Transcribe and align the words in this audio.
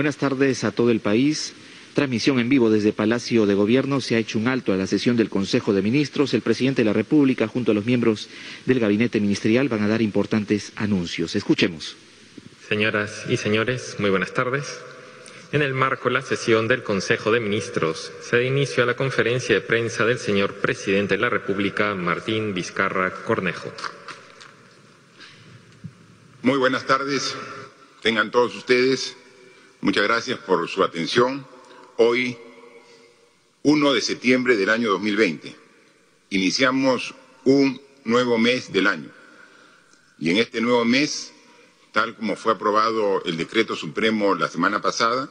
Buenas 0.00 0.16
tardes 0.16 0.64
a 0.64 0.70
todo 0.70 0.90
el 0.90 1.00
país. 1.00 1.52
Transmisión 1.92 2.40
en 2.40 2.48
vivo 2.48 2.70
desde 2.70 2.94
Palacio 2.94 3.44
de 3.44 3.52
Gobierno. 3.52 4.00
Se 4.00 4.14
ha 4.14 4.18
hecho 4.18 4.38
un 4.38 4.48
alto 4.48 4.72
a 4.72 4.76
la 4.78 4.86
sesión 4.86 5.14
del 5.18 5.28
Consejo 5.28 5.74
de 5.74 5.82
Ministros. 5.82 6.32
El 6.32 6.40
presidente 6.40 6.80
de 6.80 6.86
la 6.86 6.94
República, 6.94 7.46
junto 7.46 7.72
a 7.72 7.74
los 7.74 7.84
miembros 7.84 8.30
del 8.64 8.80
gabinete 8.80 9.20
ministerial, 9.20 9.68
van 9.68 9.82
a 9.82 9.88
dar 9.88 10.00
importantes 10.00 10.72
anuncios. 10.76 11.36
Escuchemos. 11.36 11.98
Señoras 12.66 13.26
y 13.28 13.36
señores, 13.36 13.96
muy 13.98 14.08
buenas 14.08 14.32
tardes. 14.32 14.80
En 15.52 15.60
el 15.60 15.74
marco 15.74 16.08
de 16.08 16.14
la 16.14 16.22
sesión 16.22 16.66
del 16.66 16.82
Consejo 16.82 17.30
de 17.30 17.40
Ministros, 17.40 18.10
se 18.22 18.36
da 18.38 18.42
inicio 18.42 18.82
a 18.82 18.86
la 18.86 18.96
conferencia 18.96 19.54
de 19.54 19.60
prensa 19.60 20.06
del 20.06 20.18
señor 20.18 20.54
presidente 20.62 21.16
de 21.16 21.20
la 21.20 21.28
República, 21.28 21.94
Martín 21.94 22.54
Vizcarra 22.54 23.12
Cornejo. 23.26 23.70
Muy 26.40 26.56
buenas 26.56 26.86
tardes. 26.86 27.36
Tengan 28.00 28.30
todos 28.30 28.56
ustedes. 28.56 29.14
Muchas 29.82 30.04
gracias 30.04 30.38
por 30.40 30.68
su 30.68 30.84
atención. 30.84 31.46
Hoy, 31.96 32.36
1 33.62 33.92
de 33.94 34.02
septiembre 34.02 34.58
del 34.58 34.68
año 34.68 34.90
2020, 34.90 35.56
iniciamos 36.28 37.14
un 37.44 37.80
nuevo 38.04 38.36
mes 38.36 38.74
del 38.74 38.86
año. 38.86 39.10
Y 40.18 40.28
en 40.32 40.36
este 40.36 40.60
nuevo 40.60 40.84
mes, 40.84 41.32
tal 41.92 42.14
como 42.14 42.36
fue 42.36 42.52
aprobado 42.52 43.24
el 43.24 43.38
decreto 43.38 43.74
supremo 43.74 44.34
la 44.34 44.48
semana 44.48 44.82
pasada, 44.82 45.30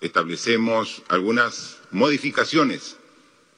establecemos 0.00 1.04
algunas 1.06 1.78
modificaciones 1.92 2.96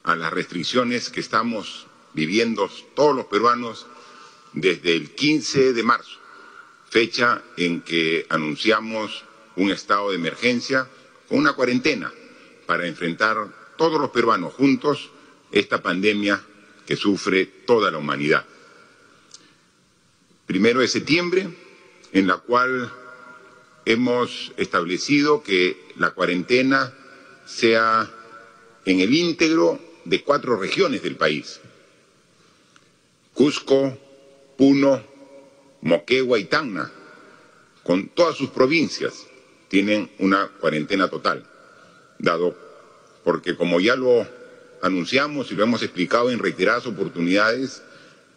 a 0.03 0.15
las 0.15 0.31
restricciones 0.31 1.09
que 1.09 1.19
estamos 1.19 1.87
viviendo 2.13 2.69
todos 2.93 3.15
los 3.15 3.25
peruanos 3.25 3.87
desde 4.53 4.95
el 4.95 5.15
15 5.15 5.73
de 5.73 5.81
marzo, 5.81 6.19
fecha 6.91 7.41
en 7.57 7.81
que 7.81 8.27
anunciamos 8.29 9.25
un 9.55 9.71
estado 9.71 10.09
de 10.09 10.15
emergencia 10.15 10.87
con 11.27 11.39
una 11.39 11.53
cuarentena 11.53 12.11
para 12.65 12.87
enfrentar 12.87 13.37
todos 13.77 13.99
los 13.99 14.11
peruanos 14.11 14.53
juntos 14.53 15.09
esta 15.51 15.81
pandemia 15.81 16.41
que 16.85 16.95
sufre 16.95 17.45
toda 17.45 17.91
la 17.91 17.97
humanidad. 17.97 18.45
Primero 20.45 20.81
de 20.81 20.87
septiembre, 20.87 21.49
en 22.11 22.27
la 22.27 22.37
cual 22.37 22.91
hemos 23.85 24.53
establecido 24.57 25.43
que 25.43 25.91
la 25.97 26.11
cuarentena 26.11 26.93
sea 27.45 28.11
en 28.85 28.99
el 28.99 29.13
íntegro 29.13 29.79
de 30.05 30.23
cuatro 30.23 30.57
regiones 30.57 31.01
del 31.01 31.15
país. 31.15 31.59
Cusco, 33.33 33.97
Puno, 34.57 35.03
Moquegua 35.81 36.39
y 36.39 36.45
Tacna, 36.45 36.91
con 37.83 38.09
todas 38.09 38.37
sus 38.37 38.49
provincias, 38.49 39.27
tienen 39.75 40.09
una 40.19 40.47
cuarentena 40.47 41.09
total, 41.09 41.43
dado 42.17 42.55
porque 43.25 43.57
como 43.57 43.81
ya 43.81 43.97
lo 43.97 44.25
anunciamos 44.81 45.51
y 45.51 45.55
lo 45.55 45.63
hemos 45.63 45.83
explicado 45.83 46.31
en 46.31 46.39
reiteradas 46.39 46.85
oportunidades, 46.85 47.83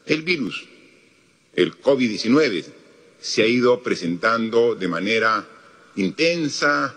el 0.07 0.23
virus, 0.23 0.67
el 1.55 1.81
COVID-19, 1.81 2.65
se 3.21 3.43
ha 3.43 3.47
ido 3.47 3.85
presentando 3.85 4.75
de 4.75 4.89
manera 4.89 5.47
intensa 5.95 6.97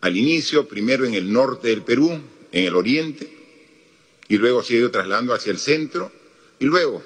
al 0.00 0.16
inicio, 0.16 0.68
primero 0.68 1.04
en 1.04 1.14
el 1.14 1.32
norte 1.32 1.66
del 1.66 1.82
Perú, 1.82 2.12
en 2.52 2.64
el 2.64 2.76
oriente, 2.76 3.36
y 4.28 4.36
luego 4.36 4.62
se 4.62 4.74
ha 4.74 4.78
ido 4.78 4.92
trasladando 4.92 5.34
hacia 5.34 5.50
el 5.50 5.58
centro, 5.58 6.12
y 6.60 6.66
luego 6.66 7.02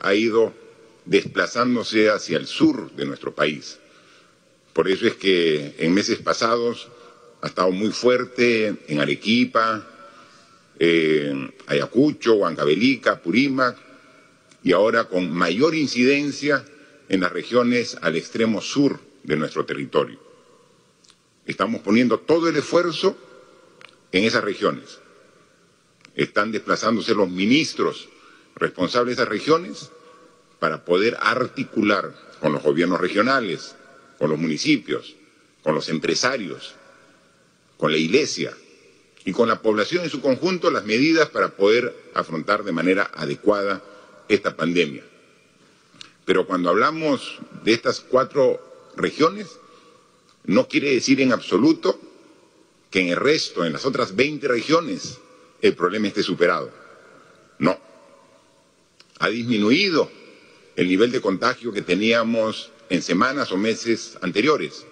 ha 0.00 0.14
ido 0.14 0.52
desplazándose 1.06 2.10
hacia 2.10 2.36
el 2.36 2.46
sur 2.46 2.94
de 2.94 3.06
nuestro 3.06 3.34
país. 3.34 3.78
Por 4.74 4.88
eso 4.88 5.06
es 5.06 5.14
que 5.14 5.76
en 5.78 5.94
meses 5.94 6.18
pasados 6.18 6.88
ha 7.40 7.46
estado 7.46 7.70
muy 7.70 7.90
fuerte 7.90 8.74
en 8.88 9.00
Arequipa, 9.00 9.86
en 10.78 11.54
Ayacucho, 11.66 12.34
Huancavelica, 12.34 13.22
Purímac, 13.22 13.78
y 14.64 14.72
ahora 14.72 15.04
con 15.04 15.30
mayor 15.30 15.74
incidencia 15.74 16.64
en 17.08 17.20
las 17.20 17.32
regiones 17.32 17.96
al 18.02 18.16
extremo 18.16 18.60
sur 18.60 18.98
de 19.22 19.36
nuestro 19.36 19.64
territorio. 19.64 20.18
Estamos 21.46 21.82
poniendo 21.82 22.18
todo 22.18 22.48
el 22.48 22.56
esfuerzo 22.56 23.16
en 24.10 24.24
esas 24.24 24.42
regiones. 24.42 24.98
Están 26.16 26.50
desplazándose 26.50 27.14
los 27.14 27.28
ministros 27.28 28.08
responsables 28.56 29.16
de 29.16 29.22
esas 29.22 29.28
regiones 29.28 29.90
para 30.58 30.84
poder 30.84 31.16
articular 31.20 32.14
con 32.40 32.52
los 32.52 32.62
gobiernos 32.62 33.00
regionales, 33.00 33.76
con 34.18 34.30
los 34.30 34.38
municipios, 34.38 35.16
con 35.62 35.74
los 35.74 35.88
empresarios, 35.88 36.74
con 37.76 37.92
la 37.92 37.98
iglesia 37.98 38.54
y 39.24 39.32
con 39.32 39.48
la 39.48 39.60
población 39.62 40.04
en 40.04 40.10
su 40.10 40.20
conjunto 40.20 40.70
las 40.70 40.84
medidas 40.84 41.30
para 41.30 41.56
poder 41.56 41.94
afrontar 42.14 42.64
de 42.64 42.72
manera 42.72 43.10
adecuada 43.14 43.82
esta 44.28 44.56
pandemia. 44.56 45.02
Pero 46.24 46.46
cuando 46.46 46.70
hablamos 46.70 47.38
de 47.64 47.72
estas 47.72 48.00
cuatro 48.00 48.92
regiones, 48.96 49.58
no 50.44 50.68
quiere 50.68 50.90
decir 50.92 51.20
en 51.20 51.32
absoluto 51.32 51.98
que 52.90 53.00
en 53.00 53.08
el 53.08 53.16
resto, 53.16 53.64
en 53.64 53.72
las 53.72 53.86
otras 53.86 54.14
20 54.14 54.46
regiones, 54.48 55.18
el 55.60 55.74
problema 55.74 56.08
esté 56.08 56.22
superado. 56.22 56.70
No. 57.58 57.78
Ha 59.18 59.28
disminuido 59.28 60.10
el 60.76 60.88
nivel 60.88 61.10
de 61.10 61.20
contagio 61.20 61.72
que 61.72 61.82
teníamos 61.82 62.70
en 62.94 63.02
semanas 63.02 63.50
o 63.52 63.56
meses 63.56 64.16
anteriores, 64.22 64.86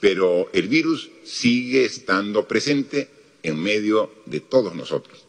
pero 0.00 0.48
el 0.52 0.68
virus 0.68 1.10
sigue 1.24 1.84
estando 1.84 2.46
presente 2.46 3.08
en 3.42 3.62
medio 3.62 4.12
de 4.26 4.40
todos 4.40 4.74
nosotros. 4.74 5.24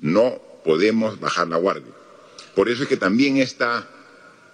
No 0.00 0.40
podemos 0.64 1.18
bajar 1.18 1.48
la 1.48 1.56
guardia. 1.56 1.92
Por 2.54 2.68
eso 2.68 2.84
es 2.84 2.88
que 2.88 2.96
también 2.96 3.38
esta 3.38 3.88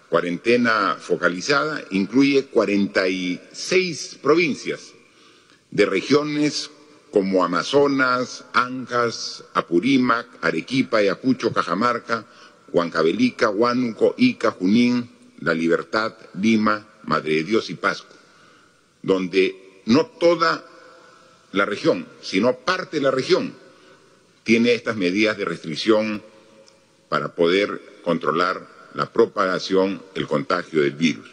cuarentena 0.09 0.97
focalizada 0.99 1.85
incluye 1.91 2.47
46 2.47 4.19
provincias 4.23 4.93
de 5.71 5.87
regiones 5.87 6.71
como 7.11 7.45
Amazonas, 7.45 8.45
Ancas, 8.55 9.45
Apurímac, 9.55 10.27
Arequipa, 10.41 10.99
Ayacucho, 10.99 11.53
Cajamarca, 11.53 12.27
Huancavelica, 12.73 13.51
Huánuco, 13.51 14.15
Ica, 14.17 14.51
Junín, 14.53 15.11
La 15.41 15.55
Libertad, 15.55 16.15
Lima, 16.41 16.87
Madre 17.07 17.35
de 17.35 17.45
Dios 17.45 17.71
y 17.71 17.75
Pasco, 17.75 18.15
donde 19.03 19.83
no 19.87 20.07
toda 20.07 20.65
la 21.53 21.65
región, 21.65 22.07
sino 22.21 22.57
parte 22.59 22.97
de 22.97 23.03
la 23.03 23.11
región 23.11 23.55
tiene 24.43 24.75
estas 24.75 24.97
medidas 24.97 25.37
de 25.37 25.45
restricción 25.45 26.23
para 27.09 27.35
poder 27.35 27.81
controlar 28.03 28.67
la 28.95 29.13
propagación, 29.13 30.03
el 30.15 30.27
contagio 30.27 30.83
del 30.83 30.93
virus. 30.93 31.29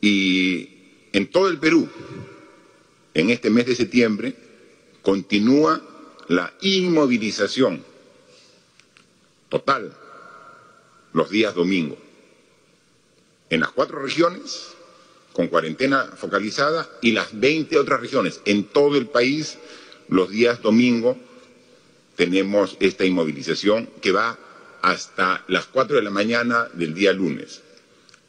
Y 0.00 0.68
en 1.12 1.30
todo 1.30 1.48
el 1.48 1.58
Perú, 1.58 1.88
en 3.14 3.30
este 3.30 3.50
mes 3.50 3.66
de 3.66 3.76
septiembre, 3.76 4.34
continúa 5.02 5.80
la 6.28 6.52
inmovilización 6.60 7.84
total 9.48 9.94
los 11.12 11.30
días 11.30 11.54
domingo. 11.54 11.98
En 13.52 13.60
las 13.60 13.70
cuatro 13.70 14.00
regiones, 14.00 14.68
con 15.34 15.48
cuarentena 15.48 16.06
focalizada, 16.16 16.88
y 17.02 17.12
las 17.12 17.38
20 17.38 17.78
otras 17.78 18.00
regiones. 18.00 18.40
En 18.46 18.64
todo 18.64 18.96
el 18.96 19.08
país, 19.08 19.58
los 20.08 20.30
días 20.30 20.62
domingo, 20.62 21.18
tenemos 22.16 22.78
esta 22.80 23.04
inmovilización 23.04 23.90
que 24.00 24.10
va 24.10 24.38
hasta 24.80 25.44
las 25.48 25.66
4 25.66 25.96
de 25.96 26.02
la 26.02 26.08
mañana 26.08 26.70
del 26.72 26.94
día 26.94 27.12
lunes. 27.12 27.60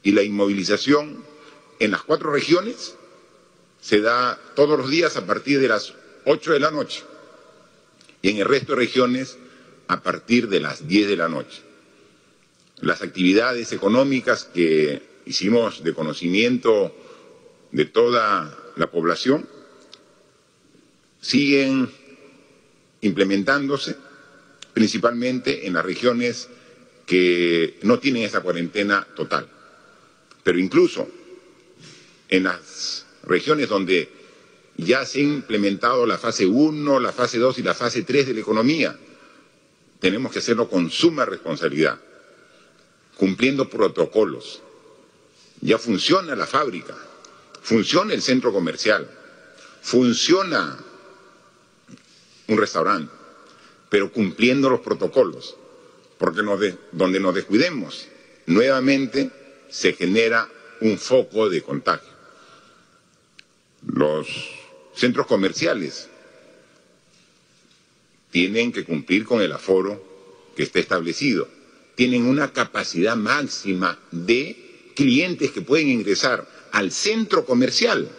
Y 0.03 0.11
la 0.11 0.23
inmovilización 0.23 1.23
en 1.79 1.91
las 1.91 2.03
cuatro 2.03 2.29
regiones 2.29 2.95
se 3.79 4.01
da 4.01 4.37
todos 4.57 4.77
los 4.77 4.89
días 4.89 5.15
a 5.15 5.25
partir 5.25 5.61
de 5.61 5.69
las 5.69 5.93
8 6.25 6.51
de 6.51 6.59
la 6.59 6.69
noche 6.69 7.01
y 8.21 8.29
en 8.29 8.39
el 8.39 8.45
resto 8.45 8.73
de 8.73 8.79
regiones 8.79 9.37
a 9.87 10.03
partir 10.03 10.49
de 10.49 10.59
las 10.59 10.85
10 10.85 11.07
de 11.07 11.15
la 11.15 11.29
noche. 11.29 11.61
Las 12.81 13.01
actividades 13.01 13.71
económicas 13.71 14.43
que 14.43 15.12
hicimos 15.25 15.83
de 15.83 15.93
conocimiento 15.93 16.95
de 17.71 17.85
toda 17.85 18.57
la 18.75 18.91
población 18.91 19.47
siguen 21.21 21.89
implementándose 23.01 23.95
principalmente 24.73 25.67
en 25.67 25.73
las 25.73 25.85
regiones 25.85 26.49
que 27.05 27.77
no 27.83 27.99
tienen 27.99 28.23
esa 28.23 28.41
cuarentena 28.41 29.07
total. 29.15 29.47
Pero 30.43 30.57
incluso 30.57 31.07
en 32.29 32.43
las 32.43 33.05
regiones 33.23 33.69
donde 33.69 34.09
ya 34.77 35.05
se 35.05 35.19
ha 35.19 35.23
implementado 35.23 36.05
la 36.05 36.17
fase 36.17 36.45
1, 36.45 36.99
la 36.99 37.11
fase 37.11 37.37
2 37.37 37.59
y 37.59 37.63
la 37.63 37.75
fase 37.75 38.01
3 38.03 38.27
de 38.27 38.33
la 38.33 38.39
economía, 38.39 38.97
tenemos 39.99 40.31
que 40.31 40.39
hacerlo 40.39 40.67
con 40.67 40.89
suma 40.89 41.25
responsabilidad, 41.25 41.99
cumpliendo 43.15 43.69
protocolos. 43.69 44.62
Ya 45.63 45.77
funciona 45.77 46.35
la 46.35 46.45
fábrica, 46.45 46.93
funciona 47.61 48.13
el 48.13 48.21
centro 48.21 48.51
comercial, 48.51 49.09
funciona 49.81 50.77
un 52.49 52.57
restaurante, 52.57 53.09
pero 53.87 54.11
cumpliendo 54.11 54.69
los 54.69 54.81
protocolos, 54.81 55.55
porque 56.17 56.41
donde 56.91 57.19
nos 57.21 57.33
descuidemos, 57.33 58.09
nuevamente 58.45 59.31
se 59.69 59.93
genera 59.93 60.49
un 60.81 60.97
foco 60.97 61.49
de 61.49 61.61
contagio. 61.61 62.11
Los 63.87 64.27
centros 64.93 65.27
comerciales 65.27 66.09
tienen 68.31 68.73
que 68.73 68.83
cumplir 68.83 69.23
con 69.23 69.41
el 69.41 69.53
aforo 69.53 70.03
que 70.57 70.63
está 70.63 70.79
establecido. 70.79 71.47
Tienen 71.95 72.25
una 72.25 72.51
capacidad 72.51 73.15
máxima 73.15 73.97
de 74.11 74.62
clientes 74.95 75.51
que 75.51 75.61
pueden 75.61 75.89
ingresar 75.89 76.47
al 76.71 76.91
centro 76.91 77.45
comercial 77.45 78.09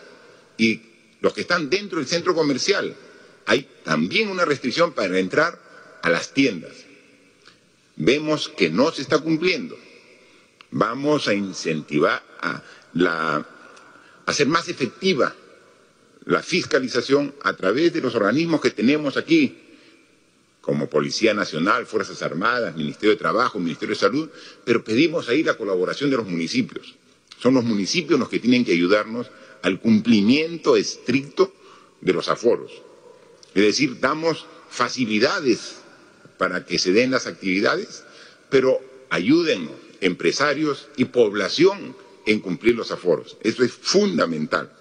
y 0.57 0.81
los 1.21 1.33
que 1.33 1.41
están 1.43 1.71
dentro 1.71 1.99
del 1.99 2.07
centro 2.07 2.35
comercial. 2.35 2.95
Hay 3.47 3.69
también 3.83 4.29
una 4.29 4.45
restricción 4.45 4.93
para 4.93 5.19
entrar 5.19 5.59
a 6.03 6.11
las 6.11 6.33
tiendas. 6.33 6.73
Vemos 7.97 8.49
que 8.49 8.71
no 8.71 8.91
se 8.93 9.03
está 9.03 9.19
cumpliendo. 9.19 9.77
Vamos 10.71 11.29
a 11.29 11.35
incentivar 11.35 12.23
a, 12.41 12.63
la, 12.95 13.47
hacer 14.27 14.47
más 14.47 14.69
efectiva 14.69 15.35
la 16.25 16.43
fiscalización 16.43 17.35
a 17.43 17.55
través 17.55 17.93
de 17.93 18.01
los 18.01 18.15
organismos 18.15 18.61
que 18.61 18.71
tenemos 18.71 19.17
aquí, 19.17 19.64
como 20.65 20.89
Policía 20.89 21.35
Nacional, 21.35 21.85
Fuerzas 21.85 22.23
Armadas, 22.23 22.75
Ministerio 22.75 23.11
de 23.11 23.17
Trabajo, 23.19 23.59
Ministerio 23.59 23.95
de 23.95 24.01
Salud, 24.01 24.31
pero 24.65 24.83
pedimos 24.83 25.29
ahí 25.29 25.43
la 25.43 25.59
colaboración 25.59 26.11
de 26.11 26.17
los 26.17 26.27
municipios. 26.27 26.95
Son 27.39 27.53
los 27.53 27.65
municipios 27.65 28.19
los 28.19 28.31
que 28.31 28.41
tienen 28.41 28.65
que 28.65 28.73
ayudarnos 28.73 29.27
al 29.61 29.79
cumplimiento 29.79 30.77
estricto 30.77 31.53
de 32.01 32.15
los 32.15 32.29
aforos. 32.29 32.73
Es 33.55 33.63
decir, 33.63 34.01
damos 34.01 34.47
facilidades 34.71 35.77
para 36.39 36.65
que 36.65 36.79
se 36.79 36.93
den 36.93 37.11
las 37.11 37.27
actividades, 37.27 38.05
pero 38.49 38.81
ayuden 39.11 39.71
empresarios 40.01 40.89
y 40.97 41.05
población 41.05 41.95
en 42.25 42.41
cumplir 42.41 42.75
los 42.75 42.91
aforos. 42.91 43.37
Eso 43.43 43.63
es 43.63 43.73
fundamental. 43.73 44.73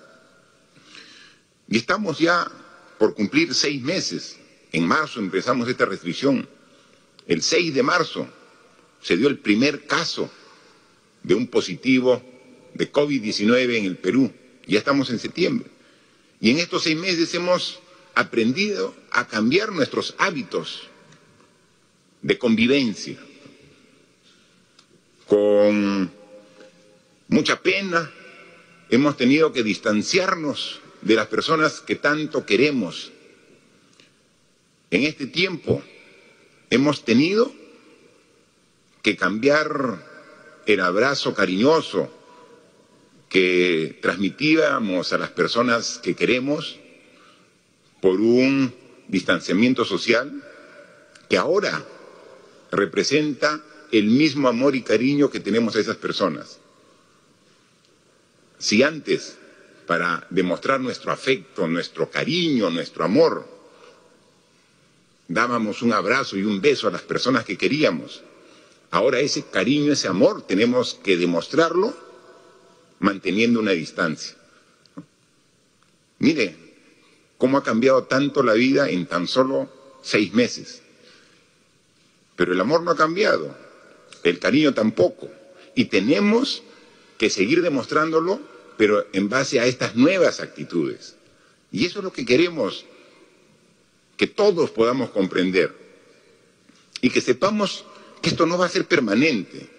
Y 1.67 1.77
estamos 1.77 2.19
ya 2.19 2.49
por 2.97 3.15
cumplir 3.15 3.53
seis 3.53 3.81
meses 3.81 4.37
en 4.73 4.87
marzo 4.87 5.19
empezamos 5.19 5.69
esta 5.69 5.85
restricción. 5.85 6.49
El 7.27 7.41
6 7.41 7.73
de 7.73 7.83
marzo 7.83 8.27
se 9.01 9.15
dio 9.15 9.29
el 9.29 9.37
primer 9.37 9.85
caso 9.85 10.29
de 11.21 11.35
un 11.35 11.47
positivo 11.47 12.21
de 12.73 12.91
COVID-19 12.91 13.77
en 13.77 13.85
el 13.85 13.97
Perú. 13.97 14.33
Ya 14.65 14.79
estamos 14.79 15.09
en 15.11 15.19
septiembre. 15.19 15.69
Y 16.41 16.49
en 16.49 16.59
estos 16.59 16.83
seis 16.83 16.97
meses 16.97 17.33
hemos 17.35 17.79
aprendido 18.15 18.93
a 19.11 19.27
cambiar 19.27 19.71
nuestros 19.71 20.15
hábitos 20.17 20.89
de 22.21 22.37
convivencia. 22.37 23.17
Con 25.27 26.11
mucha 27.27 27.61
pena 27.61 28.11
hemos 28.89 29.15
tenido 29.15 29.53
que 29.53 29.63
distanciarnos 29.63 30.81
de 31.01 31.15
las 31.15 31.27
personas 31.27 31.79
que 31.79 31.95
tanto 31.95 32.45
queremos 32.45 33.12
en 34.93 35.05
este 35.05 35.25
tiempo 35.25 35.81
hemos 36.69 37.03
tenido 37.03 37.51
que 39.01 39.17
cambiar 39.17 40.61
el 40.67 40.79
abrazo 40.81 41.33
cariñoso 41.33 42.11
que 43.27 43.97
transmitíamos 44.03 45.11
a 45.11 45.17
las 45.17 45.31
personas 45.31 45.97
que 45.97 46.15
queremos 46.15 46.77
por 48.01 48.21
un 48.21 48.71
distanciamiento 49.07 49.83
social 49.83 50.43
que 51.27 51.37
ahora 51.37 51.83
representa 52.71 53.63
el 53.91 54.05
mismo 54.05 54.47
amor 54.47 54.75
y 54.75 54.83
cariño 54.83 55.31
que 55.31 55.39
tenemos 55.39 55.75
a 55.75 55.79
esas 55.79 55.97
personas. 55.97 56.59
Si 58.59 58.83
antes, 58.83 59.37
para 59.87 60.27
demostrar 60.29 60.79
nuestro 60.79 61.11
afecto, 61.11 61.67
nuestro 61.67 62.11
cariño, 62.11 62.69
nuestro 62.69 63.03
amor, 63.03 63.52
dábamos 65.27 65.81
un 65.81 65.93
abrazo 65.93 66.37
y 66.37 66.43
un 66.43 66.61
beso 66.61 66.87
a 66.87 66.91
las 66.91 67.01
personas 67.01 67.45
que 67.45 67.57
queríamos. 67.57 68.23
Ahora 68.91 69.19
ese 69.19 69.43
cariño, 69.43 69.93
ese 69.93 70.07
amor, 70.07 70.45
tenemos 70.45 70.99
que 71.03 71.17
demostrarlo 71.17 71.95
manteniendo 72.99 73.59
una 73.59 73.71
distancia. 73.71 74.35
Mire 76.19 76.55
cómo 77.37 77.57
ha 77.57 77.63
cambiado 77.63 78.03
tanto 78.03 78.43
la 78.43 78.53
vida 78.53 78.89
en 78.89 79.05
tan 79.07 79.27
solo 79.27 79.69
seis 80.01 80.33
meses. 80.33 80.81
Pero 82.35 82.53
el 82.53 82.61
amor 82.61 82.83
no 82.83 82.91
ha 82.91 82.95
cambiado, 82.95 83.55
el 84.23 84.39
cariño 84.39 84.73
tampoco. 84.73 85.29
Y 85.75 85.85
tenemos 85.85 86.63
que 87.17 87.29
seguir 87.29 87.61
demostrándolo, 87.61 88.39
pero 88.77 89.07
en 89.13 89.29
base 89.29 89.59
a 89.59 89.65
estas 89.65 89.95
nuevas 89.95 90.39
actitudes. 90.39 91.15
Y 91.71 91.85
eso 91.85 91.99
es 91.99 92.05
lo 92.05 92.13
que 92.13 92.25
queremos 92.25 92.85
que 94.23 94.27
todos 94.27 94.71
podamos 94.71 95.09
comprender 95.09 95.75
y 97.01 97.09
que 97.09 97.19
sepamos 97.19 97.83
que 98.21 98.29
esto 98.29 98.45
no 98.45 98.57
va 98.57 98.67
a 98.67 98.69
ser 98.69 98.85
permanente. 98.85 99.69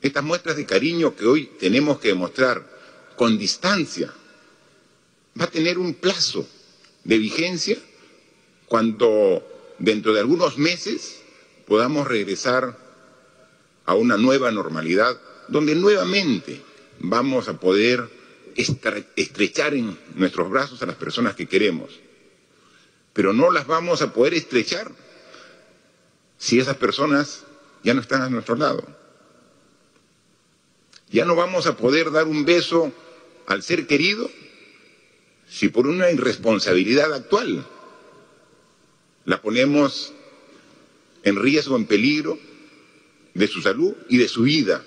Estas 0.00 0.22
muestras 0.22 0.54
de 0.54 0.64
cariño 0.64 1.16
que 1.16 1.26
hoy 1.26 1.50
tenemos 1.58 1.98
que 1.98 2.06
demostrar 2.06 2.64
con 3.16 3.36
distancia 3.36 4.14
va 5.40 5.46
a 5.46 5.50
tener 5.50 5.76
un 5.76 5.94
plazo 5.94 6.46
de 7.02 7.18
vigencia 7.18 7.78
cuando 8.66 9.42
dentro 9.80 10.14
de 10.14 10.20
algunos 10.20 10.56
meses 10.56 11.20
podamos 11.66 12.06
regresar 12.06 12.78
a 13.86 13.94
una 13.96 14.16
nueva 14.16 14.52
normalidad 14.52 15.20
donde 15.48 15.74
nuevamente 15.74 16.62
vamos 17.00 17.48
a 17.48 17.58
poder 17.58 18.08
estrechar 18.54 19.74
en 19.74 19.98
nuestros 20.14 20.48
brazos 20.48 20.80
a 20.80 20.86
las 20.86 20.94
personas 20.94 21.34
que 21.34 21.48
queremos 21.48 21.90
pero 23.12 23.32
no 23.32 23.50
las 23.50 23.66
vamos 23.66 24.02
a 24.02 24.12
poder 24.12 24.34
estrechar 24.34 24.90
si 26.38 26.58
esas 26.58 26.76
personas 26.76 27.44
ya 27.84 27.94
no 27.94 28.00
están 28.00 28.22
a 28.22 28.30
nuestro 28.30 28.56
lado. 28.56 28.84
Ya 31.10 31.24
no 31.24 31.36
vamos 31.36 31.66
a 31.66 31.76
poder 31.76 32.10
dar 32.10 32.26
un 32.26 32.44
beso 32.44 32.92
al 33.46 33.62
ser 33.62 33.86
querido 33.86 34.30
si 35.46 35.68
por 35.68 35.86
una 35.86 36.10
irresponsabilidad 36.10 37.12
actual 37.12 37.66
la 39.24 39.42
ponemos 39.42 40.12
en 41.22 41.36
riesgo, 41.36 41.76
en 41.76 41.86
peligro 41.86 42.38
de 43.34 43.46
su 43.46 43.60
salud 43.60 43.94
y 44.08 44.16
de 44.16 44.28
su 44.28 44.42
vida. 44.42 44.84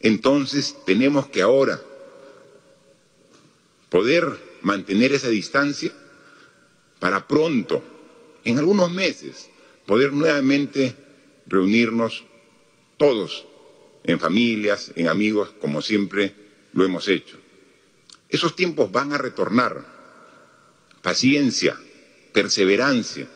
Entonces 0.00 0.76
tenemos 0.86 1.26
que 1.26 1.42
ahora 1.42 1.82
poder 3.90 4.38
mantener 4.62 5.12
esa 5.12 5.28
distancia 5.28 5.92
para 6.98 7.26
pronto, 7.26 7.82
en 8.44 8.58
algunos 8.58 8.90
meses, 8.90 9.50
poder 9.86 10.12
nuevamente 10.12 10.94
reunirnos 11.46 12.24
todos, 12.96 13.46
en 14.04 14.20
familias, 14.20 14.92
en 14.94 15.08
amigos, 15.08 15.50
como 15.60 15.82
siempre 15.82 16.34
lo 16.72 16.84
hemos 16.84 17.08
hecho. 17.08 17.36
Esos 18.28 18.54
tiempos 18.54 18.90
van 18.90 19.12
a 19.12 19.18
retornar. 19.18 19.96
Paciencia, 21.02 21.78
perseverancia, 22.32 23.28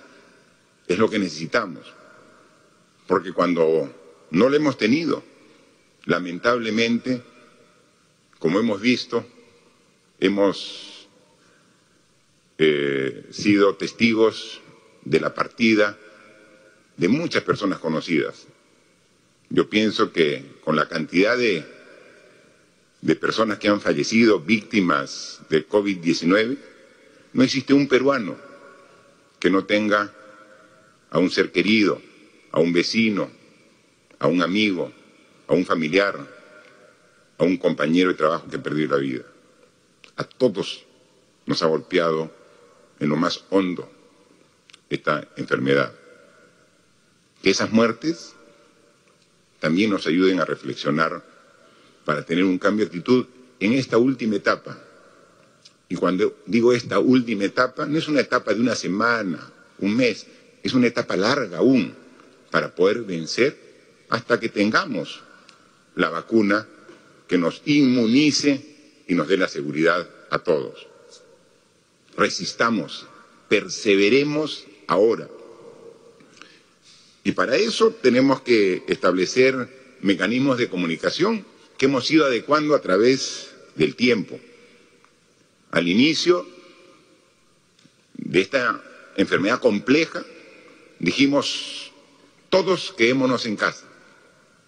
es 0.86 0.98
lo 0.98 1.08
que 1.08 1.18
necesitamos. 1.18 1.92
Porque 3.06 3.32
cuando 3.32 3.92
no 4.30 4.48
lo 4.48 4.56
hemos 4.56 4.76
tenido, 4.78 5.22
lamentablemente, 6.04 7.22
como 8.38 8.58
hemos 8.58 8.80
visto, 8.80 9.24
hemos 10.18 10.89
eh, 12.62 13.24
sido 13.30 13.74
testigos 13.76 14.60
de 15.02 15.18
la 15.18 15.32
partida 15.32 15.96
de 16.98 17.08
muchas 17.08 17.42
personas 17.42 17.78
conocidas. 17.78 18.48
Yo 19.48 19.70
pienso 19.70 20.12
que 20.12 20.44
con 20.62 20.76
la 20.76 20.86
cantidad 20.86 21.38
de, 21.38 21.64
de 23.00 23.16
personas 23.16 23.58
que 23.58 23.68
han 23.68 23.80
fallecido 23.80 24.40
víctimas 24.40 25.40
de 25.48 25.66
COVID-19, 25.66 26.58
no 27.32 27.42
existe 27.42 27.72
un 27.72 27.88
peruano 27.88 28.36
que 29.38 29.48
no 29.48 29.64
tenga 29.64 30.12
a 31.08 31.18
un 31.18 31.30
ser 31.30 31.52
querido, 31.52 32.02
a 32.52 32.60
un 32.60 32.74
vecino, 32.74 33.30
a 34.18 34.26
un 34.26 34.42
amigo, 34.42 34.92
a 35.48 35.54
un 35.54 35.64
familiar, 35.64 36.14
a 37.38 37.42
un 37.42 37.56
compañero 37.56 38.10
de 38.10 38.16
trabajo 38.16 38.50
que 38.50 38.58
perdió 38.58 38.86
la 38.86 38.98
vida. 38.98 39.24
A 40.16 40.24
todos 40.24 40.84
nos 41.46 41.62
ha 41.62 41.66
golpeado 41.66 42.38
en 43.00 43.08
lo 43.08 43.16
más 43.16 43.44
hondo 43.50 43.90
esta 44.88 45.26
enfermedad. 45.36 45.92
Que 47.42 47.50
esas 47.50 47.72
muertes 47.72 48.34
también 49.58 49.90
nos 49.90 50.06
ayuden 50.06 50.40
a 50.40 50.44
reflexionar 50.44 51.24
para 52.04 52.24
tener 52.24 52.44
un 52.44 52.58
cambio 52.58 52.84
de 52.84 52.88
actitud 52.88 53.26
en 53.58 53.72
esta 53.72 53.98
última 53.98 54.36
etapa. 54.36 54.78
Y 55.88 55.96
cuando 55.96 56.36
digo 56.46 56.72
esta 56.72 56.98
última 56.98 57.44
etapa, 57.44 57.86
no 57.86 57.98
es 57.98 58.08
una 58.08 58.20
etapa 58.20 58.54
de 58.54 58.60
una 58.60 58.74
semana, 58.74 59.50
un 59.78 59.96
mes, 59.96 60.26
es 60.62 60.74
una 60.74 60.86
etapa 60.86 61.16
larga 61.16 61.58
aún 61.58 61.94
para 62.50 62.74
poder 62.74 63.02
vencer 63.02 63.56
hasta 64.08 64.38
que 64.38 64.48
tengamos 64.48 65.22
la 65.94 66.10
vacuna 66.10 66.66
que 67.26 67.38
nos 67.38 67.62
inmunice 67.64 69.04
y 69.08 69.14
nos 69.14 69.28
dé 69.28 69.36
la 69.36 69.48
seguridad 69.48 70.08
a 70.30 70.38
todos. 70.40 70.89
Resistamos, 72.20 73.06
perseveremos 73.48 74.66
ahora. 74.86 75.26
Y 77.24 77.32
para 77.32 77.56
eso 77.56 77.92
tenemos 77.92 78.42
que 78.42 78.82
establecer 78.88 79.96
mecanismos 80.02 80.58
de 80.58 80.68
comunicación 80.68 81.46
que 81.78 81.86
hemos 81.86 82.10
ido 82.10 82.26
adecuando 82.26 82.74
a 82.74 82.82
través 82.82 83.52
del 83.74 83.96
tiempo. 83.96 84.38
Al 85.70 85.88
inicio 85.88 86.46
de 88.18 88.42
esta 88.42 88.82
enfermedad 89.16 89.58
compleja, 89.58 90.22
dijimos, 90.98 91.90
todos 92.50 92.92
quedémonos 92.98 93.46
en 93.46 93.56
casa. 93.56 93.86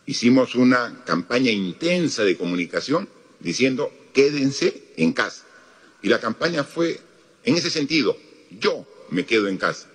Hicimos 0.07 0.55
una 0.55 1.05
campaña 1.05 1.51
intensa 1.51 2.25
de 2.25 2.39
comunicación 2.39 3.11
diciendo, 3.41 3.93
quédense 4.15 4.85
en 4.97 5.13
casa. 5.13 5.45
Y 6.01 6.09
la 6.09 6.19
campaña 6.19 6.65
fue 6.65 7.12
en 7.45 7.57
ese 7.57 7.71
sentido, 7.71 8.17
yo 8.61 8.87
me 9.11 9.27
quedo 9.27 9.49
en 9.49 9.59
casa. 9.59 9.89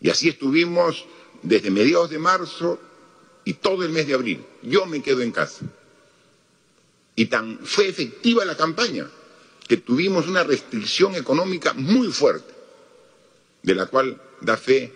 Y 0.00 0.10
así 0.10 0.28
estuvimos 0.28 1.06
desde 1.42 1.70
mediados 1.70 2.10
de 2.10 2.18
marzo 2.18 2.80
y 3.44 3.54
todo 3.54 3.84
el 3.84 3.90
mes 3.90 4.06
de 4.06 4.14
abril. 4.14 4.44
Yo 4.62 4.86
me 4.86 5.02
quedo 5.02 5.22
en 5.22 5.32
casa. 5.32 5.64
Y 7.14 7.26
tan 7.26 7.58
fue 7.64 7.88
efectiva 7.88 8.44
la 8.44 8.56
campaña 8.56 9.08
que 9.68 9.76
tuvimos 9.76 10.26
una 10.28 10.44
restricción 10.44 11.14
económica 11.14 11.72
muy 11.72 12.08
fuerte, 12.08 12.52
de 13.62 13.74
la 13.74 13.86
cual 13.86 14.20
da 14.40 14.56
fe 14.56 14.92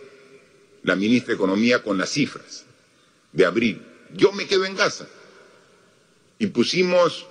la 0.83 0.97
ministra 0.97 1.29
de 1.29 1.35
Economía 1.35 1.83
con 1.83 1.99
las 1.99 2.11
cifras 2.11 2.65
de 3.33 3.45
abril. 3.45 3.83
Yo 4.15 4.33
me 4.33 4.47
quedo 4.47 4.65
en 4.65 4.77
casa. 4.77 5.09
Y 6.39 6.49
pusimos 6.49 7.27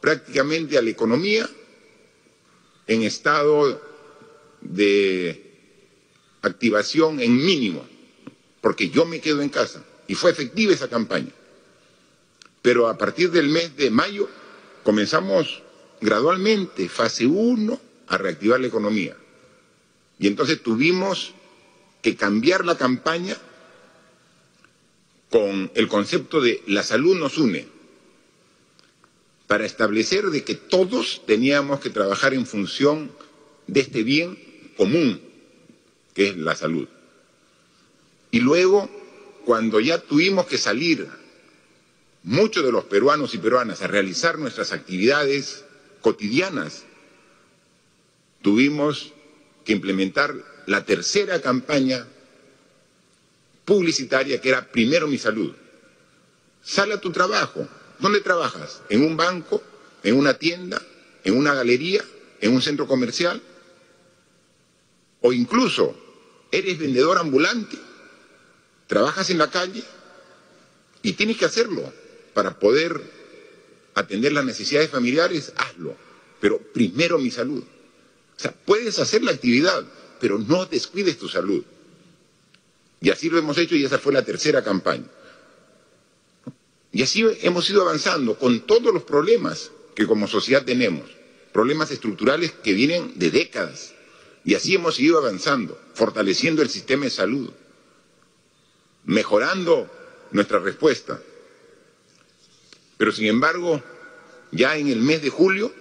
prácticamente 0.00 0.78
a 0.78 0.82
la 0.82 0.90
economía 0.90 1.48
en 2.86 3.02
estado 3.02 3.80
de 4.60 5.44
activación 6.42 7.20
en 7.20 7.36
mínimo, 7.36 7.86
porque 8.60 8.90
yo 8.90 9.04
me 9.04 9.20
quedo 9.20 9.42
en 9.42 9.48
casa. 9.48 9.84
Y 10.06 10.14
fue 10.14 10.30
efectiva 10.30 10.72
esa 10.72 10.88
campaña. 10.88 11.32
Pero 12.62 12.88
a 12.88 12.98
partir 12.98 13.30
del 13.30 13.48
mes 13.48 13.76
de 13.76 13.90
mayo 13.90 14.28
comenzamos 14.82 15.62
gradualmente, 16.00 16.88
fase 16.88 17.26
1, 17.26 17.80
a 18.08 18.18
reactivar 18.18 18.60
la 18.60 18.66
economía. 18.66 19.16
Y 20.18 20.26
entonces 20.26 20.62
tuvimos 20.62 21.34
que 22.02 22.16
cambiar 22.16 22.64
la 22.64 22.76
campaña 22.76 23.36
con 25.30 25.70
el 25.74 25.88
concepto 25.88 26.40
de 26.40 26.62
la 26.66 26.82
salud 26.82 27.18
nos 27.18 27.38
une, 27.38 27.66
para 29.54 29.66
establecer 29.66 30.30
de 30.30 30.42
que 30.42 30.56
todos 30.56 31.22
teníamos 31.28 31.78
que 31.78 31.88
trabajar 31.88 32.34
en 32.34 32.44
función 32.44 33.12
de 33.68 33.82
este 33.82 34.02
bien 34.02 34.36
común, 34.76 35.20
que 36.12 36.30
es 36.30 36.36
la 36.36 36.56
salud. 36.56 36.88
Y 38.32 38.40
luego 38.40 38.90
cuando 39.44 39.78
ya 39.78 39.98
tuvimos 39.98 40.46
que 40.46 40.58
salir 40.58 41.06
muchos 42.24 42.64
de 42.64 42.72
los 42.72 42.86
peruanos 42.86 43.32
y 43.34 43.38
peruanas 43.38 43.80
a 43.80 43.86
realizar 43.86 44.40
nuestras 44.40 44.72
actividades 44.72 45.64
cotidianas, 46.00 46.82
tuvimos 48.42 49.12
que 49.64 49.72
implementar 49.72 50.34
la 50.66 50.84
tercera 50.84 51.40
campaña 51.40 52.08
publicitaria 53.64 54.40
que 54.40 54.48
era 54.48 54.66
Primero 54.72 55.06
mi 55.06 55.16
salud. 55.16 55.54
Sale 56.60 56.94
a 56.94 57.00
tu 57.00 57.12
trabajo. 57.12 57.68
¿Dónde 57.98 58.20
trabajas? 58.20 58.82
¿En 58.88 59.04
un 59.04 59.16
banco? 59.16 59.62
¿En 60.02 60.16
una 60.16 60.34
tienda? 60.34 60.80
¿En 61.24 61.36
una 61.36 61.54
galería? 61.54 62.04
¿En 62.40 62.52
un 62.52 62.62
centro 62.62 62.86
comercial? 62.86 63.40
O 65.20 65.32
incluso, 65.32 65.96
¿eres 66.50 66.78
vendedor 66.78 67.18
ambulante? 67.18 67.78
trabajas 68.86 69.30
en 69.30 69.38
la 69.38 69.50
calle 69.50 69.82
y 71.02 71.12
tienes 71.12 71.36
que 71.36 71.44
hacerlo 71.44 71.92
para 72.32 72.58
poder 72.58 73.00
atender 73.94 74.32
las 74.32 74.44
necesidades 74.44 74.90
familiares, 74.90 75.52
hazlo. 75.56 75.96
Pero 76.40 76.58
primero 76.58 77.18
mi 77.18 77.30
salud. 77.30 77.62
O 77.62 78.40
sea, 78.40 78.52
puedes 78.52 78.98
hacer 78.98 79.22
la 79.22 79.32
actividad, 79.32 79.84
pero 80.20 80.38
no 80.38 80.66
descuides 80.66 81.18
tu 81.18 81.28
salud. 81.28 81.64
Y 83.00 83.10
así 83.10 83.28
lo 83.28 83.38
hemos 83.38 83.58
hecho 83.58 83.76
y 83.76 83.84
esa 83.84 83.98
fue 83.98 84.12
la 84.12 84.24
tercera 84.24 84.62
campaña. 84.64 85.06
Y 86.94 87.02
así 87.02 87.26
hemos 87.42 87.68
ido 87.68 87.82
avanzando 87.82 88.38
con 88.38 88.60
todos 88.60 88.94
los 88.94 89.02
problemas 89.02 89.72
que 89.96 90.06
como 90.06 90.28
sociedad 90.28 90.64
tenemos, 90.64 91.10
problemas 91.52 91.90
estructurales 91.90 92.52
que 92.52 92.72
vienen 92.72 93.18
de 93.18 93.32
décadas. 93.32 93.94
Y 94.44 94.54
así 94.54 94.76
hemos 94.76 95.00
ido 95.00 95.18
avanzando, 95.18 95.76
fortaleciendo 95.94 96.62
el 96.62 96.70
sistema 96.70 97.06
de 97.06 97.10
salud, 97.10 97.50
mejorando 99.06 99.90
nuestra 100.30 100.60
respuesta. 100.60 101.20
Pero 102.96 103.10
sin 103.10 103.26
embargo, 103.26 103.82
ya 104.52 104.76
en 104.76 104.86
el 104.86 105.00
mes 105.00 105.20
de 105.20 105.30
julio, 105.30 105.74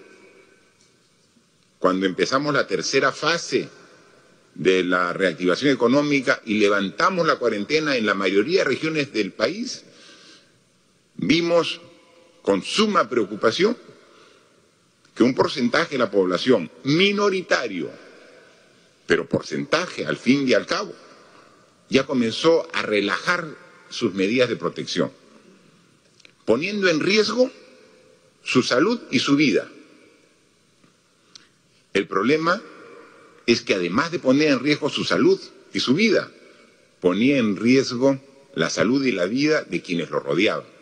cuando 1.78 2.08
empezamos 2.08 2.56
la 2.56 2.66
tercera 2.66 3.12
fase 3.12 3.70
de 4.56 4.84
la 4.84 5.14
reactivación 5.14 5.76
económica 5.76 6.42
y 6.44 6.56
levantamos 6.58 7.28
la 7.28 7.36
cuarentena 7.36 7.96
en 7.98 8.08
la 8.08 8.16
mayoría 8.16 8.64
de 8.64 8.70
regiones 8.70 9.14
del 9.14 9.32
país, 9.32 9.84
vimos 11.16 11.82
con 12.42 12.62
suma 12.64 13.10
preocupación 13.10 13.78
que 15.16 15.24
un 15.24 15.34
porcentaje 15.34 15.92
de 15.92 16.00
la 16.00 16.12
población 16.12 16.70
minoritario, 16.84 17.90
pero 19.06 19.28
porcentaje 19.28 20.06
al 20.06 20.18
fin 20.18 20.48
y 20.48 20.54
al 20.54 20.66
cabo, 20.66 20.94
ya 21.90 22.06
comenzó 22.06 22.68
a 22.74 22.82
relajar 22.82 23.48
sus 23.90 24.14
medidas 24.14 24.50
de 24.50 24.56
protección, 24.56 25.12
poniendo 26.46 26.90
en 26.90 27.00
riesgo 27.00 27.52
su 28.44 28.64
salud 28.64 29.00
y 29.12 29.20
su 29.20 29.36
vida. 29.36 29.70
El 31.94 32.08
problema 32.08 32.62
es 33.46 33.62
que 33.62 33.76
además 33.76 34.12
de 34.12 34.20
poner 34.20 34.50
en 34.50 34.60
riesgo 34.60 34.90
su 34.90 35.04
salud 35.04 35.40
y 35.74 35.80
su 35.80 35.94
vida, 35.94 36.32
ponía 37.00 37.38
en 37.38 37.56
riesgo 37.56 38.20
la 38.56 38.70
salud 38.70 39.04
y 39.06 39.12
la 39.12 39.26
vida 39.26 39.64
de 39.64 39.82
quienes 39.82 40.10
lo 40.10 40.20
rodeaban. 40.20 40.73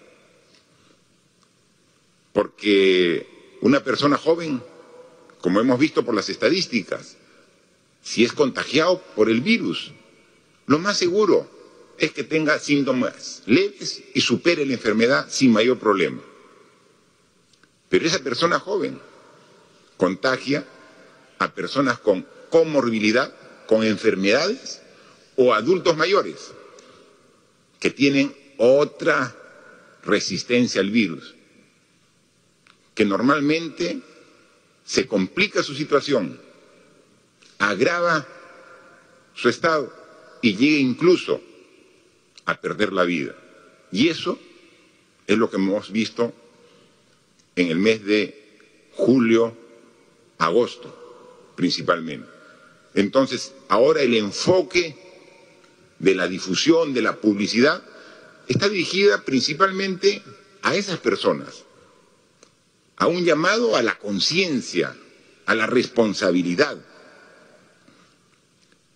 Porque 2.34 3.58
una 3.62 3.84
persona 3.84 4.18
joven, 4.18 4.62
como 5.42 5.60
hemos 5.60 5.80
visto 5.80 6.06
por 6.06 6.16
las 6.16 6.30
estadísticas, 6.30 7.18
si 8.02 8.24
es 8.24 8.32
contagiado 8.34 9.02
por 9.16 9.30
el 9.30 9.42
virus, 9.42 9.92
lo 10.66 10.80
más 10.80 10.98
seguro 10.98 11.50
es 11.98 12.12
que 12.12 12.24
tenga 12.24 12.58
síntomas 12.58 13.44
leves 13.46 14.04
y 14.14 14.22
supere 14.22 14.66
la 14.66 14.74
enfermedad 14.74 15.28
sin 15.30 15.52
mayor 15.52 15.78
problema. 15.78 16.22
Pero 17.90 18.08
esa 18.08 18.20
persona 18.20 18.60
joven 18.60 19.00
contagia 19.98 20.66
a 21.38 21.54
personas 21.54 22.00
con 22.00 22.26
comorbilidad, 22.50 23.34
con 23.68 23.84
enfermedades 23.84 24.82
o 25.36 25.54
adultos 25.54 25.96
mayores 25.98 26.52
que 27.80 27.90
tienen 27.90 28.36
otra 28.58 29.36
resistencia 30.04 30.82
al 30.82 30.90
virus, 30.90 31.36
que 32.94 33.06
normalmente 33.06 34.02
se 34.84 35.08
complica 35.08 35.64
su 35.64 35.76
situación, 35.76 36.40
agrava 37.60 38.28
su 39.34 39.50
estado 39.50 39.94
y 40.42 40.56
llegue 40.56 40.80
incluso 40.80 41.42
a 42.46 42.60
perder 42.60 42.92
la 42.92 43.04
vida. 43.04 43.36
Y 43.92 44.10
eso 44.10 44.40
es 45.28 45.38
lo 45.38 45.50
que 45.50 45.58
hemos 45.58 45.92
visto 45.92 46.34
en 47.56 47.68
el 47.68 47.78
mes 47.78 48.04
de 48.04 48.90
julio, 48.94 49.56
agosto, 50.38 51.54
principalmente. 51.56 52.28
Entonces, 52.94 53.54
ahora 53.70 54.02
el 54.02 54.16
enfoque 54.16 54.96
de 56.00 56.16
la 56.16 56.28
difusión, 56.28 56.94
de 56.94 57.02
la 57.02 57.18
publicidad, 57.18 57.84
está 58.48 58.68
dirigida 58.68 59.24
principalmente 59.24 60.22
a 60.62 60.76
esas 60.76 61.00
personas, 61.00 61.64
a 63.02 63.08
un 63.08 63.26
llamado 63.26 63.76
a 63.76 63.82
la 63.82 63.98
conciencia, 63.98 64.96
a 65.48 65.56
la 65.56 65.66
responsabilidad. 65.66 66.78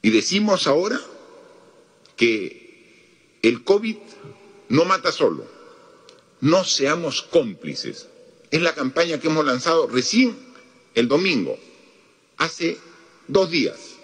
Y 0.03 0.11
decimos 0.11 0.67
ahora 0.67 1.01
que 2.15 3.39
el 3.41 3.63
COVID 3.63 3.97
no 4.69 4.85
mata 4.85 5.11
solo. 5.11 5.47
No 6.39 6.63
seamos 6.63 7.23
cómplices. 7.23 8.07
es 8.51 8.61
la 8.61 8.75
campaña 8.75 9.19
que 9.19 9.27
hemos 9.27 9.43
lanzado 9.43 9.87
recién 9.87 10.37
el 10.93 11.07
domingo, 11.07 11.57
hace 12.37 12.77
dos 13.27 13.49
días. 13.49 13.95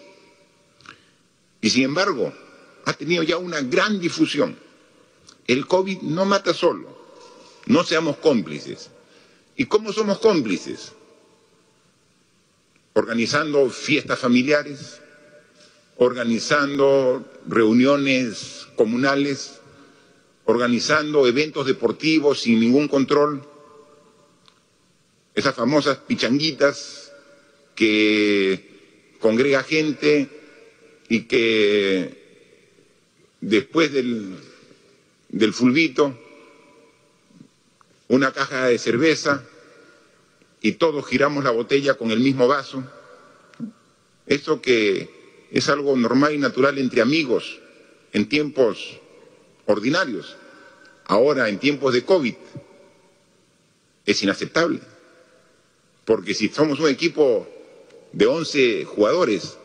Y 1.61 1.69
sin 1.69 1.83
embargo, 1.83 2.33
ha 2.85 2.93
tenido 2.93 3.21
ya 3.21 3.37
una 3.37 3.61
gran 3.61 3.99
difusión. 3.99 4.57
El 5.45 5.67
COVID 5.67 6.01
no 6.01 6.25
mata 6.25 6.55
solo, 6.55 6.89
no 7.67 7.83
seamos 7.83 8.17
cómplices. 8.17 8.89
¿Y 9.61 9.65
cómo 9.67 9.93
somos 9.93 10.17
cómplices? 10.17 10.93
Organizando 12.93 13.69
fiestas 13.69 14.17
familiares, 14.17 14.99
organizando 15.97 17.23
reuniones 17.47 18.65
comunales, 18.75 19.59
organizando 20.45 21.27
eventos 21.27 21.67
deportivos 21.67 22.41
sin 22.41 22.59
ningún 22.59 22.87
control, 22.87 23.47
esas 25.35 25.53
famosas 25.53 25.99
pichanguitas 25.99 27.13
que 27.75 29.13
congrega 29.19 29.61
gente 29.61 30.27
y 31.07 31.25
que 31.25 32.17
después 33.41 33.93
del, 33.93 34.37
del 35.29 35.53
fulbito, 35.53 36.17
una 38.07 38.31
caja 38.31 38.65
de 38.65 38.79
cerveza 38.79 39.45
y 40.61 40.73
todos 40.73 41.05
giramos 41.07 41.43
la 41.43 41.51
botella 41.51 41.95
con 41.95 42.11
el 42.11 42.19
mismo 42.19 42.47
vaso. 42.47 42.83
Eso 44.27 44.61
que 44.61 45.47
es 45.51 45.67
algo 45.69 45.95
normal 45.97 46.33
y 46.35 46.37
natural 46.37 46.77
entre 46.77 47.01
amigos 47.01 47.59
en 48.13 48.29
tiempos 48.29 48.99
ordinarios, 49.65 50.37
ahora 51.05 51.49
en 51.49 51.59
tiempos 51.59 51.93
de 51.93 52.05
COVID, 52.05 52.35
es 54.05 54.23
inaceptable. 54.23 54.79
Porque 56.05 56.33
si 56.33 56.49
somos 56.49 56.79
un 56.79 56.89
equipo 56.89 57.47
de 58.11 58.27
11 58.27 58.85
jugadores, 58.85 59.57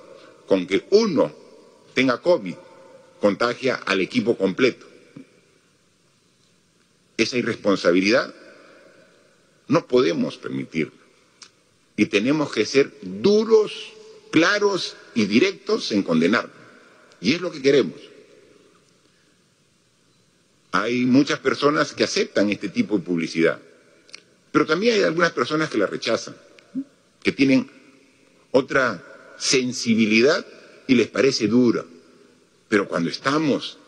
con 0.46 0.66
que 0.66 0.86
uno 0.90 1.32
tenga 1.94 2.20
COVID, 2.20 2.54
contagia 3.20 3.74
al 3.74 4.00
equipo 4.00 4.36
completo. 4.36 4.86
Esa 7.16 7.36
irresponsabilidad 7.36 8.34
no 9.68 9.86
podemos 9.86 10.36
permitirla. 10.36 10.92
Y 11.96 12.06
tenemos 12.06 12.52
que 12.52 12.66
ser 12.66 12.92
duros, 13.02 13.92
claros 14.30 14.96
y 15.14 15.24
directos 15.24 15.92
en 15.92 16.02
condenarlo. 16.02 16.52
Y 17.20 17.32
es 17.32 17.40
lo 17.40 17.50
que 17.50 17.62
queremos. 17.62 18.00
Hay 20.72 21.06
muchas 21.06 21.38
personas 21.38 21.94
que 21.94 22.04
aceptan 22.04 22.50
este 22.50 22.68
tipo 22.68 22.98
de 22.98 23.04
publicidad, 23.04 23.60
pero 24.52 24.66
también 24.66 24.94
hay 24.94 25.02
algunas 25.02 25.32
personas 25.32 25.70
que 25.70 25.78
la 25.78 25.86
rechazan, 25.86 26.36
que 27.22 27.32
tienen 27.32 27.70
otra 28.50 29.02
sensibilidad 29.38 30.46
y 30.86 30.94
les 30.94 31.08
parece 31.08 31.46
dura. 31.46 31.84
Pero 32.68 32.88
cuando 32.88 33.08
estamos 33.08 33.78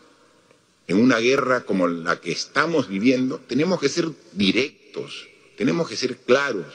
en 0.87 0.97
una 0.97 1.19
guerra 1.19 1.61
como 1.61 1.87
la 1.87 2.19
que 2.19 2.31
estamos 2.31 2.87
viviendo, 2.87 3.39
tenemos 3.47 3.79
que 3.79 3.89
ser 3.89 4.09
directos, 4.33 5.27
tenemos 5.59 5.89
que 5.89 5.97
ser 5.97 6.15
claros, 6.15 6.67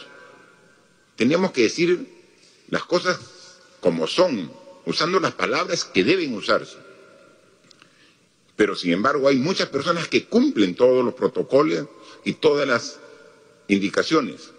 tenemos 1.16 1.52
que 1.52 1.62
decir 1.62 2.06
las 2.68 2.84
cosas 2.84 3.18
como 3.80 4.06
son, 4.06 4.52
usando 4.84 5.18
las 5.20 5.32
palabras 5.32 5.86
que 5.86 6.04
deben 6.04 6.34
usarse. 6.34 6.76
Pero 8.56 8.76
sin 8.76 8.92
embargo 8.92 9.26
hay 9.26 9.36
muchas 9.36 9.70
personas 9.70 10.06
que 10.08 10.26
cumplen 10.26 10.74
todos 10.74 11.02
los 11.02 11.14
protocolos 11.14 11.88
y 12.26 12.34
todas 12.34 12.68
las 12.68 13.00
indicaciones. 13.68 14.50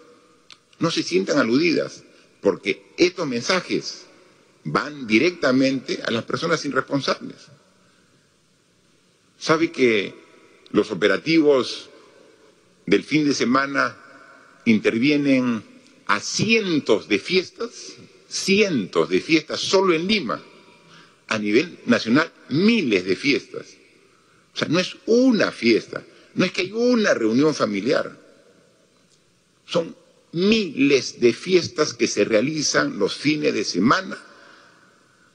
No 0.80 0.90
se 0.90 1.04
sientan 1.04 1.38
aludidas, 1.38 2.02
porque 2.40 2.94
estos 2.96 3.28
mensajes 3.28 4.06
van 4.64 5.06
directamente 5.06 6.02
a 6.04 6.10
las 6.10 6.24
personas 6.24 6.64
irresponsables. 6.64 7.46
¿Sabe 9.38 9.70
que 9.70 10.16
los 10.72 10.90
operativos 10.90 11.90
del 12.86 13.04
fin 13.04 13.24
de 13.24 13.32
semana 13.32 13.98
intervienen 14.66 15.62
a 16.06 16.20
cientos 16.20 17.08
de 17.08 17.18
fiestas? 17.18 17.94
Cientos 18.28 19.08
de 19.08 19.20
fiestas 19.20 19.60
solo 19.60 19.94
en 19.94 20.06
Lima. 20.06 20.42
A 21.28 21.38
nivel 21.38 21.78
nacional, 21.86 22.30
miles 22.50 23.04
de 23.04 23.16
fiestas. 23.16 23.76
O 24.54 24.58
sea, 24.58 24.68
no 24.68 24.78
es 24.78 24.96
una 25.06 25.50
fiesta, 25.50 26.04
no 26.34 26.44
es 26.44 26.52
que 26.52 26.62
hay 26.62 26.72
una 26.72 27.14
reunión 27.14 27.54
familiar. 27.54 28.16
Son 29.66 29.96
miles 30.32 31.20
de 31.20 31.32
fiestas 31.32 31.94
que 31.94 32.06
se 32.06 32.24
realizan 32.24 32.98
los 32.98 33.14
fines 33.14 33.54
de 33.54 33.64
semana, 33.64 34.18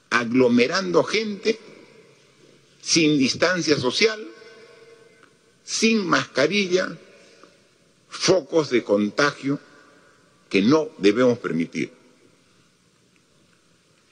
aglomerando 0.10 1.04
gente, 1.04 1.60
sin 2.82 3.18
distancia 3.18 3.78
social, 3.78 4.28
sin 5.64 6.06
mascarilla, 6.06 6.98
focos 8.12 8.70
de 8.70 8.84
contagio 8.84 9.60
que 10.50 10.62
no 10.62 10.90
debemos 10.98 11.40
permitir. 11.40 11.92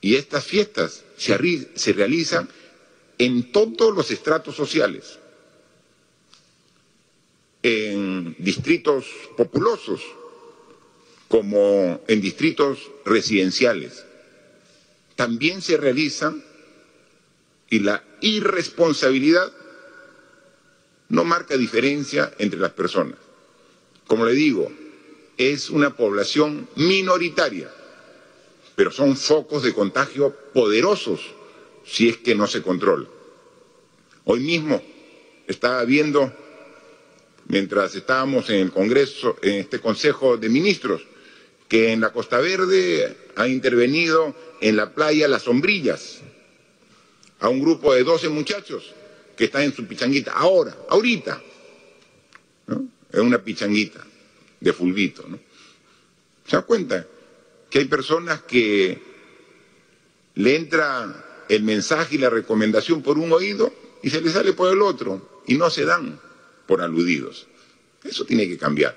Y 0.01 0.15
estas 0.15 0.45
fiestas 0.45 1.03
se, 1.17 1.37
realizan 1.93 2.49
en 3.17 3.51
todos 3.51 3.93
los 3.93 4.09
estratos 4.09 4.55
sociales, 4.55 5.19
en 7.61 8.35
distritos 8.39 9.05
populosos 9.35 10.01
como 11.27 12.01
en 12.07 12.21
distritos 12.21 12.79
residenciales. 13.03 14.05
También 15.17 15.61
se 15.61 15.75
realizan 15.75 16.41
y 17.69 17.79
la 17.79 18.01
irresponsabilidad 18.21 19.51
no 21.09 21.25
marca 21.25 21.57
diferencia 21.57 22.31
entre 22.37 22.59
las 22.59 22.71
personas. 22.71 23.28
Como 24.09 24.25
le 24.25 24.33
digo, 24.33 24.71
es 25.37 25.69
una 25.69 25.95
población 25.95 26.67
minoritaria, 26.75 27.69
pero 28.75 28.89
son 28.89 29.15
focos 29.15 29.61
de 29.61 29.71
contagio 29.71 30.35
poderosos 30.51 31.19
si 31.85 32.09
es 32.09 32.17
que 32.17 32.33
no 32.33 32.47
se 32.47 32.63
controla. 32.63 33.07
Hoy 34.25 34.39
mismo 34.39 34.81
estaba 35.45 35.85
viendo, 35.85 36.33
mientras 37.49 37.93
estábamos 37.93 38.49
en 38.49 38.55
el 38.61 38.71
Congreso, 38.71 39.37
en 39.43 39.59
este 39.59 39.79
Consejo 39.79 40.37
de 40.37 40.49
Ministros, 40.49 41.03
que 41.67 41.93
en 41.93 42.01
la 42.01 42.11
Costa 42.11 42.39
Verde 42.39 43.15
ha 43.35 43.47
intervenido 43.47 44.35
en 44.59 44.75
la 44.75 44.91
playa 44.95 45.27
Las 45.27 45.43
Sombrillas 45.43 46.21
a 47.41 47.47
un 47.47 47.61
grupo 47.61 47.93
de 47.93 48.03
12 48.03 48.29
muchachos 48.29 48.91
que 49.37 49.45
están 49.45 49.61
en 49.61 49.73
su 49.75 49.85
pichanguita, 49.85 50.31
ahora, 50.31 50.75
ahorita. 50.89 51.43
En 53.11 53.21
una 53.21 53.43
pichanguita 53.43 54.05
de 54.59 54.73
fulvito. 54.73 55.25
¿no? 55.27 55.39
¿Se 56.45 56.55
da 56.55 56.61
cuenta? 56.63 57.07
Que 57.69 57.79
hay 57.79 57.85
personas 57.85 58.41
que 58.43 59.01
le 60.35 60.55
entra 60.55 61.45
el 61.49 61.63
mensaje 61.63 62.15
y 62.15 62.19
la 62.19 62.29
recomendación 62.29 63.01
por 63.01 63.17
un 63.17 63.31
oído 63.31 63.73
y 64.01 64.09
se 64.09 64.21
le 64.21 64.29
sale 64.29 64.53
por 64.53 64.71
el 64.71 64.81
otro 64.81 65.41
y 65.47 65.55
no 65.55 65.69
se 65.69 65.85
dan 65.85 66.19
por 66.67 66.81
aludidos. 66.81 67.47
Eso 68.03 68.25
tiene 68.25 68.47
que 68.47 68.57
cambiar. 68.57 68.95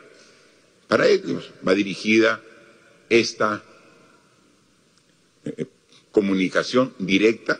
Para 0.87 1.09
ellos 1.09 1.51
va 1.67 1.75
dirigida 1.75 2.43
esta 3.09 3.65
eh, 5.45 5.67
comunicación 6.11 6.95
directa 6.99 7.59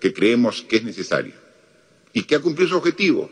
que 0.00 0.12
creemos 0.12 0.62
que 0.62 0.76
es 0.76 0.84
necesaria 0.84 1.34
y 2.12 2.24
que 2.24 2.34
ha 2.34 2.40
cumplido 2.40 2.70
su 2.70 2.76
objetivo. 2.76 3.30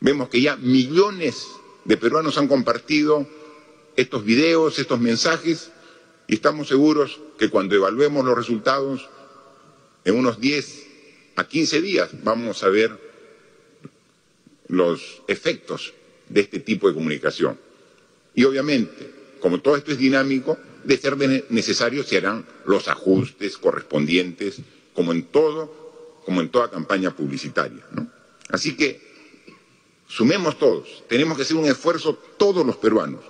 Vemos 0.00 0.28
que 0.28 0.40
ya 0.40 0.56
millones 0.56 1.46
de 1.88 1.96
peruanos 1.96 2.36
han 2.36 2.48
compartido 2.48 3.26
estos 3.96 4.22
videos, 4.22 4.78
estos 4.78 5.00
mensajes 5.00 5.72
y 6.26 6.34
estamos 6.34 6.68
seguros 6.68 7.18
que 7.38 7.48
cuando 7.48 7.74
evaluemos 7.74 8.24
los 8.26 8.36
resultados 8.36 9.08
en 10.04 10.14
unos 10.14 10.38
10 10.38 10.86
a 11.36 11.48
15 11.48 11.80
días 11.80 12.10
vamos 12.22 12.62
a 12.62 12.68
ver 12.68 12.92
los 14.68 15.22
efectos 15.28 15.94
de 16.28 16.42
este 16.42 16.60
tipo 16.60 16.88
de 16.88 16.94
comunicación. 16.94 17.58
Y 18.34 18.44
obviamente, 18.44 19.10
como 19.40 19.62
todo 19.62 19.74
esto 19.76 19.90
es 19.90 19.98
dinámico, 19.98 20.58
de 20.84 20.98
ser 20.98 21.16
necesario 21.48 22.04
se 22.04 22.18
harán 22.18 22.44
los 22.66 22.88
ajustes 22.88 23.56
correspondientes, 23.56 24.60
como 24.92 25.12
en 25.12 25.24
todo, 25.24 26.20
como 26.26 26.42
en 26.42 26.50
toda 26.50 26.70
campaña 26.70 27.16
publicitaria. 27.16 27.82
Así 28.50 28.76
que 28.76 29.07
sumemos 30.08 30.58
todos, 30.58 31.04
tenemos 31.08 31.36
que 31.36 31.42
hacer 31.42 31.56
un 31.56 31.66
esfuerzo 31.66 32.14
todos 32.36 32.66
los 32.66 32.76
peruanos. 32.76 33.20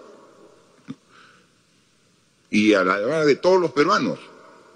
Y 2.51 2.73
a 2.73 2.83
la 2.85 2.95
hora 2.95 3.27
de 3.27 3.37
todos 3.37 3.61
los 3.61 3.73
peruanos, 3.73 4.19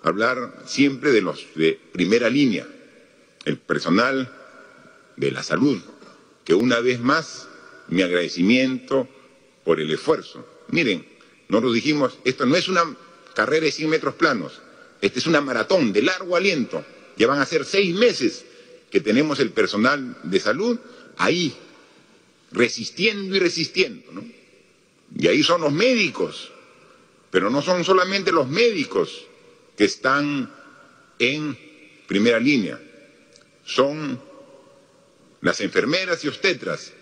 hablar 0.03 0.63
siempre 0.67 1.13
de 1.13 1.23
los 1.23 1.47
de 1.55 1.81
primera 1.93 2.29
línea, 2.29 2.67
el 3.45 3.57
personal 3.57 4.31
de 5.17 5.31
la 5.31 5.43
salud, 5.43 5.81
que 6.45 6.55
una 6.55 6.81
vez 6.81 7.01
más 7.01 7.49
mi 7.89 8.03
agradecimiento 8.03 9.09
por 9.65 9.81
el 9.81 9.91
esfuerzo. 9.91 10.47
Miren, 10.69 11.07
nosotros 11.49 11.75
dijimos, 11.75 12.19
esto 12.25 12.47
no 12.47 12.57
es 12.57 12.69
una 12.69 12.83
carrera 13.35 13.67
de 13.67 13.73
100 13.73 13.89
metros 13.89 14.15
planos, 14.15 14.61
esta 15.01 15.19
es 15.19 15.27
una 15.27 15.41
maratón 15.41 15.93
de 15.93 16.03
largo 16.03 16.37
aliento. 16.37 16.85
Ya 17.17 17.27
van 17.27 17.41
a 17.41 17.47
ser 17.47 17.65
seis 17.65 17.95
meses 17.95 18.45
que 18.91 19.01
tenemos 19.01 19.41
el 19.41 19.51
personal 19.51 20.17
de 20.23 20.41
salud 20.41 20.79
ahí, 21.17 21.55
resistiendo 22.53 23.35
y 23.35 23.39
resistiendo. 23.39 24.13
Y 25.17 25.27
ahí 25.27 25.43
son 25.43 25.61
los 25.61 25.73
médicos, 25.73 26.51
pero 27.31 27.51
no 27.51 27.63
son 27.63 27.85
solamente 27.85 28.33
los 28.33 28.49
médicos 28.49 29.27
que 29.77 29.85
están 29.85 30.53
en 31.19 31.59
primera 32.07 32.39
línea, 32.39 32.81
son 33.65 34.21
las 35.41 35.61
enfermeras 35.61 36.25
y 36.25 36.29
obstetras 36.29 36.93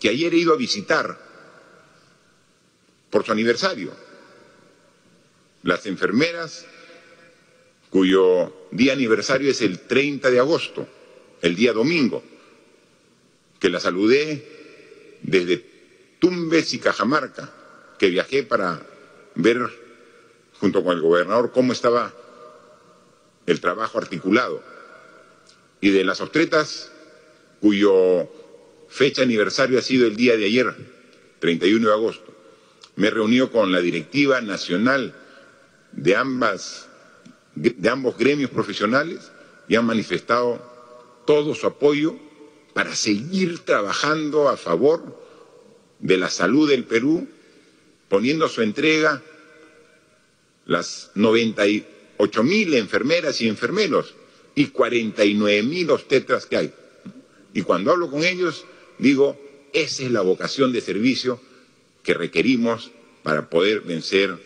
que 0.00 0.08
ayer 0.08 0.32
he 0.34 0.38
ido 0.38 0.54
a 0.54 0.56
visitar 0.56 1.18
por 3.10 3.24
su 3.24 3.32
aniversario. 3.32 3.92
Las 5.62 5.86
enfermeras 5.86 6.66
cuyo 7.90 8.68
día 8.70 8.92
aniversario 8.92 9.50
es 9.50 9.62
el 9.62 9.80
30 9.80 10.30
de 10.30 10.40
agosto, 10.40 10.88
el 11.40 11.54
día 11.54 11.72
domingo, 11.72 12.22
que 13.60 13.70
la 13.70 13.80
saludé 13.80 14.53
desde 15.24 15.64
Tumbes 16.20 16.72
y 16.74 16.78
Cajamarca, 16.78 17.50
que 17.98 18.10
viajé 18.10 18.44
para 18.44 18.80
ver 19.34 19.58
junto 20.60 20.84
con 20.84 20.96
el 20.96 21.02
gobernador 21.02 21.50
cómo 21.52 21.72
estaba 21.72 22.12
el 23.46 23.60
trabajo 23.60 23.98
articulado. 23.98 24.62
Y 25.80 25.90
de 25.90 26.04
las 26.04 26.20
obstetas 26.20 26.92
cuyo 27.60 28.28
fecha 28.88 29.22
aniversario 29.22 29.78
ha 29.78 29.82
sido 29.82 30.06
el 30.06 30.16
día 30.16 30.36
de 30.36 30.44
ayer, 30.44 30.74
31 31.40 31.88
de 31.88 31.92
agosto, 31.92 32.34
me 32.96 33.10
reunió 33.10 33.50
con 33.50 33.72
la 33.72 33.80
directiva 33.80 34.40
nacional 34.40 35.14
de, 35.92 36.16
ambas, 36.16 36.88
de 37.54 37.88
ambos 37.88 38.16
gremios 38.16 38.50
profesionales 38.50 39.32
y 39.68 39.76
han 39.76 39.86
manifestado 39.86 40.62
todo 41.26 41.54
su 41.54 41.66
apoyo 41.66 42.16
para 42.74 42.94
seguir 42.96 43.60
trabajando 43.60 44.48
a 44.48 44.56
favor 44.56 45.22
de 46.00 46.18
la 46.18 46.28
salud 46.28 46.68
del 46.68 46.84
Perú, 46.84 47.26
poniendo 48.08 48.44
a 48.44 48.48
su 48.48 48.62
entrega 48.62 49.22
las 50.66 51.10
98 51.14 52.42
mil 52.42 52.74
enfermeras 52.74 53.40
y 53.40 53.48
enfermeros 53.48 54.14
y 54.54 54.66
49 54.66 55.62
mil 55.62 55.90
obstetras 55.90 56.46
que 56.46 56.56
hay. 56.56 56.74
Y 57.52 57.62
cuando 57.62 57.92
hablo 57.92 58.10
con 58.10 58.24
ellos, 58.24 58.66
digo, 58.98 59.40
esa 59.72 60.02
es 60.02 60.10
la 60.10 60.20
vocación 60.20 60.72
de 60.72 60.80
servicio 60.80 61.40
que 62.02 62.14
requerimos 62.14 62.90
para 63.22 63.48
poder 63.48 63.80
vencer 63.80 64.36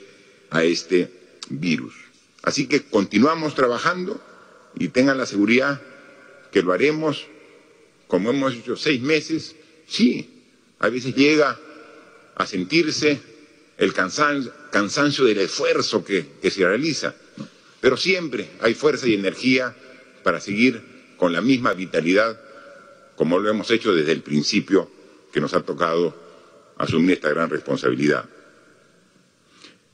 a 0.51 0.65
este 0.65 1.11
virus. 1.49 1.95
Así 2.43 2.67
que 2.67 2.83
continuamos 2.83 3.55
trabajando 3.55 4.21
y 4.79 4.89
tengan 4.89 5.19
la 5.19 5.27
seguridad 5.27 5.81
que 6.53 6.63
lo 6.63 6.73
haremos 6.73 7.27
como 8.09 8.31
hemos 8.31 8.55
hecho 8.55 8.77
seis 8.77 9.01
meses. 9.01 9.55
Sí, 9.87 10.45
a 10.81 10.89
veces 10.89 11.15
llega 11.15 11.59
a 12.35 12.47
sentirse 12.47 13.21
el 13.77 13.93
cansancio, 13.93 15.25
del 15.25 15.39
esfuerzo 15.39 16.05
que 16.05 16.51
se 16.51 16.67
realiza, 16.67 17.15
pero 17.81 17.97
siempre 17.97 18.49
hay 18.61 18.75
fuerza 18.75 19.07
y 19.07 19.15
energía 19.15 19.75
para 20.25 20.41
seguir 20.41 20.83
con 21.17 21.33
la 21.33 21.41
misma 21.41 21.73
vitalidad 21.75 22.41
como 23.19 23.41
lo 23.41 23.51
hemos 23.51 23.69
hecho 23.73 23.93
desde 23.93 24.13
el 24.13 24.23
principio 24.23 24.89
que 25.33 25.41
nos 25.41 25.53
ha 25.53 25.63
tocado 25.63 26.15
asumir 26.77 27.13
esta 27.13 27.29
gran 27.31 27.51
responsabilidad. 27.51 28.25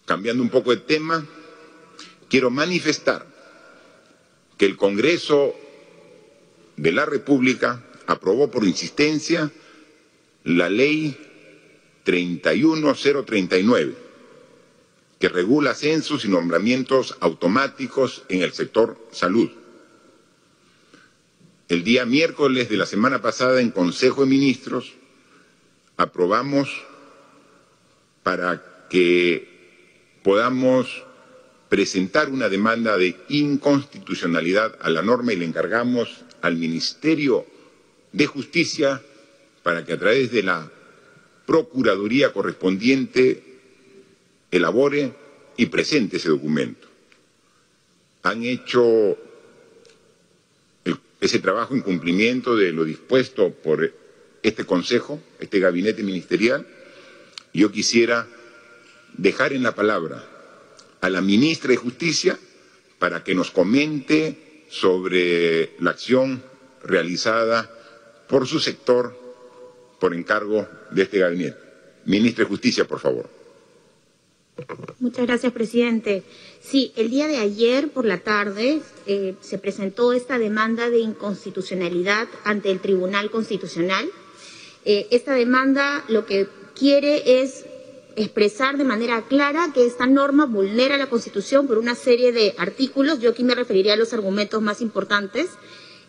Cambiando 0.05 0.42
un 0.42 0.50
poco 0.50 0.70
de 0.70 0.77
tema, 0.77 1.27
quiero 2.29 2.50
manifestar 2.50 3.27
que 4.59 4.66
el 4.66 4.77
Congreso 4.77 5.55
de 6.77 6.92
la 6.92 7.07
República 7.07 7.83
aprobó 8.07 8.51
por 8.51 8.64
insistencia 8.64 9.51
la 10.45 10.69
ley 10.69 11.17
31039, 12.05 13.95
que 15.19 15.29
regula 15.29 15.75
censos 15.75 16.25
y 16.25 16.29
nombramientos 16.29 17.17
automáticos 17.21 18.25
en 18.29 18.43
el 18.43 18.53
sector 18.53 18.99
salud. 19.11 19.51
El 21.69 21.83
día 21.83 22.05
miércoles 22.05 22.69
de 22.69 22.77
la 22.77 22.85
semana 22.85 23.23
pasada 23.23 23.61
en 23.61 23.71
Consejo 23.71 24.23
de 24.23 24.29
Ministros 24.29 24.93
aprobamos 25.97 26.69
para 28.23 28.87
que 28.90 29.49
podamos 30.23 31.05
presentar 31.71 32.29
una 32.29 32.49
demanda 32.49 32.99
de 32.99 33.17
inconstitucionalidad 33.29 34.77
a 34.81 34.90
la 34.90 35.03
norma 35.03 35.33
y 35.33 35.37
le 35.37 35.47
encargamos 35.47 36.25
al 36.43 36.57
Ministerio 36.57 37.47
de 38.14 38.27
Justicia 38.27 39.03
para 39.62 39.85
que 39.85 39.92
a 39.92 39.98
través 39.98 40.31
de 40.31 40.42
la 40.42 40.70
Procuraduría 41.46 42.33
correspondiente 42.33 43.42
elabore 44.50 45.12
y 45.59 45.66
presente 45.66 46.16
ese 46.16 46.31
documento. 46.31 46.88
Han 48.22 48.44
hecho 48.44 49.18
ese 51.20 51.38
trabajo 51.40 51.74
en 51.74 51.83
cumplimiento 51.83 52.57
de 52.57 52.72
lo 52.72 52.85
dispuesto 52.85 53.50
por 53.53 53.92
este 54.42 54.64
Consejo, 54.64 55.20
este 55.38 55.59
gabinete 55.59 56.03
ministerial. 56.03 56.66
Yo 57.53 57.70
quisiera 57.70 58.27
dejar 59.18 59.53
en 59.53 59.64
la 59.64 59.74
palabra 59.74 60.24
a 61.00 61.11
la 61.11 61.20
ministra 61.20 61.70
de 61.70 61.77
Justicia 61.77 62.38
para 62.98 63.22
que 63.22 63.35
nos 63.35 63.50
comente 63.50 64.64
sobre 64.70 65.72
la 65.81 65.90
acción 65.90 66.42
realizada 66.83 67.70
por 68.35 68.49
su 68.49 68.59
sector 68.59 69.16
por 70.01 70.12
encargo 70.12 70.66
de 70.90 71.03
este 71.05 71.20
gabinete. 71.20 71.57
Ministra 72.05 72.42
de 72.42 72.49
Justicia, 72.49 72.85
por 72.85 72.99
favor. 72.99 73.31
Muchas 74.99 75.25
gracias, 75.25 75.53
presidente. 75.53 76.25
Sí, 76.61 76.92
el 76.97 77.11
día 77.11 77.29
de 77.29 77.37
ayer 77.37 77.90
por 77.90 78.05
la 78.05 78.18
tarde 78.18 78.81
eh, 79.07 79.37
se 79.40 79.59
presentó 79.59 80.12
esta 80.12 80.37
demanda 80.40 80.90
de 80.90 80.99
inconstitucionalidad 80.99 82.27
ante 82.42 82.73
el 82.73 82.81
Tribunal 82.81 83.31
Constitucional. 83.31 84.11
Eh, 84.85 85.07
esta 85.12 85.33
demanda 85.35 86.05
lo 86.09 86.27
que 86.27 86.49
quiere 86.75 87.40
es 87.40 87.64
expresar 88.16 88.79
de 88.79 88.85
manera 88.85 89.23
clara 89.29 89.70
que 89.73 89.87
esta 89.87 90.07
norma 90.07 90.47
vulnera 90.47 90.99
la 90.99 91.09
Constitución 91.09 91.68
por 91.68 91.79
una 91.79 91.94
serie 91.94 92.33
de 92.33 92.57
artículos. 92.59 93.20
Yo 93.20 93.31
aquí 93.31 93.44
me 93.44 93.55
referiría 93.55 93.92
a 93.92 93.97
los 93.97 94.12
argumentos 94.12 94.61
más 94.61 94.81
importantes. 94.81 95.51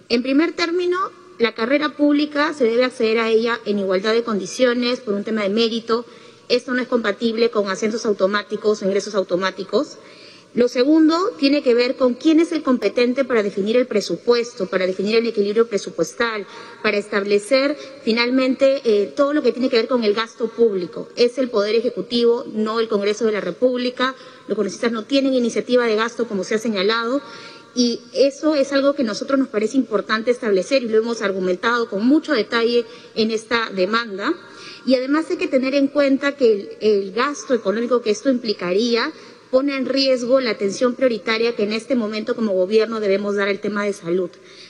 En 0.09 0.23
primer 0.23 0.53
término, 0.53 0.97
la 1.39 1.53
carrera 1.53 1.89
pública 1.89 2.53
se 2.53 2.63
debe 2.63 2.85
acceder 2.85 3.19
a 3.19 3.29
ella 3.29 3.59
en 3.65 3.79
igualdad 3.79 4.13
de 4.13 4.23
condiciones 4.23 4.99
por 4.99 5.13
un 5.13 5.23
tema 5.23 5.43
de 5.43 5.49
mérito 5.49 6.05
esto 6.47 6.73
no 6.73 6.81
es 6.81 6.87
compatible 6.87 7.49
con 7.49 7.69
ascensos 7.69 8.05
automáticos 8.05 8.81
o 8.81 8.85
ingresos 8.85 9.15
automáticos. 9.15 9.97
Lo 10.53 10.69
segundo 10.69 11.31
tiene 11.37 11.61
que 11.61 11.73
ver 11.73 11.97
con 11.97 12.13
quién 12.13 12.39
es 12.39 12.53
el 12.53 12.63
competente 12.63 13.25
para 13.25 13.43
definir 13.43 13.75
el 13.75 13.87
presupuesto, 13.87 14.67
para 14.67 14.87
definir 14.87 15.17
el 15.17 15.27
equilibrio 15.27 15.67
presupuestal, 15.67 16.47
para 16.81 16.95
establecer 16.95 17.75
finalmente 18.03 18.81
eh, 18.85 19.07
todo 19.07 19.33
lo 19.33 19.41
que 19.41 19.51
tiene 19.51 19.69
que 19.69 19.75
ver 19.75 19.89
con 19.89 20.05
el 20.05 20.13
gasto 20.13 20.47
público. 20.47 21.09
Es 21.17 21.37
el 21.39 21.49
Poder 21.49 21.75
Ejecutivo, 21.75 22.45
no 22.53 22.79
el 22.79 22.87
Congreso 22.87 23.25
de 23.25 23.33
la 23.33 23.41
República. 23.41 24.15
Los 24.47 24.55
congresistas 24.55 24.93
no 24.93 25.03
tienen 25.03 25.33
iniciativa 25.33 25.85
de 25.87 25.95
gasto, 25.95 26.25
como 26.25 26.45
se 26.45 26.55
ha 26.55 26.59
señalado. 26.59 27.21
Y 27.75 27.99
eso 28.13 28.55
es 28.55 28.71
algo 28.71 28.93
que 28.93 29.03
nosotros 29.03 29.37
nos 29.37 29.49
parece 29.49 29.75
importante 29.75 30.31
establecer 30.31 30.81
y 30.81 30.87
lo 30.87 30.97
hemos 30.97 31.21
argumentado 31.21 31.89
con 31.89 32.07
mucho 32.07 32.31
detalle 32.31 32.85
en 33.15 33.31
esta 33.31 33.69
demanda. 33.69 34.33
Y 34.85 34.95
además 34.95 35.25
hay 35.29 35.35
que 35.35 35.47
tener 35.47 35.75
en 35.75 35.87
cuenta 35.87 36.37
que 36.37 36.77
el, 36.79 37.11
gasto 37.11 37.53
económico 37.53 38.01
que 38.01 38.11
esto 38.11 38.29
implicaría 38.29 39.11
pone 39.51 39.75
en 39.75 39.85
riesgo 39.85 40.39
la 40.39 40.51
atención 40.51 40.95
prioritaria 40.95 41.55
que 41.55 41.63
en 41.63 41.73
este 41.73 41.95
momento 41.95 42.35
como 42.35 42.53
gobierno 42.53 42.99
debemos 42.99 43.35
dar 43.35 43.49
al 43.49 43.59
tema 43.59 43.83
de 43.83 43.93
salud. 43.93 44.29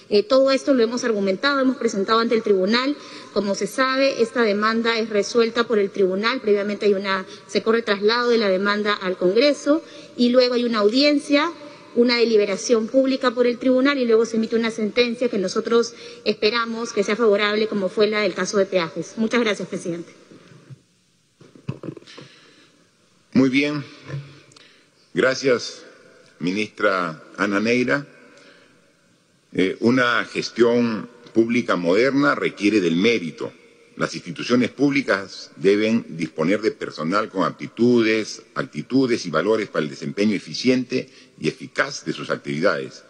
Eh, 0.10 0.24
todo 0.24 0.52
esto 0.52 0.74
lo 0.74 0.84
hemos 0.84 1.04
argumentado, 1.04 1.60
hemos 1.60 1.78
presentado 1.78 2.20
ante 2.20 2.36
el 2.36 2.44
tribunal. 2.44 2.96
Como 3.34 3.54
se 3.54 3.68
sabe, 3.68 4.22
esta 4.22 4.41
demanda 4.41 4.98
es 4.98 5.10
resuelta 5.10 5.65
por 5.65 5.78
el 5.78 5.91
tribunal. 5.91 6.41
Previamente 6.41 6.88
hay 6.88 6.96
una, 6.96 7.26
se 7.46 7.62
corre 7.62 7.84
traslado 7.84 8.30
de 8.30 8.39
la 8.39 8.50
demanda 8.50 8.94
al 8.94 9.15
Congreso 9.15 9.84
y 10.18 10.30
luego 10.30 10.56
hay 10.56 10.65
una 10.65 10.80
audiencia 10.80 11.52
una 11.95 12.17
deliberación 12.17 12.88
pública 12.88 13.31
por 13.31 13.47
el 13.47 13.58
tribunal 13.58 13.97
y 13.97 14.05
luego 14.05 14.25
se 14.25 14.38
emite 14.38 14.55
una 14.55 14.71
sentencia 14.71 15.29
que 15.29 15.38
nosotros 15.38 15.93
esperamos 16.25 16.93
que 16.93 17.03
sea 17.03 17.15
favorable, 17.15 17.67
como 17.67 17.89
fue 17.89 18.08
la 18.08 18.21
del 18.21 18.34
caso 18.34 18.58
de 18.58 18.65
peajes. 18.65 19.13
Muchas 19.17 19.41
gracias, 19.41 19.67
presidente. 19.67 20.12
Muy 23.34 23.49
bien. 23.49 23.84
Gracias, 25.13 25.84
ministra 26.39 27.23
Ana 27.38 27.60
Neira. 27.60 28.05
Eh, 29.53 29.77
una 29.79 30.23
gestión 30.25 31.10
pública 31.34 31.75
moderna 31.75 32.36
requiere 32.36 32.81
del 32.81 32.97
mérito 32.97 33.51
las 33.97 34.13
instituciones 34.13 34.71
públicas 34.71 35.51
deben 35.55 36.05
disponer 36.17 36.62
de 36.62 36.71
personal 36.71 37.29
con 37.29 37.43
aptitudes, 37.43 38.41
actitudes 38.53 39.25
y 39.25 39.29
valores 39.29 39.69
para 39.69 39.84
el 39.84 39.89
desempeño 39.89 40.36
eficiente 40.36 41.10
y 41.39 41.48
eficaz 41.48 42.06
de 42.06 42.13
sus 42.13 42.30
actividades. 42.30 43.04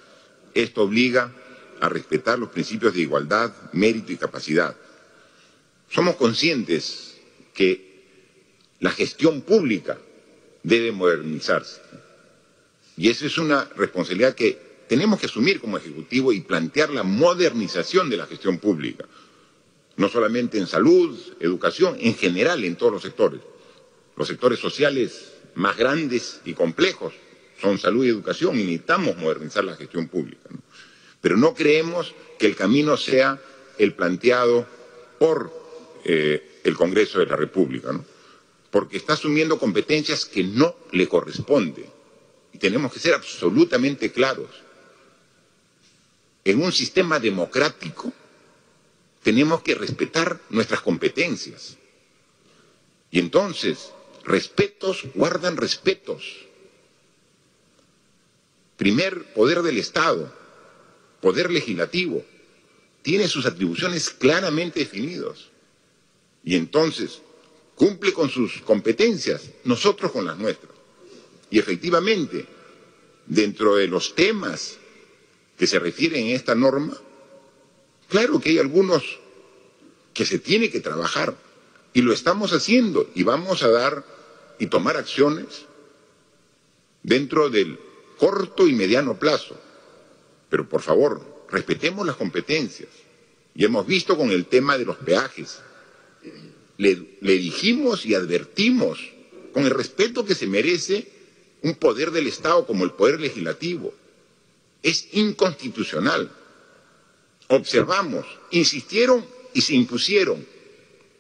Esto 0.53 0.83
obliga 0.83 1.31
a 1.81 1.89
respetar 1.89 2.39
los 2.39 2.49
principios 2.49 2.93
de 2.93 3.01
igualdad, 3.01 3.53
mérito 3.73 4.11
y 4.11 4.17
capacidad. 4.17 4.75
Somos 5.89 6.15
conscientes 6.15 7.17
que 7.53 8.03
la 8.79 8.91
gestión 8.91 9.41
pública 9.41 9.97
debe 10.63 10.91
modernizarse. 10.91 11.81
Y 12.97 13.09
esa 13.09 13.25
es 13.25 13.37
una 13.37 13.65
responsabilidad 13.75 14.35
que 14.35 14.57
tenemos 14.87 15.19
que 15.19 15.25
asumir 15.25 15.59
como 15.59 15.77
Ejecutivo 15.77 16.31
y 16.31 16.41
plantear 16.41 16.89
la 16.89 17.03
modernización 17.03 18.09
de 18.09 18.17
la 18.17 18.25
gestión 18.25 18.57
pública 18.59 19.05
no 19.97 20.09
solamente 20.09 20.57
en 20.57 20.67
salud, 20.67 21.17
educación, 21.39 21.97
en 21.99 22.15
general 22.15 22.63
en 22.63 22.75
todos 22.75 22.93
los 22.93 23.01
sectores. 23.01 23.41
Los 24.15 24.27
sectores 24.27 24.59
sociales 24.59 25.33
más 25.55 25.77
grandes 25.77 26.41
y 26.45 26.53
complejos 26.53 27.13
son 27.61 27.77
salud 27.79 28.05
y 28.05 28.09
educación 28.09 28.59
y 28.59 28.63
necesitamos 28.63 29.17
modernizar 29.17 29.63
la 29.63 29.75
gestión 29.75 30.07
pública. 30.07 30.49
Pero 31.21 31.37
no 31.37 31.53
creemos 31.53 32.13
que 32.37 32.47
el 32.47 32.55
camino 32.55 32.97
sea 32.97 33.39
el 33.77 33.93
planteado 33.93 34.67
por 35.19 35.51
eh, 36.03 36.59
el 36.63 36.75
Congreso 36.75 37.19
de 37.19 37.25
la 37.25 37.35
República, 37.35 37.99
porque 38.71 38.97
está 38.97 39.13
asumiendo 39.13 39.57
competencias 39.57 40.25
que 40.25 40.43
no 40.43 40.75
le 40.91 41.07
corresponden. 41.07 41.85
Y 42.53 42.57
tenemos 42.57 42.93
que 42.93 42.99
ser 42.99 43.13
absolutamente 43.13 44.11
claros. 44.11 44.49
En 46.43 46.61
un 46.61 46.71
sistema 46.71 47.19
democrático, 47.19 48.13
tenemos 49.23 49.61
que 49.63 49.75
respetar 49.75 50.39
nuestras 50.49 50.81
competencias. 50.81 51.77
Y 53.09 53.19
entonces, 53.19 53.91
respetos 54.23 55.05
guardan 55.15 55.57
respetos. 55.57 56.44
Primer 58.77 59.33
poder 59.33 59.61
del 59.61 59.77
Estado, 59.77 60.31
poder 61.21 61.51
legislativo, 61.51 62.23
tiene 63.01 63.27
sus 63.27 63.45
atribuciones 63.45 64.09
claramente 64.09 64.79
definidos. 64.79 65.51
Y 66.43 66.55
entonces, 66.55 67.21
cumple 67.75 68.13
con 68.13 68.29
sus 68.29 68.61
competencias, 68.61 69.49
nosotros 69.63 70.11
con 70.11 70.25
las 70.25 70.37
nuestras. 70.37 70.73
Y 71.49 71.59
efectivamente, 71.59 72.45
dentro 73.25 73.75
de 73.75 73.87
los 73.87 74.15
temas 74.15 74.77
que 75.57 75.67
se 75.67 75.79
refieren 75.79 76.27
a 76.27 76.35
esta 76.35 76.55
norma, 76.55 76.99
Claro 78.09 78.39
que 78.39 78.49
hay 78.49 78.59
algunos 78.59 79.19
que 80.13 80.25
se 80.25 80.39
tiene 80.39 80.69
que 80.69 80.79
trabajar 80.79 81.35
y 81.93 82.01
lo 82.01 82.13
estamos 82.13 82.53
haciendo 82.53 83.09
y 83.15 83.23
vamos 83.23 83.63
a 83.63 83.69
dar 83.69 84.05
y 84.59 84.67
tomar 84.67 84.97
acciones 84.97 85.65
dentro 87.03 87.49
del 87.49 87.79
corto 88.17 88.67
y 88.67 88.73
mediano 88.73 89.17
plazo. 89.17 89.59
Pero 90.49 90.67
por 90.67 90.81
favor, 90.81 91.45
respetemos 91.49 92.05
las 92.05 92.15
competencias. 92.15 92.89
Y 93.53 93.65
hemos 93.65 93.85
visto 93.87 94.17
con 94.17 94.31
el 94.31 94.45
tema 94.45 94.77
de 94.77 94.85
los 94.85 94.97
peajes. 94.97 95.61
Le, 96.77 96.95
dijimos 97.21 98.05
y 98.05 98.15
advertimos 98.15 98.99
con 99.53 99.63
el 99.63 99.71
respeto 99.71 100.25
que 100.25 100.35
se 100.35 100.47
merece 100.47 101.09
un 101.61 101.75
poder 101.75 102.11
del 102.11 102.27
Estado 102.27 102.65
como 102.65 102.83
el 102.83 102.91
poder 102.91 103.19
legislativo. 103.19 103.93
Es 104.83 105.07
inconstitucional 105.13 106.29
observamos, 107.47 108.25
insistieron 108.51 109.25
y 109.53 109.61
se 109.61 109.75
impusieron. 109.75 110.45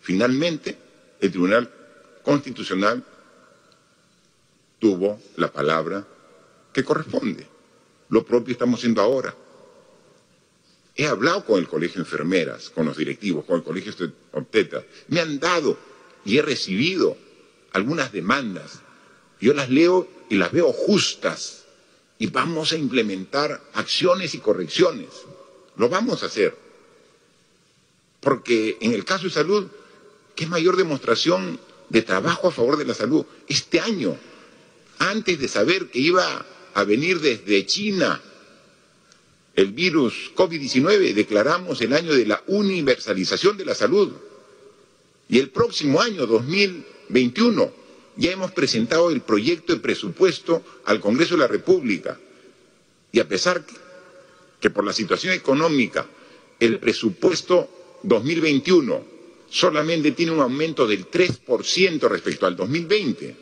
Finalmente, 0.01 0.77
el 1.19 1.31
Tribunal 1.31 1.71
Constitucional 2.23 3.03
tuvo 4.79 5.19
la 5.35 5.51
palabra 5.51 6.05
que 6.75 6.83
corresponde. 6.83 7.47
Lo 8.09 8.25
propio 8.25 8.51
estamos 8.51 8.81
haciendo 8.81 9.01
ahora. 9.01 9.33
He 10.93 11.07
hablado 11.07 11.45
con 11.45 11.57
el 11.57 11.69
colegio 11.69 11.95
de 11.95 12.01
enfermeras, 12.01 12.69
con 12.69 12.85
los 12.85 12.97
directivos, 12.97 13.45
con 13.45 13.55
el 13.55 13.63
colegio 13.63 13.93
de 13.93 14.11
obstetas. 14.33 14.83
Me 15.07 15.21
han 15.21 15.39
dado 15.39 15.77
y 16.25 16.37
he 16.37 16.41
recibido 16.41 17.17
algunas 17.71 18.11
demandas. 18.11 18.81
Yo 19.39 19.53
las 19.53 19.69
leo 19.69 20.05
y 20.29 20.35
las 20.35 20.51
veo 20.51 20.73
justas 20.73 21.63
y 22.19 22.27
vamos 22.27 22.73
a 22.73 22.77
implementar 22.77 23.61
acciones 23.73 24.35
y 24.35 24.39
correcciones. 24.39 25.07
Lo 25.77 25.87
vamos 25.87 26.23
a 26.23 26.25
hacer. 26.25 26.57
Porque 28.19 28.77
en 28.81 28.91
el 28.91 29.05
caso 29.05 29.23
de 29.23 29.29
salud, 29.29 29.67
¿qué 30.35 30.45
mayor 30.45 30.75
demostración 30.75 31.57
de 31.87 32.01
trabajo 32.01 32.49
a 32.49 32.51
favor 32.51 32.75
de 32.75 32.85
la 32.85 32.93
salud? 32.93 33.25
Este 33.47 33.79
año, 33.79 34.17
antes 34.99 35.39
de 35.39 35.47
saber 35.47 35.89
que 35.89 35.99
iba 35.99 36.45
a 36.75 36.83
venir 36.83 37.19
desde 37.19 37.65
China 37.65 38.21
el 39.55 39.71
virus 39.71 40.31
COVID-19, 40.35 41.13
declaramos 41.13 41.81
el 41.81 41.93
año 41.93 42.13
de 42.13 42.25
la 42.25 42.43
universalización 42.47 43.57
de 43.57 43.65
la 43.65 43.73
salud. 43.73 44.11
Y 45.27 45.39
el 45.39 45.49
próximo 45.49 46.01
año, 46.01 46.27
2021, 46.27 47.71
ya 48.17 48.31
hemos 48.31 48.51
presentado 48.51 49.09
el 49.09 49.21
proyecto 49.21 49.73
de 49.73 49.79
presupuesto 49.79 50.63
al 50.85 50.99
Congreso 50.99 51.35
de 51.35 51.39
la 51.39 51.47
República. 51.47 52.19
Y 53.11 53.19
a 53.19 53.27
pesar 53.27 53.65
que 53.65 53.85
que 54.65 54.71
por 54.71 54.83
la 54.83 54.93
situación 54.93 55.33
económica 55.33 56.07
el 56.59 56.79
presupuesto 56.79 57.99
2021 58.01 59.05
solamente 59.47 60.11
tiene 60.13 60.31
un 60.31 60.39
aumento 60.39 60.87
del 60.87 61.05
3% 61.05 62.09
respecto 62.09 62.47
al 62.47 62.55
2020. 62.55 63.35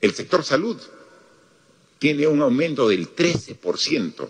El 0.00 0.14
sector 0.14 0.42
salud 0.42 0.76
tiene 1.98 2.26
un 2.26 2.42
aumento 2.42 2.88
del 2.88 3.14
13%, 3.14 4.28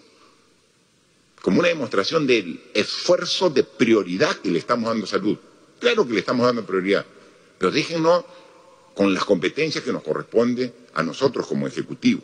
como 1.43 1.61
una 1.61 1.69
demostración 1.69 2.27
del 2.27 2.61
esfuerzo 2.75 3.51
de 3.51 3.65
prioridad 3.65 4.37
que 4.37 4.51
le 4.51 4.59
estamos 4.59 4.89
dando 4.89 5.05
a 5.05 5.09
salud. 5.09 5.39
Claro 5.81 6.07
que 6.07 6.15
le 6.15 6.21
estamos 6.21 6.47
dando 6.47 6.65
prioridad, 6.65 7.05
pero 7.59 7.71
déjenos 7.71 8.25
con 8.95 9.13
las 9.13 9.25
competencias 9.25 9.85
que 9.85 9.93
nos 9.93 10.03
corresponde 10.03 10.73
a 10.95 11.03
nosotros 11.03 11.47
como 11.47 11.67
Ejecutivo. 11.67 12.23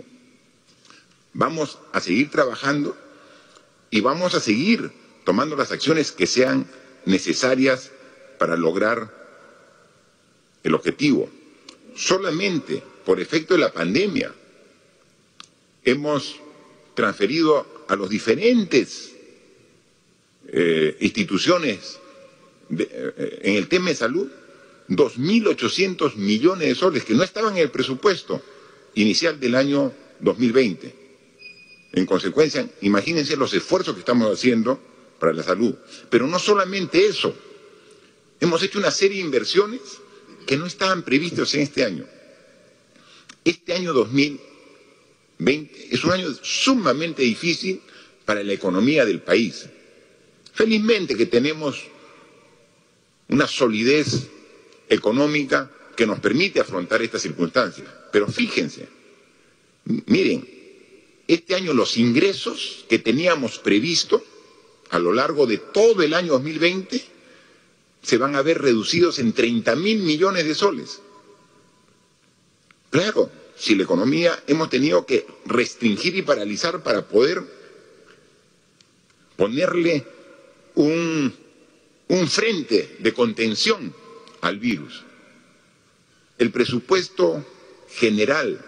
Vamos 1.34 1.78
a 1.92 2.00
seguir 2.00 2.30
trabajando 2.30 2.96
y 3.90 4.00
vamos 4.00 4.34
a 4.34 4.40
seguir 4.40 4.90
tomando 5.24 5.56
las 5.56 5.70
acciones 5.70 6.12
que 6.12 6.26
sean 6.26 6.66
necesarias 7.04 7.90
para 8.38 8.56
lograr 8.56 9.12
el 10.62 10.74
objetivo. 10.74 11.28
Solamente 11.94 12.82
por 13.04 13.20
efecto 13.20 13.54
de 13.54 13.60
la 13.60 13.72
pandemia 13.72 14.32
hemos 15.84 16.36
transferido 16.94 17.84
a 17.88 17.96
los 17.96 18.08
diferentes 18.08 19.12
eh, 20.48 20.96
instituciones 21.00 21.98
eh, 22.76 23.40
en 23.42 23.54
el 23.56 23.68
tema 23.68 23.90
de 23.90 23.96
salud 23.96 24.28
2.800 24.88 26.16
millones 26.16 26.68
de 26.68 26.74
soles 26.74 27.04
que 27.04 27.14
no 27.14 27.22
estaban 27.22 27.56
en 27.56 27.62
el 27.62 27.70
presupuesto 27.70 28.42
inicial 28.94 29.38
del 29.40 29.54
año 29.54 29.92
2020. 30.20 30.94
En 31.92 32.06
consecuencia, 32.06 32.68
imagínense 32.80 33.36
los 33.36 33.52
esfuerzos 33.54 33.94
que 33.94 34.00
estamos 34.00 34.30
haciendo 34.32 34.80
para 35.18 35.32
la 35.32 35.42
salud. 35.42 35.74
Pero 36.10 36.26
no 36.26 36.38
solamente 36.38 37.06
eso, 37.06 37.34
hemos 38.40 38.62
hecho 38.62 38.78
una 38.78 38.90
serie 38.90 39.18
de 39.18 39.24
inversiones 39.24 39.80
que 40.46 40.56
no 40.56 40.66
estaban 40.66 41.02
previstas 41.02 41.54
en 41.54 41.60
este 41.60 41.84
año. 41.84 42.04
Este 43.44 43.74
año 43.74 43.92
2020 43.92 44.51
es 45.46 46.04
un 46.04 46.12
año 46.12 46.28
sumamente 46.42 47.22
difícil 47.22 47.80
para 48.24 48.42
la 48.42 48.52
economía 48.52 49.04
del 49.04 49.20
país. 49.20 49.66
Felizmente 50.52 51.16
que 51.16 51.26
tenemos 51.26 51.82
una 53.28 53.46
solidez 53.46 54.28
económica 54.88 55.70
que 55.96 56.06
nos 56.06 56.20
permite 56.20 56.60
afrontar 56.60 57.02
estas 57.02 57.22
circunstancias. 57.22 57.88
Pero 58.12 58.28
fíjense, 58.28 58.88
miren, 60.06 60.46
este 61.26 61.54
año 61.54 61.72
los 61.72 61.96
ingresos 61.96 62.84
que 62.88 62.98
teníamos 62.98 63.58
previsto 63.58 64.22
a 64.90 64.98
lo 64.98 65.12
largo 65.12 65.46
de 65.46 65.58
todo 65.58 66.02
el 66.02 66.12
año 66.12 66.32
2020 66.34 67.02
se 68.02 68.18
van 68.18 68.36
a 68.36 68.42
ver 68.42 68.60
reducidos 68.60 69.18
en 69.18 69.32
30 69.32 69.76
mil 69.76 70.00
millones 70.00 70.44
de 70.44 70.54
soles. 70.54 71.00
Claro, 72.90 73.30
si 73.62 73.74
la 73.76 73.84
economía 73.84 74.42
hemos 74.48 74.68
tenido 74.70 75.06
que 75.06 75.24
restringir 75.46 76.16
y 76.16 76.22
paralizar 76.22 76.82
para 76.82 77.06
poder 77.06 77.40
ponerle 79.36 80.04
un, 80.74 81.32
un 82.08 82.28
frente 82.28 82.96
de 82.98 83.12
contención 83.12 83.94
al 84.40 84.58
virus. 84.58 85.04
El 86.38 86.50
presupuesto 86.50 87.46
general 87.88 88.60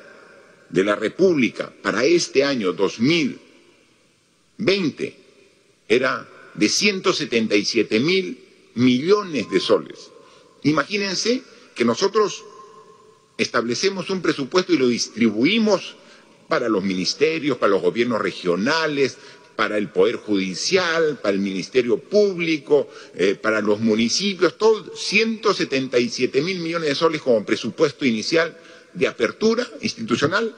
de 0.69 0.85
la 0.85 0.95
República 0.95 1.73
para 1.83 2.05
este 2.05 2.45
año 2.45 2.73
2020 2.73 5.17
era 5.89 6.29
de 6.55 6.69
177 6.69 7.99
mil 7.99 8.39
millones 8.75 9.51
de 9.51 9.59
soles. 9.59 10.13
Imagínense 10.63 11.43
que 11.75 11.85
nosotros 11.85 12.45
establecemos 13.39 14.11
un 14.11 14.23
presupuesto 14.23 14.73
y 14.73 14.79
lo 14.79 14.89
distribuimos 14.89 15.97
para 16.49 16.69
los 16.69 16.83
ministerios, 16.85 17.59
para 17.59 17.73
los 17.73 17.83
gobiernos 17.83 18.21
regionales, 18.21 19.17
para 19.57 19.79
el 19.79 19.89
Poder 19.89 20.17
Judicial, 20.17 21.19
para 21.23 21.35
el 21.35 21.41
Ministerio 21.41 21.99
Público, 21.99 22.89
eh, 23.15 23.35
para 23.35 23.61
los 23.61 23.81
municipios, 23.81 24.59
todo 24.59 24.95
177 24.95 26.43
mil 26.43 26.61
millones 26.61 26.89
de 26.89 26.95
soles 26.95 27.23
como 27.23 27.45
presupuesto 27.45 28.05
inicial 28.05 28.57
de 28.93 29.07
apertura 29.07 29.67
institucional 29.81 30.55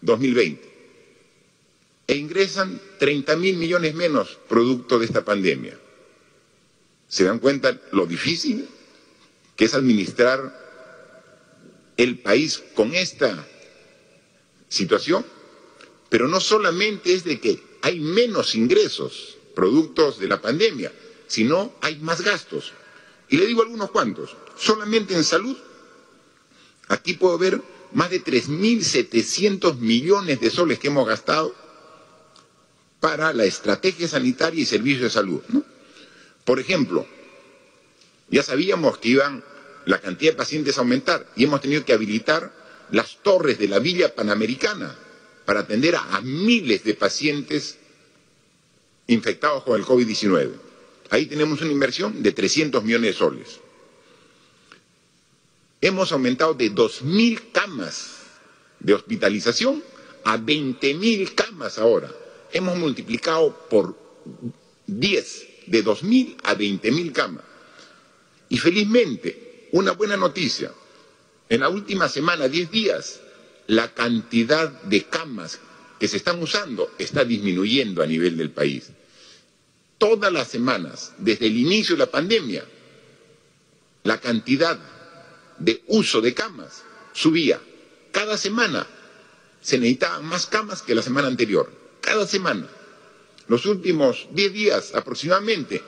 2020. 0.00 0.70
E 2.06 2.14
ingresan 2.16 2.80
30 2.98 3.36
mil 3.36 3.56
millones 3.56 3.94
menos 3.94 4.38
producto 4.48 4.98
de 4.98 5.06
esta 5.06 5.24
pandemia. 5.24 5.78
¿Se 7.06 7.24
dan 7.24 7.38
cuenta 7.38 7.78
lo 7.92 8.06
difícil 8.06 8.68
que 9.56 9.66
es 9.66 9.74
administrar 9.74 10.59
el 12.02 12.18
país 12.18 12.62
con 12.74 12.94
esta 12.94 13.46
situación? 14.68 15.24
Pero 16.08 16.28
no 16.28 16.40
solamente 16.40 17.12
es 17.12 17.24
de 17.24 17.40
que 17.40 17.62
hay 17.82 18.00
menos 18.00 18.54
ingresos 18.54 19.36
productos 19.54 20.18
de 20.18 20.28
la 20.28 20.40
pandemia, 20.40 20.92
sino 21.26 21.74
hay 21.80 21.96
más 21.98 22.22
gastos. 22.22 22.72
Y 23.28 23.36
le 23.36 23.46
digo 23.46 23.62
algunos 23.62 23.90
cuantos. 23.90 24.36
Solamente 24.56 25.14
en 25.14 25.24
salud, 25.24 25.56
aquí 26.88 27.14
puedo 27.14 27.38
ver 27.38 27.60
más 27.92 28.10
de 28.10 28.22
3.700 28.22 29.76
millones 29.76 30.40
de 30.40 30.50
soles 30.50 30.78
que 30.78 30.88
hemos 30.88 31.06
gastado 31.06 31.54
para 33.00 33.32
la 33.32 33.44
estrategia 33.44 34.08
sanitaria 34.08 34.62
y 34.62 34.66
servicios 34.66 35.02
de 35.02 35.10
salud. 35.10 35.40
Por 36.44 36.60
ejemplo, 36.60 37.06
ya 38.28 38.42
sabíamos 38.42 38.98
que 38.98 39.10
iban 39.10 39.44
la 39.90 40.00
cantidad 40.00 40.32
de 40.32 40.36
pacientes 40.36 40.78
aumentar 40.78 41.26
y 41.34 41.44
hemos 41.44 41.60
tenido 41.60 41.84
que 41.84 41.92
habilitar 41.92 42.52
las 42.92 43.16
torres 43.22 43.58
de 43.58 43.66
la 43.66 43.80
Villa 43.80 44.14
Panamericana 44.14 44.96
para 45.44 45.60
atender 45.60 45.96
a, 45.96 46.20
miles 46.20 46.84
de 46.84 46.94
pacientes 46.94 47.76
infectados 49.08 49.64
con 49.64 49.78
el 49.78 49.84
COVID-19. 49.84 50.52
Ahí 51.10 51.26
tenemos 51.26 51.60
una 51.60 51.72
inversión 51.72 52.22
de 52.22 52.30
300 52.30 52.84
millones 52.84 53.10
de 53.10 53.18
soles. 53.18 53.60
Hemos 55.80 56.12
aumentado 56.12 56.54
de 56.54 56.70
2.000 56.70 57.50
camas 57.52 58.10
de 58.78 58.94
hospitalización 58.94 59.82
a 60.24 60.38
20.000 60.38 61.34
camas 61.34 61.78
ahora. 61.78 62.12
Hemos 62.52 62.78
multiplicado 62.78 63.66
por 63.68 63.98
10, 64.86 65.46
de 65.66 65.84
2.000 65.84 66.36
a 66.44 66.54
20.000 66.54 67.12
camas. 67.12 67.44
Y 68.48 68.58
felizmente, 68.58 69.49
una 69.72 69.92
buena 69.92 70.16
noticia, 70.16 70.72
en 71.48 71.60
la 71.60 71.68
última 71.68 72.08
semana, 72.08 72.48
10 72.48 72.70
días, 72.70 73.20
la 73.66 73.92
cantidad 73.92 74.68
de 74.82 75.04
camas 75.04 75.58
que 75.98 76.08
se 76.08 76.16
están 76.16 76.42
usando 76.42 76.92
está 76.98 77.24
disminuyendo 77.24 78.02
a 78.02 78.06
nivel 78.06 78.36
del 78.36 78.50
país. 78.50 78.90
Todas 79.98 80.32
las 80.32 80.48
semanas, 80.48 81.12
desde 81.18 81.46
el 81.46 81.56
inicio 81.56 81.94
de 81.94 81.98
la 81.98 82.10
pandemia, 82.10 82.64
la 84.04 84.20
cantidad 84.20 84.78
de 85.58 85.82
uso 85.88 86.20
de 86.20 86.34
camas 86.34 86.82
subía. 87.12 87.60
Cada 88.12 88.38
semana 88.38 88.86
se 89.60 89.78
necesitaban 89.78 90.24
más 90.24 90.46
camas 90.46 90.82
que 90.82 90.94
la 90.94 91.02
semana 91.02 91.28
anterior. 91.28 91.70
Cada 92.00 92.26
semana. 92.26 92.66
Los 93.46 93.66
últimos 93.66 94.28
10 94.32 94.52
días 94.52 94.94
aproximadamente 94.94 95.82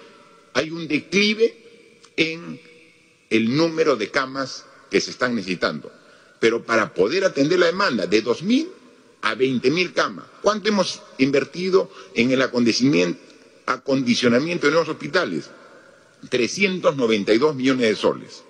hay 0.52 0.70
un 0.70 0.88
declive 0.88 2.10
en 2.16 2.60
el 3.32 3.56
número 3.56 3.96
de 3.96 4.10
camas 4.10 4.66
que 4.90 5.00
se 5.00 5.10
están 5.10 5.34
necesitando 5.34 5.90
pero 6.42 6.62
para 6.64 6.92
poder 6.92 7.24
atender 7.24 7.60
la 7.60 7.66
demanda 7.66 8.08
de 8.08 8.24
2.000 8.24 8.68
a 9.22 9.36
20.000 9.36 9.92
camas. 9.92 10.24
¿Cuánto 10.42 10.70
hemos 10.70 11.00
invertido 11.18 11.88
en 12.14 12.32
el 12.32 12.42
acondicionamiento 12.42 14.66
de 14.66 14.72
nuevos 14.72 14.88
hospitales? 14.88 15.48
392 16.28 17.54
millones 17.54 17.88
de 17.88 17.94
soles. 17.94 18.42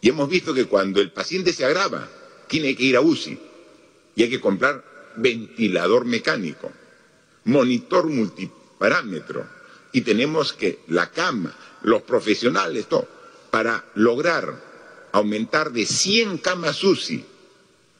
Y 0.00 0.10
hemos 0.10 0.28
visto 0.28 0.54
que 0.54 0.66
cuando 0.66 1.00
el 1.00 1.10
paciente 1.10 1.52
se 1.52 1.64
agrava, 1.64 2.08
tiene 2.46 2.76
que 2.76 2.84
ir 2.84 2.96
a 2.96 3.00
UCI 3.00 3.40
y 4.14 4.22
hay 4.22 4.30
que 4.30 4.40
comprar 4.40 5.12
ventilador 5.16 6.04
mecánico, 6.04 6.70
monitor 7.42 8.06
multiparámetro 8.06 9.48
y 9.90 10.02
tenemos 10.02 10.52
que 10.52 10.78
la 10.86 11.10
cama, 11.10 11.52
los 11.82 12.02
profesionales, 12.02 12.86
todo, 12.86 13.08
para 13.50 13.84
lograr 13.94 14.70
aumentar 15.12 15.72
de 15.72 15.86
100 15.86 16.38
camas 16.38 16.84
UCI 16.84 17.24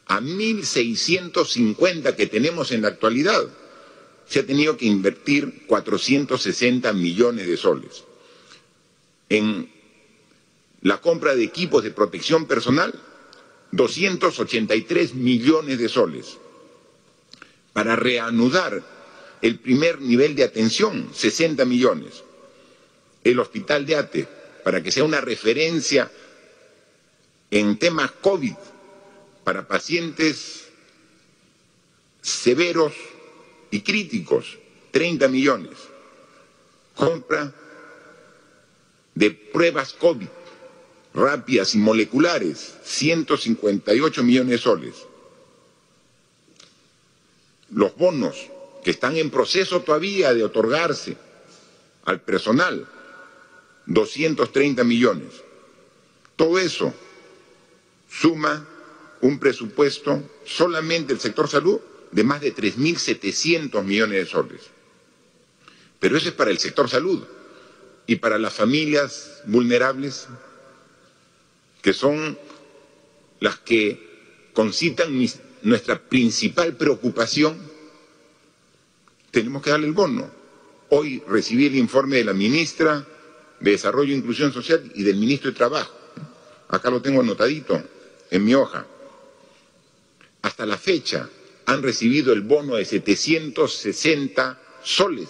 a 0.07 0.21
1.650 0.21 2.17
que 2.17 2.27
tenemos 2.27 2.73
en 2.73 2.83
la 2.83 2.89
actualidad, 2.89 3.43
se 4.27 4.41
ha 4.41 4.47
tenido 4.47 4.77
que 4.77 4.87
invertir 4.87 5.67
460 5.67 6.93
millones 6.93 7.47
de 7.47 7.57
soles. 7.57 8.05
En 9.29 9.71
la 10.83 11.01
compra 11.01 11.35
de 11.35 11.45
equipos 11.45 11.85
de 11.85 11.91
protección 11.91 12.47
personal, 12.47 12.93
283 13.73 15.15
millones 15.15 15.79
de 15.79 15.89
soles. 15.89 16.39
Para 17.73 17.97
reanudar 17.97 18.83
el 19.43 19.59
primer 19.59 20.01
nivel 20.01 20.35
de 20.35 20.45
atención, 20.45 21.11
60 21.15 21.65
millones. 21.65 22.25
El 23.23 23.39
hospital 23.39 23.87
de 23.87 23.97
ATE, 23.97 24.29
para 24.65 24.83
que 24.83 24.91
sea 24.91 25.05
una 25.05 25.21
referencia 25.21 26.11
en 27.51 27.79
temas 27.79 28.11
COVID 28.13 28.55
para 29.45 29.67
pacientes 29.67 30.69
severos 32.23 32.93
y 33.71 33.81
críticos, 33.81 34.59
30 34.91 35.29
millones. 35.29 35.77
Compra 36.95 37.53
de 39.15 39.31
pruebas 39.31 39.95
COVID 39.95 40.29
rápidas 41.15 41.75
y 41.75 41.79
moleculares, 41.79 42.75
158 42.85 44.23
millones 44.23 44.51
de 44.51 44.59
soles. 44.59 44.95
Los 47.71 47.97
bonos 47.97 48.49
que 48.85 48.91
están 48.91 49.17
en 49.17 49.31
proceso 49.31 49.81
todavía 49.83 50.33
de 50.33 50.45
otorgarse 50.45 51.17
al 52.05 52.21
personal, 52.21 52.87
230 53.91 54.85
millones. 54.85 55.43
Todo 56.37 56.59
eso 56.59 56.95
suma 58.09 58.67
un 59.21 59.39
presupuesto 59.39 60.23
solamente 60.47 61.13
el 61.13 61.21
sector 61.21 61.49
salud 61.49 61.81
de 62.13 62.25
más 62.25 62.41
de 62.41 62.55
3.700 62.55 63.83
millones 63.83 64.19
de 64.19 64.27
soles. 64.27 64.63
Pero 65.99 66.17
eso 66.17 66.29
es 66.29 66.35
para 66.35 66.53
el 66.53 66.59
sector 66.59 66.89
salud 66.89 67.25
y 68.07 68.17
para 68.17 68.39
las 68.39 68.55
familias 68.55 69.43
vulnerables, 69.47 70.29
que 71.83 71.93
son 71.93 72.39
las 73.41 73.59
que 73.59 74.51
concitan 74.53 75.13
nuestra 75.63 76.01
principal 76.01 76.77
preocupación, 76.77 77.59
tenemos 79.33 79.63
que 79.63 79.71
darle 79.71 79.89
el 79.89 79.93
bono. 79.93 80.31
Hoy 80.91 81.23
recibí 81.27 81.67
el 81.67 81.77
informe 81.77 82.17
de 82.17 82.25
la 82.25 82.33
ministra 82.33 83.07
de 83.61 83.73
Desarrollo 83.73 84.13
e 84.13 84.17
Inclusión 84.17 84.53
Social 84.53 84.91
y 84.95 85.03
del 85.03 85.17
ministro 85.17 85.51
de 85.51 85.57
Trabajo. 85.57 85.95
Acá 86.69 86.91
lo 86.91 87.03
tengo 87.03 87.21
anotadito 87.21 87.83
en 88.31 88.45
mi 88.45 88.55
hoja. 88.55 88.87
Hasta 90.43 90.67
la 90.67 90.79
fecha 90.79 91.29
han 91.67 91.83
recibido 91.83 92.33
el 92.33 92.41
bono 92.41 92.77
de 92.77 92.85
760 92.85 94.61
soles, 94.83 95.29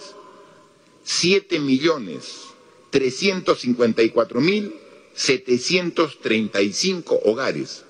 7 1.03 1.59
millones 1.59 2.47
354 2.89 4.41
mil 4.41 4.73
735 5.13 7.21
hogares. 7.25 7.83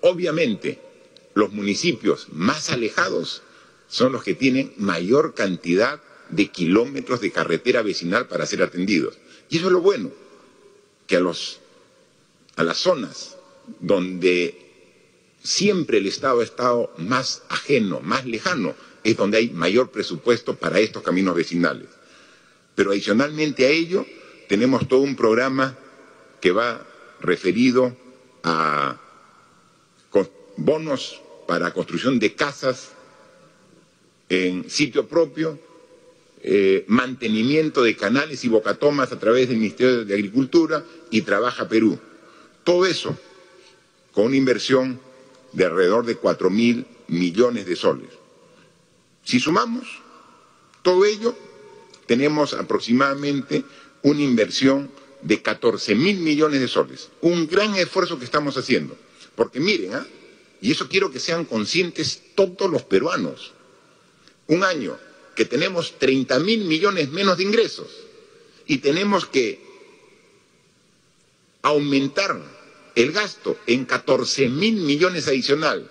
Obviamente, 0.00 0.80
los 1.34 1.52
municipios 1.52 2.28
más 2.30 2.70
alejados 2.70 3.42
son 3.88 4.12
los 4.12 4.22
que 4.22 4.34
tienen 4.34 4.72
mayor 4.76 5.34
cantidad 5.34 6.00
de 6.30 6.48
kilómetros 6.48 7.20
de 7.20 7.32
carretera 7.32 7.82
vecinal 7.82 8.28
para 8.28 8.46
ser 8.46 8.62
atendidos. 8.62 9.18
Y 9.48 9.58
eso 9.58 9.66
es 9.66 9.72
lo 9.72 9.80
bueno, 9.80 10.10
que 11.06 11.16
a, 11.16 11.20
los, 11.20 11.60
a 12.56 12.64
las 12.64 12.78
zonas 12.78 13.36
donde 13.80 14.66
siempre 15.42 15.98
el 15.98 16.06
Estado 16.06 16.40
ha 16.40 16.44
estado 16.44 16.92
más 16.98 17.42
ajeno, 17.48 18.00
más 18.00 18.26
lejano, 18.26 18.74
es 19.04 19.16
donde 19.16 19.38
hay 19.38 19.50
mayor 19.50 19.90
presupuesto 19.90 20.56
para 20.56 20.80
estos 20.80 21.02
caminos 21.02 21.34
vecinales. 21.34 21.88
Pero 22.74 22.90
adicionalmente 22.90 23.66
a 23.66 23.70
ello, 23.70 24.06
tenemos 24.48 24.86
todo 24.86 25.00
un 25.00 25.16
programa 25.16 25.78
que 26.40 26.52
va 26.52 26.86
referido 27.20 27.96
a 28.42 28.98
bonos 30.58 31.20
para 31.46 31.72
construcción 31.72 32.18
de 32.18 32.34
casas 32.34 32.90
en 34.28 34.68
sitio 34.68 35.06
propio, 35.08 35.58
eh, 36.42 36.84
mantenimiento 36.88 37.82
de 37.82 37.96
canales 37.96 38.44
y 38.44 38.48
bocatomas 38.48 39.12
a 39.12 39.18
través 39.18 39.48
del 39.48 39.58
Ministerio 39.58 40.04
de 40.04 40.14
Agricultura 40.14 40.84
y 41.10 41.22
Trabaja 41.22 41.68
Perú. 41.68 41.98
Todo 42.64 42.84
eso 42.84 43.16
con 44.12 44.26
una 44.26 44.36
inversión 44.36 45.00
de 45.52 45.64
alrededor 45.64 46.04
de 46.04 46.16
cuatro 46.16 46.50
mil 46.50 46.86
millones 47.06 47.66
de 47.66 47.76
soles. 47.76 48.10
Si 49.24 49.40
sumamos 49.40 49.86
todo 50.82 51.04
ello, 51.04 51.34
tenemos 52.06 52.52
aproximadamente 52.52 53.64
una 54.02 54.22
inversión 54.22 54.90
de 55.22 55.42
14 55.42 55.94
mil 55.94 56.18
millones 56.18 56.60
de 56.60 56.68
soles. 56.68 57.08
Un 57.20 57.46
gran 57.46 57.74
esfuerzo 57.76 58.18
que 58.18 58.24
estamos 58.24 58.56
haciendo. 58.56 58.96
Porque 59.34 59.60
miren, 59.60 59.94
¿ah? 59.94 60.06
y 60.60 60.72
eso 60.72 60.88
quiero 60.88 61.10
que 61.10 61.20
sean 61.20 61.44
conscientes 61.44 62.22
todos 62.34 62.70
los 62.70 62.82
peruanos. 62.82 63.52
Un 64.46 64.64
año 64.64 64.98
que 65.34 65.44
tenemos 65.44 65.98
30 65.98 66.38
mil 66.40 66.64
millones 66.64 67.10
menos 67.10 67.36
de 67.36 67.44
ingresos 67.44 67.88
y 68.66 68.78
tenemos 68.78 69.26
que 69.26 69.60
aumentar 71.62 72.40
el 72.94 73.12
gasto 73.12 73.56
en 73.66 73.84
14 73.84 74.48
mil 74.48 74.76
millones 74.76 75.28
adicional 75.28 75.88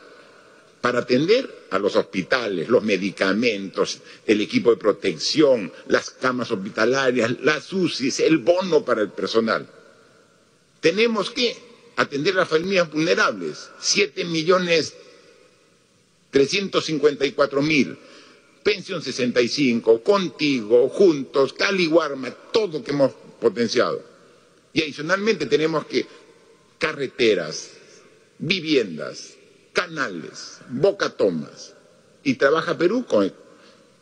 para 0.82 1.00
atender 1.00 1.57
a 1.70 1.80
los 1.80 1.96
hospitales, 1.96 2.70
los 2.70 2.84
medicamentos, 2.84 4.00
el 4.26 4.42
equipo 4.42 4.72
de 4.72 4.78
protección, 4.78 5.72
las 5.88 6.10
camas 6.12 6.52
hospitalarias, 6.52 7.40
las 7.42 7.72
UCIs, 7.74 8.20
el 8.22 8.38
bono 8.38 8.84
para 8.86 9.02
el 9.02 9.10
personal. 9.10 9.68
Tenemos 10.80 11.32
que 11.32 11.56
atender 11.98 12.36
a 12.36 12.40
las 12.42 12.50
familias 12.50 12.92
vulnerables, 12.92 13.70
7 13.80 14.26
millones 14.26 14.94
354 16.32 17.62
mil, 17.62 17.98
pensión 18.64 19.02
65, 19.02 20.04
contigo, 20.04 20.90
juntos, 20.90 21.54
Cali 21.54 21.88
Guarma, 21.88 22.32
todo 22.52 22.84
que 22.84 22.92
hemos 22.92 23.14
potenciado. 23.40 24.04
Y 24.74 24.82
adicionalmente 24.82 25.46
tenemos 25.46 25.86
que 25.86 26.06
carreteras, 26.78 27.72
viviendas, 28.38 29.36
canales, 29.74 30.57
bocatomas. 30.70 31.74
Y 32.24 32.36
trabaja 32.36 32.78
Perú 32.78 33.06
con 33.06 33.32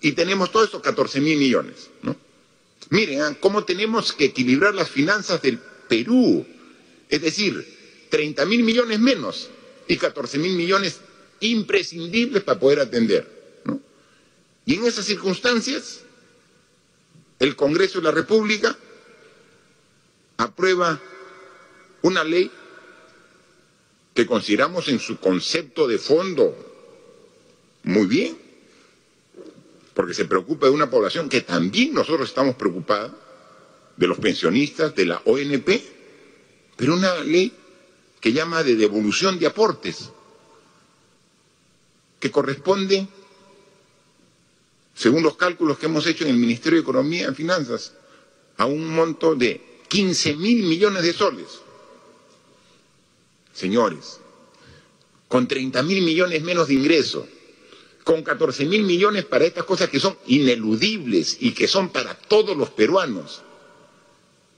y 0.02 0.12
tenemos 0.12 0.52
todos 0.52 0.66
estos 0.66 0.82
14 0.82 1.20
mil 1.22 1.38
millones. 1.38 1.90
¿no? 2.04 2.16
Miren, 2.90 3.22
¿ah? 3.22 3.36
cómo 3.40 3.64
tenemos 3.64 4.14
que 4.14 4.26
equilibrar 4.26 4.76
las 4.76 4.90
finanzas 4.90 5.42
del 5.42 5.60
Perú. 5.88 6.46
Es 7.10 7.22
decir, 7.22 8.08
30 8.10 8.46
mil 8.46 8.64
millones 8.64 9.00
menos 9.00 9.50
y 9.88 9.98
14 9.98 10.38
mil 10.38 10.56
millones 10.56 11.00
imprescindibles 11.40 12.44
para 12.44 12.60
poder 12.60 12.82
atender. 12.82 13.62
¿no? 13.64 13.80
Y 14.66 14.76
en 14.76 14.86
esas 14.86 15.06
circunstancias, 15.06 16.02
el 17.40 17.56
Congreso 17.56 18.00
de 18.00 18.04
la 18.04 18.12
República 18.12 18.78
aprueba 20.38 21.02
una 22.02 22.24
ley 22.24 22.52
que 24.16 24.26
consideramos 24.26 24.88
en 24.88 25.00
su 25.00 25.20
concepto 25.20 25.88
de 25.88 26.00
fondo 26.00 26.56
muy 27.84 28.08
bien, 28.08 28.38
porque 29.94 30.14
se 30.14 30.24
preocupa 30.24 30.68
de 30.68 30.72
una 30.72 30.90
población 30.90 31.28
que 31.28 31.42
también 31.42 31.94
nosotros 31.94 32.30
estamos 32.30 32.56
preocupados, 32.56 33.12
de 33.98 34.08
los 34.08 34.18
pensionistas, 34.18 34.96
de 34.96 35.06
la 35.06 35.22
ONP, 35.26 35.70
pero 36.78 36.94
una 36.94 37.16
ley 37.20 37.54
que 38.22 38.32
llama 38.34 38.64
de 38.64 38.76
devolución 38.76 39.38
de 39.38 39.48
aportes, 39.48 40.10
que 42.20 42.32
corresponde, 42.32 43.08
según 44.96 45.24
los 45.24 45.36
cálculos 45.36 45.78
que 45.78 45.88
hemos 45.88 46.08
hecho 46.08 46.24
en 46.24 46.32
el 46.32 46.38
Ministerio 46.38 46.78
de 46.78 46.84
Economía 46.84 47.30
y 47.30 47.36
Finanzas, 47.36 47.94
a 48.58 48.66
un 48.66 48.96
monto 48.96 49.36
de 49.36 49.82
15 49.90 50.36
mil 50.36 50.64
millones 50.64 51.04
de 51.04 51.12
soles 51.12 51.65
señores, 53.56 54.20
con 55.28 55.48
30 55.48 55.82
mil 55.82 56.04
millones 56.04 56.44
menos 56.44 56.68
de 56.68 56.76
ingresos, 56.76 57.26
con 58.04 58.22
14 58.22 58.66
mil 58.66 58.84
millones 58.84 59.26
para 59.26 59.46
estas 59.46 59.64
cosas 59.64 59.90
que 59.90 60.00
son 60.00 60.16
ineludibles 60.28 61.38
y 61.40 61.54
que 61.54 61.68
son 61.68 61.90
para 61.90 62.14
todos 62.14 62.56
los 62.56 62.70
peruanos, 62.70 63.42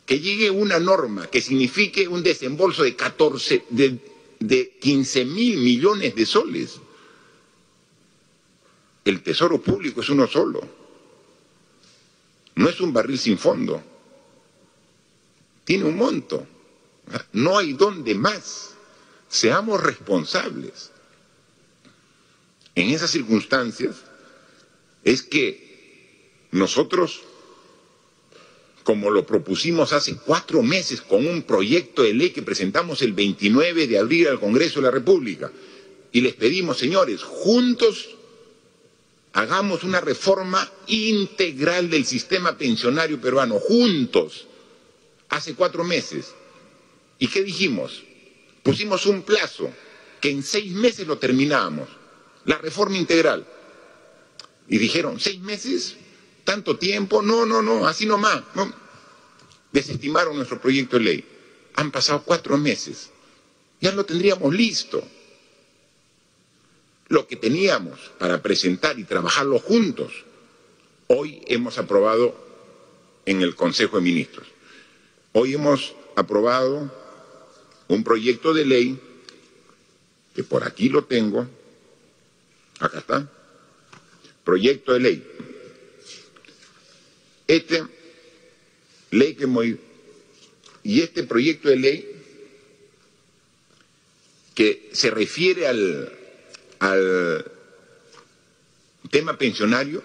que 0.05 0.19
llegue 0.19 0.49
una 0.49 0.79
norma 0.79 1.27
que 1.27 1.41
signifique 1.41 2.07
un 2.07 2.23
desembolso 2.23 2.83
de 2.83 2.95
14, 2.95 3.65
de, 3.69 3.99
de 4.39 4.77
15 4.81 5.25
mil 5.25 5.59
millones 5.59 6.15
de 6.15 6.25
soles. 6.25 6.79
El 9.05 9.21
tesoro 9.21 9.61
público 9.61 10.01
es 10.01 10.09
uno 10.09 10.27
solo. 10.27 10.61
No 12.55 12.67
es 12.67 12.81
un 12.81 12.91
barril 12.91 13.19
sin 13.19 13.37
fondo. 13.37 13.81
Tiene 15.63 15.85
un 15.85 15.95
monto. 15.95 16.45
No 17.33 17.57
hay 17.57 17.73
dónde 17.73 18.15
más. 18.15 18.76
Seamos 19.29 19.81
responsables. 19.81 20.91
En 22.75 22.89
esas 22.91 23.09
circunstancias 23.09 23.95
es 25.03 25.23
que 25.23 26.47
nosotros, 26.51 27.21
como 28.83 29.09
lo 29.09 29.25
propusimos 29.25 29.93
hace 29.93 30.15
cuatro 30.15 30.61
meses 30.63 31.01
con 31.01 31.25
un 31.27 31.43
proyecto 31.43 32.03
de 32.03 32.13
ley 32.13 32.29
que 32.29 32.41
presentamos 32.41 33.01
el 33.01 33.13
29 33.13 33.87
de 33.87 33.97
abril 33.97 34.27
al 34.27 34.39
Congreso 34.39 34.79
de 34.79 34.85
la 34.85 34.91
República, 34.91 35.51
y 36.11 36.21
les 36.21 36.35
pedimos, 36.35 36.77
señores, 36.77 37.23
juntos 37.23 38.17
hagamos 39.33 39.83
una 39.83 40.01
reforma 40.01 40.67
integral 40.87 41.89
del 41.89 42.05
sistema 42.05 42.57
pensionario 42.57 43.21
peruano, 43.21 43.59
juntos, 43.59 44.47
hace 45.29 45.53
cuatro 45.53 45.83
meses. 45.83 46.33
¿Y 47.19 47.27
qué 47.27 47.43
dijimos? 47.43 48.03
Pusimos 48.67 49.05
un 49.05 49.21
plazo 49.21 49.71
que 50.19 50.29
en 50.29 50.43
seis 50.43 50.73
meses 50.73 51.07
lo 51.07 51.17
terminábamos, 51.17 51.87
la 52.43 52.57
reforma 52.57 52.97
integral. 52.97 53.47
Y 54.67 54.77
dijeron, 54.77 55.21
¿seis 55.21 55.39
meses? 55.39 55.95
¿Tanto 56.43 56.77
tiempo? 56.77 57.21
No, 57.21 57.45
no, 57.45 57.61
no, 57.61 57.87
así 57.87 58.05
nomás. 58.05 58.43
No. 58.55 58.69
Desestimaron 59.71 60.35
nuestro 60.35 60.59
proyecto 60.59 60.97
de 60.97 61.03
ley. 61.05 61.25
Han 61.75 61.91
pasado 61.91 62.23
cuatro 62.25 62.57
meses. 62.57 63.09
Ya 63.79 63.93
lo 63.93 64.03
tendríamos 64.03 64.53
listo. 64.53 65.01
Lo 67.07 67.25
que 67.25 67.37
teníamos 67.37 67.97
para 68.19 68.41
presentar 68.41 68.99
y 68.99 69.05
trabajarlo 69.05 69.59
juntos, 69.59 70.11
hoy 71.07 71.41
hemos 71.47 71.77
aprobado 71.77 72.35
en 73.25 73.41
el 73.41 73.55
Consejo 73.55 73.95
de 73.95 74.03
Ministros. 74.03 74.45
Hoy 75.31 75.53
hemos 75.53 75.95
aprobado 76.17 76.91
un 77.87 78.03
proyecto 78.03 78.53
de 78.53 78.65
ley 78.65 78.99
que 80.35 80.43
por 80.43 80.63
aquí 80.63 80.89
lo 80.89 81.05
tengo, 81.05 81.47
acá 82.79 82.99
está, 82.99 83.31
proyecto 84.43 84.93
de 84.93 84.99
ley. 84.99 85.27
Este 87.47 87.83
ley 89.11 89.35
que 89.35 89.47
muy 89.47 89.79
y 90.83 91.01
este 91.01 91.23
proyecto 91.23 91.69
de 91.69 91.75
ley 91.77 92.11
que 94.53 94.89
se 94.93 95.09
refiere 95.11 95.67
al, 95.67 96.11
al 96.79 97.51
tema 99.09 99.37
pensionario, 99.37 100.03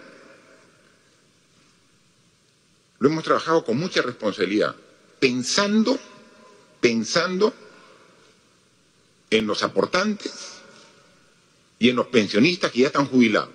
lo 2.98 3.08
hemos 3.08 3.24
trabajado 3.24 3.64
con 3.64 3.76
mucha 3.76 4.02
responsabilidad, 4.02 4.74
pensando, 5.18 5.98
pensando 6.80 7.52
en 9.32 9.46
los 9.46 9.62
aportantes 9.62 10.32
y 11.78 11.88
en 11.88 11.96
los 11.96 12.06
pensionistas 12.08 12.70
que 12.70 12.80
ya 12.80 12.86
están 12.88 13.06
jubilados. 13.06 13.54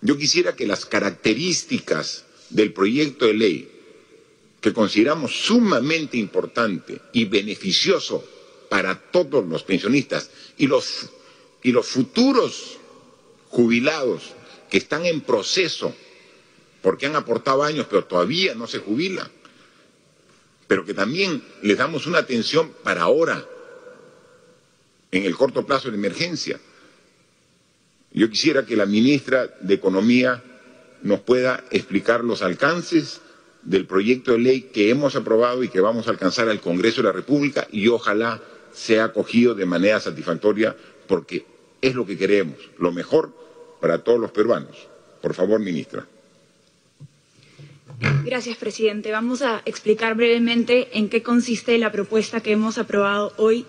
Yo 0.00 0.16
quisiera 0.16 0.56
que 0.56 0.66
las 0.66 0.86
características 0.86 2.24
del 2.48 2.72
proyecto 2.72 3.26
de 3.26 3.34
ley 3.34 3.70
que 4.60 4.72
consideramos 4.72 5.44
sumamente 5.44 6.16
importante 6.16 7.00
y 7.12 7.26
beneficioso 7.26 8.24
para 8.68 8.98
todos 9.10 9.46
los 9.46 9.62
pensionistas 9.62 10.30
y 10.56 10.66
los, 10.66 11.10
y 11.62 11.72
los 11.72 11.86
futuros 11.86 12.78
jubilados 13.48 14.32
que 14.70 14.78
están 14.78 15.04
en 15.06 15.20
proceso 15.20 15.94
porque 16.82 17.06
han 17.06 17.16
aportado 17.16 17.62
años 17.62 17.86
pero 17.90 18.04
todavía 18.04 18.54
no 18.54 18.66
se 18.66 18.78
jubilan, 18.78 19.30
pero 20.66 20.84
que 20.86 20.94
también 20.94 21.42
les 21.62 21.76
damos 21.76 22.06
una 22.06 22.18
atención 22.18 22.72
para 22.82 23.02
ahora, 23.02 23.44
en 25.12 25.24
el 25.24 25.36
corto 25.36 25.66
plazo 25.66 25.90
de 25.90 25.96
emergencia. 25.96 26.58
Yo 28.12 28.28
quisiera 28.28 28.66
que 28.66 28.76
la 28.76 28.86
ministra 28.86 29.48
de 29.60 29.74
Economía 29.74 30.42
nos 31.02 31.20
pueda 31.20 31.64
explicar 31.70 32.24
los 32.24 32.42
alcances 32.42 33.20
del 33.62 33.86
proyecto 33.86 34.32
de 34.32 34.38
ley 34.38 34.60
que 34.72 34.90
hemos 34.90 35.16
aprobado 35.16 35.62
y 35.62 35.68
que 35.68 35.80
vamos 35.80 36.06
a 36.06 36.10
alcanzar 36.10 36.48
al 36.48 36.60
Congreso 36.60 37.02
de 37.02 37.08
la 37.08 37.12
República 37.12 37.66
y 37.70 37.88
ojalá 37.88 38.40
sea 38.72 39.04
acogido 39.04 39.54
de 39.54 39.66
manera 39.66 40.00
satisfactoria 40.00 40.76
porque 41.06 41.44
es 41.80 41.94
lo 41.94 42.06
que 42.06 42.16
queremos, 42.16 42.56
lo 42.78 42.92
mejor 42.92 43.32
para 43.80 44.02
todos 44.02 44.20
los 44.20 44.30
peruanos. 44.30 44.88
Por 45.20 45.34
favor, 45.34 45.60
ministra. 45.60 46.06
Gracias, 48.24 48.56
presidente. 48.56 49.12
Vamos 49.12 49.42
a 49.42 49.62
explicar 49.66 50.14
brevemente 50.14 50.88
en 50.98 51.08
qué 51.08 51.22
consiste 51.22 51.76
la 51.78 51.92
propuesta 51.92 52.40
que 52.40 52.52
hemos 52.52 52.78
aprobado 52.78 53.34
hoy 53.36 53.66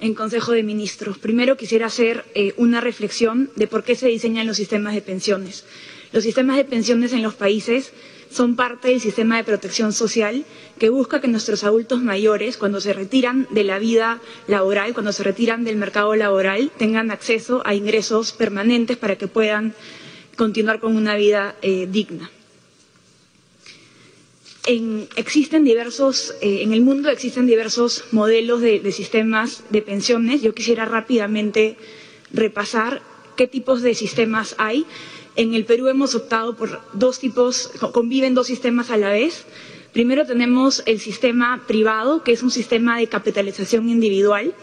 en 0.00 0.14
Consejo 0.14 0.52
de 0.52 0.62
Ministros. 0.62 1.18
Primero 1.18 1.56
quisiera 1.56 1.86
hacer 1.86 2.24
eh, 2.34 2.54
una 2.56 2.80
reflexión 2.80 3.50
de 3.56 3.66
por 3.66 3.84
qué 3.84 3.94
se 3.94 4.08
diseñan 4.08 4.46
los 4.46 4.56
sistemas 4.56 4.94
de 4.94 5.02
pensiones. 5.02 5.64
Los 6.12 6.24
sistemas 6.24 6.56
de 6.56 6.64
pensiones 6.64 7.12
en 7.12 7.22
los 7.22 7.34
países 7.34 7.92
son 8.30 8.56
parte 8.56 8.88
del 8.88 9.00
sistema 9.00 9.36
de 9.36 9.44
protección 9.44 9.92
social 9.92 10.44
que 10.78 10.88
busca 10.88 11.20
que 11.20 11.28
nuestros 11.28 11.64
adultos 11.64 12.00
mayores, 12.02 12.56
cuando 12.56 12.80
se 12.80 12.92
retiran 12.92 13.46
de 13.50 13.64
la 13.64 13.78
vida 13.78 14.20
laboral, 14.46 14.92
cuando 14.94 15.12
se 15.12 15.22
retiran 15.24 15.64
del 15.64 15.76
mercado 15.76 16.14
laboral, 16.14 16.70
tengan 16.78 17.10
acceso 17.10 17.62
a 17.64 17.74
ingresos 17.74 18.32
permanentes 18.32 18.96
para 18.96 19.16
que 19.16 19.26
puedan 19.28 19.74
continuar 20.36 20.80
con 20.80 20.96
una 20.96 21.16
vida 21.16 21.56
eh, 21.60 21.86
digna. 21.90 22.30
En, 24.66 25.08
existen 25.16 25.64
diversos, 25.64 26.34
eh, 26.42 26.62
en 26.62 26.72
el 26.72 26.82
mundo 26.82 27.08
existen 27.08 27.46
diversos 27.46 28.04
modelos 28.12 28.60
de, 28.60 28.92
sistemas 28.92 29.64
de 29.70 29.80
pensiones. 29.80 30.42
Yo 30.42 30.54
quisiera 30.54 30.84
rápidamente 30.84 31.76
repasar 32.32 33.02
qué 33.36 33.46
tipos 33.46 33.80
de 33.82 33.94
sistemas 33.94 34.54
hay. 34.58 34.84
En 35.36 35.54
el 35.54 35.64
Perú 35.64 35.88
hemos 35.88 36.14
optado 36.14 36.56
por 36.56 36.80
dos 36.92 37.18
tipos, 37.18 37.70
conviven 37.92 38.34
dos 38.34 38.48
sistemas 38.48 38.90
a 38.90 38.98
la 38.98 39.10
vez. 39.10 39.46
Primero 39.92 40.26
tenemos 40.26 40.82
el 40.86 41.00
sistema 41.00 41.64
privado, 41.66 42.22
que 42.22 42.32
es 42.32 42.42
un 42.42 42.50
sistema 42.50 42.98
de 42.98 43.06
capitalización 43.06 43.88
individual. 43.88 44.54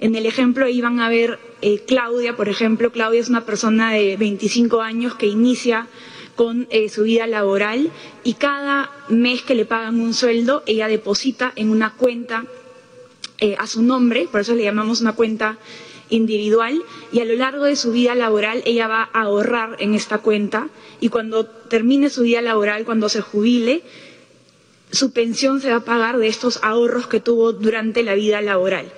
En 0.00 0.14
el 0.14 0.26
ejemplo 0.26 0.66
van 0.80 1.00
a 1.00 1.08
ver 1.08 1.38
eh, 1.60 1.82
Claudia, 1.86 2.36
por 2.36 2.48
ejemplo. 2.48 2.92
Claudia 2.92 3.20
es 3.20 3.28
una 3.28 3.44
persona 3.44 3.92
de 3.92 4.16
25 4.16 4.80
años 4.80 5.14
que 5.16 5.26
inicia 5.26 5.88
con 6.36 6.66
eh, 6.70 6.88
su 6.88 7.02
vida 7.04 7.26
laboral 7.26 7.90
y 8.24 8.34
cada 8.34 8.90
mes 9.08 9.42
que 9.42 9.54
le 9.54 9.64
pagan 9.64 10.00
un 10.00 10.14
sueldo, 10.14 10.62
ella 10.66 10.88
deposita 10.88 11.52
en 11.56 11.70
una 11.70 11.94
cuenta 11.94 12.44
eh, 13.38 13.56
a 13.58 13.66
su 13.66 13.82
nombre, 13.82 14.28
por 14.30 14.42
eso 14.42 14.54
le 14.54 14.64
llamamos 14.64 15.00
una 15.00 15.14
cuenta 15.14 15.58
individual 16.10 16.82
y 17.12 17.20
a 17.20 17.24
lo 17.24 17.34
largo 17.34 17.64
de 17.64 17.76
su 17.76 17.92
vida 17.92 18.14
laboral 18.14 18.62
ella 18.66 18.88
va 18.88 19.08
a 19.12 19.22
ahorrar 19.22 19.76
en 19.78 19.94
esta 19.94 20.18
cuenta 20.18 20.68
y 21.00 21.08
cuando 21.08 21.46
termine 21.46 22.10
su 22.10 22.22
vida 22.22 22.42
laboral, 22.42 22.84
cuando 22.84 23.08
se 23.08 23.20
jubile, 23.20 23.82
su 24.90 25.12
pensión 25.12 25.60
se 25.60 25.70
va 25.70 25.76
a 25.76 25.84
pagar 25.84 26.18
de 26.18 26.28
estos 26.28 26.58
ahorros 26.62 27.06
que 27.06 27.20
tuvo 27.20 27.52
durante 27.52 28.02
la 28.02 28.14
vida 28.14 28.40
laboral. 28.40 28.92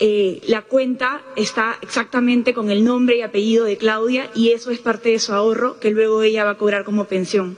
Eh, 0.00 0.40
la 0.46 0.62
cuenta 0.62 1.22
está 1.36 1.78
exactamente 1.80 2.54
con 2.54 2.70
el 2.70 2.84
nombre 2.84 3.18
y 3.18 3.22
apellido 3.22 3.64
de 3.64 3.76
Claudia 3.76 4.30
y 4.34 4.50
eso 4.50 4.70
es 4.70 4.80
parte 4.80 5.10
de 5.10 5.18
su 5.18 5.32
ahorro 5.32 5.78
que 5.78 5.90
luego 5.90 6.22
ella 6.22 6.44
va 6.44 6.52
a 6.52 6.58
cobrar 6.58 6.84
como 6.84 7.04
pensión. 7.04 7.56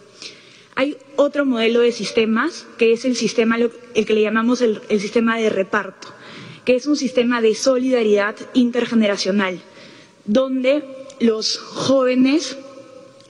Hay 0.74 0.97
otro 1.16 1.47
modelo 1.47 1.80
de 1.80 1.93
sistemas 1.93 2.66
que 2.76 2.93
es 2.93 3.05
el 3.05 3.16
sistema, 3.16 3.57
el 3.57 4.07
que 4.07 4.12
le 4.14 4.22
llamamos 4.22 4.61
el 4.61 4.80
sistema 5.01 5.39
de 5.39 5.49
reparto 5.49 6.09
que 6.64 6.74
es 6.74 6.87
un 6.87 6.97
sistema 6.97 7.41
de 7.41 7.55
solidaridad 7.55 8.37
intergeneracional, 8.55 9.61
donde 10.24 10.82
los 11.20 11.59
jóvenes 11.59 12.57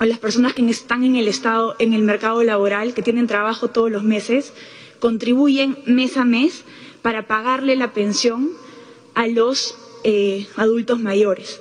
o 0.00 0.04
las 0.04 0.18
personas 0.18 0.54
que 0.54 0.68
están 0.68 1.04
en 1.04 1.16
el 1.16 1.28
estado, 1.28 1.74
en 1.78 1.92
el 1.92 2.02
mercado 2.02 2.42
laboral, 2.44 2.94
que 2.94 3.02
tienen 3.02 3.26
trabajo 3.26 3.68
todos 3.68 3.90
los 3.90 4.02
meses, 4.04 4.52
contribuyen 5.00 5.76
mes 5.86 6.16
a 6.16 6.24
mes 6.24 6.64
para 7.02 7.26
pagarle 7.26 7.76
la 7.76 7.92
pensión 7.92 8.50
a 9.14 9.26
los 9.26 9.76
eh, 10.04 10.46
adultos 10.56 11.00
mayores. 11.00 11.60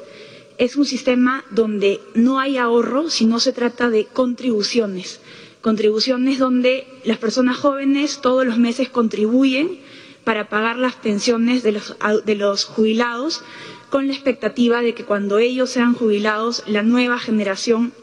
Es 0.57 0.75
un 0.75 0.85
sistema 0.85 1.43
donde 1.49 1.99
no 2.13 2.39
hay 2.39 2.57
ahorro, 2.57 3.09
sino 3.09 3.39
se 3.39 3.53
trata 3.53 3.89
de 3.89 4.05
contribuciones. 4.05 5.19
Contribuciones 5.61 6.39
donde 6.39 6.85
las 7.05 7.17
personas 7.17 7.57
jóvenes 7.57 8.19
todos 8.21 8.45
los 8.45 8.57
meses 8.57 8.89
contribuyen 8.89 9.79
para 10.23 10.49
pagar 10.49 10.77
las 10.77 10.95
pensiones 10.95 11.63
de 11.63 11.73
los, 11.73 11.95
de 12.25 12.35
los 12.35 12.65
jubilados 12.65 13.43
con 13.89 14.07
la 14.07 14.13
expectativa 14.13 14.81
de 14.81 14.93
que 14.93 15.05
cuando 15.05 15.37
ellos 15.37 15.69
sean 15.69 15.93
jubilados 15.93 16.63
la 16.67 16.81
nueva 16.83 17.19
generación 17.19 17.93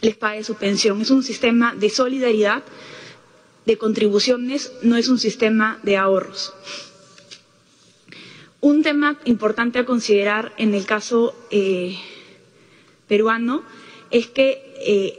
les 0.00 0.16
pague 0.16 0.44
su 0.44 0.56
pensión. 0.56 1.00
Es 1.00 1.10
un 1.10 1.22
sistema 1.22 1.74
de 1.74 1.88
solidaridad, 1.90 2.62
de 3.64 3.78
contribuciones, 3.78 4.72
no 4.82 4.96
es 4.96 5.08
un 5.08 5.18
sistema 5.18 5.78
de 5.82 5.96
ahorros. 5.96 6.52
Un 8.64 8.84
tema 8.84 9.18
importante 9.24 9.80
a 9.80 9.84
considerar 9.84 10.52
en 10.56 10.72
el 10.72 10.86
caso 10.86 11.34
eh, 11.50 11.96
peruano 13.08 13.64
es 14.12 14.28
que 14.28 14.62
eh, 14.86 15.18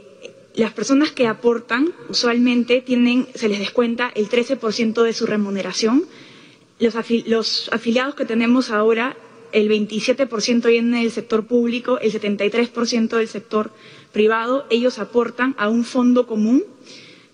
las 0.54 0.72
personas 0.72 1.10
que 1.10 1.26
aportan 1.26 1.92
usualmente 2.08 2.80
tienen, 2.80 3.26
se 3.34 3.50
les 3.50 3.58
descuenta 3.58 4.10
el 4.14 4.30
13% 4.30 5.02
de 5.02 5.12
su 5.12 5.26
remuneración. 5.26 6.04
Los, 6.78 6.94
los, 7.26 7.68
afiliados 7.70 8.14
que 8.14 8.24
tenemos 8.24 8.70
ahora, 8.70 9.14
el 9.52 9.68
27% 9.68 10.66
viene 10.66 11.02
del 11.02 11.10
sector 11.10 11.46
público, 11.46 11.98
el 11.98 12.12
73% 12.14 13.08
del 13.18 13.28
sector 13.28 13.72
privado. 14.10 14.64
Ellos 14.70 14.98
aportan 14.98 15.54
a 15.58 15.68
un 15.68 15.84
fondo 15.84 16.26
común 16.26 16.64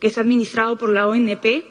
que 0.01 0.09
es 0.09 0.19
administrado 0.19 0.77
por 0.77 0.91
la 0.93 1.07
ONP 1.07 1.63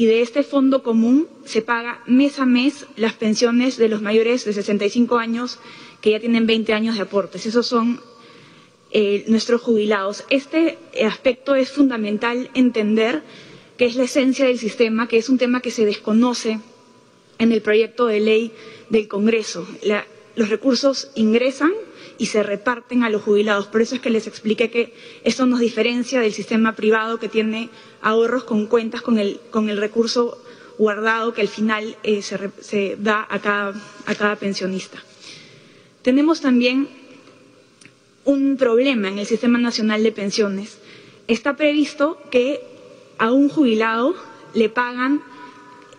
y 0.00 0.06
de 0.06 0.22
este 0.22 0.42
fondo 0.42 0.82
común 0.82 1.28
se 1.44 1.60
paga 1.60 2.00
mes 2.06 2.38
a 2.38 2.46
mes 2.46 2.86
las 2.96 3.12
pensiones 3.12 3.76
de 3.76 3.90
los 3.90 4.00
mayores 4.00 4.46
de 4.46 4.54
65 4.54 5.18
años 5.18 5.58
que 6.00 6.12
ya 6.12 6.18
tienen 6.20 6.46
20 6.46 6.72
años 6.72 6.94
de 6.96 7.02
aportes. 7.02 7.44
Esos 7.44 7.66
son 7.66 8.00
eh, 8.92 9.24
nuestros 9.28 9.60
jubilados. 9.60 10.24
Este 10.30 10.78
aspecto 11.06 11.54
es 11.54 11.70
fundamental 11.70 12.48
entender 12.54 13.22
que 13.76 13.84
es 13.84 13.94
la 13.96 14.04
esencia 14.04 14.46
del 14.46 14.58
sistema, 14.58 15.06
que 15.06 15.18
es 15.18 15.28
un 15.28 15.36
tema 15.36 15.60
que 15.60 15.70
se 15.70 15.84
desconoce 15.84 16.60
en 17.38 17.52
el 17.52 17.60
proyecto 17.60 18.06
de 18.06 18.20
ley 18.20 18.52
del 18.88 19.06
Congreso. 19.06 19.68
Los 20.34 20.48
recursos 20.48 21.10
ingresan 21.14 21.72
y 22.20 22.26
se 22.26 22.42
reparten 22.42 23.02
a 23.02 23.08
los 23.08 23.22
jubilados. 23.22 23.66
Por 23.68 23.80
eso 23.80 23.94
es 23.94 24.02
que 24.02 24.10
les 24.10 24.26
expliqué 24.26 24.70
que 24.70 24.92
esto 25.24 25.46
nos 25.46 25.58
diferencia 25.58 26.20
del 26.20 26.34
sistema 26.34 26.76
privado 26.76 27.18
que 27.18 27.30
tiene 27.30 27.70
ahorros 28.02 28.44
con 28.44 28.66
cuentas 28.66 29.00
con 29.00 29.18
el, 29.18 29.40
con 29.50 29.70
el 29.70 29.78
recurso 29.78 30.36
guardado 30.76 31.32
que 31.32 31.40
al 31.40 31.48
final 31.48 31.96
eh, 32.02 32.20
se, 32.20 32.36
se, 32.60 32.96
da 33.00 33.26
a 33.30 33.38
cada, 33.38 33.72
a 34.04 34.14
cada 34.14 34.36
pensionista. 34.36 35.02
Tenemos 36.02 36.42
también 36.42 36.88
un 38.26 38.58
problema 38.58 39.08
en 39.08 39.18
el 39.18 39.24
Sistema 39.24 39.58
Nacional 39.58 40.02
de 40.02 40.12
Pensiones. 40.12 40.76
Está 41.26 41.56
previsto 41.56 42.18
que 42.30 42.60
a 43.16 43.32
un 43.32 43.48
jubilado 43.48 44.14
le 44.52 44.68
pagan 44.68 45.22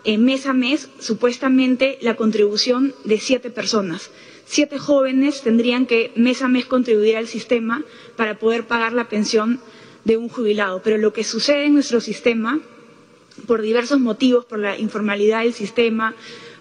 eh, 0.04 0.18
mes 0.18 0.46
a 0.46 0.52
mes 0.52 0.88
supuestamente 1.00 1.98
la 2.00 2.14
contribución 2.14 2.94
de 3.02 3.18
siete 3.18 3.50
personas. 3.50 4.10
Siete 4.54 4.76
jóvenes 4.78 5.40
tendrían 5.40 5.86
que 5.86 6.12
mes 6.14 6.42
a 6.42 6.46
mes 6.54 6.66
contribuir 6.66 7.16
al 7.16 7.26
sistema 7.26 7.84
para 8.16 8.38
poder 8.38 8.66
pagar 8.66 8.92
la 8.92 9.08
pensión 9.08 9.60
de 10.04 10.18
un 10.18 10.28
jubilado. 10.28 10.82
Pero 10.84 10.98
lo 10.98 11.14
que 11.14 11.24
sucede 11.24 11.64
en 11.64 11.72
nuestro 11.72 12.02
sistema, 12.02 12.60
por 13.46 13.62
diversos 13.62 13.98
motivos, 13.98 14.44
por 14.44 14.58
la 14.58 14.78
informalidad 14.78 15.40
del 15.42 15.54
sistema, 15.54 16.14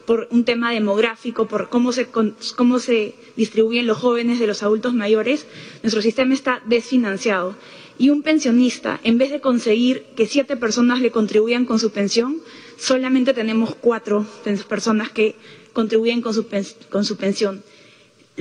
por 0.05 0.29
un 0.31 0.45
tema 0.45 0.71
demográfico, 0.71 1.49
por 1.49 1.67
cómo 1.67 1.91
se, 1.91 2.07
cómo 2.55 2.79
se 2.79 3.13
distribuyen 3.35 3.87
los 3.87 3.97
jóvenes 3.97 4.39
de 4.39 4.47
los 4.47 4.63
adultos 4.63 4.93
mayores, 4.93 5.45
nuestro 5.83 6.01
sistema 6.01 6.33
está 6.33 6.61
desfinanciado. 6.65 7.57
Y 7.97 8.09
un 8.09 8.21
pensionista, 8.23 9.01
en 9.03 9.17
vez 9.17 9.31
de 9.31 9.41
conseguir 9.41 10.05
que 10.15 10.27
siete 10.27 10.55
personas 10.55 11.01
le 11.01 11.11
contribuyan 11.11 11.65
con 11.65 11.77
su 11.77 11.91
pensión, 11.91 12.37
solamente 12.77 13.33
tenemos 13.33 13.75
cuatro 13.75 14.25
personas 14.69 15.11
que 15.11 15.35
contribuyen 15.73 16.21
con 16.21 16.33
su, 16.33 16.47
con 16.89 17.03
su 17.03 17.17
pensión. 17.17 17.61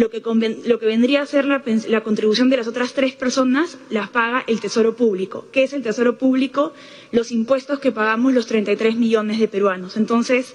Lo 0.01 0.09
que, 0.09 0.23
lo 0.71 0.79
que, 0.79 0.87
vendría 0.87 1.21
a 1.21 1.27
ser 1.27 1.45
la, 1.45 1.63
la, 1.89 2.01
contribución 2.03 2.49
de 2.49 2.57
las 2.57 2.67
otras 2.67 2.95
tres 2.95 3.13
personas 3.13 3.77
las 3.91 4.09
paga 4.09 4.43
el 4.47 4.59
Tesoro 4.59 4.97
Público. 4.97 5.47
¿Qué 5.53 5.63
es 5.65 5.75
el 5.75 5.83
Tesoro 5.83 6.17
Público? 6.17 6.73
Los 7.13 7.31
impuestos 7.31 7.81
que 7.81 7.93
pagamos 7.93 8.33
los 8.33 8.47
33 8.47 8.97
millones 8.97 9.39
de 9.39 9.47
peruanos. 9.47 9.99
Entonces, 9.99 10.55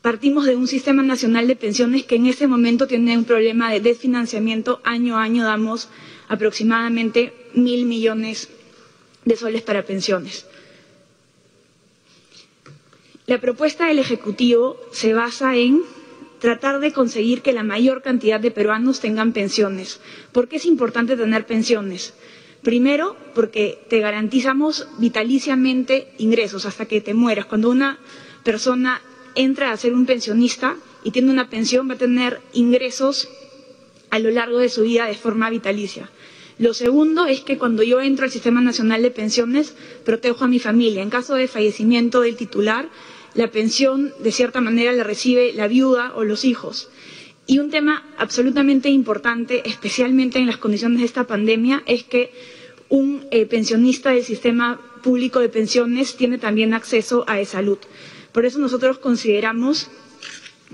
partimos 0.00 0.46
de 0.46 0.56
un 0.56 0.66
sistema 0.66 1.04
nacional 1.04 1.46
de 1.46 1.54
pensiones 1.54 2.02
que 2.02 2.16
en 2.16 2.26
ese 2.26 2.48
momento 2.48 2.88
tiene 2.88 3.16
un 3.16 3.24
problema 3.24 3.70
de 3.72 3.78
desfinanciamiento. 3.78 4.80
Año 4.82 5.16
a 5.16 5.22
año 5.22 5.44
damos 5.44 5.90
aproximadamente 6.26 7.32
mil 7.54 7.86
millones 7.86 8.48
de 9.24 9.36
soles 9.36 9.62
para 9.62 9.84
pensiones. 9.84 10.44
La 13.28 13.40
propuesta 13.40 13.86
del 13.86 14.00
Ejecutivo 14.00 14.76
se 14.90 15.12
basa 15.14 15.54
en 15.56 15.82
tratar 16.42 16.80
de 16.80 16.92
conseguir 16.92 17.40
que 17.40 17.52
la 17.52 17.62
mayor 17.62 18.02
cantidad 18.02 18.40
de 18.40 18.50
peruanos 18.50 18.98
tengan 18.98 19.32
pensiones. 19.32 20.00
¿Por 20.32 20.48
qué 20.48 20.56
es 20.56 20.66
importante 20.66 21.16
tener 21.16 21.46
pensiones? 21.46 22.14
Primero, 22.62 23.16
porque 23.32 23.78
te 23.88 24.00
garantizamos 24.00 24.88
vitaliciamente 24.98 26.08
ingresos 26.18 26.66
hasta 26.66 26.86
que 26.86 27.00
te 27.00 27.14
mueras. 27.14 27.46
Cuando 27.46 27.70
una 27.70 28.00
persona 28.42 29.00
entra 29.36 29.70
a 29.70 29.76
ser 29.76 29.94
un 29.94 30.04
pensionista 30.04 30.74
y 31.04 31.12
tiene 31.12 31.30
una 31.30 31.48
pensión, 31.48 31.88
va 31.88 31.94
a 31.94 31.98
tener 31.98 32.40
ingresos 32.54 33.28
a 34.10 34.18
lo 34.18 34.30
largo 34.32 34.58
de 34.58 34.68
su 34.68 34.82
vida 34.82 35.06
de 35.06 35.14
forma 35.14 35.48
vitalicia. 35.48 36.10
Lo 36.58 36.74
segundo 36.74 37.26
es 37.26 37.42
que 37.42 37.56
cuando 37.56 37.84
yo 37.84 38.00
entro 38.00 38.24
al 38.24 38.32
Sistema 38.32 38.60
Nacional 38.60 39.00
de 39.02 39.12
Pensiones, 39.12 39.76
protejo 40.04 40.44
a 40.44 40.48
mi 40.48 40.58
familia. 40.58 41.02
En 41.02 41.10
caso 41.10 41.36
de 41.36 41.46
fallecimiento 41.46 42.20
del 42.22 42.34
titular, 42.34 42.88
la 43.34 43.48
pensión 43.50 44.12
de 44.20 44.32
cierta 44.32 44.60
manera 44.60 44.92
la 44.92 45.04
recibe 45.04 45.52
la 45.52 45.68
viuda 45.68 46.12
o 46.14 46.24
los 46.24 46.44
hijos. 46.44 46.88
Y 47.46 47.58
un 47.58 47.70
tema 47.70 48.04
absolutamente 48.18 48.88
importante, 48.88 49.62
especialmente 49.68 50.38
en 50.38 50.46
las 50.46 50.58
condiciones 50.58 51.00
de 51.00 51.06
esta 51.06 51.26
pandemia, 51.26 51.82
es 51.86 52.04
que 52.04 52.32
un 52.88 53.26
eh, 53.30 53.46
pensionista 53.46 54.10
del 54.10 54.22
sistema 54.22 54.80
público 55.02 55.40
de 55.40 55.48
pensiones 55.48 56.16
tiene 56.16 56.38
también 56.38 56.74
acceso 56.74 57.24
a 57.26 57.42
salud. 57.44 57.78
Por 58.32 58.46
eso 58.46 58.58
nosotros 58.58 58.98
consideramos 58.98 59.88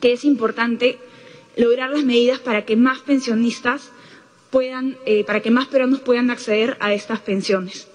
que 0.01 0.13
es 0.13 0.25
importante 0.25 0.99
lograr 1.57 1.91
las 1.91 2.05
medidas 2.05 2.39
para 2.39 2.65
que 2.65 2.77
más 2.77 3.01
pensionistas 3.01 3.91
puedan, 4.51 4.97
eh, 5.07 5.25
para 5.25 5.41
que 5.41 5.51
más 5.51 5.67
peruanos 5.67 6.01
puedan 6.01 6.31
acceder 6.31 6.77
a 6.81 6.93
estas 6.93 7.21
pensiones. 7.21 7.89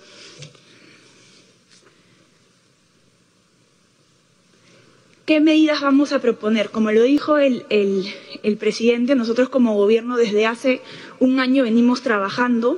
¿Qué 5.26 5.40
medidas 5.40 5.80
vamos 5.80 6.12
a 6.12 6.20
proponer? 6.20 6.70
Como 6.70 6.92
lo 6.92 7.02
dijo 7.04 7.38
el, 7.38 7.66
el, 7.70 8.58
presidente, 8.58 9.16
nosotros 9.16 9.48
como 9.48 9.74
gobierno 9.74 10.18
desde 10.18 10.46
hace 10.46 10.82
un 11.22 11.40
año 11.40 11.64
venimos 11.64 12.02
trabajando 12.02 12.78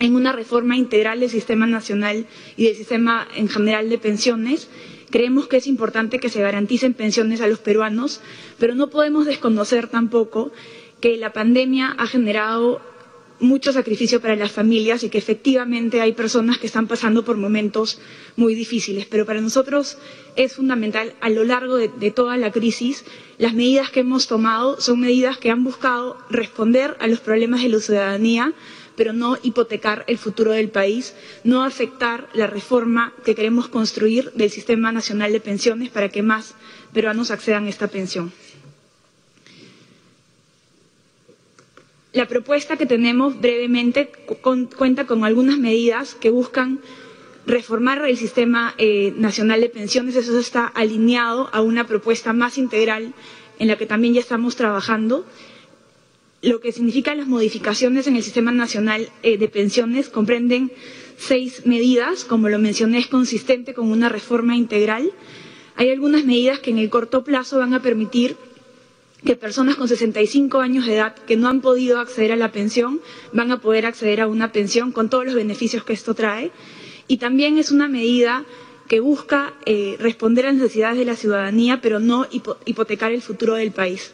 en 0.00 0.16
una 0.16 0.32
reforma 0.32 0.76
integral 0.76 1.20
del 1.20 1.30
sistema 1.30 1.68
nacional 1.68 2.26
y 2.56 2.64
del 2.64 2.74
sistema 2.74 3.28
en 3.36 3.48
general 3.48 3.88
de 3.90 3.98
pensiones. 3.98 4.68
Creemos 5.10 5.46
que 5.46 5.58
es 5.58 5.68
importante 5.68 6.18
que 6.18 6.30
se 6.30 6.42
garanticen 6.42 6.94
pensiones 6.94 7.40
a 7.40 7.46
los 7.46 7.60
peruanos, 7.60 8.20
pero 8.58 8.74
no 8.74 8.90
podemos 8.90 9.24
desconocer 9.24 9.86
tampoco 9.86 10.50
que 11.00 11.16
la 11.16 11.32
pandemia 11.32 11.94
ha 11.96 12.08
generado 12.08 12.80
mucho 13.42 13.72
sacrificio 13.72 14.20
para 14.20 14.36
las 14.36 14.52
familias 14.52 15.02
y 15.02 15.10
que 15.10 15.18
efectivamente 15.18 16.00
hay 16.00 16.12
personas 16.12 16.58
que 16.58 16.66
están 16.66 16.86
pasando 16.86 17.24
por 17.24 17.36
momentos 17.36 18.00
muy 18.36 18.54
difíciles. 18.54 19.04
Pero 19.06 19.26
para 19.26 19.40
nosotros 19.40 19.98
es 20.36 20.54
fundamental 20.54 21.14
a 21.20 21.28
lo 21.28 21.44
largo 21.44 21.76
de, 21.76 21.88
de, 21.88 22.10
toda 22.10 22.36
la 22.36 22.52
crisis, 22.52 23.04
las 23.38 23.52
medidas 23.52 23.90
que 23.90 24.00
hemos 24.00 24.28
tomado 24.28 24.80
son 24.80 25.00
medidas 25.00 25.38
que 25.38 25.50
han 25.50 25.64
buscado 25.64 26.16
responder 26.30 26.96
a 27.00 27.08
los 27.08 27.20
problemas 27.20 27.62
de 27.62 27.68
la 27.68 27.80
ciudadanía, 27.80 28.54
pero 28.96 29.12
no 29.12 29.36
hipotecar 29.42 30.04
el 30.06 30.18
futuro 30.18 30.52
del 30.52 30.68
país, 30.70 31.14
no 31.44 31.64
afectar 31.64 32.28
la 32.34 32.46
reforma 32.46 33.12
que 33.24 33.34
queremos 33.34 33.68
construir 33.68 34.30
del 34.34 34.50
Sistema 34.50 34.92
Nacional 34.92 35.32
de 35.32 35.40
Pensiones 35.40 35.90
para 35.90 36.08
que 36.10 36.22
más 36.22 36.54
peruanos 36.92 37.30
accedan 37.30 37.66
a 37.66 37.70
esta 37.70 37.88
pensión. 37.88 38.32
La 42.12 42.28
propuesta 42.28 42.76
que 42.76 42.84
tenemos 42.84 43.40
brevemente 43.40 44.10
cuenta 44.76 45.06
con 45.06 45.24
algunas 45.24 45.56
medidas 45.58 46.14
que 46.14 46.28
buscan 46.28 46.80
reformar 47.46 48.04
el 48.06 48.18
sistema 48.18 48.74
eh, 48.76 49.14
nacional 49.16 49.62
de 49.62 49.70
pensiones. 49.70 50.16
Eso 50.16 50.38
está 50.38 50.66
alineado 50.66 51.48
a 51.52 51.62
una 51.62 51.86
propuesta 51.86 52.34
más 52.34 52.58
integral 52.58 53.14
en 53.58 53.68
la 53.68 53.76
que 53.78 53.86
también 53.86 54.12
ya 54.12 54.20
estamos 54.20 54.56
trabajando. 54.56 55.24
Lo 56.42 56.60
que 56.60 56.72
significa 56.72 57.14
las 57.14 57.28
modificaciones 57.28 58.06
en 58.06 58.16
el 58.16 58.22
sistema 58.22 58.52
nacional 58.52 59.08
eh, 59.22 59.38
de 59.38 59.48
pensiones 59.48 60.10
comprenden 60.10 60.70
seis 61.16 61.64
medidas, 61.64 62.24
como 62.24 62.50
lo 62.50 62.58
mencioné, 62.58 62.98
es 62.98 63.06
consistente 63.06 63.72
con 63.72 63.90
una 63.90 64.10
reforma 64.10 64.54
integral. 64.54 65.12
Hay 65.76 65.88
algunas 65.88 66.24
medidas 66.26 66.58
que 66.58 66.70
en 66.72 66.78
el 66.78 66.90
corto 66.90 67.24
plazo 67.24 67.58
van 67.58 67.72
a 67.72 67.80
permitir 67.80 68.36
que 69.24 69.36
personas 69.36 69.76
con 69.76 69.86
65 69.88 70.58
años 70.60 70.86
de 70.86 70.96
edad 70.96 71.14
que 71.14 71.36
no 71.36 71.48
han 71.48 71.60
podido 71.60 71.98
acceder 72.00 72.32
a 72.32 72.36
la 72.36 72.50
pensión 72.52 73.00
van 73.32 73.50
a 73.52 73.60
poder 73.60 73.86
acceder 73.86 74.20
a 74.20 74.26
una 74.26 74.50
pensión 74.52 74.90
con 74.92 75.08
todos 75.10 75.24
los 75.24 75.34
beneficios 75.34 75.84
que 75.84 75.92
esto 75.92 76.14
trae. 76.14 76.50
Y 77.06 77.18
también 77.18 77.58
es 77.58 77.70
una 77.70 77.88
medida 77.88 78.44
que 78.88 79.00
busca 79.00 79.54
eh, 79.64 79.96
responder 80.00 80.44
a 80.46 80.48
las 80.52 80.60
necesidades 80.60 80.98
de 80.98 81.04
la 81.04 81.16
ciudadanía, 81.16 81.80
pero 81.80 82.00
no 82.00 82.26
hipotecar 82.66 83.12
el 83.12 83.22
futuro 83.22 83.54
del 83.54 83.70
país. 83.70 84.12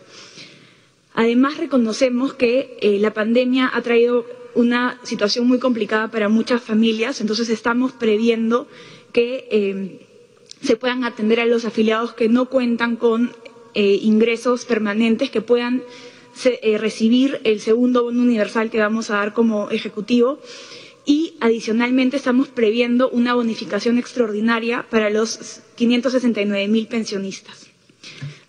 Además, 1.15 1.57
reconocemos 1.57 2.35
que 2.35 2.79
eh, 2.81 2.99
la 3.01 3.13
pandemia 3.13 3.71
ha 3.73 3.83
traído 3.83 4.25
una 4.55 4.99
situación 5.03 5.47
muy 5.49 5.59
complicada 5.59 6.11
para 6.11 6.29
muchas 6.29 6.63
familias, 6.63 7.21
entonces 7.21 7.49
estamos 7.49 7.93
previendo 7.93 8.69
que 9.13 9.49
eh, 9.51 10.07
se 10.63 10.77
puedan 10.77 11.05
atender 11.05 11.41
a 11.41 11.47
los 11.47 11.65
afiliados 11.65 12.13
que 12.15 12.29
no 12.29 12.47
cuentan 12.47 12.97
con 12.97 13.33
eh, 13.75 13.99
ingresos 14.03 14.65
permanentes 14.65 15.31
que 15.31 15.41
puedan 15.41 15.83
eh, 16.45 16.79
recibir 16.79 17.41
el 17.45 17.61
segundo 17.61 18.05
bono 18.05 18.23
universal 18.23 18.71
que 18.71 18.79
vamos 18.79 19.11
a 19.11 19.17
dar 19.17 19.35
como 19.35 19.71
ejecutivo 19.71 20.39
y 21.05 21.35
adicionalmente 21.41 22.17
estamos 22.17 22.49
previendo 22.49 23.09
una 23.11 23.35
bonificación 23.35 23.99
extraordinaria 23.99 24.87
para 24.91 25.11
los 25.11 25.61
569 25.77 26.69
mil 26.69 26.87
pensionistas. 26.87 27.67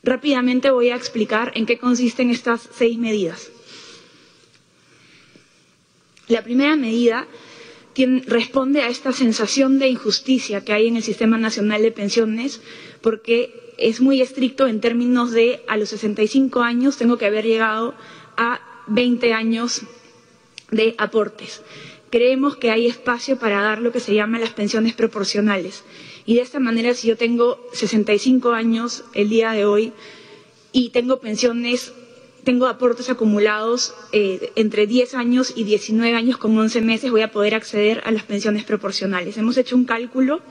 Rápidamente 0.03 0.69
voy 0.71 0.89
a 0.89 0.95
explicar 0.95 1.51
en 1.55 1.65
qué 1.65 1.77
consisten 1.77 2.29
estas 2.29 2.69
seis 2.73 2.97
medidas. 2.97 3.49
La 6.27 6.43
primera 6.43 6.75
medida 6.75 7.27
responde 8.27 8.81
a 8.81 8.87
esta 8.89 9.11
sensación 9.11 9.79
de 9.79 9.89
injusticia 9.89 10.63
que 10.63 10.73
hay 10.73 10.87
en 10.87 10.95
el 10.95 11.03
Sistema 11.03 11.37
Nacional 11.37 11.81
de 11.81 11.91
Pensiones 11.91 12.61
porque 13.01 13.68
es 13.79 14.01
muy 14.01 14.21
estricto 14.21 14.67
en 14.67 14.81
términos 14.81 15.31
de 15.31 15.61
a 15.67 15.77
los 15.77 15.89
65 15.89 16.61
años 16.61 16.97
tengo 16.97 17.17
que 17.17 17.25
haber 17.25 17.45
llegado 17.45 17.93
a 18.37 18.59
20 18.87 19.33
años 19.33 19.81
de 20.71 20.95
aportes. 20.97 21.61
Creemos 22.09 22.57
que 22.57 22.71
hay 22.71 22.87
espacio 22.87 23.37
para 23.37 23.61
dar 23.61 23.81
lo 23.81 23.91
que 23.91 23.99
se 23.99 24.13
llama 24.13 24.39
las 24.39 24.51
pensiones 24.51 24.93
proporcionales. 24.93 25.83
Y 26.25 26.35
de 26.35 26.41
esta 26.41 26.59
manera, 26.59 26.93
si 26.93 27.07
yo 27.07 27.17
tengo 27.17 27.59
65 27.73 28.51
años 28.51 29.03
el 29.13 29.29
día 29.29 29.51
de 29.51 29.65
hoy 29.65 29.93
y 30.71 30.89
tengo 30.89 31.19
pensiones, 31.19 31.93
tengo 32.43 32.67
aportes 32.67 33.09
acumulados 33.09 33.93
eh, 34.11 34.51
entre 34.55 34.87
10 34.87 35.13
años 35.15 35.53
y 35.55 35.63
19 35.63 36.15
años 36.15 36.37
con 36.37 36.57
11 36.57 36.81
meses, 36.81 37.11
voy 37.11 37.21
a 37.21 37.31
poder 37.31 37.55
acceder 37.55 38.01
a 38.05 38.11
las 38.11 38.23
pensiones 38.23 38.63
proporcionales. 38.63 39.37
Hemos 39.37 39.57
hecho 39.57 39.75
un 39.75 39.85
cálculo 39.85 40.41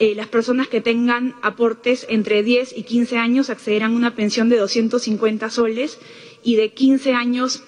eh, 0.00 0.14
las 0.14 0.28
personas 0.28 0.66
que 0.66 0.80
tengan 0.80 1.34
aportes 1.42 2.06
entre 2.08 2.42
10 2.42 2.76
y 2.76 2.84
15 2.84 3.18
años 3.18 3.50
accederán 3.50 3.92
a 3.92 3.96
una 3.96 4.14
pensión 4.16 4.48
de 4.48 4.56
250 4.56 5.50
soles 5.50 5.98
y 6.42 6.56
de 6.56 6.70
15 6.72 7.12
años 7.12 7.62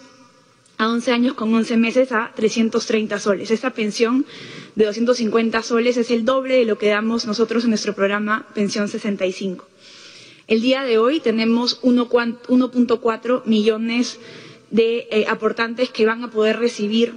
a 0.78 0.88
11 0.88 1.12
años 1.12 1.34
con 1.34 1.54
11 1.54 1.76
meses 1.76 2.10
a 2.10 2.32
330 2.34 3.18
soles. 3.20 3.50
Esta 3.50 3.70
pensión 3.74 4.24
de 4.74 4.86
250 4.86 5.62
soles 5.62 5.98
es 5.98 6.10
el 6.10 6.24
doble 6.24 6.56
de 6.56 6.64
lo 6.64 6.78
que 6.78 6.88
damos 6.88 7.26
nosotros 7.26 7.64
en 7.64 7.70
nuestro 7.70 7.94
programa 7.94 8.48
Pensión 8.54 8.88
65. 8.88 9.68
El 10.48 10.62
día 10.62 10.84
de 10.84 10.96
hoy 10.96 11.20
tenemos 11.20 11.82
1.4 11.82 13.42
millones 13.44 14.18
de 14.70 15.06
eh, 15.10 15.26
aportantes 15.28 15.90
que 15.90 16.06
van 16.06 16.24
a 16.24 16.30
poder 16.30 16.58
recibir 16.58 17.12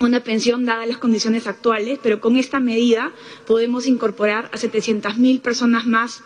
una 0.00 0.20
pensión 0.20 0.64
dadas 0.64 0.88
las 0.88 0.98
condiciones 0.98 1.46
actuales, 1.46 1.98
pero 2.02 2.20
con 2.20 2.36
esta 2.36 2.60
medida 2.60 3.12
podemos 3.46 3.86
incorporar 3.86 4.46
a 4.52 4.56
700.000 4.56 5.40
personas 5.40 5.86
más 5.86 6.22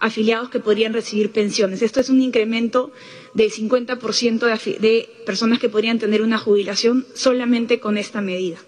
afiliados 0.00 0.48
que 0.48 0.60
podrían 0.60 0.92
recibir 0.92 1.32
pensiones. 1.32 1.82
Esto 1.82 2.00
es 2.00 2.08
un 2.08 2.20
incremento 2.20 2.92
del 3.34 3.50
50% 3.50 4.78
de, 4.78 5.08
personas 5.26 5.58
que 5.58 5.68
podrían 5.68 5.98
tener 5.98 6.22
una 6.22 6.38
jubilación 6.38 7.06
solamente 7.14 7.80
con 7.80 7.98
esta 7.98 8.20
medida. 8.20 8.58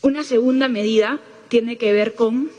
Una 0.00 0.22
segunda 0.22 0.68
medida 0.68 1.20
tiene 1.48 1.76
que 1.76 1.92
ver 1.92 2.14
con 2.14 2.50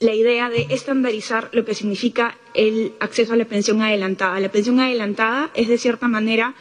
la 0.00 0.14
idea 0.14 0.50
de 0.50 0.66
estandarizar 0.70 1.48
lo 1.52 1.64
que 1.64 1.74
significa 1.74 2.36
el 2.54 2.92
acceso 3.00 3.32
a 3.32 3.36
la 3.36 3.44
pensión 3.44 3.80
adelantada. 3.80 4.40
La 4.40 4.50
pensión 4.50 4.80
adelantada 4.80 5.50
es, 5.54 5.68
de 5.68 5.78
cierta 5.78 6.08
manera, 6.08 6.54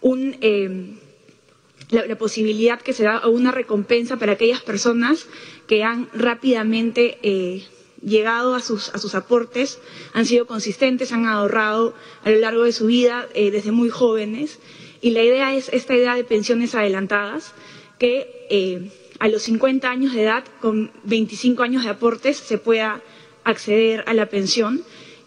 un, 0.00 0.36
eh, 0.40 0.98
la, 1.90 2.06
la, 2.06 2.16
posibilidad 2.16 2.80
que 2.80 2.92
se 2.92 3.04
da 3.04 3.26
una 3.28 3.50
recompensa 3.52 4.16
para 4.16 4.32
aquellas 4.32 4.60
personas 4.62 5.26
que 5.66 5.82
han 5.84 6.08
rápidamente 6.12 7.18
eh, 7.22 7.64
llegado 8.02 8.54
a 8.54 8.60
sus, 8.60 8.88
a 8.94 8.98
sus, 8.98 9.14
aportes, 9.14 9.78
han 10.12 10.26
sido 10.26 10.46
consistentes, 10.46 11.12
han 11.12 11.26
ahorrado 11.26 11.94
a 12.24 12.30
lo 12.30 12.38
largo 12.38 12.64
de 12.64 12.72
su 12.72 12.86
vida 12.86 13.28
eh, 13.34 13.50
desde 13.50 13.72
muy 13.72 13.90
jóvenes. 13.90 14.58
Y 15.00 15.10
la 15.10 15.22
idea 15.22 15.54
es 15.54 15.68
esta 15.72 15.94
idea 15.94 16.14
de 16.14 16.24
pensiones 16.24 16.74
adelantadas 16.74 17.52
que 17.98 18.46
eh, 18.50 18.90
a 19.18 19.28
los 19.28 19.42
50 19.42 19.88
años 19.90 20.14
de 20.14 20.22
edad, 20.22 20.44
con 20.60 20.90
25 21.04 21.62
años 21.62 21.84
de 21.84 21.90
aportes, 21.90 22.36
se 22.38 22.58
pueda 22.58 23.02
acceder 23.44 24.04
a 24.06 24.14
la 24.14 24.26
pensión. 24.26 24.82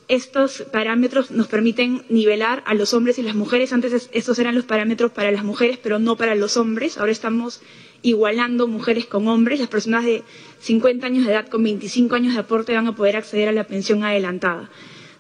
Estos 0.10 0.64
parámetros 0.72 1.32
nos 1.32 1.48
permiten 1.48 2.04
nivelar 2.10 2.62
a 2.66 2.74
los 2.74 2.94
hombres 2.94 3.18
y 3.20 3.24
las 3.24 3.36
mujeres. 3.36 3.72
Antes 3.72 4.10
estos 4.12 4.38
eran 4.40 4.54
los 4.56 4.66
parámetros 4.66 5.12
para 5.12 5.32
las 5.32 5.44
mujeres, 5.44 5.80
pero 5.82 5.98
no 6.00 6.18
para 6.18 6.36
los 6.36 6.58
hombres. 6.58 6.98
Ahora 6.98 7.12
estamos 7.12 7.62
igualando 8.02 8.68
mujeres 8.68 9.06
con 9.06 9.28
hombres. 9.30 9.60
Las 9.60 9.70
personas 9.70 10.04
de 10.04 10.24
50 10.60 11.08
años 11.08 11.26
de 11.26 11.32
edad 11.32 11.48
con 11.48 11.64
25 11.64 12.16
años 12.16 12.34
de 12.34 12.42
aporte 12.42 12.74
van 12.74 12.88
a 12.88 12.96
poder 12.96 13.16
acceder 13.16 13.48
a 13.48 13.54
la 13.54 13.64
pensión 13.66 14.04
adelantada. 14.04 14.70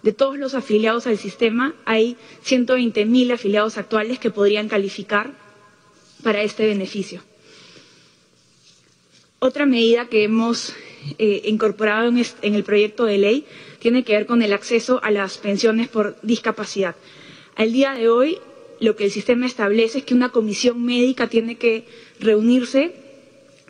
De 0.03 0.11
todos 0.11 0.37
los 0.37 0.53
afiliados 0.53 1.07
al 1.07 1.17
sistema, 1.17 1.73
hay 1.85 2.17
120.000 2.45 3.33
afiliados 3.33 3.77
actuales 3.77 4.19
que 4.19 4.31
podrían 4.31 4.67
calificar 4.67 5.31
para 6.23 6.41
este 6.43 6.67
beneficio. 6.67 7.21
Otra 9.39 9.65
medida 9.65 10.07
que 10.09 10.23
hemos 10.25 10.73
eh, 11.19 11.41
incorporado 11.45 12.09
en, 12.09 12.21
en 12.41 12.55
el 12.55 12.63
proyecto 12.63 13.05
de 13.05 13.17
ley 13.17 13.45
tiene 13.83 14.05
que 14.05 14.13
ver 14.13 14.25
con 14.25 14.41
el 14.41 14.53
acceso 14.53 15.01
a 15.03 15.11
las 15.11 15.37
pensiones 15.37 15.89
por 15.89 16.15
discapacidad. 16.21 16.95
Al 17.57 17.73
día 17.73 17.91
de 17.93 18.07
hoy, 18.07 18.37
lo 18.79 18.95
que 18.95 19.03
el 19.03 19.11
sistema 19.11 19.45
establece 19.45 19.97
es 19.99 20.03
que 20.05 20.13
una 20.13 20.29
comisión 20.29 20.81
médica 20.85 21.27
tiene 21.27 21.57
que 21.57 21.83
reunirse, 22.17 22.93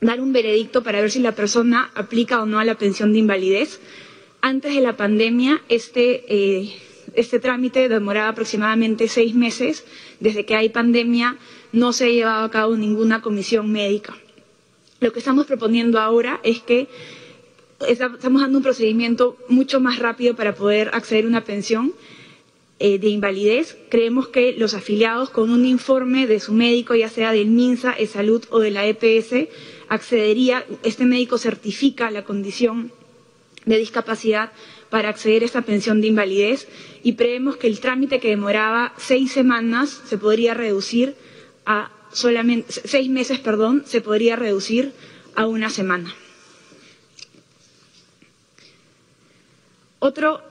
dar 0.02 0.22
un 0.22 0.32
veredicto 0.32 0.84
para 0.84 1.02
ver 1.02 1.10
si 1.10 1.18
la 1.20 1.32
persona 1.34 1.90
aplica 1.96 2.44
o 2.44 2.46
no 2.46 2.60
a 2.60 2.64
la 2.64 2.76
pensión 2.78 3.12
de 3.12 3.20
invalidez. 3.26 3.80
Antes 4.42 4.76
de 4.76 4.82
la 4.82 4.96
pandemia, 4.96 5.64
este, 5.68 6.26
eh, 6.28 6.76
este 7.16 7.40
trámite 7.40 7.90
demoraba 7.90 8.30
aproximadamente 8.30 9.08
seis 9.08 9.34
meses. 9.34 9.84
Desde 10.20 10.46
que 10.46 10.56
hay 10.56 10.70
pandemia, 10.70 11.38
no 11.72 11.92
se 11.92 12.06
ha 12.06 12.10
llevado 12.10 12.44
a 12.46 12.52
cabo 12.52 12.76
ninguna 12.78 13.24
comisión 13.24 13.72
médica. 13.72 14.16
Lo 15.00 15.12
que 15.12 15.18
estamos 15.20 15.48
proponiendo 15.48 16.00
ahora 16.00 16.40
es 16.44 16.60
que 16.62 16.88
estamos 17.88 18.42
dando 18.42 18.58
un 18.58 18.64
procedimiento 18.64 19.38
mucho 19.50 19.80
más 19.80 20.00
rápido 20.00 20.36
para 20.36 20.56
poder 20.56 20.90
acceder 20.94 21.26
a 21.26 21.28
una 21.28 21.44
pensión 21.44 21.94
eh, 22.80 23.00
de 23.00 23.08
invalidez. 23.10 23.78
Creemos 23.90 24.28
que 24.28 24.54
los 24.58 24.74
afiliados 24.74 25.30
con 25.30 25.50
un 25.50 25.66
informe 25.66 26.28
de 26.28 26.40
su 26.40 26.54
médico, 26.54 26.96
ya 26.96 27.10
sea 27.10 27.32
del 27.32 27.48
MINSA, 27.48 27.96
de 27.98 28.08
Salud 28.08 28.44
o 28.50 28.60
de 28.60 28.72
la 28.72 28.86
EPS, 28.86 29.48
accedería, 29.90 30.66
este 30.84 31.06
médico 31.06 31.38
certifica 31.38 32.12
la 32.12 32.24
condición 32.24 32.92
de 33.66 33.78
discapacidad 33.78 34.52
para 34.90 35.10
acceder 35.10 35.44
a 35.44 35.46
esta 35.46 35.62
pensión 35.62 36.02
de 36.02 36.08
invalidez 36.08 36.68
y 37.04 37.16
creemos 37.16 37.58
que 37.58 37.68
el 37.68 37.80
trámite 37.80 38.20
que 38.20 38.30
demoraba 38.30 38.94
seis 38.98 39.32
semanas 39.32 40.02
se 40.06 40.18
podría 40.18 40.54
reducir 40.54 41.16
a 41.66 41.92
solamente 42.12 42.72
seis 42.72 43.10
meses, 43.10 43.40
perdón, 43.40 43.84
se 43.86 44.02
podría 44.02 44.36
reducir 44.36 44.92
a 45.36 45.48
una 45.48 45.70
semana. 45.70 46.14
Otro 50.10 50.42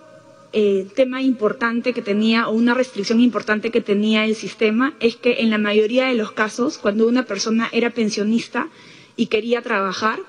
eh, 0.54 0.86
tema 0.94 1.20
importante 1.20 1.92
que 1.92 2.00
tenía, 2.00 2.48
o 2.48 2.52
una 2.52 2.72
restricción 2.72 3.20
importante 3.20 3.70
que 3.70 3.82
tenía 3.82 4.24
el 4.24 4.34
sistema, 4.34 4.94
es 4.98 5.16
que 5.16 5.42
en 5.42 5.50
la 5.50 5.58
mayoría 5.58 6.06
de 6.06 6.14
los 6.14 6.32
casos, 6.32 6.78
cuando 6.78 7.06
una 7.06 7.26
persona 7.26 7.68
era 7.70 7.90
pensionista 7.90 8.70
y 9.14 9.26
quería 9.26 9.60
trabajar, 9.60 10.20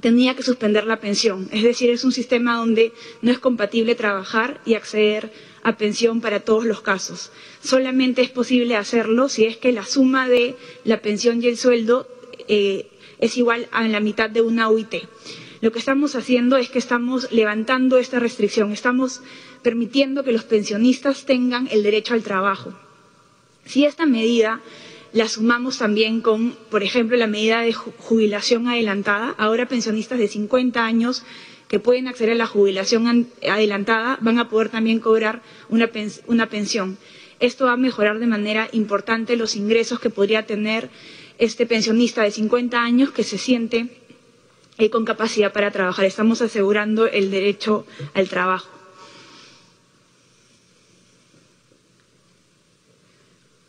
tenía 0.00 0.34
que 0.34 0.42
suspender 0.42 0.88
la 0.88 0.96
pensión. 0.98 1.48
Es 1.52 1.62
decir, 1.62 1.88
es 1.90 2.02
un 2.02 2.10
sistema 2.10 2.56
donde 2.56 2.92
no 3.22 3.30
es 3.30 3.38
compatible 3.38 3.94
trabajar 3.94 4.60
y 4.66 4.74
acceder 4.74 5.30
a 5.62 5.76
pensión 5.76 6.20
para 6.20 6.40
todos 6.40 6.64
los 6.64 6.80
casos. 6.80 7.30
Solamente 7.62 8.22
es 8.22 8.30
posible 8.30 8.74
hacerlo 8.74 9.28
si 9.28 9.44
es 9.44 9.56
que 9.56 9.70
la 9.70 9.84
suma 9.84 10.28
de 10.28 10.56
la 10.82 11.00
pensión 11.00 11.40
y 11.40 11.46
el 11.46 11.56
sueldo 11.56 12.08
eh, 12.48 12.88
es 13.20 13.36
igual 13.36 13.68
a 13.70 13.86
la 13.86 14.00
mitad 14.00 14.28
de 14.30 14.42
una 14.42 14.68
UIT. 14.68 14.94
Lo 15.66 15.72
que 15.72 15.80
estamos 15.80 16.14
haciendo 16.14 16.56
es 16.58 16.68
que 16.68 16.78
estamos 16.78 17.32
levantando 17.32 17.98
esta 17.98 18.20
restricción, 18.20 18.70
estamos 18.70 19.20
permitiendo 19.64 20.22
que 20.22 20.30
los 20.30 20.44
pensionistas 20.44 21.24
tengan 21.26 21.66
el 21.72 21.82
derecho 21.82 22.14
al 22.14 22.22
trabajo. 22.22 22.72
Si 23.64 23.84
esta 23.84 24.06
medida 24.06 24.60
la 25.12 25.28
sumamos 25.28 25.78
también 25.78 26.20
con, 26.20 26.52
por 26.70 26.84
ejemplo, 26.84 27.16
la 27.16 27.26
medida 27.26 27.62
de 27.62 27.72
jubilación 27.72 28.68
adelantada, 28.68 29.34
ahora 29.38 29.66
pensionistas 29.66 30.20
de 30.20 30.28
50 30.28 30.86
años 30.86 31.24
que 31.66 31.80
pueden 31.80 32.06
acceder 32.06 32.34
a 32.34 32.36
la 32.36 32.46
jubilación 32.46 33.26
adelantada 33.42 34.18
van 34.20 34.38
a 34.38 34.48
poder 34.48 34.68
también 34.68 35.00
cobrar 35.00 35.42
una, 35.68 35.90
una 36.28 36.48
pensión. 36.48 36.96
Esto 37.40 37.64
va 37.64 37.72
a 37.72 37.76
mejorar 37.76 38.20
de 38.20 38.28
manera 38.28 38.68
importante 38.70 39.34
los 39.34 39.56
ingresos 39.56 39.98
que 39.98 40.10
podría 40.10 40.46
tener 40.46 40.90
este 41.38 41.66
pensionista 41.66 42.22
de 42.22 42.30
50 42.30 42.80
años 42.80 43.10
que 43.10 43.24
se 43.24 43.36
siente 43.36 44.05
eh, 44.78 44.90
con 44.90 45.04
capacidad 45.04 45.52
para 45.52 45.70
trabajar. 45.70 46.04
Estamos 46.04 46.42
asegurando 46.42 47.06
el 47.06 47.30
derecho 47.30 47.86
al 48.14 48.28
trabajo. 48.28 48.68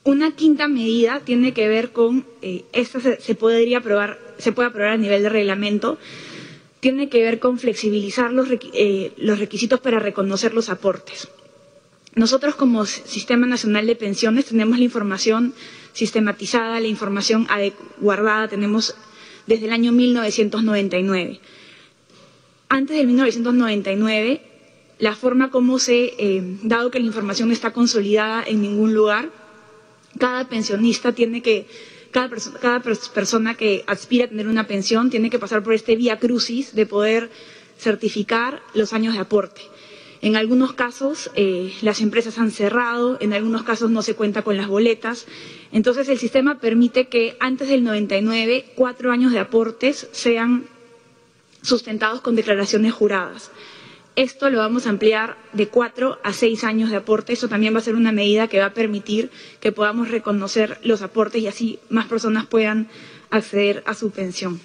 Una 0.04 0.32
quinta 0.32 0.70
medida 0.70 1.20
tiene 1.20 1.54
que 1.54 1.68
ver 1.68 1.92
con, 1.92 2.26
eh, 2.42 2.64
esta 2.72 3.00
se, 3.02 3.36
podría 3.36 3.80
aprobar, 3.80 4.18
se 4.38 4.54
puede 4.54 4.70
aprobar 4.70 4.94
a 4.94 4.98
nivel 4.98 5.22
de 5.22 5.28
reglamento, 5.30 5.98
tiene 6.80 7.10
que 7.10 7.22
ver 7.24 7.40
con 7.40 7.60
flexibilizar 7.60 8.32
los, 8.32 8.48
eh, 8.74 9.12
los 9.18 9.38
requisitos 9.40 9.82
para 9.82 10.00
reconocer 10.00 10.54
los 10.54 10.70
aportes. 10.70 11.28
Nosotros 12.16 12.56
como 12.56 12.86
Sistema 12.86 13.46
Nacional 13.48 13.86
de 13.86 13.96
Pensiones 13.98 14.46
tenemos 14.46 14.78
la 14.78 14.86
información 14.86 15.54
sistematizada, 15.92 16.80
la 16.80 16.88
información 16.88 17.46
guardada, 18.00 18.48
tenemos 18.48 18.96
desde 19.48 19.66
el 19.66 19.74
año 19.74 19.92
1999. 19.92 21.40
Antes 22.70 22.98
del 22.98 23.08
1999, 23.08 24.42
la 25.00 25.16
forma 25.16 25.50
como 25.50 25.80
se, 25.80 26.14
eh, 26.20 26.42
dado 26.64 26.92
que 26.92 27.00
la 27.00 27.06
información 27.06 27.50
no 27.50 27.54
está 27.54 27.72
consolidada 27.72 28.44
en 28.46 28.62
ningún 28.62 28.94
lugar, 28.94 29.30
cada 30.20 30.48
pensionista 30.50 31.14
tiene 31.14 31.42
que 31.42 31.66
cada, 32.12 32.30
cada 32.62 32.82
persona 32.82 33.54
que 33.56 33.84
aspira 33.88 34.26
a 34.26 34.28
tener 34.30 34.48
una 34.48 34.66
pensión 34.68 35.10
tiene 35.10 35.30
que 35.30 35.40
pasar 35.40 35.64
por 35.64 35.74
este 35.74 35.96
vía 35.96 36.18
crucis 36.20 36.74
de 36.74 36.86
poder 36.86 37.30
certificar 37.78 38.62
los 38.74 38.94
años 38.94 39.14
de 39.14 39.20
aporte. 39.20 39.62
En 40.22 40.36
algunos 40.36 40.74
casos 40.74 41.30
eh, 41.36 41.74
las 41.82 42.02
empresas 42.02 42.38
han 42.40 42.52
cerrado, 42.52 43.18
en 43.20 43.34
algunos 43.34 43.64
casos 43.64 43.90
no 43.92 44.02
se 44.02 44.16
cuenta 44.16 44.42
con 44.42 44.58
las 44.58 44.68
boletas. 44.68 45.28
Entonces 45.72 46.10
el 46.10 46.18
sistema 46.18 46.60
permite 46.60 47.08
que 47.08 47.38
antes 47.40 47.68
del 47.70 47.84
99 47.84 48.66
cuatro 48.76 49.12
años 49.12 49.32
de 49.32 49.40
aportes 49.40 50.08
sean 50.12 50.66
sustentados 51.62 52.22
con 52.22 52.36
declaraciones 52.36 52.94
juradas. 52.94 53.52
Esto 54.16 54.50
lo 54.50 54.58
vamos 54.58 54.88
a 54.88 54.90
ampliar 54.90 55.38
de 55.54 55.68
cuatro 55.68 56.18
a 56.24 56.34
seis 56.34 56.64
años 56.64 56.90
de 56.90 56.96
aporte. 56.96 57.34
Eso 57.34 57.48
también 57.48 57.76
va 57.76 57.80
a 57.80 57.84
ser 57.84 57.94
una 57.96 58.12
medida 58.12 58.48
que 58.48 58.60
va 58.60 58.66
a 58.68 58.74
permitir 58.74 59.30
que 59.60 59.72
podamos 59.72 60.10
reconocer 60.10 60.80
los 60.84 61.04
aportes 61.04 61.40
y 61.44 61.48
así 61.48 61.80
más 61.90 62.08
personas 62.08 62.48
puedan 62.48 62.88
acceder 63.30 63.84
a 63.86 63.94
su 63.94 64.10
pensión. 64.10 64.60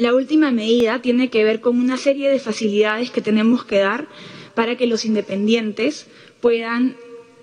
La 0.00 0.14
última 0.14 0.50
medida 0.50 1.02
tiene 1.02 1.28
que 1.28 1.44
ver 1.44 1.60
con 1.60 1.78
una 1.78 1.98
serie 1.98 2.30
de 2.30 2.38
facilidades 2.38 3.10
que 3.10 3.20
tenemos 3.20 3.66
que 3.66 3.76
dar 3.80 4.08
para 4.54 4.74
que 4.78 4.86
los 4.86 5.04
independientes 5.04 6.06
puedan 6.40 6.96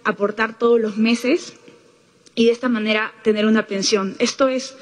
aportar 0.03 0.58
todos 0.58 0.82
los 0.82 0.97
meses 0.97 1.53
y 2.34 2.45
de 2.47 2.51
esta 2.51 2.68
manera 2.68 3.14
tener 3.24 3.45
una 3.45 3.68
pensión. 3.68 4.16
Esto 4.18 4.47
es, 4.47 4.76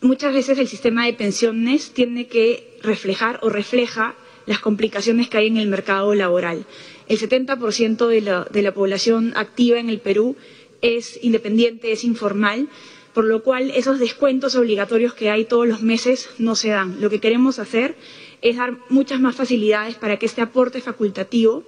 muchas 0.00 0.32
veces 0.32 0.56
el 0.58 0.66
sistema 0.66 1.04
de 1.04 1.12
pensiones 1.12 1.90
tiene 1.90 2.28
que 2.28 2.78
reflejar 2.82 3.40
o 3.42 3.50
refleja 3.50 4.14
las 4.46 4.60
complicaciones 4.60 5.28
que 5.28 5.36
hay 5.36 5.48
en 5.48 5.58
el 5.58 5.66
mercado 5.68 6.14
laboral. 6.14 6.64
El 7.08 7.18
70% 7.20 8.06
de 8.06 8.22
la, 8.22 8.44
de 8.50 8.62
la 8.62 8.72
población 8.72 9.34
activa 9.36 9.78
en 9.78 9.90
el 9.90 10.00
Perú 10.00 10.34
es 10.80 11.18
independiente, 11.22 11.92
es 11.92 12.04
informal, 12.04 12.68
por 13.14 13.24
lo 13.24 13.42
cual 13.42 13.70
esos 13.70 13.98
descuentos 14.00 14.56
obligatorios 14.56 15.14
que 15.14 15.30
hay 15.30 15.44
todos 15.44 15.66
los 15.68 15.82
meses 15.82 16.28
no 16.38 16.56
se 16.56 16.68
dan. 16.70 17.00
Lo 17.00 17.08
que 17.08 17.20
queremos 17.20 17.58
hacer 17.60 17.94
es 18.42 18.56
dar 18.56 18.76
muchas 18.90 19.20
más 19.20 19.36
facilidades 19.36 19.94
para 19.94 20.18
que 20.18 20.26
este 20.26 20.42
aporte 20.42 20.80
facultativo, 20.80 21.62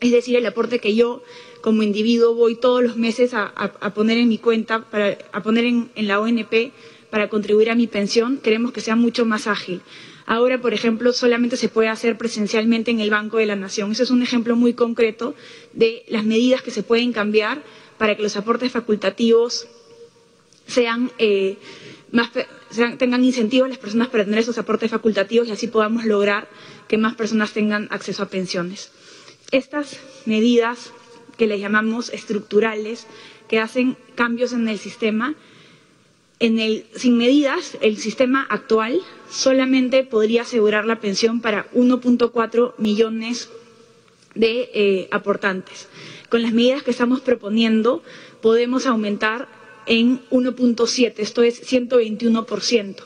es 0.00 0.10
decir, 0.10 0.36
el 0.36 0.44
aporte 0.44 0.80
que 0.80 0.94
yo 0.94 1.22
como 1.62 1.82
individuo 1.82 2.34
voy 2.34 2.56
todos 2.56 2.82
los 2.82 2.96
meses 2.96 3.32
a, 3.32 3.50
poner 3.94 4.18
en 4.18 4.28
mi 4.28 4.38
cuenta, 4.38 4.84
a 5.32 5.42
poner 5.42 5.64
en, 5.64 5.90
en 5.94 6.06
la 6.08 6.20
ONP 6.20 6.72
para 7.10 7.28
contribuir 7.28 7.70
a 7.70 7.74
mi 7.74 7.86
pensión, 7.86 8.38
queremos 8.38 8.72
que 8.72 8.80
sea 8.80 8.96
mucho 8.96 9.24
más 9.24 9.46
ágil. 9.46 9.80
Ahora, 10.26 10.60
por 10.60 10.74
ejemplo, 10.74 11.12
solamente 11.12 11.56
se 11.56 11.68
puede 11.68 11.88
hacer 11.88 12.18
presencialmente 12.18 12.90
en 12.90 12.98
el 12.98 13.10
Banco 13.10 13.36
de 13.38 13.46
la 13.46 13.54
Nación. 13.54 13.92
Ese 13.92 14.02
es 14.02 14.10
un 14.10 14.22
ejemplo 14.22 14.56
muy 14.56 14.74
concreto 14.74 15.34
de 15.72 16.02
las 16.08 16.24
medidas 16.24 16.62
que 16.62 16.72
se 16.72 16.82
pueden 16.82 17.12
cambiar 17.12 17.62
para 17.96 18.16
que 18.16 18.24
los 18.24 18.36
aportes 18.36 18.72
facultativos 18.72 19.68
sean, 20.66 21.10
eh, 21.18 21.58
más, 22.12 22.30
tengan 22.98 23.24
incentivos 23.24 23.68
las 23.68 23.78
personas 23.78 24.08
para 24.08 24.24
tener 24.24 24.40
esos 24.40 24.58
aportes 24.58 24.90
facultativos 24.90 25.48
y 25.48 25.52
así 25.52 25.68
podamos 25.68 26.04
lograr 26.04 26.48
que 26.88 26.98
más 26.98 27.14
personas 27.14 27.52
tengan 27.52 27.88
acceso 27.90 28.22
a 28.22 28.28
pensiones. 28.28 28.90
Estas 29.52 29.98
medidas 30.24 30.92
que 31.36 31.46
les 31.46 31.60
llamamos 31.60 32.10
estructurales, 32.12 33.06
que 33.48 33.60
hacen 33.60 33.96
cambios 34.14 34.52
en 34.52 34.68
el 34.68 34.78
sistema, 34.78 35.34
en 36.38 36.58
el, 36.58 36.86
sin 36.94 37.16
medidas, 37.16 37.78
el 37.80 37.96
sistema 37.96 38.46
actual 38.50 39.00
solamente 39.30 40.04
podría 40.04 40.42
asegurar 40.42 40.84
la 40.84 41.00
pensión 41.00 41.40
para 41.40 41.70
1.4 41.72 42.74
millones 42.78 43.48
de 44.34 44.70
eh, 44.74 45.08
aportantes. 45.12 45.88
Con 46.28 46.42
las 46.42 46.52
medidas 46.52 46.82
que 46.82 46.90
estamos 46.90 47.20
proponiendo 47.20 48.02
podemos 48.42 48.86
aumentar 48.86 49.48
en 49.86 50.20
1.7, 50.30 51.14
esto 51.18 51.42
es 51.42 51.62
121%. 51.70 52.96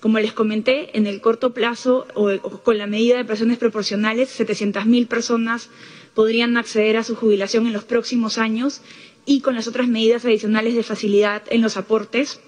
Como 0.00 0.18
les 0.18 0.32
comenté, 0.32 0.96
en 0.98 1.06
el 1.06 1.20
corto 1.20 1.54
plazo 1.54 2.06
o, 2.14 2.38
con 2.62 2.76
la 2.76 2.86
medida 2.86 3.16
de 3.16 3.24
pensiones 3.24 3.58
proporcionales, 3.58 4.38
700.000 4.38 5.06
personas 5.08 5.70
podrían 6.14 6.56
acceder 6.56 6.96
a 6.96 7.04
su 7.04 7.16
jubilación 7.16 7.66
en 7.66 7.72
los 7.72 7.84
próximos 7.84 8.36
años 8.38 8.82
y 9.24 9.40
con 9.40 9.54
las 9.54 9.66
otras 9.66 9.88
medidas 9.88 10.24
adicionales 10.24 10.74
de 10.74 10.82
facilidad 10.82 11.42
en 11.48 11.62
los 11.62 11.76
aportes 11.76 12.40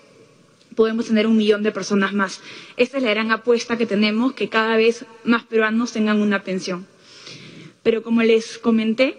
podemos 0.74 1.07
tener 1.07 1.26
un 1.26 1.37
millón 1.37 1.62
de 1.62 1.72
personas 1.72 2.12
más. 2.12 2.41
Esta 2.76 2.99
es 2.99 3.03
la 3.03 3.11
gran 3.11 3.30
apuesta 3.32 3.78
que 3.78 3.87
tenemos, 3.87 4.34
que 4.34 4.49
cada 4.51 4.76
vez 4.76 5.07
más 5.24 5.43
peruanos 5.45 5.93
tengan 5.93 6.20
una 6.20 6.43
pensión. 6.43 6.87
Pero 7.82 8.03
como 8.03 8.22
les 8.22 8.59
comenté, 8.59 9.16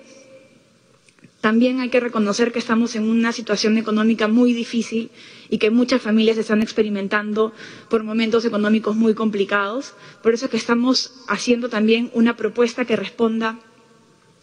también 1.47 1.79
hay 1.79 1.87
que 1.87 2.01
reconocer 2.01 2.51
que 2.51 2.59
estamos 2.59 2.97
en 2.97 3.07
una 3.07 3.31
situación 3.31 3.77
económica 3.77 4.27
muy 4.27 4.51
difícil 4.51 5.11
y 5.49 5.59
que 5.59 5.71
muchas 5.71 6.01
familias 6.01 6.37
están 6.37 6.61
experimentando 6.61 7.53
por 7.89 8.03
momentos 8.03 8.43
económicos 8.43 8.97
muy 8.97 9.13
complicados. 9.13 9.93
Por 10.21 10.33
eso 10.33 10.43
es 10.43 10.51
que 10.51 10.57
estamos 10.57 11.13
haciendo 11.29 11.69
también 11.69 12.11
una 12.13 12.35
propuesta 12.35 12.83
que 12.83 12.97
responda 12.97 13.59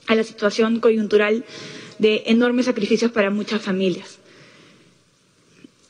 a 0.07 0.15
la 0.15 0.25
situación 0.25 0.81
coyuntural 0.81 1.45
de 1.99 2.23
enormes 2.25 2.65
sacrificios 2.65 3.13
para 3.13 3.29
muchas 3.29 3.61
familias. 3.61 4.19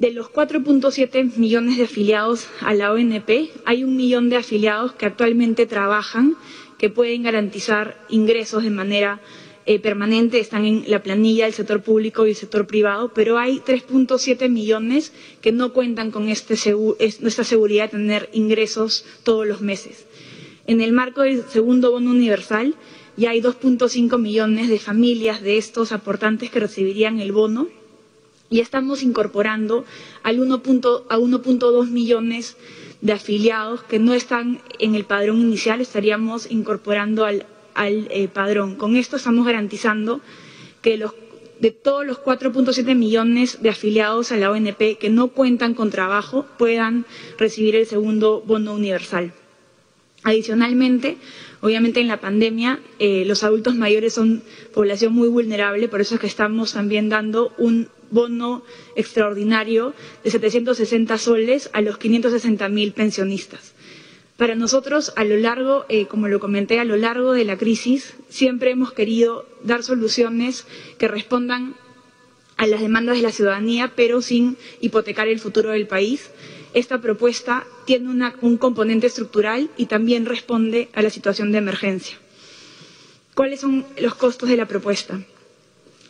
De 0.00 0.10
los 0.10 0.26
4.7 0.32 1.36
millones 1.36 1.76
de 1.78 1.84
afiliados 1.84 2.48
a 2.60 2.74
la 2.74 2.90
ONP, 2.92 3.52
hay 3.66 3.84
un 3.84 3.94
millón 3.96 4.30
de 4.30 4.36
afiliados 4.38 4.94
que 4.94 5.06
actualmente 5.06 5.66
trabajan, 5.66 6.34
que 6.76 6.90
pueden 6.90 7.22
garantizar 7.22 8.04
ingresos 8.08 8.64
de 8.64 8.70
manera 8.70 9.20
eh, 9.66 9.78
permanente, 9.78 10.40
están 10.40 10.64
en 10.66 10.84
la 10.88 11.02
planilla 11.02 11.44
del 11.44 11.54
sector 11.54 11.82
público 11.82 12.26
y 12.26 12.30
el 12.30 12.36
sector 12.36 12.66
privado, 12.66 13.12
pero 13.14 13.38
hay 13.38 13.60
3.7 13.60 14.50
millones 14.50 15.12
que 15.40 15.52
no 15.52 15.72
cuentan 15.72 16.10
con 16.10 16.28
este 16.28 16.54
esta 16.98 17.44
seguridad 17.44 17.84
de 17.84 17.98
tener 17.98 18.28
ingresos 18.32 19.06
todos 19.22 19.46
los 19.46 19.60
meses. 19.62 20.04
En 20.66 20.80
el 20.80 20.92
marco 20.92 21.22
del 21.22 21.44
segundo 21.48 21.90
bono 21.90 22.10
universal, 22.10 22.74
ya 23.16 23.30
hay 23.30 23.40
2.5 23.40 24.18
millones 24.18 24.68
de 24.68 24.78
familias 24.78 25.40
de 25.42 25.56
estos 25.56 25.92
aportantes 25.92 26.50
que 26.50 26.60
recibirían 26.60 27.20
el 27.20 27.32
bono 27.32 27.68
y 28.50 28.60
estamos 28.60 29.02
incorporando 29.02 29.84
al 30.22 30.40
1. 30.40 30.54
a 30.54 31.18
1.2 31.18 31.88
millones 31.88 32.56
de 33.00 33.12
afiliados 33.12 33.82
que 33.82 33.98
no 33.98 34.14
están 34.14 34.60
en 34.78 34.94
el 34.94 35.04
padrón 35.04 35.40
inicial, 35.40 35.80
estaríamos 35.80 36.50
incorporando 36.50 37.24
al, 37.24 37.46
eh, 37.76 38.28
padrón. 38.32 38.76
Con 38.76 38.96
esto 38.96 39.16
estamos 39.16 39.46
garantizando 39.46 40.20
que 40.82 40.96
los, 40.96 41.12
de 41.60 41.70
todos 41.70 42.06
los 42.06 42.18
4.7 42.18 42.94
millones 42.94 43.62
de 43.62 43.70
afiliados 43.70 44.32
a 44.32 44.36
la 44.36 44.50
ONP 44.50 44.98
que 44.98 45.10
no 45.10 45.28
cuentan 45.28 45.74
con 45.74 45.90
trabajo 45.90 46.46
puedan 46.58 47.04
recibir 47.38 47.76
el 47.76 47.86
segundo 47.86 48.42
bono 48.46 48.74
universal. 48.74 49.32
Adicionalmente, 50.22 51.18
obviamente 51.60 52.00
en 52.00 52.08
la 52.08 52.18
pandemia 52.20 52.80
eh, 52.98 53.24
los 53.26 53.44
adultos 53.44 53.74
mayores 53.76 54.14
son 54.14 54.42
población 54.72 55.12
muy 55.12 55.28
vulnerable, 55.28 55.88
por 55.88 56.00
eso 56.00 56.14
es 56.14 56.20
que 56.20 56.26
estamos 56.26 56.72
también 56.72 57.10
dando 57.10 57.52
un 57.58 57.88
bono 58.10 58.62
extraordinario 58.96 59.92
de 60.22 60.30
760 60.30 61.18
soles 61.18 61.68
a 61.74 61.82
los 61.82 61.98
560.000 61.98 62.94
pensionistas. 62.94 63.73
Para 64.36 64.56
nosotros, 64.56 65.12
a 65.14 65.24
lo 65.24 65.36
largo, 65.36 65.84
eh, 65.88 66.06
como 66.06 66.26
lo 66.26 66.40
comenté, 66.40 66.80
a 66.80 66.84
lo 66.84 66.96
largo 66.96 67.32
de 67.32 67.44
la 67.44 67.56
crisis, 67.56 68.14
siempre 68.28 68.72
hemos 68.72 68.92
querido 68.92 69.46
dar 69.62 69.84
soluciones 69.84 70.66
que 70.98 71.06
respondan 71.06 71.76
a 72.56 72.66
las 72.66 72.80
demandas 72.80 73.16
de 73.16 73.22
la 73.22 73.30
ciudadanía, 73.30 73.92
pero 73.94 74.22
sin 74.22 74.56
hipotecar 74.80 75.28
el 75.28 75.38
futuro 75.38 75.70
del 75.70 75.86
país. 75.86 76.30
Esta 76.72 77.00
propuesta 77.00 77.64
tiene 77.86 78.08
un 78.40 78.56
componente 78.58 79.06
estructural 79.06 79.70
y 79.76 79.86
también 79.86 80.26
responde 80.26 80.88
a 80.94 81.02
la 81.02 81.10
situación 81.10 81.52
de 81.52 81.58
emergencia. 81.58 82.16
¿Cuáles 83.34 83.60
son 83.60 83.86
los 84.00 84.16
costos 84.16 84.48
de 84.48 84.56
la 84.56 84.66
propuesta? 84.66 85.20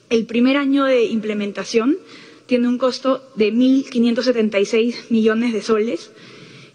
El 0.09 0.25
primer 0.25 0.57
año 0.57 0.85
de 0.85 1.05
implementación 1.05 1.99
tiene 2.47 2.69
un 2.69 2.79
costo 2.79 3.31
de 3.37 3.53
1.576 3.53 5.11
millones 5.11 5.53
de 5.53 5.61
soles 5.63 6.11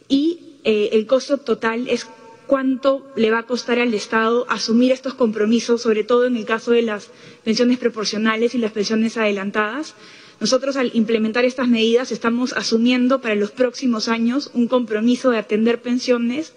y 0.07 0.48
eh, 0.63 0.89
el 0.93 1.05
costo 1.05 1.37
total 1.37 1.87
es 1.87 2.07
cuánto 2.47 3.05
le 3.15 3.29
va 3.31 3.39
a 3.39 3.45
costar 3.45 3.79
al 3.79 3.93
Estado 3.93 4.45
asumir 4.49 4.91
estos 4.91 5.13
compromisos, 5.13 5.81
sobre 5.83 6.03
todo 6.03 6.25
en 6.25 6.35
el 6.35 6.45
caso 6.45 6.71
de 6.71 6.81
las 6.81 7.11
pensiones 7.43 7.77
proporcionales 7.77 8.55
y 8.55 8.57
las 8.57 8.71
pensiones 8.71 9.17
adelantadas. 9.17 9.93
Nosotros 10.39 10.75
al 10.75 10.89
implementar 10.95 11.45
estas 11.45 11.67
medidas 11.67 12.11
estamos 12.11 12.53
asumiendo 12.53 13.21
para 13.21 13.35
los 13.35 13.51
próximos 13.51 14.07
años 14.07 14.49
un 14.53 14.67
compromiso 14.67 15.29
de 15.29 15.37
atender 15.37 15.81
pensiones 15.81 16.53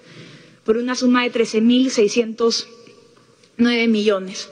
por 0.65 0.77
una 0.79 0.95
suma 0.95 1.25
de 1.25 1.33
13.609 1.33 3.89
millones. 3.89 4.49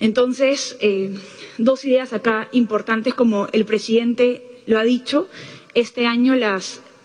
Entonces, 0.00 0.76
eh, 0.80 1.14
dos 1.56 1.84
ideas 1.84 2.12
acá 2.12 2.48
importantes, 2.52 3.14
como 3.14 3.48
el 3.52 3.64
presidente 3.64 4.62
lo 4.66 4.78
ha 4.78 4.84
dicho. 4.84 5.28
Este 5.74 6.06
año 6.06 6.34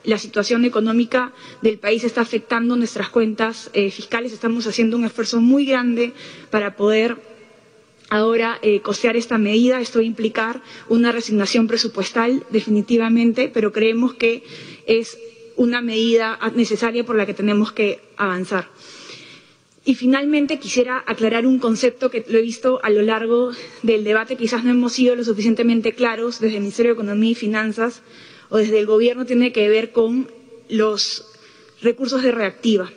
la 0.03 0.17
situación 0.17 0.65
económica 0.65 1.31
del 1.61 1.77
país 1.79 2.03
está 2.03 2.21
afectando 2.21 2.75
nuestras 2.75 3.09
cuentas 3.09 3.69
eh, 3.73 3.89
fiscales. 3.91 4.33
Estamos 4.33 4.67
haciendo 4.67 4.97
un 4.97 5.05
esfuerzo 5.05 5.39
muy 5.41 5.65
grande 5.65 6.13
para 6.49 6.75
poder 6.75 7.17
ahora 8.09 8.59
eh, 8.61 8.81
costear 8.81 9.15
esta 9.15 9.37
medida. 9.37 9.79
Esto 9.81 9.99
va 9.99 10.03
a 10.03 10.07
implicar 10.07 10.61
una 10.89 11.11
resignación 11.11 11.67
presupuestal, 11.67 12.45
definitivamente, 12.49 13.49
pero 13.53 13.71
creemos 13.71 14.13
que 14.13 14.43
es 14.85 15.17
una 15.55 15.81
medida 15.81 16.39
necesaria 16.55 17.05
por 17.05 17.15
la 17.15 17.25
que 17.25 17.33
tenemos 17.33 17.71
que 17.71 18.01
avanzar. 18.17 18.69
Y 19.85 19.95
finalmente 19.95 20.59
quisiera 20.59 21.03
aclarar 21.05 21.45
un 21.45 21.59
concepto 21.59 22.09
que 22.09 22.23
lo 22.29 22.37
he 22.39 22.41
visto 22.41 22.79
a 22.83 22.89
lo 22.89 23.01
largo 23.01 23.51
del 23.83 24.03
debate, 24.05 24.37
quizás 24.37 24.63
no 24.63 24.71
hemos 24.71 24.93
sido 24.93 25.15
lo 25.15 25.23
suficientemente 25.25 25.91
claros 25.93 26.39
desde 26.39 26.55
el 26.55 26.61
Ministerio 26.61 26.91
de 26.93 27.01
Economía 27.01 27.31
y 27.31 27.35
Finanzas 27.35 28.01
o 28.49 28.57
desde 28.57 28.79
el 28.79 28.85
Gobierno, 28.85 29.25
tiene 29.25 29.51
que 29.51 29.69
ver 29.69 29.91
con 29.91 30.29
los 30.69 31.25
recursos 31.81 32.23
de 32.23 32.31
reactiva. 32.31 32.91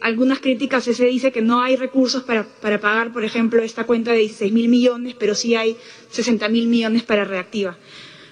algunas 0.00 0.38
críticas 0.40 0.84
se 0.84 1.04
dice 1.04 1.32
que 1.32 1.42
no 1.42 1.60
hay 1.62 1.76
recursos 1.76 2.22
para, 2.22 2.46
pagar, 2.80 3.12
por 3.12 3.24
ejemplo, 3.24 3.62
esta 3.62 3.84
cuenta 3.84 4.12
de 4.12 4.18
16 4.18 4.52
mil 4.52 4.68
millones, 4.68 5.14
pero 5.18 5.34
sí 5.34 5.54
hay 5.54 5.76
60 6.10 6.48
mil 6.48 6.68
millones 6.68 7.02
para 7.02 7.24
reactiva. 7.24 7.76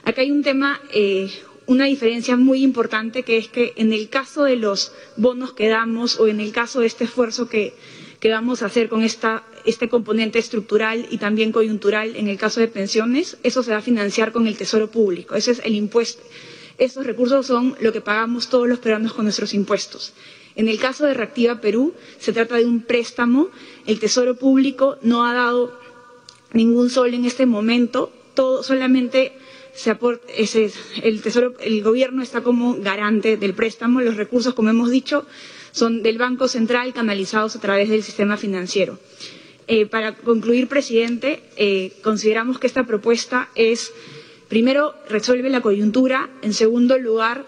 Acá 0.05 0.23
hay 0.23 0.31
un 0.31 0.43
tema 0.43 0.81
eh, 0.93 1.29
una 1.67 1.87
diferencia 1.87 2.37
muy 2.37 2.63
importante 2.63 3.25
que 3.25 3.37
es 3.39 3.49
que 3.49 3.73
en 3.77 3.93
el 3.93 4.09
caso 4.09 4.45
de 4.45 4.57
los 4.57 4.93
bonos 5.17 5.53
que 5.53 5.69
damos 5.69 6.19
o 6.21 6.29
en 6.29 6.41
el 6.41 6.53
caso 6.53 6.81
de 6.81 6.87
este 6.87 7.05
esfuerzo 7.05 7.49
que, 7.49 7.75
vamos 8.31 8.63
a 8.63 8.67
hacer 8.67 8.89
con 8.89 9.03
este 9.03 9.89
componente 9.89 10.39
estructural 10.39 11.07
y 11.11 11.19
también 11.19 11.53
coyuntural 11.53 12.17
en 12.17 12.29
el 12.29 12.39
caso 12.39 12.61
de 12.61 12.69
pensiones, 12.69 13.37
eso 13.43 13.63
se 13.63 13.71
va 13.73 13.79
a 13.79 13.83
financiar 13.83 14.33
con 14.33 14.47
el 14.47 14.57
Tesoro 14.57 14.91
Público. 14.91 15.35
Ese 15.35 15.53
es 15.53 15.63
el 15.65 15.75
impuesto. 15.75 16.23
Esos 16.79 17.07
recursos 17.07 17.47
son 17.47 17.77
lo 17.81 17.93
que 17.93 18.01
pagamos 18.01 18.49
todos 18.49 18.69
los 18.69 18.79
peruanos 18.79 19.13
con 19.13 19.25
nuestros 19.25 19.55
impuestos. 19.55 20.13
En 20.55 20.69
el 20.69 20.79
caso 20.79 21.05
de 21.07 21.15
Reactiva 21.15 21.61
Perú, 21.61 21.95
se 22.19 22.33
trata 22.33 22.57
de 22.57 22.65
un 22.65 22.83
préstamo. 22.83 23.49
El 23.87 23.99
Tesoro 23.99 24.37
Público 24.37 24.97
no 25.03 25.27
ha 25.27 25.35
dado 25.35 25.79
ningún 26.53 26.89
sol 26.91 27.13
en 27.15 27.25
este 27.25 27.45
momento 27.47 28.13
todo 28.37 28.63
solamente 28.63 29.33
se 29.75 29.91
aporta, 29.91 30.33
ese, 30.33 30.71
el 31.03 31.21
tesoro, 31.23 31.55
el 31.61 31.83
gobierno 31.83 32.23
está 32.23 32.43
como 32.43 32.77
garante 32.77 33.37
del 33.37 33.53
préstamo, 33.55 34.01
los 34.01 34.17
recursos, 34.17 34.55
como 34.55 34.71
hemos 34.71 34.91
dicho, 34.91 35.27
son 35.77 36.03
del 36.03 36.17
Banco 36.17 36.49
Central 36.49 36.95
canalizados 36.95 37.55
a 37.55 37.61
través 37.61 37.91
del 37.91 38.03
sistema 38.03 38.39
financiero. 38.39 38.99
Eh, 39.69 39.85
para 39.85 40.15
concluir, 40.15 40.69
presidente, 40.69 41.43
eh, 41.59 41.93
consideramos 42.03 42.59
que 42.59 42.67
esta 42.67 42.85
propuesta 42.87 43.51
es, 43.55 43.93
primero, 44.49 44.95
resuelve 45.11 45.51
la 45.51 45.61
coyuntura, 45.61 46.31
en 46.41 46.55
segundo 46.55 46.97
lugar, 46.99 47.45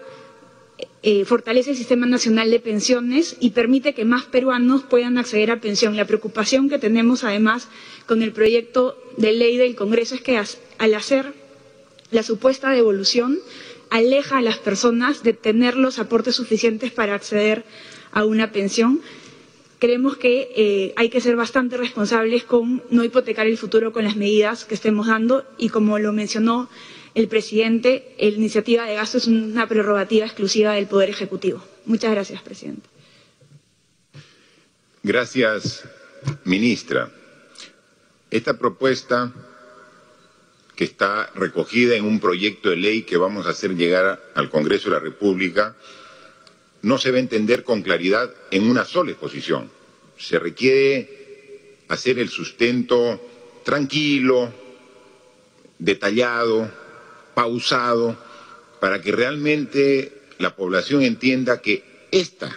eh, 1.01 1.25
fortalece 1.25 1.71
el 1.71 1.77
Sistema 1.77 2.05
Nacional 2.05 2.51
de 2.51 2.59
Pensiones 2.59 3.35
y 3.39 3.49
permite 3.49 3.95
que 3.95 4.05
más 4.05 4.25
peruanos 4.25 4.83
puedan 4.83 5.17
acceder 5.17 5.49
a 5.49 5.59
pensión. 5.59 5.97
La 5.97 6.05
preocupación 6.05 6.69
que 6.69 6.77
tenemos, 6.77 7.23
además, 7.23 7.67
con 8.05 8.21
el 8.21 8.31
proyecto 8.31 8.95
de 9.17 9.31
ley 9.33 9.57
del 9.57 9.75
Congreso 9.75 10.13
es 10.13 10.21
que 10.21 10.37
al 10.37 10.93
hacer 10.93 11.33
la 12.11 12.21
supuesta 12.21 12.69
devolución 12.69 13.39
aleja 13.89 14.37
a 14.37 14.41
las 14.41 14.57
personas 14.59 15.23
de 15.23 15.33
tener 15.33 15.75
los 15.75 15.97
aportes 15.97 16.35
suficientes 16.35 16.91
para 16.91 17.15
acceder 17.15 17.59
a 17.59 17.88
una 18.15 18.51
pensión. 18.51 19.01
Creemos 19.79 20.17
que 20.17 20.51
eh, 20.55 20.93
hay 20.97 21.09
que 21.09 21.21
ser 21.21 21.35
bastante 21.35 21.77
responsables 21.77 22.43
con 22.43 22.83
no 22.89 23.03
hipotecar 23.03 23.47
el 23.47 23.57
futuro 23.57 23.93
con 23.93 24.03
las 24.03 24.15
medidas 24.17 24.65
que 24.65 24.75
estemos 24.75 25.07
dando 25.07 25.45
y 25.57 25.69
como 25.69 25.99
lo 25.99 26.11
mencionó 26.11 26.69
el 27.15 27.27
presidente, 27.27 28.15
la 28.19 28.27
iniciativa 28.27 28.85
de 28.85 28.95
gasto 28.95 29.17
es 29.17 29.27
una 29.27 29.67
prerrogativa 29.67 30.25
exclusiva 30.25 30.73
del 30.73 30.87
Poder 30.87 31.09
Ejecutivo. 31.09 31.63
Muchas 31.85 32.11
gracias, 32.11 32.41
presidente. 32.41 32.87
Gracias, 35.03 35.83
ministra. 36.45 37.09
Esta 38.29 38.57
propuesta 38.57 39.33
que 40.75 40.83
está 40.83 41.29
recogida 41.35 41.95
en 41.95 42.05
un 42.05 42.19
proyecto 42.19 42.69
de 42.69 42.77
ley 42.77 43.03
que 43.03 43.17
vamos 43.17 43.47
a 43.47 43.49
hacer 43.49 43.75
llegar 43.75 44.21
al 44.35 44.49
Congreso 44.49 44.89
de 44.89 44.95
la 44.95 45.01
República, 45.01 45.75
no 46.81 46.97
se 46.97 47.11
va 47.11 47.17
a 47.17 47.21
entender 47.21 47.63
con 47.63 47.81
claridad 47.81 48.33
en 48.51 48.69
una 48.69 48.85
sola 48.85 49.11
exposición. 49.11 49.69
Se 50.17 50.39
requiere 50.39 51.77
hacer 51.87 52.19
el 52.19 52.29
sustento 52.29 53.19
tranquilo, 53.63 54.53
detallado, 55.77 56.71
pausado, 57.33 58.17
para 58.79 59.01
que 59.01 59.11
realmente 59.11 60.21
la 60.37 60.55
población 60.55 61.03
entienda 61.03 61.61
que 61.61 61.83
esta 62.11 62.55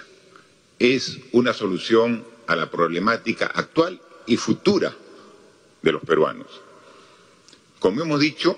es 0.79 1.19
una 1.33 1.53
solución 1.53 2.25
a 2.47 2.57
la 2.57 2.71
problemática 2.71 3.47
actual 3.47 4.01
y 4.27 4.37
futura 4.37 4.95
de 5.83 5.93
los 5.93 6.03
peruanos. 6.03 6.49
Como 7.79 8.03
hemos 8.03 8.21
dicho, 8.21 8.57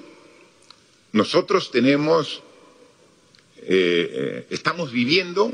nosotros 1.13 1.71
tenemos, 1.71 2.43
eh, 3.67 4.11
eh, 4.13 4.47
estamos 4.51 4.93
viviendo 4.93 5.51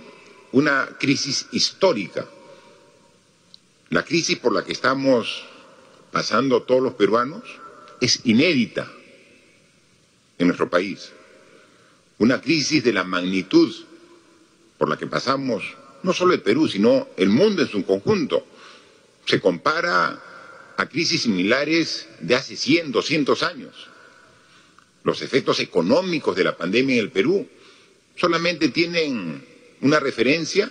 una 0.51 0.97
crisis 0.99 1.47
histórica. 1.53 2.27
La 3.91 4.05
crisis 4.05 4.37
por 4.39 4.53
la 4.53 4.65
que 4.65 4.73
estamos 4.73 5.45
pasando 6.11 6.63
todos 6.63 6.83
los 6.83 6.95
peruanos 6.95 7.45
es 8.01 8.21
inédita 8.25 8.91
en 10.39 10.49
nuestro 10.49 10.69
país. 10.69 11.13
Una 12.19 12.41
crisis 12.41 12.83
de 12.83 12.93
la 12.93 13.05
magnitud 13.05 13.73
por 14.77 14.89
la 14.89 14.97
que 14.97 15.07
pasamos 15.07 15.63
no 16.03 16.13
solo 16.13 16.35
el 16.35 16.43
Perú, 16.43 16.67
sino 16.67 17.09
el 17.17 17.29
mundo 17.29 17.63
en 17.63 17.69
su 17.69 17.85
conjunto. 17.85 18.45
Se 19.25 19.41
compara 19.41 20.21
a 20.77 20.89
crisis 20.89 21.23
similares 21.23 22.09
de 22.21 22.35
hace 22.35 22.57
100, 22.57 22.91
200 22.91 23.43
años. 23.45 23.87
Los 25.05 25.23
efectos 25.23 25.61
económicos 25.61 26.35
de 26.35 26.45
la 26.45 26.57
pandemia 26.57 26.97
en 26.97 27.03
el 27.03 27.11
Perú 27.11 27.49
solamente 28.17 28.69
tienen 28.69 29.45
una 29.81 30.01
referencia 30.01 30.71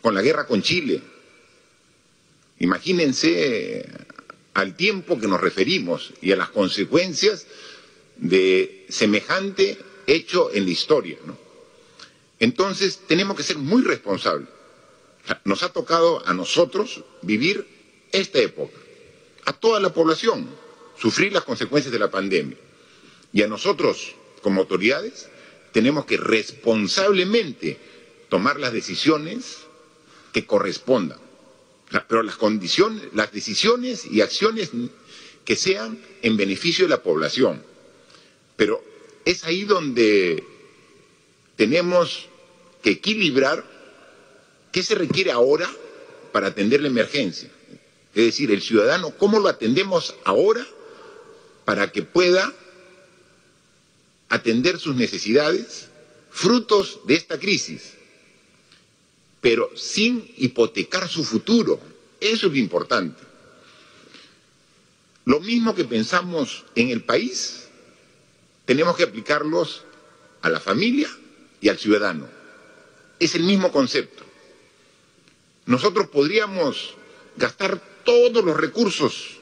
con 0.00 0.14
la 0.14 0.22
guerra 0.22 0.46
con 0.46 0.62
Chile. 0.62 1.00
Imagínense 2.60 3.86
al 4.54 4.76
tiempo 4.76 5.18
que 5.18 5.28
nos 5.28 5.40
referimos 5.40 6.12
y 6.20 6.32
a 6.32 6.36
las 6.36 6.48
consecuencias 6.50 7.46
de 8.16 8.86
semejante 8.88 9.78
hecho 10.06 10.50
en 10.52 10.64
la 10.64 10.70
historia. 10.70 11.18
Entonces 12.40 13.00
tenemos 13.06 13.36
que 13.36 13.42
ser 13.42 13.58
muy 13.58 13.82
responsables. 13.82 14.48
Nos 15.44 15.62
ha 15.62 15.72
tocado 15.72 16.26
a 16.26 16.34
nosotros 16.34 17.04
vivir 17.22 17.66
esta 18.12 18.38
época 18.38 18.78
a 19.44 19.52
toda 19.52 19.80
la 19.80 19.92
población 19.92 20.48
sufrir 20.98 21.32
las 21.32 21.44
consecuencias 21.44 21.92
de 21.92 21.98
la 21.98 22.10
pandemia. 22.10 22.56
Y 23.32 23.42
a 23.42 23.46
nosotros, 23.48 24.14
como 24.42 24.60
autoridades, 24.60 25.28
tenemos 25.72 26.06
que 26.06 26.16
responsablemente 26.16 27.78
tomar 28.28 28.58
las 28.58 28.72
decisiones 28.72 29.58
que 30.32 30.46
correspondan. 30.46 31.18
Pero 32.08 32.22
las 32.22 32.36
condiciones, 32.36 33.04
las 33.14 33.32
decisiones 33.32 34.04
y 34.04 34.20
acciones 34.20 34.70
que 35.44 35.56
sean 35.56 35.98
en 36.22 36.36
beneficio 36.36 36.84
de 36.84 36.90
la 36.90 37.02
población. 37.02 37.62
Pero 38.56 38.84
es 39.24 39.44
ahí 39.44 39.64
donde 39.64 40.44
tenemos 41.56 42.28
que 42.82 42.90
equilibrar 42.90 43.64
qué 44.70 44.82
se 44.82 44.94
requiere 44.94 45.32
ahora 45.32 45.68
para 46.32 46.48
atender 46.48 46.82
la 46.82 46.88
emergencia 46.88 47.50
es 48.18 48.24
decir, 48.24 48.50
el 48.50 48.62
ciudadano, 48.62 49.10
¿cómo 49.16 49.38
lo 49.38 49.48
atendemos 49.48 50.16
ahora 50.24 50.66
para 51.64 51.92
que 51.92 52.02
pueda 52.02 52.52
atender 54.28 54.78
sus 54.78 54.94
necesidades 54.96 55.88
frutos 56.30 57.00
de 57.06 57.14
esta 57.14 57.38
crisis? 57.38 57.94
Pero 59.40 59.70
sin 59.76 60.32
hipotecar 60.36 61.08
su 61.08 61.24
futuro. 61.24 61.80
Eso 62.20 62.46
es 62.46 62.52
lo 62.52 62.58
importante. 62.58 63.22
Lo 65.24 65.40
mismo 65.40 65.74
que 65.74 65.84
pensamos 65.84 66.64
en 66.74 66.88
el 66.88 67.04
país, 67.04 67.68
tenemos 68.64 68.96
que 68.96 69.04
aplicarlos 69.04 69.84
a 70.42 70.48
la 70.48 70.58
familia 70.58 71.08
y 71.60 71.68
al 71.68 71.78
ciudadano. 71.78 72.26
Es 73.20 73.34
el 73.34 73.42
mismo 73.42 73.70
concepto. 73.70 74.24
Nosotros 75.66 76.08
podríamos 76.08 76.94
gastar 77.36 77.78
todos 78.04 78.42
los 78.42 78.56
recursos 78.56 79.38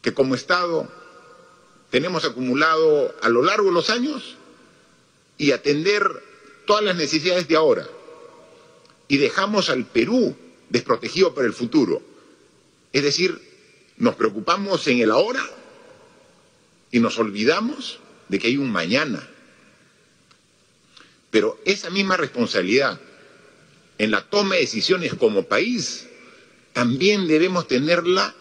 que 0.00 0.14
como 0.14 0.34
Estado 0.34 0.88
tenemos 1.94 2.24
acumulado 2.24 3.14
a 3.22 3.28
lo 3.28 3.40
largo 3.40 3.68
de 3.68 3.74
los 3.74 3.88
años 3.88 4.34
y 5.38 5.52
atender 5.52 6.02
todas 6.66 6.82
las 6.82 6.96
necesidades 6.96 7.46
de 7.46 7.54
ahora. 7.54 7.86
Y 9.06 9.18
dejamos 9.18 9.70
al 9.70 9.86
Perú 9.86 10.34
desprotegido 10.70 11.36
para 11.36 11.46
el 11.46 11.52
futuro. 11.52 12.02
Es 12.92 13.04
decir, 13.04 13.40
nos 13.96 14.16
preocupamos 14.16 14.84
en 14.88 14.98
el 14.98 15.12
ahora 15.12 15.40
y 16.90 16.98
nos 16.98 17.16
olvidamos 17.20 18.00
de 18.28 18.40
que 18.40 18.48
hay 18.48 18.56
un 18.56 18.72
mañana. 18.72 19.28
Pero 21.30 21.60
esa 21.64 21.90
misma 21.90 22.16
responsabilidad 22.16 22.98
en 23.98 24.10
la 24.10 24.28
toma 24.28 24.56
de 24.56 24.62
decisiones 24.62 25.14
como 25.14 25.44
país 25.44 26.08
también 26.72 27.28
debemos 27.28 27.68
tenerla 27.68 28.34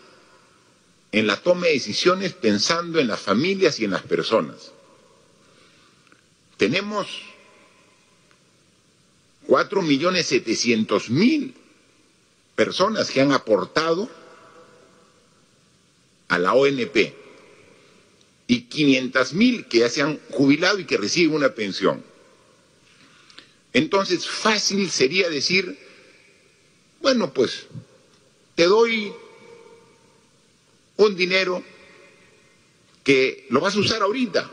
en 1.13 1.27
la 1.27 1.37
toma 1.37 1.67
de 1.67 1.73
decisiones 1.73 2.33
pensando 2.33 2.99
en 2.99 3.07
las 3.07 3.19
familias 3.21 3.79
y 3.79 3.85
en 3.85 3.91
las 3.91 4.01
personas. 4.01 4.71
Tenemos 6.57 7.07
cuatro 9.45 9.83
millones 9.83 10.25
setecientos 10.25 11.11
mil 11.11 11.53
personas 12.55 13.11
que 13.11 13.21
han 13.21 13.31
aportado 13.31 14.09
a 16.29 16.39
la 16.39 16.53
ONP 16.53 17.13
y 18.47 18.61
quinientas 18.61 19.33
mil 19.33 19.67
que 19.67 19.79
ya 19.79 19.89
se 19.89 20.01
han 20.01 20.19
jubilado 20.31 20.79
y 20.79 20.85
que 20.85 20.97
reciben 20.97 21.35
una 21.35 21.53
pensión. 21.53 22.03
Entonces, 23.71 24.27
fácil 24.27 24.89
sería 24.89 25.29
decir, 25.29 25.77
bueno, 27.01 27.33
pues 27.33 27.67
te 28.55 28.65
doy 28.65 29.13
un 30.97 31.15
dinero 31.15 31.63
que 33.03 33.45
lo 33.49 33.59
vas 33.59 33.75
a 33.75 33.79
usar 33.79 34.01
ahorita, 34.01 34.49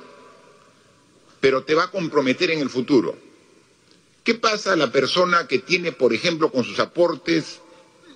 pero 1.41 1.63
te 1.65 1.75
va 1.75 1.85
a 1.85 1.91
comprometer 1.91 2.51
en 2.51 2.61
el 2.61 2.71
futuro. 2.71 3.17
¿Qué 4.25 4.35
pasa 4.35 4.73
a 4.73 4.77
la 4.77 4.93
persona 4.93 5.47
que 5.47 5.59
tiene, 5.59 5.93
por 5.93 6.13
ejemplo, 6.13 6.51
con 6.51 6.65
sus 6.65 6.79
aportes, 6.79 7.61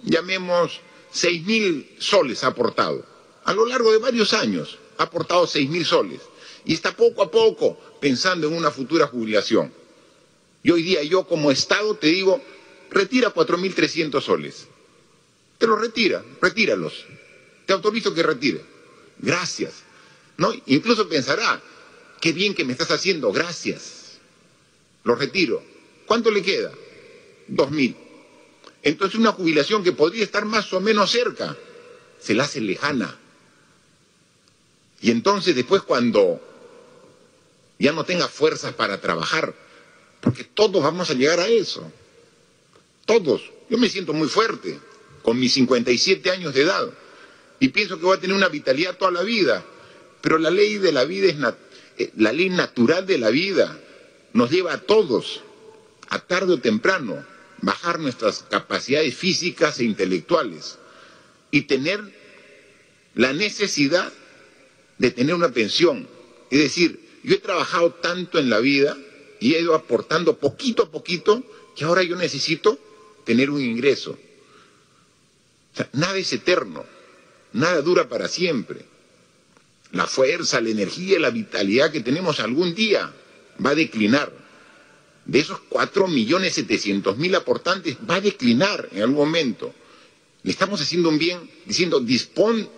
llamemos 0.02 0.80
seis 1.10 1.44
mil 1.44 1.88
soles 1.98 2.44
aportado? 2.44 3.04
A 3.44 3.52
lo 3.52 3.66
largo 3.66 3.92
de 3.92 3.98
varios 3.98 4.32
años 4.34 4.78
ha 4.98 5.04
aportado 5.04 5.46
seis 5.46 5.68
mil 5.68 5.84
soles 5.84 6.20
y 6.64 6.74
está 6.74 6.96
poco 6.96 7.22
a 7.22 7.30
poco 7.30 7.78
pensando 8.00 8.48
en 8.48 8.54
una 8.54 8.70
futura 8.70 9.06
jubilación. 9.06 9.72
Y 10.62 10.70
hoy 10.70 10.82
día 10.82 11.02
yo 11.02 11.26
como 11.26 11.50
Estado 11.50 11.94
te 11.96 12.08
digo, 12.08 12.42
retira 12.90 13.30
cuatro 13.30 13.56
mil 13.58 13.74
trescientos 13.74 14.24
soles 14.24 14.68
te 15.58 15.66
lo 15.66 15.76
retira, 15.76 16.22
retíralos. 16.42 17.06
Te 17.66 17.72
autorizo 17.72 18.14
que 18.14 18.22
retire. 18.22 18.60
Gracias. 19.18 19.82
¿No? 20.36 20.52
Incluso 20.66 21.08
pensará, 21.08 21.62
qué 22.20 22.32
bien 22.32 22.54
que 22.54 22.64
me 22.64 22.72
estás 22.72 22.90
haciendo, 22.90 23.32
gracias. 23.32 24.18
Lo 25.04 25.14
retiro. 25.14 25.62
¿Cuánto 26.06 26.30
le 26.30 26.42
queda? 26.42 26.72
Dos 27.46 27.70
mil. 27.70 27.96
Entonces 28.82 29.18
una 29.18 29.32
jubilación 29.32 29.82
que 29.82 29.92
podría 29.92 30.24
estar 30.24 30.44
más 30.44 30.72
o 30.72 30.80
menos 30.80 31.10
cerca, 31.10 31.56
se 32.20 32.34
la 32.34 32.44
hace 32.44 32.60
lejana. 32.60 33.18
Y 35.00 35.10
entonces 35.10 35.54
después 35.54 35.82
cuando 35.82 36.40
ya 37.78 37.92
no 37.92 38.04
tenga 38.04 38.28
fuerzas 38.28 38.74
para 38.74 39.00
trabajar, 39.00 39.54
porque 40.20 40.44
todos 40.44 40.82
vamos 40.82 41.10
a 41.10 41.14
llegar 41.14 41.40
a 41.40 41.46
eso, 41.46 41.90
todos. 43.06 43.42
Yo 43.68 43.78
me 43.78 43.88
siento 43.88 44.12
muy 44.12 44.28
fuerte, 44.28 44.78
con 45.22 45.38
mis 45.38 45.54
57 45.54 46.30
años 46.30 46.54
de 46.54 46.62
edad, 46.62 46.90
y 47.64 47.68
pienso 47.68 47.98
que 47.98 48.04
voy 48.04 48.18
a 48.18 48.20
tener 48.20 48.36
una 48.36 48.50
vitalidad 48.50 48.98
toda 48.98 49.10
la 49.10 49.22
vida, 49.22 49.64
pero 50.20 50.36
la 50.36 50.50
ley 50.50 50.76
de 50.76 50.92
la 50.92 51.04
vida 51.04 51.28
es 51.28 51.36
eh, 51.96 52.10
la 52.18 52.30
ley 52.30 52.50
natural 52.50 53.06
de 53.06 53.16
la 53.16 53.30
vida, 53.30 53.80
nos 54.34 54.50
lleva 54.50 54.74
a 54.74 54.82
todos, 54.82 55.40
a 56.10 56.18
tarde 56.18 56.52
o 56.52 56.58
temprano, 56.58 57.24
bajar 57.62 58.00
nuestras 58.00 58.44
capacidades 58.50 59.14
físicas 59.14 59.80
e 59.80 59.84
intelectuales 59.84 60.76
y 61.50 61.62
tener 61.62 62.02
la 63.14 63.32
necesidad 63.32 64.12
de 64.98 65.10
tener 65.10 65.34
una 65.34 65.48
pensión. 65.48 66.06
Es 66.50 66.58
decir, 66.58 67.00
yo 67.22 67.34
he 67.34 67.38
trabajado 67.38 67.94
tanto 67.94 68.38
en 68.38 68.50
la 68.50 68.58
vida 68.58 68.94
y 69.40 69.54
he 69.54 69.60
ido 69.62 69.74
aportando 69.74 70.36
poquito 70.36 70.82
a 70.82 70.90
poquito 70.90 71.42
que 71.74 71.84
ahora 71.86 72.02
yo 72.02 72.14
necesito 72.16 72.78
tener 73.24 73.48
un 73.48 73.62
ingreso. 73.62 74.18
nada 75.94 76.18
es 76.18 76.30
eterno, 76.30 76.84
nada 77.54 77.80
dura 77.80 78.08
para 78.08 78.28
siempre. 78.28 78.84
La 79.92 80.06
fuerza, 80.06 80.60
la 80.60 80.70
energía, 80.70 81.18
la 81.18 81.30
vitalidad 81.30 81.90
que 81.90 82.00
tenemos 82.00 82.40
algún 82.40 82.74
día 82.74 83.12
va 83.64 83.70
a 83.70 83.74
declinar. 83.74 84.30
De 85.24 85.38
esos 85.38 85.60
cuatro 85.70 86.06
millones 86.06 86.54
setecientos 86.54 87.16
mil 87.16 87.34
aportantes 87.34 87.96
va 88.08 88.16
a 88.16 88.20
declinar 88.20 88.88
en 88.92 89.02
algún 89.02 89.16
momento. 89.16 89.72
Le 90.42 90.50
estamos 90.50 90.80
haciendo 90.80 91.08
un 91.08 91.18
bien 91.18 91.48
diciendo 91.64 92.00
dispón 92.00 92.68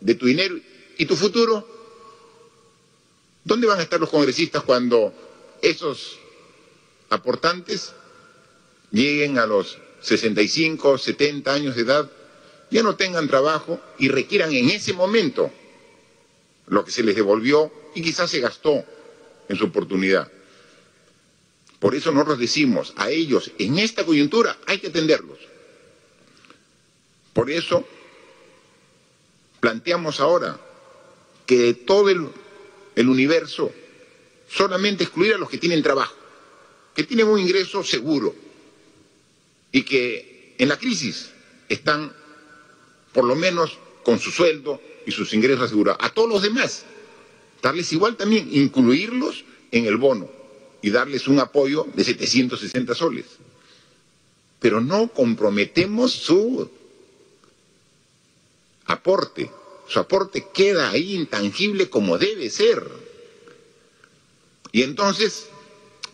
de 0.00 0.14
tu 0.14 0.26
dinero 0.26 0.58
y 0.96 1.04
tu 1.04 1.14
futuro. 1.16 1.68
¿Dónde 3.44 3.66
van 3.66 3.80
a 3.80 3.82
estar 3.82 4.00
los 4.00 4.10
congresistas 4.10 4.62
cuando 4.62 5.12
esos 5.60 6.18
aportantes 7.10 7.92
lleguen 8.90 9.38
a 9.38 9.46
los 9.46 9.78
65, 10.00 10.98
70 10.98 11.52
años 11.52 11.76
de 11.76 11.82
edad, 11.82 12.10
ya 12.70 12.82
no 12.82 12.96
tengan 12.96 13.28
trabajo 13.28 13.80
y 13.98 14.08
requieran 14.08 14.52
en 14.52 14.70
ese 14.70 14.92
momento 14.92 15.50
lo 16.66 16.84
que 16.84 16.90
se 16.90 17.02
les 17.02 17.16
devolvió 17.16 17.72
y 17.94 18.02
quizás 18.02 18.30
se 18.30 18.40
gastó 18.40 18.84
en 19.48 19.56
su 19.56 19.66
oportunidad. 19.66 20.30
Por 21.78 21.94
eso 21.94 22.12
nosotros 22.12 22.38
decimos 22.38 22.92
a 22.96 23.10
ellos, 23.10 23.52
en 23.58 23.78
esta 23.78 24.04
coyuntura 24.04 24.58
hay 24.66 24.78
que 24.78 24.88
atenderlos. 24.88 25.38
Por 27.32 27.50
eso 27.50 27.86
planteamos 29.60 30.20
ahora 30.20 30.58
que 31.46 31.58
de 31.58 31.74
todo 31.74 32.10
el, 32.10 32.28
universo 33.08 33.72
solamente 34.48 35.04
excluir 35.04 35.34
a 35.34 35.38
los 35.38 35.48
que 35.48 35.58
tienen 35.58 35.82
trabajo, 35.82 36.16
que 36.94 37.04
tienen 37.04 37.28
un 37.28 37.38
ingreso 37.38 37.84
seguro 37.84 38.34
y 39.70 39.82
que 39.82 40.56
en 40.58 40.68
la 40.68 40.76
crisis 40.76 41.30
están 41.68 42.12
por 43.12 43.24
lo 43.24 43.34
menos 43.34 43.78
con 44.02 44.18
su 44.18 44.30
sueldo 44.30 44.80
y 45.06 45.12
sus 45.12 45.32
ingresos 45.32 45.64
asegurados. 45.64 46.04
A 46.04 46.10
todos 46.10 46.28
los 46.28 46.42
demás, 46.42 46.84
darles 47.62 47.92
igual 47.92 48.16
también, 48.16 48.48
incluirlos 48.52 49.44
en 49.70 49.86
el 49.86 49.96
bono 49.96 50.30
y 50.82 50.90
darles 50.90 51.28
un 51.28 51.40
apoyo 51.40 51.86
de 51.94 52.04
760 52.04 52.94
soles. 52.94 53.26
Pero 54.60 54.80
no 54.80 55.08
comprometemos 55.08 56.12
su 56.12 56.70
aporte. 58.86 59.50
Su 59.86 60.00
aporte 60.00 60.46
queda 60.52 60.90
ahí 60.90 61.14
intangible 61.14 61.88
como 61.88 62.18
debe 62.18 62.50
ser. 62.50 62.86
Y 64.72 64.82
entonces, 64.82 65.48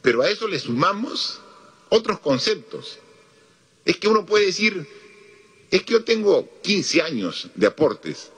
pero 0.02 0.22
a 0.22 0.30
eso 0.30 0.46
le 0.46 0.58
sumamos 0.58 1.40
otros 1.88 2.20
conceptos. 2.20 2.98
Es 3.84 3.96
que 3.96 4.08
uno 4.08 4.24
puede 4.24 4.46
decir, 4.46 4.86
es 5.70 5.82
que 5.82 5.92
yo 5.92 6.04
tengo 6.04 6.48
15 6.62 7.02
años 7.02 7.48
de 7.54 7.66
aportes 7.66 8.30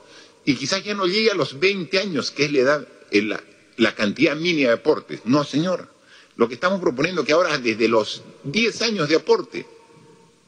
y 0.44 0.54
quizás 0.56 0.84
ya 0.84 0.94
no 0.94 1.06
llegue 1.06 1.30
a 1.30 1.34
los 1.34 1.58
20 1.58 1.98
años, 1.98 2.30
que 2.30 2.44
es 2.44 2.52
la 2.52 2.58
edad, 2.58 2.88
la, 3.10 3.42
la 3.76 3.94
cantidad 3.94 4.36
mínima 4.36 4.68
de 4.68 4.74
aportes. 4.74 5.20
No, 5.24 5.44
señor. 5.44 5.88
Lo 6.36 6.48
que 6.48 6.54
estamos 6.54 6.80
proponiendo 6.80 7.22
es 7.22 7.26
que 7.26 7.32
ahora 7.32 7.56
desde 7.58 7.88
los 7.88 8.22
10 8.44 8.82
años 8.82 9.08
de 9.08 9.16
aporte 9.16 9.66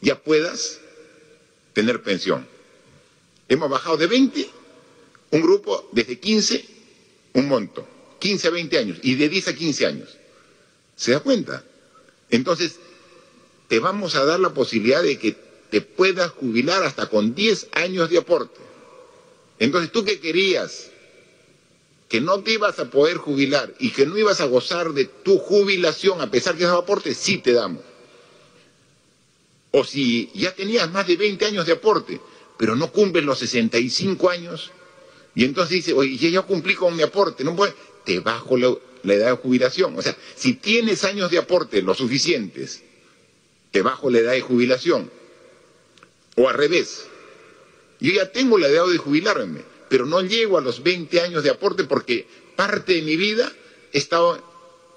ya 0.01 0.19
puedas 0.19 0.81
tener 1.73 2.03
pensión. 2.03 2.47
Hemos 3.49 3.71
bajado 3.71 3.97
de 3.97 4.07
20, 4.07 4.49
un 5.31 5.41
grupo 5.41 5.89
desde 5.93 6.19
15, 6.19 6.65
un 7.35 7.49
monto. 7.49 7.89
15 8.19 8.49
a 8.49 8.51
20 8.51 8.79
años 8.79 8.99
y 9.03 9.15
de 9.15 9.29
10 9.29 9.49
a 9.49 9.55
15 9.55 9.87
años. 9.87 10.17
¿Se 10.97 11.13
da 11.13 11.21
cuenta? 11.21 11.65
Entonces, 12.31 12.79
te 13.69 13.79
vamos 13.79 14.15
a 14.17 14.25
dar 14.25 14.41
la 14.41 14.53
posibilidad 14.53 15.03
de 15.03 15.19
que 15.19 15.37
te 15.71 15.81
puedas 15.81 16.31
jubilar 16.31 16.83
hasta 16.83 17.09
con 17.09 17.35
10 17.35 17.69
años 17.73 18.11
de 18.11 18.19
aporte. 18.19 18.61
Entonces, 19.59 19.93
¿tú 19.93 20.05
qué 20.05 20.21
querías? 20.21 20.91
Que 22.09 22.21
no 22.21 22.41
te 22.41 22.53
ibas 22.53 22.79
a 22.79 22.91
poder 22.91 23.17
jubilar 23.17 23.75
y 23.79 23.91
que 23.91 24.07
no 24.07 24.17
ibas 24.17 24.41
a 24.41 24.47
gozar 24.47 24.93
de 24.93 25.05
tu 25.05 25.39
jubilación 25.39 26.21
a 26.21 26.31
pesar 26.31 26.57
que 26.57 26.65
es 26.65 26.71
aporte, 26.71 27.15
sí 27.15 27.39
te 27.39 27.53
damos. 27.53 27.83
O 29.71 29.85
si 29.85 30.31
ya 30.35 30.55
tenías 30.55 30.91
más 30.91 31.07
de 31.07 31.17
20 31.17 31.45
años 31.45 31.67
de 31.67 31.73
aporte, 31.73 32.21
pero 32.57 32.75
no 32.75 32.91
cumples 32.91 33.25
los 33.25 33.39
65 33.39 34.31
años, 34.31 34.73
y 35.35 35.45
entonces 35.45 35.77
dice, 35.77 35.93
oye, 35.93 36.31
ya 36.31 36.43
cumplí 36.43 36.75
con 36.75 36.97
mi 36.97 37.03
aporte, 37.03 37.45
no 37.45 37.55
puede, 37.55 37.75
te 38.05 38.21
bajo 38.21 38.57
la, 38.57 38.75
edad 39.05 39.31
de 39.31 39.37
jubilación. 39.37 39.97
O 39.97 40.03
sea, 40.03 40.17
si 40.35 40.55
tienes 40.55 41.05
años 41.05 41.31
de 41.31 41.39
aporte 41.39 41.83
lo 41.83 41.95
suficientes, 41.95 42.83
te 43.71 43.83
bajo 43.83 44.11
la 44.11 44.19
edad 44.19 44.33
de 44.33 44.41
jubilación. 44.41 45.11
O 46.39 46.49
al 46.49 46.55
revés, 46.55 47.05
yo 47.99 48.13
ya 48.13 48.31
tengo 48.31 48.59
la 48.59 48.69
edad 48.69 48.87
de 48.87 48.97
jubilarme, 48.97 49.63
pero 49.89 50.07
no 50.07 50.21
llego 50.21 50.57
a 50.57 50.61
los 50.61 50.85
20 50.85 51.21
años 51.21 51.43
de 51.43 51.51
aporte 51.51 51.83
porque 51.83 52.27
parte 52.55 52.95
de 52.95 53.03
mi 53.03 53.17
vida 53.17 53.53
he 53.93 53.99
estado 53.99 54.41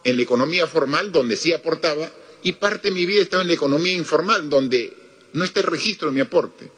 en 0.04 0.18
la 0.18 0.22
economía 0.22 0.68
formal, 0.68 1.12
donde 1.12 1.36
sí 1.36 1.52
aportaba, 1.52 2.12
y 2.44 2.54
parte 2.54 2.90
de 2.90 2.96
mi 2.96 3.08
vida 3.08 3.20
he 3.20 3.24
estado 3.24 3.42
en 3.42 3.48
la 3.48 3.56
economía 3.56 3.94
informal, 3.94 4.52
donde 4.52 4.94
no 5.34 5.44
está 5.44 5.62
el 5.62 5.66
registro 5.66 6.10
de 6.10 6.14
mi 6.14 6.22
aporte. 6.22 6.70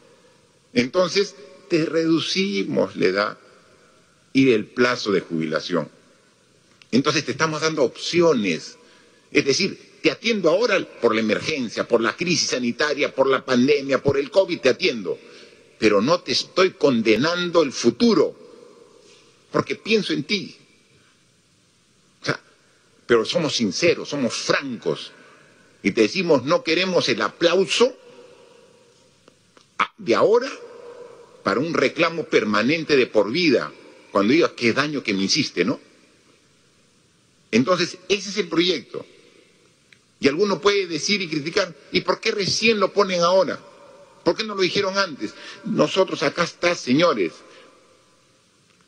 Entonces, 0.73 1.35
te 1.68 1.85
reducimos 1.85 2.95
la 2.95 3.06
edad 3.06 3.38
y 4.31 4.53
el 4.53 4.65
plazo 4.65 5.11
de 5.11 5.22
jubilación. 5.22 5.90
Entonces 6.91 7.26
te 7.26 7.31
estamos 7.31 7.61
dando 7.61 7.84
opciones. 7.84 8.77
Es 9.31 9.44
decir, 9.44 9.77
te 10.04 10.12
atiendo 10.12 10.50
ahora 10.50 10.86
por 11.02 11.16
la 11.16 11.22
emergencia, 11.22 11.88
por 11.88 12.02
la 12.02 12.14
crisis 12.14 12.50
sanitaria, 12.50 13.16
por 13.16 13.26
la 13.26 13.46
pandemia, 13.46 14.04
por 14.04 14.18
el 14.18 14.30
COVID, 14.30 14.60
te 14.60 14.68
atiendo. 14.68 15.18
Pero 15.80 16.02
no 16.02 16.20
te 16.20 16.34
estoy 16.34 16.72
condenando 16.72 17.64
el 17.64 17.72
futuro, 17.72 18.38
porque 19.50 19.76
pienso 19.76 20.12
en 20.12 20.26
ti. 20.26 20.58
pero 23.06 23.24
somos 23.24 23.56
sinceros, 23.56 24.10
somos 24.10 24.34
francos, 24.34 25.14
y 25.82 25.92
te 25.92 26.02
decimos, 26.02 26.44
no 26.44 26.64
queremos 26.64 27.08
el 27.08 27.22
aplauso 27.22 27.96
de 29.98 30.16
ahora 30.16 30.52
para 31.44 31.62
un 31.62 31.74
reclamo 31.74 32.26
permanente 32.26 32.98
de 32.98 33.08
por 33.08 33.32
vida, 33.32 33.72
cuando 34.12 34.34
digas 34.34 34.52
qué 34.58 34.74
daño 34.74 35.02
que 35.02 35.14
me 35.14 35.24
hiciste, 35.24 35.64
¿no? 35.64 35.80
Entonces, 37.52 38.00
ese 38.10 38.30
es 38.32 38.38
el 38.38 38.50
proyecto. 38.50 39.06
Y 40.24 40.30
alguno 40.30 40.62
puede 40.62 40.88
decir 40.88 41.22
y 41.22 41.28
criticar, 41.28 41.76
¿y 41.91 42.00
por 42.00 42.22
qué 42.22 42.32
recién 42.32 42.80
lo 42.80 42.94
ponen 42.94 43.20
ahora? 43.24 43.60
¿Por 44.24 44.38
qué 44.38 44.45
no 44.45 44.56
lo 44.56 44.62
dijeron 44.62 44.98
antes? 44.98 45.34
Nosotros 45.66 46.24
acá 46.24 46.45
está, 46.45 46.76
señores. 46.76 47.34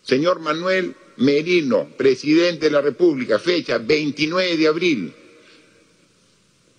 Señor 0.02 0.40
Manuel 0.40 0.96
Merino, 1.18 1.90
presidente 1.98 2.68
de 2.68 2.72
la 2.72 2.80
República, 2.80 3.38
fecha 3.38 3.80
29 3.80 4.56
de 4.56 4.68
abril. 4.68 5.14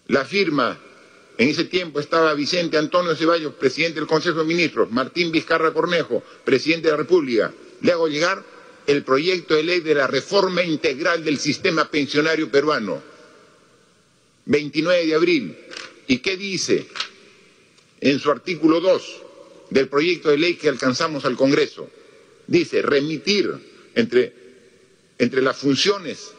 La 0.07 0.25
firma, 0.25 0.79
en 1.37 1.51
ese 1.51 1.65
tiempo 1.65 2.01
estaba 2.01 2.33
Vicente 2.33 2.79
Antonio 2.79 3.15
Ceballos, 3.15 3.53
presidente 3.57 4.01
del 4.01 4.09
Consejo 4.09 4.39
de 4.39 4.47
Ministros, 4.47 4.91
Martín 4.91 5.31
Vizcarra 5.33 5.75
Cornejo, 5.75 6.23
presidente 6.47 6.87
de 6.87 6.93
la 6.93 6.97
República. 6.97 7.53
Le 7.83 7.93
hago 7.93 8.09
llegar 8.09 8.43
el 8.87 9.05
proyecto 9.05 9.55
de 9.55 9.65
ley 9.65 9.81
de 9.81 9.97
la 9.97 10.07
reforma 10.07 10.63
integral 10.63 11.23
del 11.23 11.39
sistema 11.39 11.91
pensionario 11.91 12.51
peruano. 12.51 13.16
29 14.47 15.07
de 15.07 15.15
abril. 15.15 15.57
¿Y 16.07 16.19
qué 16.19 16.37
dice 16.37 16.87
en 18.01 18.19
su 18.19 18.31
artículo 18.31 18.81
2 18.81 19.23
del 19.71 19.89
proyecto 19.89 20.31
de 20.31 20.39
ley 20.39 20.55
que 20.55 20.69
alcanzamos 20.69 21.25
al 21.25 21.37
Congreso? 21.37 21.91
Dice, 22.47 22.81
remitir 22.83 23.53
entre, 23.95 24.33
entre 25.19 25.43
las 25.43 25.57
funciones 25.57 26.33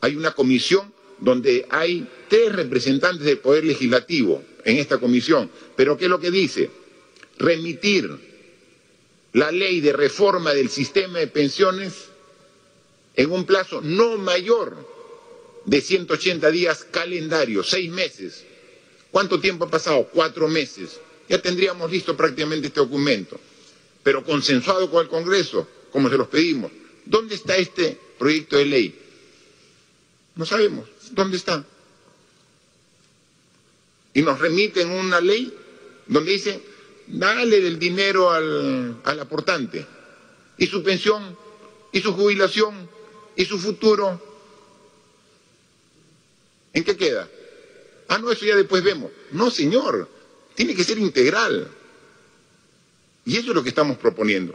hay 0.00 0.16
una 0.16 0.32
comisión 0.32 0.92
donde 1.20 1.66
hay 1.70 2.06
tres 2.28 2.54
representantes 2.54 3.24
del 3.24 3.38
Poder 3.38 3.64
Legislativo 3.64 4.42
en 4.64 4.78
esta 4.78 4.98
comisión. 4.98 5.50
Pero 5.76 5.96
¿qué 5.96 6.04
es 6.04 6.10
lo 6.10 6.20
que 6.20 6.30
dice? 6.30 6.70
Remitir 7.38 8.10
la 9.32 9.50
ley 9.50 9.80
de 9.80 9.92
reforma 9.92 10.52
del 10.54 10.68
sistema 10.70 11.18
de 11.18 11.26
pensiones 11.26 12.08
en 13.16 13.30
un 13.30 13.44
plazo 13.44 13.80
no 13.82 14.16
mayor 14.16 14.93
de 15.66 15.80
180 15.80 16.50
días 16.50 16.84
calendario, 16.90 17.62
seis 17.62 17.90
meses. 17.90 18.44
¿Cuánto 19.10 19.40
tiempo 19.40 19.64
ha 19.64 19.70
pasado? 19.70 20.08
Cuatro 20.12 20.48
meses. 20.48 21.00
Ya 21.28 21.40
tendríamos 21.40 21.90
listo 21.90 22.16
prácticamente 22.16 22.68
este 22.68 22.80
documento, 22.80 23.40
pero 24.02 24.24
consensuado 24.24 24.90
con 24.90 25.02
el 25.02 25.08
Congreso, 25.08 25.66
como 25.90 26.10
se 26.10 26.18
los 26.18 26.28
pedimos. 26.28 26.70
¿Dónde 27.04 27.34
está 27.34 27.56
este 27.56 27.98
proyecto 28.18 28.56
de 28.56 28.66
ley? 28.66 28.94
No 30.34 30.44
sabemos. 30.44 30.88
¿Dónde 31.12 31.36
está? 31.36 31.64
Y 34.12 34.22
nos 34.22 34.38
remiten 34.38 34.90
una 34.90 35.20
ley 35.20 35.52
donde 36.06 36.32
dice, 36.32 36.60
dale 37.06 37.60
del 37.60 37.78
dinero 37.78 38.30
al, 38.30 39.00
al 39.04 39.20
aportante. 39.20 39.86
Y 40.58 40.66
su 40.66 40.82
pensión, 40.82 41.36
y 41.92 42.00
su 42.00 42.12
jubilación, 42.12 42.88
y 43.36 43.44
su 43.44 43.58
futuro. 43.58 44.33
¿En 46.74 46.84
qué 46.84 46.96
queda? 46.96 47.28
Ah, 48.08 48.18
no, 48.18 48.30
eso 48.30 48.44
ya 48.44 48.56
después 48.56 48.82
vemos. 48.82 49.10
No, 49.30 49.50
señor, 49.50 50.08
tiene 50.54 50.74
que 50.74 50.84
ser 50.84 50.98
integral. 50.98 51.68
Y 53.24 53.36
eso 53.36 53.50
es 53.50 53.54
lo 53.54 53.62
que 53.62 53.70
estamos 53.70 53.96
proponiendo. 53.96 54.54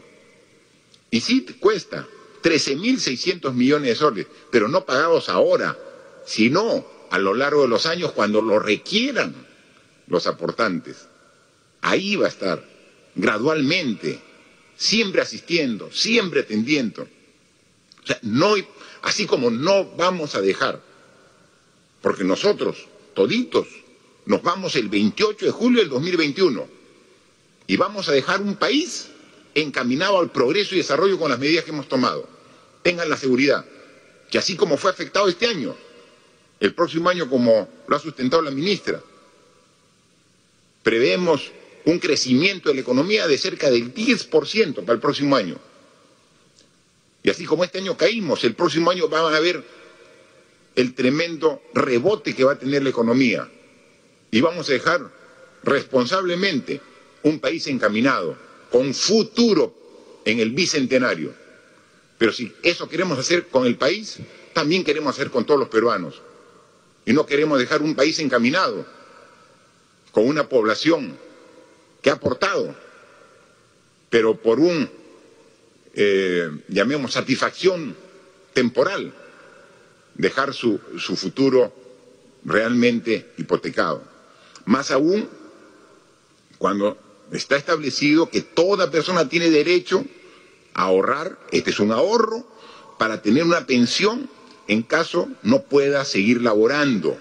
Y 1.10 1.22
sí 1.22 1.46
cuesta 1.60 2.08
13.600 2.44 3.54
millones 3.54 3.90
de 3.90 3.96
soles, 3.96 4.28
pero 4.52 4.68
no 4.68 4.86
pagados 4.86 5.30
ahora, 5.30 5.78
sino 6.26 6.86
a 7.10 7.18
lo 7.18 7.34
largo 7.34 7.64
de 7.64 7.68
los 7.68 7.86
años 7.86 8.12
cuando 8.12 8.42
lo 8.42 8.60
requieran 8.60 9.34
los 10.08 10.28
aportantes. 10.28 11.08
Ahí 11.82 12.16
va 12.16 12.26
a 12.26 12.30
estar, 12.30 12.64
gradualmente, 13.16 14.20
siempre 14.76 15.22
asistiendo, 15.22 15.92
siempre 15.92 16.42
atendiendo. 16.42 17.08
O 18.04 18.08
sea, 18.08 18.20
no, 18.22 18.54
así 19.02 19.26
como 19.26 19.50
no 19.50 19.86
vamos 19.96 20.36
a 20.36 20.42
dejar, 20.42 20.82
porque 22.02 22.24
nosotros, 22.24 22.88
toditos, 23.14 23.68
nos 24.26 24.42
vamos 24.42 24.76
el 24.76 24.90
28 24.90 25.46
de 25.46 25.52
julio 25.52 25.82
del 25.82 25.90
2021 25.90 26.68
y 27.68 27.78
vamos 27.78 28.08
a 28.10 28.12
dejar 28.12 28.42
un 28.42 28.56
país 28.56 29.10
encaminado 29.56 30.20
al 30.20 30.32
progreso 30.32 30.76
y 30.76 30.80
desarrollo 30.80 31.20
con 31.20 31.32
las 31.32 31.40
medidas 31.40 31.64
que 31.64 31.72
hemos 31.72 31.88
tomado. 31.88 32.28
Tengan 32.84 33.10
la 33.10 33.18
seguridad 33.18 33.66
que 34.30 34.38
así 34.38 34.56
como 34.56 34.78
fue 34.78 34.92
afectado 34.92 35.28
este 35.28 35.48
año, 35.48 35.76
el 36.60 36.74
próximo 36.74 37.10
año, 37.10 37.30
como 37.30 37.68
lo 37.88 37.96
ha 37.96 38.00
sustentado 38.00 38.42
la 38.42 38.52
ministra, 38.52 39.02
prevemos 40.84 41.52
un 41.86 42.00
crecimiento 42.00 42.70
de 42.70 42.76
la 42.76 42.82
economía 42.82 43.28
de 43.28 43.38
cerca 43.38 43.70
del 43.70 43.94
10% 43.94 44.82
para 44.82 44.94
el 44.94 45.00
próximo 45.00 45.36
año. 45.36 45.58
Y 47.24 47.30
así 47.30 47.46
como 47.46 47.64
este 47.64 47.80
año 47.80 47.98
caímos, 47.98 48.44
el 48.44 48.56
próximo 48.56 48.92
año 48.92 49.08
van 49.08 49.34
a 49.34 49.40
ver 49.40 49.64
el 50.76 50.94
tremendo 50.94 51.62
rebote 51.74 52.36
que 52.36 52.44
va 52.44 52.54
a 52.54 52.60
tener 52.60 52.84
la 52.84 52.90
economía. 52.90 53.50
Y 54.32 54.42
vamos 54.42 54.70
a 54.70 54.74
dejar 54.74 55.10
responsablemente 55.64 56.82
un 57.24 57.40
país 57.40 57.68
encaminado, 57.68 58.38
con 58.72 58.94
futuro 58.94 59.76
en 60.26 60.40
el 60.40 60.52
bicentenario. 60.52 61.34
Pero 62.18 62.32
si 62.32 62.54
eso 62.64 62.88
queremos 62.88 63.18
hacer 63.18 63.48
con 63.48 63.66
el 63.66 63.78
país, 63.78 64.20
también 64.54 64.84
queremos 64.84 65.16
hacer 65.16 65.32
con 65.32 65.46
todos 65.46 65.60
los 65.60 65.70
peruanos. 65.70 66.22
Y 67.06 67.14
no 67.14 67.26
queremos 67.26 67.60
dejar 67.60 67.82
un 67.82 67.96
país 67.96 68.20
encaminado, 68.20 68.86
con 70.12 70.28
una 70.28 70.48
población 70.48 71.18
que 72.02 72.10
ha 72.10 72.14
aportado, 72.14 72.76
pero 74.10 74.36
por 74.36 74.60
un, 74.60 74.90
eh, 75.94 76.50
llamemos, 76.68 77.14
satisfacción 77.14 77.96
temporal, 78.54 79.14
dejar 80.20 80.54
su, 80.54 80.80
su 81.00 81.16
futuro 81.16 81.74
realmente 82.44 83.32
hipotecado. 83.38 84.04
Más 84.66 84.92
aún 84.92 85.28
cuando 86.58 86.98
está 87.32 87.56
establecido 87.56 88.30
que 88.30 88.42
toda 88.42 88.92
persona 88.92 89.30
tiene 89.30 89.50
derecho 89.50 90.04
a 90.74 90.84
ahorrar, 90.84 91.40
este 91.52 91.72
es 91.72 91.80
un 91.80 91.94
ahorro, 91.94 92.46
para 93.00 93.22
tener 93.22 93.44
una 93.44 93.66
pensión 93.66 94.30
en 94.68 94.84
caso 94.84 95.30
no 95.42 95.64
pueda 95.64 96.04
seguir 96.04 96.42
laborando. 96.42 97.18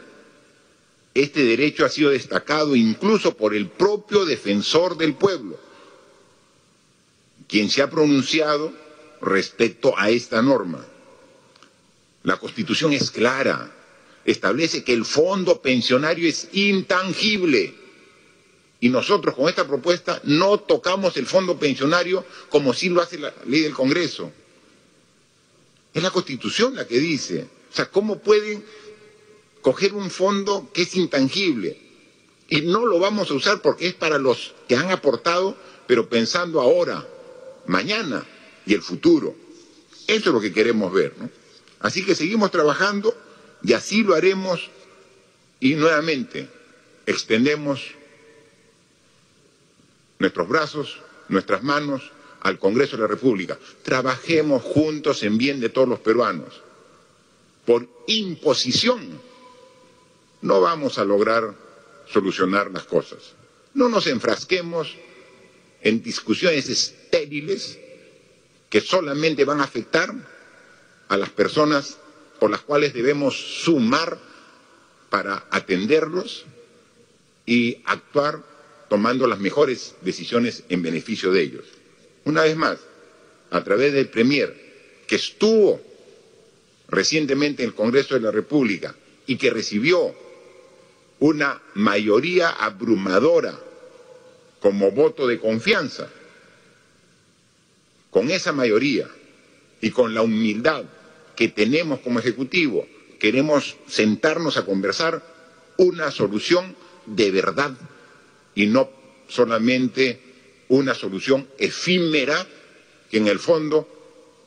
Este 1.15 1.45
derecho 1.45 1.85
ha 1.85 1.89
sido 1.89 2.11
destacado 2.11 2.75
incluso 2.75 3.37
por 3.37 3.55
el 3.55 3.69
propio 3.69 4.25
defensor 4.25 4.97
del 4.99 5.15
pueblo, 5.15 5.57
quien 7.47 7.70
se 7.70 7.81
ha 7.81 7.89
pronunciado 7.89 8.73
respecto 9.20 9.95
a 9.97 10.11
esta 10.11 10.43
norma. 10.43 10.85
La 12.28 12.36
Constitución 12.36 12.92
es 12.92 13.10
clara, 13.10 13.72
establece 14.26 14.84
que 14.84 14.92
el 14.92 15.06
fondo 15.06 15.62
pensionario 15.62 16.28
es 16.28 16.48
intangible. 16.52 17.74
Y 18.80 18.90
nosotros 18.90 19.34
con 19.34 19.48
esta 19.48 19.66
propuesta 19.66 20.20
no 20.24 20.59
tocamos 20.59 21.16
el 21.16 21.24
fondo 21.24 21.59
pensionario 21.59 22.26
como 22.50 22.74
sí 22.74 22.90
lo 22.90 23.00
hace 23.00 23.16
la 23.16 23.32
ley 23.46 23.62
del 23.62 23.72
Congreso. 23.72 24.30
Es 25.94 26.02
la 26.02 26.10
Constitución 26.10 26.74
la 26.74 26.86
que 26.86 26.98
dice. 26.98 27.48
O 27.72 27.74
sea, 27.74 27.86
¿cómo 27.86 28.18
pueden 28.18 28.62
coger 29.62 29.94
un 29.94 30.10
fondo 30.10 30.70
que 30.74 30.82
es 30.82 30.94
intangible? 30.96 31.80
Y 32.50 32.60
no 32.60 32.84
lo 32.84 32.98
vamos 32.98 33.30
a 33.30 33.34
usar 33.34 33.62
porque 33.62 33.86
es 33.86 33.94
para 33.94 34.18
los 34.18 34.52
que 34.68 34.76
han 34.76 34.90
aportado, 34.90 35.56
pero 35.86 36.10
pensando 36.10 36.60
ahora, 36.60 37.09
mañana 37.64 38.22
y 38.66 38.74
el 38.74 38.82
futuro. 38.82 39.34
Eso 40.06 40.28
es 40.28 40.34
lo 40.34 40.42
que 40.42 40.52
queremos 40.52 40.92
ver. 40.92 41.14
¿no? 41.18 41.38
Así 41.80 42.05
que 42.05 42.14
seguimos 42.14 42.50
trabajando 42.50 43.16
y 43.62 43.72
así 43.72 44.02
lo 44.02 44.14
haremos 44.14 44.70
y 45.60 45.74
nuevamente 45.74 46.48
extendemos 47.06 47.80
nuestros 50.18 50.48
brazos, 50.48 51.00
nuestras 51.28 51.62
manos 51.62 52.10
al 52.40 52.59
Congreso 52.59 52.96
de 52.96 53.02
la 53.02 53.09
República. 53.09 53.59
Trabajemos 53.82 54.62
juntos 54.62 55.22
en 55.22 55.38
bien 55.38 55.60
de 55.60 55.68
todos 55.68 55.88
los 55.88 56.00
peruanos. 56.00 56.62
Por 57.64 57.88
imposición 58.06 59.20
no 60.42 60.60
vamos 60.60 60.98
a 60.98 61.05
lograr 61.05 61.55
solucionar 62.10 62.70
las 62.70 62.84
cosas. 62.84 63.34
No 63.74 63.88
nos 63.88 64.06
enfrasquemos 64.06 64.96
en 65.82 66.02
discusiones 66.02 66.68
estériles 66.68 67.78
que 68.70 68.80
solamente 68.80 69.44
van 69.44 69.60
a 69.60 69.64
afectar 69.64 70.14
a 71.09 71.16
las 71.16 71.30
personas 71.30 71.98
por 72.39 72.51
las 72.51 72.60
cuales 72.60 72.94
debemos 72.94 73.62
sumar 73.62 74.18
para 75.10 75.47
atenderlos 75.51 76.44
y 77.47 77.78
actuar 77.85 78.43
tomando 78.89 79.26
las 79.26 79.39
mejores 79.39 79.94
decisiones 80.02 80.64
en 80.68 80.82
beneficio 80.82 81.32
de 81.32 81.43
ellos. 81.43 81.64
Una 82.24 82.43
vez 82.43 82.56
más, 82.56 82.78
a 83.51 83.64
través 83.64 83.93
del 83.93 84.09
Premier, 84.09 84.55
que 85.06 85.16
estuvo 85.16 85.80
recientemente 86.89 87.62
en 87.62 87.70
el 87.70 87.74
Congreso 87.74 88.14
de 88.14 88.20
la 88.20 88.30
República 88.30 88.94
y 89.26 89.36
que 89.36 89.51
recibió 89.51 90.14
una 91.20 91.60
mayoría 91.74 92.51
abrumadora 92.51 93.59
como 94.60 94.90
voto 94.90 95.26
de 95.26 95.39
confianza, 95.39 96.09
con 98.10 98.30
esa 98.30 98.52
mayoría 98.52 99.09
y 99.80 99.90
con 99.90 100.14
la 100.14 100.22
humildad 100.22 100.85
que 101.39 101.47
tenemos 101.47 102.01
como 102.01 102.19
Ejecutivo, 102.19 102.85
queremos 103.20 103.77
sentarnos 103.86 104.56
a 104.56 104.65
conversar 104.65 105.23
una 105.77 106.10
solución 106.10 106.74
de 107.06 107.31
verdad 107.31 107.78
y 108.56 108.66
no 108.66 108.90
solamente 109.28 110.20
una 110.66 110.94
solución 110.94 111.47
efímera 111.56 112.44
que 113.09 113.19
en 113.19 113.28
el 113.28 113.39
fondo 113.39 113.86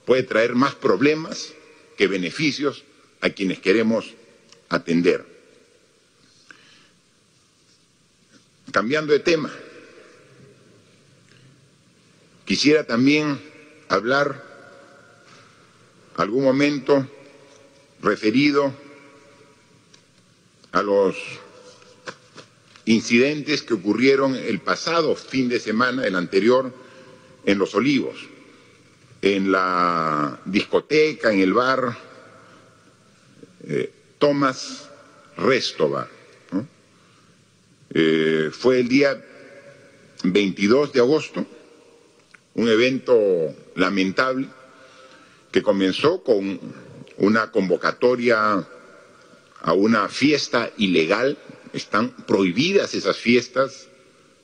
puede 0.03 0.23
traer 0.23 0.53
más 0.53 0.75
problemas 0.75 1.53
que 1.95 2.07
beneficios 2.07 2.83
a 3.21 3.29
quienes 3.29 3.59
queremos 3.59 4.11
atender. 4.67 5.25
Cambiando 8.69 9.13
de 9.13 9.19
tema, 9.19 9.49
quisiera 12.43 12.83
también 12.83 13.39
hablar 13.87 14.50
algún 16.17 16.43
momento 16.43 17.07
referido 18.01 18.73
a 20.71 20.81
los 20.81 21.15
incidentes 22.85 23.61
que 23.61 23.73
ocurrieron 23.73 24.35
el 24.35 24.59
pasado 24.59 25.15
fin 25.15 25.49
de 25.49 25.59
semana, 25.59 26.05
el 26.05 26.15
anterior, 26.15 26.73
en 27.45 27.57
Los 27.57 27.75
Olivos. 27.75 28.27
en 29.23 29.51
la 29.51 30.41
discoteca, 30.45 31.31
en 31.31 31.41
el 31.41 31.53
bar, 31.53 31.95
eh, 33.67 33.91
Tomás 34.17 34.89
Restobar. 35.37 36.09
Eh, 37.93 38.49
fue 38.51 38.79
el 38.79 38.87
día 38.87 39.23
22 40.23 40.93
de 40.93 41.01
agosto, 41.01 41.45
un 42.55 42.67
evento 42.67 43.53
lamentable 43.75 44.47
que 45.51 45.61
comenzó 45.61 46.23
con 46.23 46.59
una 47.17 47.51
convocatoria 47.51 48.65
a 49.61 49.73
una 49.73 50.09
fiesta 50.09 50.71
ilegal. 50.77 51.37
Están 51.73 52.11
prohibidas 52.11 52.93
esas 52.93 53.17
fiestas 53.17 53.87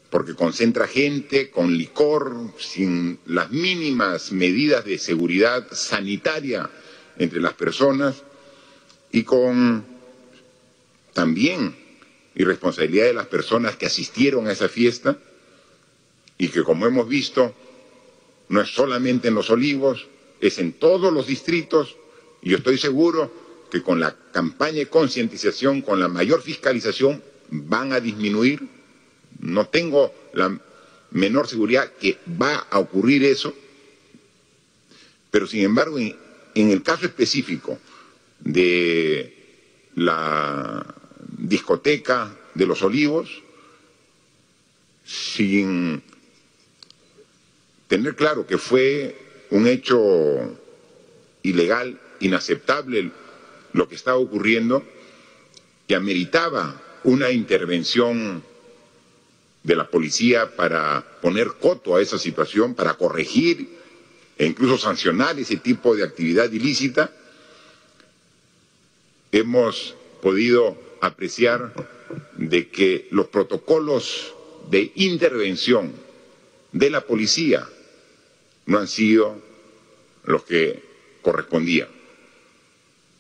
porque 0.10 0.36
concentra 0.36 0.88
gente 0.88 1.50
con 1.50 1.78
licor, 1.78 2.54
sin 2.58 3.20
las 3.26 3.52
mínimas 3.52 4.32
medidas 4.32 4.86
de 4.86 4.98
seguridad 4.98 5.68
sanitaria 5.72 6.70
entre 7.18 7.42
las 7.42 7.54
personas 7.54 8.24
y 9.12 9.24
con 9.24 9.86
también 11.14 11.76
irresponsabilidad 12.36 13.06
de 13.06 13.14
las 13.14 13.28
personas 13.28 13.76
que 13.76 13.88
asistieron 13.88 14.48
a 14.48 14.52
esa 14.52 14.70
fiesta 14.70 15.18
y 16.38 16.50
que 16.50 16.64
como 16.64 16.86
hemos 16.86 17.10
visto 17.10 17.54
no 18.50 18.62
es 18.62 18.70
solamente 18.70 19.28
en 19.28 19.34
los 19.36 19.50
olivos, 19.50 20.08
es 20.42 20.60
en 20.60 20.74
todos 20.74 21.12
los 21.14 21.28
distritos 21.28 21.98
y 22.42 22.52
yo 22.52 22.58
estoy 22.58 22.78
seguro 22.78 23.32
que 23.72 23.82
con 23.82 24.00
la 24.00 24.16
campaña 24.32 24.78
de 24.78 24.88
concientización, 24.88 25.82
con 25.82 26.00
la 26.00 26.08
mayor 26.08 26.42
fiscalización, 26.42 27.22
van 27.50 27.94
a 27.94 28.00
disminuir. 28.00 28.68
No 29.40 29.68
tengo 29.68 30.14
la 30.34 30.58
menor 31.12 31.48
seguridad 31.48 31.92
que 32.00 32.18
va 32.42 32.68
a 32.70 32.80
ocurrir 32.80 33.24
eso, 33.24 33.54
pero 35.32 35.48
sin 35.48 35.64
embargo, 35.64 35.98
en, 36.00 36.16
el 36.56 36.82
caso 36.84 37.06
específico 37.06 37.78
de 38.40 39.34
la 39.96 40.96
discoteca 41.38 42.36
de 42.54 42.66
los 42.66 42.82
olivos, 42.82 43.44
sin 45.06 46.02
tener 47.88 48.16
claro 48.16 48.46
que 48.46 48.58
fue 48.58 49.27
un 49.52 49.68
hecho 49.68 50.58
ilegal, 51.44 52.00
inaceptable 52.20 53.12
lo 53.74 53.88
que 53.88 53.96
estaba 53.96 54.18
ocurriendo, 54.18 54.84
que 55.88 55.96
ameritaba 55.96 56.82
una 57.04 57.32
intervención 57.32 58.44
de 59.64 59.76
la 59.76 59.90
policía 59.90 60.56
para 60.56 61.06
poner 61.22 61.54
coto 61.60 61.96
a 61.96 62.02
esa 62.02 62.18
situación, 62.18 62.74
para 62.74 62.96
corregir 62.96 63.78
e 64.38 64.46
incluso 64.46 64.78
sancionar 64.78 65.40
ese 65.40 65.58
tipo 65.58 65.96
de 65.96 66.04
actividad 66.04 66.52
ilícita, 66.52 67.12
hemos 69.32 69.96
podido 70.22 70.78
apreciar 71.02 71.74
de 72.38 72.70
que 72.70 73.08
los 73.12 73.28
protocolos 73.28 74.34
de 74.70 74.92
intervención 74.96 75.92
de 76.72 76.90
la 76.90 77.02
policía 77.02 77.68
no 78.68 78.78
han 78.78 78.88
sido 78.88 79.42
los 80.26 80.44
que 80.44 80.84
correspondían. 81.22 81.90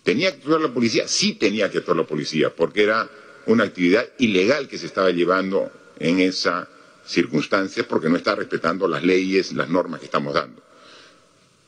¿Tenía 0.04 0.32
que 0.32 0.38
actuar 0.38 0.62
la 0.62 0.74
policía? 0.74 1.08
Sí 1.08 1.34
tenía 1.34 1.70
que 1.72 1.80
actuar 1.80 1.98
la 1.98 2.06
policía, 2.06 2.54
porque 2.56 2.84
era 2.84 3.10
una 3.48 3.64
actividad 3.64 4.08
ilegal 4.20 4.68
que 4.68 4.78
se 4.78 4.86
estaba 4.86 5.10
llevando 5.12 5.72
en 6.00 6.20
esa 6.20 6.70
circunstancia 7.06 7.88
porque 7.88 8.10
no 8.10 8.18
está 8.18 8.36
respetando 8.36 8.88
las 8.88 9.04
leyes, 9.04 9.54
las 9.54 9.70
normas 9.70 10.00
que 10.00 10.06
estamos 10.06 10.34
dando. 10.34 10.62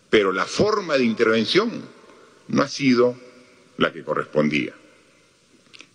Pero 0.09 0.31
la 0.31 0.45
forma 0.45 0.97
de 0.97 1.05
intervención 1.05 1.81
no 2.49 2.61
ha 2.61 2.67
sido 2.67 3.15
la 3.77 3.93
que 3.93 4.03
correspondía. 4.03 4.73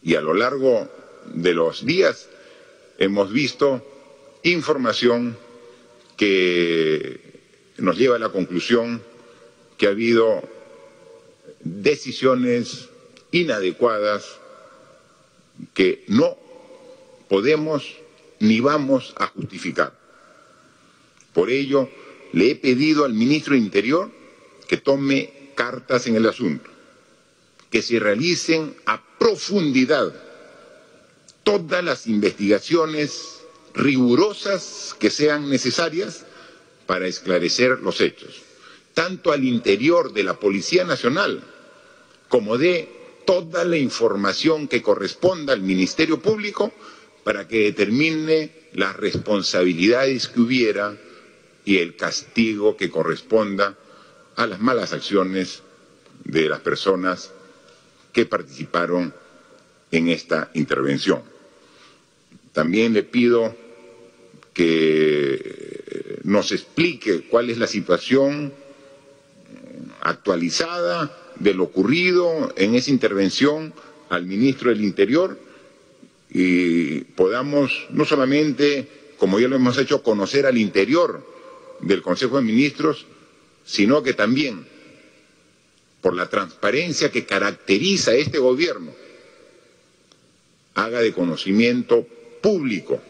Y 0.02 0.14
a 0.14 0.20
lo 0.20 0.34
largo 0.34 0.88
de 1.34 1.54
los 1.54 1.84
días 1.84 2.28
hemos 2.98 3.32
visto 3.32 3.84
información 4.42 5.36
que 6.16 7.23
nos 7.78 7.96
lleva 7.98 8.16
a 8.16 8.20
la 8.20 8.28
conclusión 8.30 9.02
que 9.76 9.86
ha 9.86 9.90
habido 9.90 10.42
decisiones 11.60 12.88
inadecuadas 13.30 14.38
que 15.72 16.04
no 16.08 16.36
podemos 17.28 17.96
ni 18.40 18.60
vamos 18.60 19.14
a 19.16 19.26
justificar. 19.26 19.92
Por 21.32 21.50
ello, 21.50 21.88
le 22.32 22.50
he 22.50 22.56
pedido 22.56 23.04
al 23.04 23.14
ministro 23.14 23.54
de 23.54 23.60
Interior 23.60 24.10
que 24.68 24.76
tome 24.76 25.50
cartas 25.54 26.06
en 26.06 26.16
el 26.16 26.26
asunto, 26.26 26.70
que 27.70 27.82
se 27.82 27.98
realicen 27.98 28.76
a 28.86 29.02
profundidad 29.18 30.14
todas 31.42 31.84
las 31.84 32.06
investigaciones 32.06 33.40
rigurosas 33.74 34.94
que 34.98 35.10
sean 35.10 35.48
necesarias 35.48 36.24
para 36.86 37.06
esclarecer 37.06 37.80
los 37.80 38.00
hechos, 38.00 38.42
tanto 38.94 39.32
al 39.32 39.44
interior 39.44 40.12
de 40.12 40.24
la 40.24 40.34
Policía 40.38 40.84
Nacional 40.84 41.42
como 42.28 42.58
de 42.58 42.88
toda 43.24 43.64
la 43.64 43.76
información 43.76 44.68
que 44.68 44.82
corresponda 44.82 45.52
al 45.52 45.62
Ministerio 45.62 46.20
Público 46.20 46.72
para 47.22 47.48
que 47.48 47.64
determine 47.64 48.50
las 48.74 48.96
responsabilidades 48.96 50.28
que 50.28 50.40
hubiera 50.40 50.96
y 51.64 51.78
el 51.78 51.96
castigo 51.96 52.76
que 52.76 52.90
corresponda 52.90 53.76
a 54.36 54.46
las 54.46 54.60
malas 54.60 54.92
acciones 54.92 55.62
de 56.24 56.48
las 56.48 56.60
personas 56.60 57.32
que 58.12 58.26
participaron 58.26 59.14
en 59.90 60.08
esta 60.08 60.50
intervención. 60.54 61.22
También 62.52 62.92
le 62.92 63.02
pido 63.02 63.56
que 64.54 66.20
nos 66.22 66.52
explique 66.52 67.22
cuál 67.28 67.50
es 67.50 67.58
la 67.58 67.66
situación 67.66 68.54
actualizada 70.00 71.14
de 71.38 71.54
lo 71.54 71.64
ocurrido 71.64 72.52
en 72.56 72.74
esa 72.74 72.90
intervención 72.90 73.74
al 74.08 74.24
ministro 74.26 74.70
del 74.70 74.84
Interior 74.84 75.38
y 76.30 77.00
podamos 77.00 77.86
no 77.90 78.04
solamente, 78.04 78.88
como 79.18 79.38
ya 79.38 79.48
lo 79.48 79.56
hemos 79.56 79.76
hecho, 79.78 80.02
conocer 80.02 80.46
al 80.46 80.56
interior 80.58 81.26
del 81.80 82.02
Consejo 82.02 82.36
de 82.36 82.42
Ministros, 82.42 83.06
sino 83.64 84.02
que 84.02 84.14
también, 84.14 84.66
por 86.00 86.14
la 86.14 86.28
transparencia 86.28 87.10
que 87.10 87.24
caracteriza 87.24 88.12
a 88.12 88.14
este 88.14 88.38
gobierno, 88.38 88.92
haga 90.74 91.00
de 91.00 91.12
conocimiento 91.12 92.06
público 92.40 93.00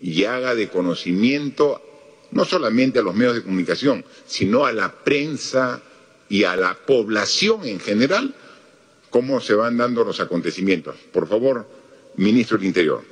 y 0.00 0.24
haga 0.24 0.54
de 0.54 0.68
conocimiento 0.68 1.82
no 2.32 2.44
solamente 2.44 2.98
a 2.98 3.02
los 3.02 3.14
medios 3.14 3.36
de 3.36 3.42
comunicación, 3.42 4.04
sino 4.26 4.66
a 4.66 4.72
la 4.72 4.92
prensa 4.92 5.80
y 6.28 6.44
a 6.44 6.56
la 6.56 6.74
población 6.74 7.64
en 7.66 7.80
general, 7.80 8.34
cómo 9.10 9.40
se 9.40 9.54
van 9.54 9.76
dando 9.76 10.04
los 10.04 10.20
acontecimientos. 10.20 10.96
Por 11.12 11.28
favor, 11.28 11.66
Ministro 12.16 12.58
del 12.58 12.66
Interior. 12.66 13.02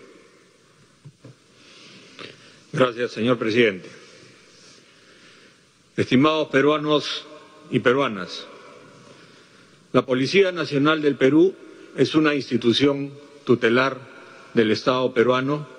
Gracias, 2.73 3.13
señor 3.13 3.39
presidente. 3.39 3.89
Estimados 5.97 6.49
peruanos 6.49 7.25
y 7.71 7.79
peruanas, 7.79 8.47
la 9.93 10.05
Policía 10.05 10.51
Nacional 10.51 11.01
del 11.01 11.15
Perú 11.15 11.55
es 11.97 12.17
una 12.17 12.35
institución 12.35 13.13
tutelar 13.45 13.97
del 14.55 14.73
Estado 14.73 15.15
peruano 15.15 15.74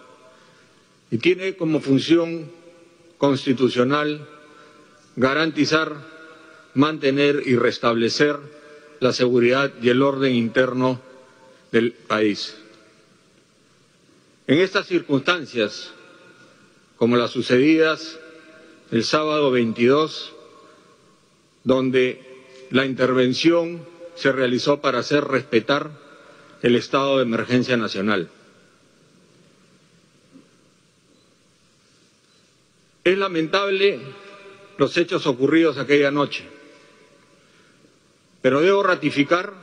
y 1.12 1.18
tiene 1.18 1.56
como 1.56 1.80
función 1.80 2.52
constitucional 3.18 4.28
garantizar, 5.16 5.96
mantener 6.74 7.44
y 7.46 7.56
restablecer 7.56 8.38
la 9.00 9.14
seguridad 9.14 9.72
y 9.82 9.90
el 9.90 10.02
orden 10.02 10.36
interno 10.36 11.02
del 11.72 11.94
país. 11.94 12.56
En 14.48 14.60
estas 14.60 14.88
circunstancias, 14.88 15.92
como 16.98 17.18
las 17.18 17.32
sucedidas 17.32 18.20
el 18.92 19.04
sábado 19.04 19.52
22, 19.52 20.34
donde 21.64 22.22
la 22.70 22.86
intervención 22.86 23.86
se 24.16 24.32
realizó 24.32 24.82
para 24.82 25.00
hacer 25.00 25.24
respetar 25.24 25.90
el 26.62 26.76
estado 26.76 27.18
de 27.18 27.24
emergencia 27.24 27.78
nacional. 27.78 28.30
Es 33.06 33.20
lamentable 33.20 34.00
los 34.80 34.98
hechos 34.98 35.28
ocurridos 35.28 35.78
aquella 35.78 36.10
noche, 36.10 36.44
pero 38.42 38.62
debo 38.62 38.82
ratificar 38.82 39.54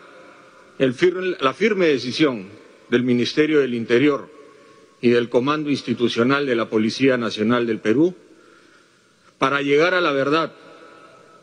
la 0.79 1.53
firme 1.53 1.89
decisión 1.89 2.47
del 2.89 3.03
Ministerio 3.03 3.59
del 3.59 3.75
Interior 3.75 4.31
y 5.01 5.11
del 5.11 5.29
Comando 5.29 5.71
Institucional 5.71 6.47
de 6.47 6.55
la 6.55 6.71
Policía 6.71 7.17
Nacional 7.17 7.67
del 7.67 7.81
Perú 7.81 8.15
para 9.39 9.61
llegar 9.61 9.95
a 9.95 10.01
la 10.01 10.13
verdad 10.13 10.53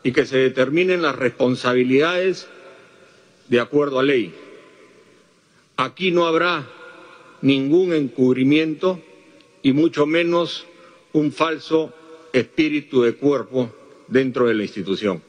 y 0.02 0.12
que 0.12 0.24
se 0.24 0.38
determinen 0.38 1.02
las 1.02 1.16
responsabilidades 1.16 2.48
de 3.48 3.60
acuerdo 3.60 3.98
a 3.98 4.04
ley. 4.04 4.34
Aquí 5.76 6.12
no 6.12 6.26
habrá 6.26 6.66
ningún 7.42 7.92
encubrimiento 7.92 9.02
y 9.62 9.74
mucho 9.74 10.06
menos 10.06 10.66
un 11.12 11.32
falso 11.32 11.92
espíritu 12.32 13.02
de 13.02 13.14
cuerpo 13.14 13.72
dentro 14.08 14.46
de 14.46 14.54
la 14.54 14.62
institución. 14.62 15.22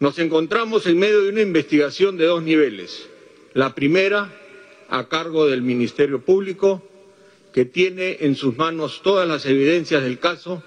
Nos 0.00 0.18
encontramos 0.18 0.86
en 0.86 0.98
medio 0.98 1.22
de 1.22 1.28
una 1.30 1.42
investigación 1.42 2.16
de 2.16 2.26
dos 2.26 2.42
niveles. 2.42 3.08
La 3.54 3.74
primera, 3.74 4.34
a 4.88 5.08
cargo 5.08 5.46
del 5.46 5.62
Ministerio 5.62 6.20
Público, 6.20 6.82
que 7.52 7.64
tiene 7.64 8.18
en 8.20 8.34
sus 8.34 8.56
manos 8.56 9.02
todas 9.02 9.28
las 9.28 9.46
evidencias 9.46 10.02
del 10.02 10.18
caso, 10.18 10.62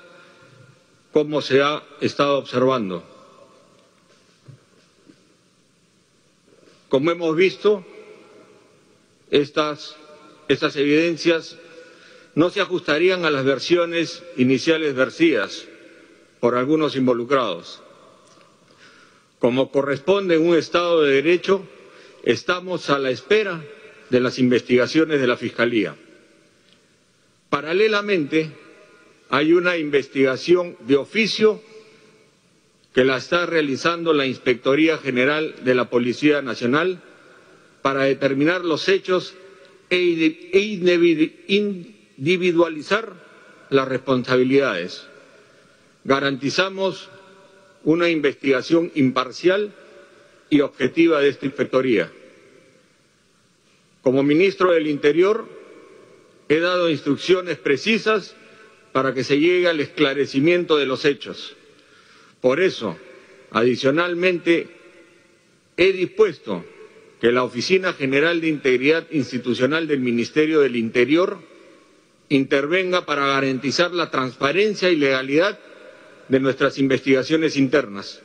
como 1.12 1.42
se 1.42 1.62
ha 1.62 1.84
estado 2.00 2.38
observando. 2.38 3.04
Como 6.88 7.12
hemos 7.12 7.36
visto, 7.36 7.84
estas, 9.32 9.98
estas 10.48 10.76
evidencias 10.78 11.58
no 12.36 12.50
se 12.50 12.62
ajustarían 12.62 13.26
a 13.26 13.32
las 13.32 13.46
versiones 13.46 14.22
iniciales 14.38 14.94
versías 14.94 15.66
por 16.42 16.56
algunos 16.56 16.96
involucrados. 16.98 17.82
Como 19.40 19.72
corresponde 19.72 20.36
en 20.36 20.48
un 20.48 20.56
Estado 20.58 21.02
de 21.02 21.14
Derecho, 21.22 21.66
estamos 22.24 22.90
a 22.90 23.00
la 23.00 23.10
espera 23.10 23.64
de 24.10 24.20
las 24.20 24.38
investigaciones 24.38 25.20
de 25.22 25.28
la 25.28 25.38
Fiscalía. 25.38 25.96
Paralelamente, 27.50 28.52
hay 29.30 29.54
una 29.54 29.78
investigación 29.78 30.76
de 30.82 30.98
oficio 30.98 31.62
que 32.94 33.06
la 33.06 33.18
está 33.18 33.46
realizando 33.46 34.14
la 34.14 34.26
Inspectoría 34.26 34.98
General 34.98 35.56
de 35.64 35.76
la 35.76 35.90
Policía 35.90 36.42
Nacional 36.42 37.02
para 37.82 38.04
determinar 38.04 38.66
los 38.66 38.90
hechos 38.90 39.36
e, 39.90 40.50
e 40.52 40.60
individualizar 42.18 43.14
las 43.70 43.88
responsabilidades. 43.88 45.06
Garantizamos 46.04 47.10
una 47.84 48.10
investigación 48.10 48.92
imparcial 48.96 49.74
y 50.50 50.62
objetiva 50.62 51.20
de 51.20 51.30
esta 51.30 51.46
inspectoría. 51.46 52.12
Como 54.02 54.24
ministro 54.24 54.72
del 54.72 54.88
Interior, 54.88 55.48
he 56.48 56.60
dado 56.60 56.90
instrucciones 56.90 57.58
precisas 57.58 58.36
para 58.92 59.14
que 59.14 59.24
se 59.24 59.40
llegue 59.40 59.68
al 59.68 59.80
esclarecimiento 59.80 60.78
de 60.78 60.86
los 60.86 61.06
hechos. 61.06 61.56
Por 62.40 62.60
eso, 62.62 62.98
adicionalmente, 63.52 64.68
he 65.78 65.92
dispuesto 65.92 66.64
que 67.20 67.32
la 67.32 67.44
Oficina 67.44 67.94
General 67.94 68.40
de 68.42 68.48
Integridad 68.50 69.08
Institucional 69.12 69.88
del 69.88 70.00
Ministerio 70.00 70.62
del 70.62 70.76
Interior 70.76 71.40
intervenga 72.30 73.06
para 73.06 73.28
garantizar 73.28 73.92
la 73.92 74.10
transparencia 74.12 74.90
y 74.90 74.96
legalidad 74.96 75.60
de 76.28 76.40
nuestras 76.40 76.78
investigaciones 76.78 77.56
internas. 77.58 78.22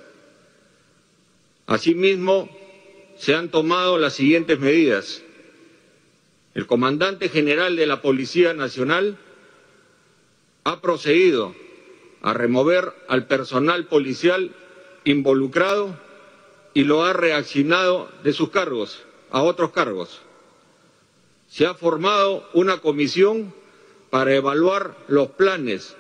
Asimismo, 1.67 2.49
se 3.17 3.35
han 3.35 3.51
tomado 3.51 3.99
las 3.99 4.15
siguientes 4.15 4.59
medidas. 4.59 5.23
El 6.55 6.67
comandante 6.67 7.29
general 7.29 7.77
de 7.77 7.87
la 7.87 8.01
Policía 8.03 8.55
Nacional 8.55 9.19
ha 10.65 10.81
procedido 10.81 11.55
a 12.23 12.35
remover 12.35 12.93
al 13.09 13.27
personal 13.27 13.87
policial 13.87 14.53
involucrado 15.05 15.99
y 16.75 16.85
lo 16.85 17.05
ha 17.05 17.13
reaccionado 17.13 18.11
de 18.25 18.33
sus 18.33 18.51
cargos 18.51 19.03
a 19.31 19.43
otros 19.43 19.71
cargos. 19.71 20.21
Se 21.49 21.67
ha 21.67 21.75
formado 21.75 22.49
una 22.53 22.79
comisión 22.79 23.53
para 24.11 24.35
evaluar 24.35 24.97
los 25.09 25.31
planes 25.31 25.97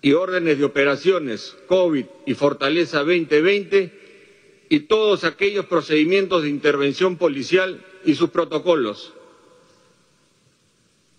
y 0.00 0.12
órdenes 0.12 0.58
de 0.58 0.64
operaciones 0.64 1.56
COVID 1.66 2.06
y 2.26 2.34
Fortaleza 2.34 2.98
2020 2.98 4.66
y 4.68 4.80
todos 4.80 5.24
aquellos 5.24 5.66
procedimientos 5.66 6.42
de 6.42 6.48
intervención 6.48 7.16
policial 7.16 7.84
y 8.04 8.14
sus 8.14 8.30
protocolos. 8.30 9.12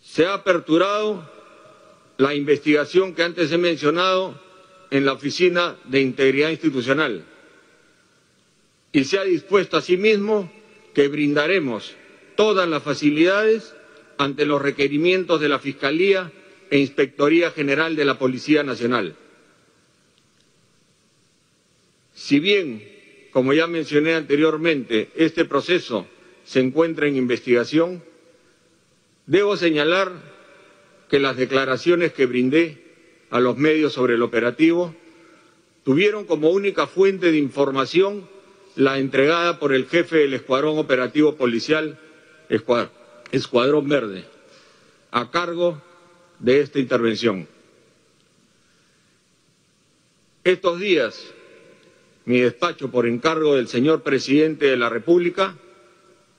Se 0.02 0.26
ha 0.26 0.34
aperturado 0.34 1.30
la 2.18 2.34
investigación 2.34 3.14
que 3.14 3.24
antes 3.24 3.52
he 3.52 3.58
mencionado 3.58 4.40
en 4.90 5.06
la 5.06 5.14
Oficina 5.14 5.76
de 5.86 6.02
Integridad 6.02 6.50
Institucional 6.50 7.26
y 8.92 9.04
se 9.04 9.20
ha 9.20 9.24
dispuesto 9.24 9.78
asimismo 9.78 10.52
que 10.94 11.10
brindaremos 11.10 11.94
todas 12.36 12.68
las 12.68 12.82
facilidades 12.84 13.76
ante 14.18 14.45
los 14.45 14.61
requerimientos 14.61 15.39
de 15.41 15.49
la 15.49 15.60
Fiscalía 15.60 16.31
e 16.69 16.80
Inspectoría 16.80 17.52
General 17.52 17.95
de 17.95 18.06
la 18.06 18.18
Policía 18.19 18.64
Nacional. 18.64 19.15
Si 22.14 22.39
bien, 22.39 22.84
como 23.31 23.53
ya 23.53 23.68
mencioné 23.68 24.15
anteriormente, 24.15 25.10
este 25.15 25.45
proceso 25.45 26.07
se 26.44 26.60
encuentra 26.60 27.07
en 27.07 27.15
investigación, 27.15 28.03
debo 29.26 29.56
señalar 29.56 30.11
que 31.10 31.19
las 31.19 31.38
declaraciones 31.38 32.14
que 32.14 32.26
brindé 32.26 32.84
a 33.30 33.39
los 33.39 33.57
medios 33.57 33.94
sobre 33.94 34.15
el 34.15 34.23
operativo 34.23 34.95
tuvieron 35.84 36.26
como 36.26 36.49
única 36.49 36.88
fuente 36.88 37.31
de 37.31 37.38
información 37.38 38.27
la 38.76 38.99
entregada 38.99 39.60
por 39.60 39.73
el 39.73 39.85
jefe 39.88 40.18
del 40.18 40.34
Escuadrón 40.34 40.77
Operativo 40.77 41.35
Policial, 41.35 41.99
Escuadrón 43.32 43.88
Verde, 43.90 44.26
a 45.12 45.30
cargo 45.32 45.82
de 46.40 46.62
esta 46.62 46.80
intervención. 46.80 47.48
Estos 50.44 50.80
días, 50.80 51.34
mi 52.26 52.40
despacho, 52.40 52.90
por 52.90 53.06
encargo 53.06 53.56
del 53.56 53.68
señor 53.68 54.02
presidente 54.04 54.68
de 54.68 54.78
la 54.78 54.90
República, 54.90 55.58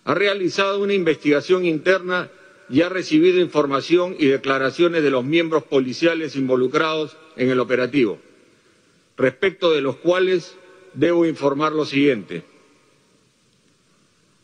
ha 0.04 0.14
realizado 0.14 0.80
una 0.80 0.94
investigación 0.94 1.66
interna 1.66 2.30
y 2.70 2.82
ha 2.82 2.88
recibido 2.88 3.40
información 3.40 4.16
y 4.18 4.26
declaraciones 4.26 5.02
de 5.02 5.10
los 5.10 5.24
miembros 5.24 5.64
policiales 5.64 6.36
involucrados 6.36 7.16
en 7.36 7.50
el 7.50 7.60
operativo, 7.60 8.18
respecto 9.16 9.70
de 9.70 9.82
los 9.82 9.96
cuales 9.96 10.54
debo 10.94 11.26
informar 11.26 11.72
lo 11.72 11.84
siguiente. 11.84 12.44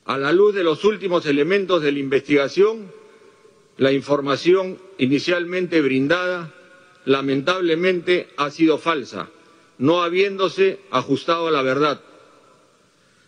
A 0.07 0.19
la 0.19 0.33
luz 0.33 0.55
de 0.55 0.65
los 0.65 0.85
últimos 0.85 1.25
elementos 1.25 1.81
de 1.83 1.91
la 1.91 1.99
investigación, 1.99 2.93
la 3.79 3.91
información 3.91 4.79
inicialmente 4.99 5.81
brindada 5.81 6.53
lamentablemente 7.07 8.29
ha 8.37 8.51
sido 8.51 8.77
falsa, 8.77 9.31
no 9.79 10.03
habiéndose 10.03 10.81
ajustado 10.91 11.49
a 11.49 11.51
la 11.51 11.63
verdad. 11.63 12.03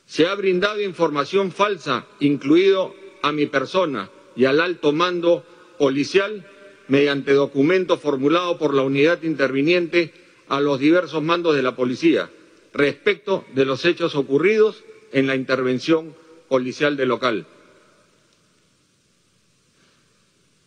Se 0.05 0.27
ha 0.27 0.35
brindado 0.35 0.82
información 0.82 1.51
falsa, 1.51 2.07
incluido 2.20 2.94
a 3.23 3.32
mi 3.32 3.47
persona 3.47 4.11
y 4.36 4.44
al 4.44 4.61
alto 4.61 4.93
mando 4.93 5.44
policial, 5.78 6.47
mediante 6.89 7.32
documento 7.32 7.97
formulado 7.97 8.59
por 8.59 8.74
la 8.74 8.82
unidad 8.82 9.23
interviniente 9.23 10.12
a 10.48 10.61
los 10.61 10.78
diversos 10.78 11.23
mandos 11.23 11.57
de 11.57 11.62
la 11.62 11.74
policía, 11.74 12.31
respecto 12.74 13.47
de 13.55 13.65
los 13.65 13.86
hechos 13.86 14.15
ocurridos 14.15 14.85
en 15.12 15.27
la 15.27 15.36
intervención 15.36 16.15
policial 16.48 16.97
del 16.97 17.09
local. 17.09 17.47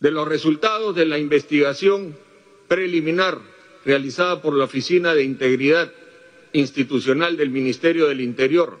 De 0.00 0.10
los 0.10 0.26
resultados 0.26 0.94
de 0.96 1.04
la 1.06 1.18
investigación 1.18 2.16
preliminar 2.68 3.38
realizada 3.84 4.40
por 4.40 4.54
la 4.54 4.64
Oficina 4.64 5.14
de 5.14 5.24
Integridad 5.24 5.92
Institucional 6.52 7.36
del 7.36 7.50
Ministerio 7.50 8.06
del 8.06 8.20
Interior, 8.20 8.80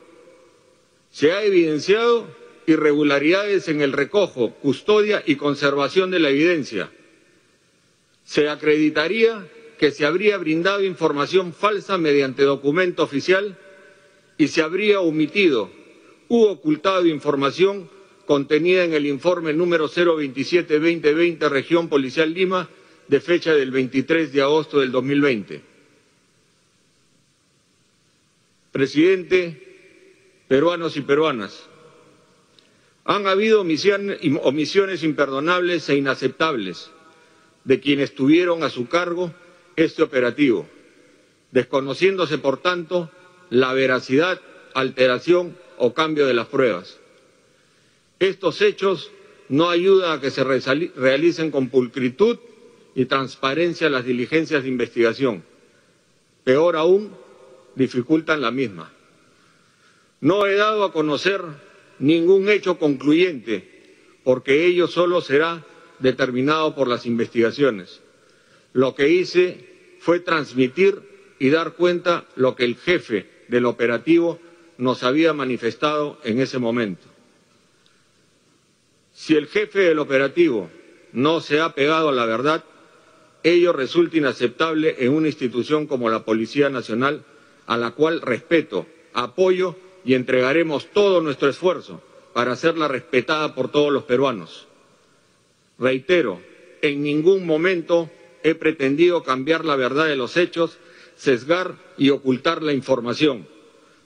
se 1.10 1.32
ha 1.32 1.42
evidenciado 1.42 2.26
irregularidades 2.66 3.68
en 3.68 3.80
el 3.80 3.92
recojo, 3.92 4.50
custodia 4.54 5.22
y 5.26 5.36
conservación 5.36 6.10
de 6.10 6.20
la 6.20 6.30
evidencia. 6.30 6.90
Se 8.24 8.48
acreditaría 8.48 9.46
que 9.78 9.90
se 9.90 10.06
habría 10.06 10.36
brindado 10.36 10.84
información 10.84 11.52
falsa 11.52 11.98
mediante 11.98 12.42
documento 12.44 13.02
oficial 13.02 13.56
y 14.38 14.48
se 14.48 14.62
habría 14.62 15.00
omitido 15.00 15.70
u 16.30 16.44
ocultado 16.44 17.06
información 17.06 17.90
contenida 18.24 18.84
en 18.84 18.94
el 18.94 19.04
informe 19.06 19.52
número 19.52 19.88
027-2020 19.88 21.48
Región 21.48 21.88
Policial 21.88 22.32
Lima 22.32 22.68
de 23.08 23.20
fecha 23.20 23.52
del 23.52 23.72
23 23.72 24.32
de 24.32 24.40
agosto 24.40 24.78
del 24.78 24.92
2020. 24.92 25.60
Presidente, 28.70 30.44
peruanos 30.46 30.96
y 30.96 31.00
peruanas, 31.00 31.68
han 33.04 33.26
habido 33.26 33.60
omisiones 33.62 35.02
imperdonables 35.02 35.88
e 35.88 35.96
inaceptables 35.96 36.92
de 37.64 37.80
quienes 37.80 38.14
tuvieron 38.14 38.62
a 38.62 38.70
su 38.70 38.86
cargo 38.88 39.34
este 39.74 40.04
operativo 40.04 40.68
desconociéndose, 41.50 42.38
por 42.38 42.58
tanto, 42.58 43.10
la 43.50 43.72
veracidad, 43.72 44.40
alteración 44.74 45.56
o 45.80 45.94
cambio 45.94 46.26
de 46.26 46.34
las 46.34 46.46
pruebas. 46.46 46.98
Estos 48.18 48.60
hechos 48.60 49.10
no 49.48 49.70
ayudan 49.70 50.18
a 50.18 50.20
que 50.20 50.30
se 50.30 50.44
realicen 50.44 51.50
con 51.50 51.70
pulcritud 51.70 52.38
y 52.94 53.06
transparencia 53.06 53.88
las 53.88 54.04
diligencias 54.04 54.62
de 54.62 54.68
investigación. 54.68 55.42
Peor 56.44 56.76
aún, 56.76 57.12
dificultan 57.74 58.42
la 58.42 58.50
misma. 58.50 58.92
No 60.20 60.46
he 60.46 60.54
dado 60.54 60.84
a 60.84 60.92
conocer 60.92 61.40
ningún 61.98 62.50
hecho 62.50 62.78
concluyente, 62.78 63.66
porque 64.22 64.66
ello 64.66 64.86
solo 64.86 65.22
será 65.22 65.64
determinado 65.98 66.74
por 66.74 66.88
las 66.88 67.06
investigaciones. 67.06 68.00
Lo 68.74 68.94
que 68.94 69.08
hice 69.08 69.96
fue 69.98 70.20
transmitir 70.20 71.00
y 71.38 71.48
dar 71.48 71.72
cuenta 71.72 72.26
lo 72.36 72.54
que 72.54 72.64
el 72.64 72.76
jefe 72.76 73.26
del 73.48 73.64
operativo 73.64 74.38
nos 74.80 75.02
había 75.02 75.32
manifestado 75.32 76.18
en 76.24 76.40
ese 76.40 76.58
momento. 76.58 77.06
Si 79.12 79.36
el 79.36 79.46
jefe 79.46 79.80
del 79.80 79.98
operativo 79.98 80.70
no 81.12 81.40
se 81.40 81.60
ha 81.60 81.74
pegado 81.74 82.08
a 82.08 82.12
la 82.12 82.24
verdad, 82.24 82.64
ello 83.42 83.72
resulta 83.72 84.16
inaceptable 84.16 84.96
en 84.98 85.12
una 85.12 85.28
institución 85.28 85.86
como 85.86 86.08
la 86.08 86.24
Policía 86.24 86.70
Nacional, 86.70 87.24
a 87.66 87.76
la 87.76 87.90
cual 87.92 88.22
respeto, 88.22 88.86
apoyo 89.12 89.76
y 90.04 90.14
entregaremos 90.14 90.86
todo 90.92 91.20
nuestro 91.20 91.48
esfuerzo 91.48 92.02
para 92.32 92.52
hacerla 92.52 92.88
respetada 92.88 93.54
por 93.54 93.70
todos 93.70 93.92
los 93.92 94.04
peruanos. 94.04 94.66
Reitero, 95.78 96.40
en 96.80 97.02
ningún 97.02 97.46
momento 97.46 98.10
he 98.42 98.54
pretendido 98.54 99.22
cambiar 99.22 99.66
la 99.66 99.76
verdad 99.76 100.06
de 100.06 100.16
los 100.16 100.38
hechos, 100.38 100.78
sesgar 101.16 101.74
y 101.98 102.10
ocultar 102.10 102.62
la 102.62 102.72
información. 102.72 103.46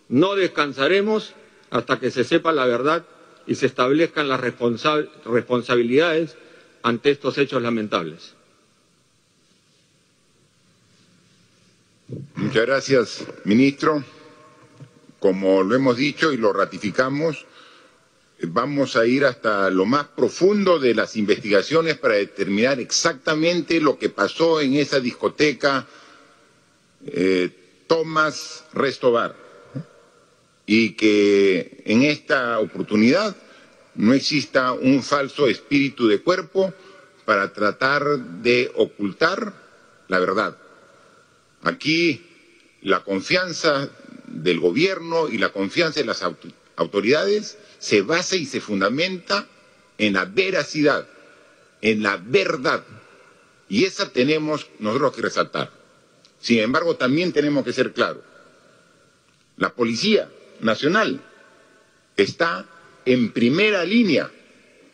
No 0.08 0.34
descansaremos 0.34 1.34
hasta 1.70 1.98
que 1.98 2.10
se 2.10 2.24
sepa 2.24 2.52
la 2.52 2.66
verdad 2.66 3.04
y 3.46 3.54
se 3.56 3.66
establezcan 3.66 4.28
las 4.28 4.40
responsabilidades 4.40 6.36
ante 6.82 7.10
estos 7.10 7.38
hechos 7.38 7.62
lamentables. 7.62 8.34
Muchas 12.36 12.66
gracias, 12.66 13.24
ministro. 13.44 14.04
Como 15.18 15.62
lo 15.62 15.74
hemos 15.74 15.96
dicho 15.96 16.32
y 16.32 16.36
lo 16.36 16.52
ratificamos, 16.52 17.46
vamos 18.42 18.96
a 18.96 19.06
ir 19.06 19.24
hasta 19.24 19.70
lo 19.70 19.86
más 19.86 20.06
profundo 20.08 20.78
de 20.78 20.94
las 20.94 21.16
investigaciones 21.16 21.96
para 21.96 22.14
determinar 22.14 22.78
exactamente 22.78 23.80
lo 23.80 23.98
que 23.98 24.10
pasó 24.10 24.60
en 24.60 24.74
esa 24.74 25.00
discoteca 25.00 25.86
eh, 27.06 27.50
Tomás 27.86 28.64
Restobar 28.74 29.43
y 30.66 30.92
que 30.92 31.82
en 31.84 32.02
esta 32.02 32.58
oportunidad 32.58 33.36
no 33.94 34.12
exista 34.12 34.72
un 34.72 35.02
falso 35.02 35.46
espíritu 35.46 36.08
de 36.08 36.20
cuerpo 36.20 36.72
para 37.24 37.52
tratar 37.52 38.02
de 38.42 38.70
ocultar 38.74 39.54
la 40.08 40.18
verdad. 40.18 40.56
Aquí 41.62 42.26
la 42.82 43.04
confianza 43.04 43.88
del 44.26 44.60
gobierno 44.60 45.28
y 45.28 45.38
la 45.38 45.50
confianza 45.50 46.00
de 46.00 46.06
las 46.06 46.22
autoridades 46.76 47.58
se 47.78 48.02
basa 48.02 48.36
y 48.36 48.46
se 48.46 48.60
fundamenta 48.60 49.46
en 49.98 50.14
la 50.14 50.24
veracidad, 50.24 51.06
en 51.80 52.02
la 52.02 52.16
verdad. 52.16 52.84
Y 53.68 53.84
esa 53.84 54.10
tenemos 54.10 54.66
nosotros 54.78 55.14
que 55.14 55.22
resaltar. 55.22 55.70
Sin 56.40 56.58
embargo, 56.58 56.96
también 56.96 57.32
tenemos 57.32 57.64
que 57.64 57.72
ser 57.72 57.92
claros. 57.92 58.22
La 59.56 59.72
Policía 59.72 60.28
Nacional 60.64 61.20
está 62.16 62.64
en 63.04 63.32
primera 63.32 63.84
línea 63.84 64.30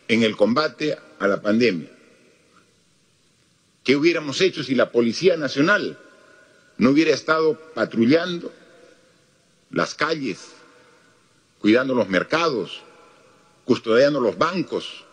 en 0.07 0.23
el 0.23 0.35
combate 0.35 0.97
a 1.17 1.27
la 1.27 1.41
pandemia. 1.41 1.89
¿Qué 3.83 3.95
hubiéramos 3.95 4.41
hecho 4.41 4.63
si 4.63 4.75
la 4.75 4.91
Policía 4.91 5.37
Nacional 5.37 5.97
no 6.77 6.89
hubiera 6.89 7.11
estado 7.11 7.57
patrullando 7.73 8.51
las 9.71 9.95
calles, 9.95 10.51
cuidando 11.59 11.95
los 11.95 12.09
mercados, 12.09 12.81
custodiando 13.63 14.19
los 14.19 14.37
bancos 14.37 15.05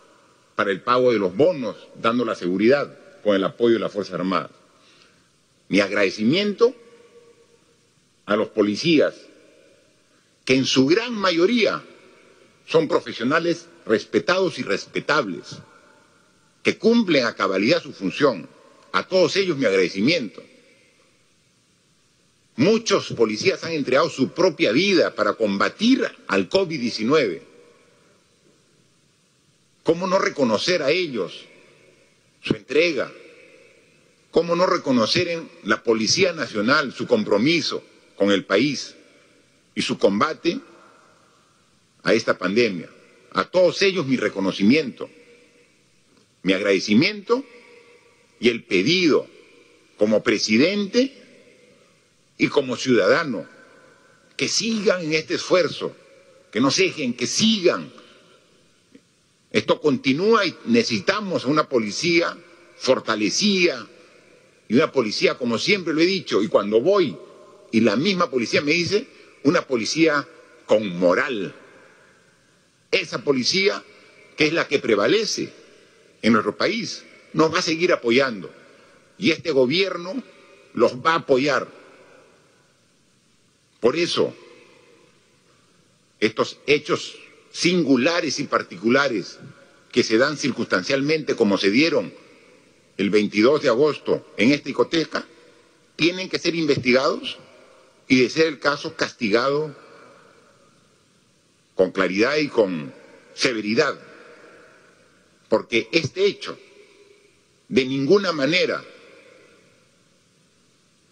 para 0.55 0.71
el 0.71 0.81
pago 0.81 1.13
de 1.13 1.19
los 1.19 1.35
bonos, 1.37 1.77
dando 1.95 2.25
la 2.25 2.35
seguridad 2.35 2.93
con 3.23 3.35
el 3.35 3.45
apoyo 3.45 3.75
de 3.75 3.79
las 3.79 3.93
Fuerzas 3.93 4.15
Armadas. 4.15 4.51
Mi 5.69 5.79
agradecimiento 5.79 6.75
a 8.25 8.35
los 8.35 8.49
policías, 8.49 9.28
que 10.49 10.55
en 10.55 10.65
su 10.65 10.87
gran 10.87 11.13
mayoría 11.13 11.79
son 12.65 12.87
profesionales 12.87 13.67
respetados 13.85 14.57
y 14.57 14.63
respetables, 14.63 15.59
que 16.63 16.75
cumplen 16.79 17.25
a 17.25 17.35
cabalidad 17.35 17.83
su 17.83 17.93
función. 17.93 18.49
A 18.91 19.07
todos 19.07 19.35
ellos 19.35 19.57
mi 19.57 19.65
agradecimiento. 19.65 20.41
Muchos 22.55 23.13
policías 23.13 23.63
han 23.63 23.73
entregado 23.73 24.09
su 24.09 24.31
propia 24.31 24.71
vida 24.71 25.13
para 25.13 25.33
combatir 25.33 26.09
al 26.25 26.49
COVID-19. 26.49 27.41
¿Cómo 29.83 30.07
no 30.07 30.17
reconocer 30.17 30.81
a 30.81 30.89
ellos 30.89 31.45
su 32.41 32.55
entrega? 32.55 33.11
¿Cómo 34.31 34.55
no 34.55 34.65
reconocer 34.65 35.27
en 35.27 35.47
la 35.65 35.83
Policía 35.83 36.33
Nacional 36.33 36.91
su 36.91 37.05
compromiso 37.05 37.83
con 38.15 38.31
el 38.31 38.45
país 38.45 38.95
y 39.79 39.81
su 39.81 39.97
combate 39.97 40.59
a 42.03 42.13
esta 42.13 42.37
pandemia? 42.37 42.89
A 43.31 43.45
todos 43.45 43.81
ellos 43.81 44.05
mi 44.05 44.17
reconocimiento, 44.17 45.09
mi 46.43 46.51
agradecimiento 46.51 47.45
y 48.41 48.49
el 48.49 48.65
pedido 48.65 49.25
como 49.95 50.21
presidente 50.21 51.13
y 52.37 52.47
como 52.49 52.75
ciudadano, 52.75 53.47
que 54.35 54.49
sigan 54.49 55.01
en 55.01 55.13
este 55.13 55.35
esfuerzo, 55.35 55.95
que 56.51 56.59
no 56.59 56.71
dejen, 56.71 57.13
que 57.13 57.25
sigan. 57.25 57.89
Esto 59.49 59.79
continúa 59.79 60.45
y 60.45 60.57
necesitamos 60.65 61.45
una 61.45 61.69
policía 61.69 62.37
fortalecida 62.75 63.87
y 64.67 64.73
una 64.73 64.91
policía, 64.91 65.35
como 65.35 65.57
siempre 65.57 65.93
lo 65.93 66.01
he 66.01 66.05
dicho, 66.05 66.43
y 66.43 66.49
cuando 66.49 66.81
voy 66.81 67.15
y 67.71 67.79
la 67.79 67.95
misma 67.95 68.29
policía 68.29 68.61
me 68.61 68.73
dice, 68.73 69.18
una 69.43 69.61
policía 69.61 70.27
con 70.65 70.87
moral. 70.97 71.53
Esa 72.91 73.23
policía 73.23 73.83
que 74.35 74.47
es 74.47 74.53
la 74.53 74.67
que 74.67 74.79
prevalece 74.79 75.51
en 76.21 76.33
nuestro 76.33 76.55
país 76.57 77.03
nos 77.33 77.53
va 77.53 77.59
a 77.59 77.63
seguir 77.63 77.93
apoyando 77.93 78.51
y 79.17 79.31
este 79.31 79.51
gobierno 79.51 80.21
los 80.73 80.95
va 80.95 81.13
a 81.13 81.17
apoyar 81.17 81.67
por 83.79 83.95
eso, 83.95 84.33
estos 86.19 86.57
hechos 86.67 87.17
singulares 87.51 88.39
y 88.39 88.43
particulares 88.43 89.39
que 89.91 90.03
se 90.03 90.17
dan 90.17 90.37
circunstancialmente 90.37 91.35
como 91.35 91.57
se 91.57 91.71
dieron 91.71 92.13
el 92.97 93.09
22 93.09 93.61
de 93.61 93.69
agosto 93.69 94.33
en 94.37 94.51
esta 94.51 94.69
hicoteca, 94.69 95.25
tienen 95.95 96.29
que 96.29 96.39
ser 96.39 96.55
investigados 96.55 97.37
y, 98.09 98.21
de 98.23 98.29
ser 98.29 98.47
el 98.47 98.59
caso, 98.59 98.95
castigado 98.95 99.73
con 101.75 101.91
claridad 101.91 102.35
y 102.35 102.49
con 102.49 102.93
severidad. 103.33 103.97
Porque 105.47 105.87
este 105.93 106.25
hecho 106.25 106.59
de 107.69 107.85
ninguna 107.85 108.33
manera 108.33 108.83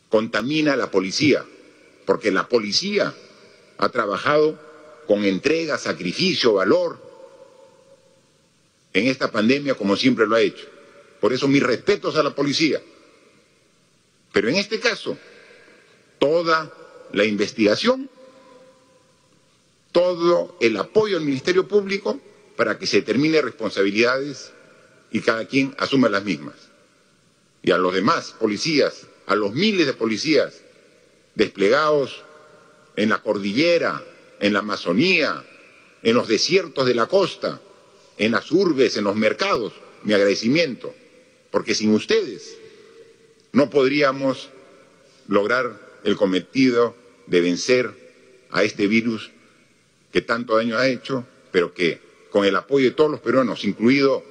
contamina 0.10 0.74
a 0.74 0.78
la 0.78 0.92
policía 0.92 1.46
porque 2.08 2.32
la 2.32 2.48
policía 2.48 3.14
ha 3.78 3.90
trabajado 3.90 4.58
con 5.08 5.26
entrega, 5.26 5.78
sacrificio, 5.78 6.54
valor 6.54 7.06
en 8.94 9.08
esta 9.08 9.30
pandemia 9.30 9.76
como 9.76 9.98
siempre 9.98 10.26
lo 10.26 10.36
ha 10.36 10.42
hecho. 10.42 10.66
Por 11.20 11.34
eso 11.34 11.50
mis 11.50 11.62
respetos 11.62 12.16
a 12.16 12.24
la 12.24 12.34
policía. 12.34 12.82
Pero 14.32 14.48
en 14.48 14.56
este 14.56 14.80
caso, 14.80 15.18
toda 16.18 16.74
la 17.14 17.26
investigación, 17.26 18.10
todo 19.92 20.56
el 20.60 20.78
apoyo 20.78 21.18
al 21.18 21.24
Ministerio 21.24 21.68
Público 21.68 22.20
para 22.56 22.78
que 22.78 22.88
se 22.88 22.98
determine 22.98 23.42
responsabilidades 23.42 24.52
y 25.12 25.22
cada 25.22 25.46
quien 25.48 25.76
asuma 25.78 26.10
las 26.10 26.24
mismas. 26.24 26.56
Y 27.62 27.72
a 27.72 27.78
los 27.78 27.94
demás 27.94 28.36
policías, 28.40 29.08
a 29.26 29.36
los 29.36 29.54
miles 29.54 29.88
de 29.88 29.94
policías 29.94 30.62
desplegados 31.36 32.24
en 32.96 33.10
la 33.10 33.22
cordillera, 33.22 34.04
en 34.40 34.54
la 34.54 34.60
Amazonía, 34.60 35.44
en 36.04 36.16
los 36.16 36.28
desiertos 36.28 36.86
de 36.86 36.96
la 36.96 37.08
costa, 37.08 37.62
en 38.18 38.32
las 38.32 38.52
urbes, 38.52 38.98
en 38.98 39.04
los 39.04 39.16
mercados, 39.16 39.74
mi 40.04 40.14
agradecimiento, 40.14 40.94
porque 41.52 41.76
sin 41.76 41.94
ustedes 41.94 42.58
no 43.52 43.70
podríamos 43.70 44.50
lograr 45.28 45.87
el 46.08 46.16
cometido 46.16 46.96
de 47.26 47.42
vencer 47.42 47.92
a 48.52 48.64
este 48.64 48.88
virus 48.88 49.30
que 50.10 50.22
tanto 50.22 50.56
daño 50.56 50.78
ha 50.78 50.88
hecho, 50.88 51.28
pero 51.52 51.74
que 51.74 52.00
con 52.32 52.46
el 52.46 52.56
apoyo 52.56 52.86
de 52.86 52.92
todos 52.92 53.12
los 53.12 53.20
peruanos, 53.20 53.66
incluido 53.66 54.24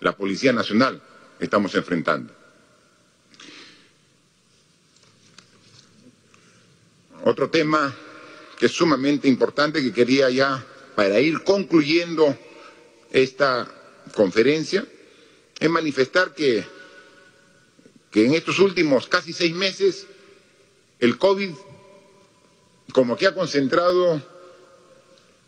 la 0.00 0.16
Policía 0.16 0.52
Nacional, 0.52 1.00
estamos 1.38 1.72
enfrentando. 1.76 2.34
Otro 7.22 7.48
tema 7.48 7.94
que 8.58 8.66
es 8.66 8.72
sumamente 8.72 9.28
importante 9.28 9.82
que 9.82 9.92
quería 9.92 10.30
ya, 10.30 10.66
para 10.96 11.20
ir 11.20 11.44
concluyendo 11.44 12.36
esta 13.12 13.70
conferencia, 14.16 14.84
es 15.60 15.70
manifestar 15.70 16.34
que, 16.34 16.64
que 18.10 18.26
en 18.26 18.34
estos 18.34 18.58
últimos 18.58 19.06
casi 19.06 19.32
seis 19.32 19.54
meses 19.54 20.08
el 21.00 21.18
COVID 21.18 21.50
como 22.92 23.16
que 23.16 23.26
ha 23.26 23.34
concentrado 23.34 24.22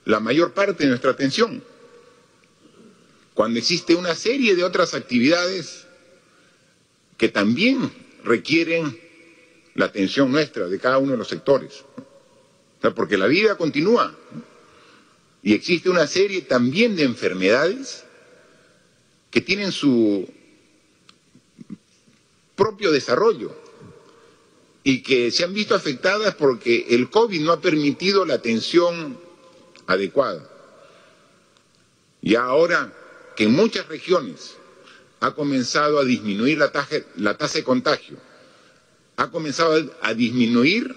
la 0.04 0.20
mayor 0.20 0.52
parte 0.52 0.84
de 0.84 0.88
nuestra 0.88 1.10
atención, 1.10 1.62
cuando 3.34 3.58
existe 3.58 3.94
una 3.94 4.14
serie 4.14 4.56
de 4.56 4.64
otras 4.64 4.94
actividades 4.94 5.86
que 7.16 7.28
también 7.28 7.90
requieren 8.24 8.98
la 9.74 9.86
atención 9.86 10.30
nuestra 10.30 10.68
de 10.68 10.78
cada 10.78 10.98
uno 10.98 11.12
de 11.12 11.18
los 11.18 11.28
sectores. 11.28 11.84
porque 12.96 13.16
la 13.16 13.28
vida 13.28 13.56
continúa 13.56 14.12
y 15.40 15.54
existe 15.54 15.88
una 15.88 16.08
serie 16.08 16.42
también 16.42 16.96
de 16.96 17.04
enfermedades 17.04 18.04
que 19.30 19.40
tienen 19.40 19.70
su 19.70 20.28
propio 22.56 22.90
desarrollo 22.90 23.61
y 24.84 25.02
que 25.02 25.30
se 25.30 25.44
han 25.44 25.54
visto 25.54 25.74
afectadas 25.74 26.34
porque 26.34 26.86
el 26.90 27.08
COVID 27.10 27.40
no 27.40 27.52
ha 27.52 27.60
permitido 27.60 28.24
la 28.24 28.34
atención 28.34 29.18
adecuada. 29.86 30.48
Y 32.20 32.34
ahora 32.34 32.92
que 33.36 33.44
en 33.44 33.52
muchas 33.52 33.86
regiones 33.88 34.56
ha 35.20 35.34
comenzado 35.34 35.98
a 35.98 36.04
disminuir 36.04 36.58
la 36.58 36.72
tasa, 36.72 37.58
de 37.58 37.64
contagio, 37.64 38.16
ha 39.16 39.30
comenzado 39.30 39.94
a 40.02 40.14
disminuir 40.14 40.94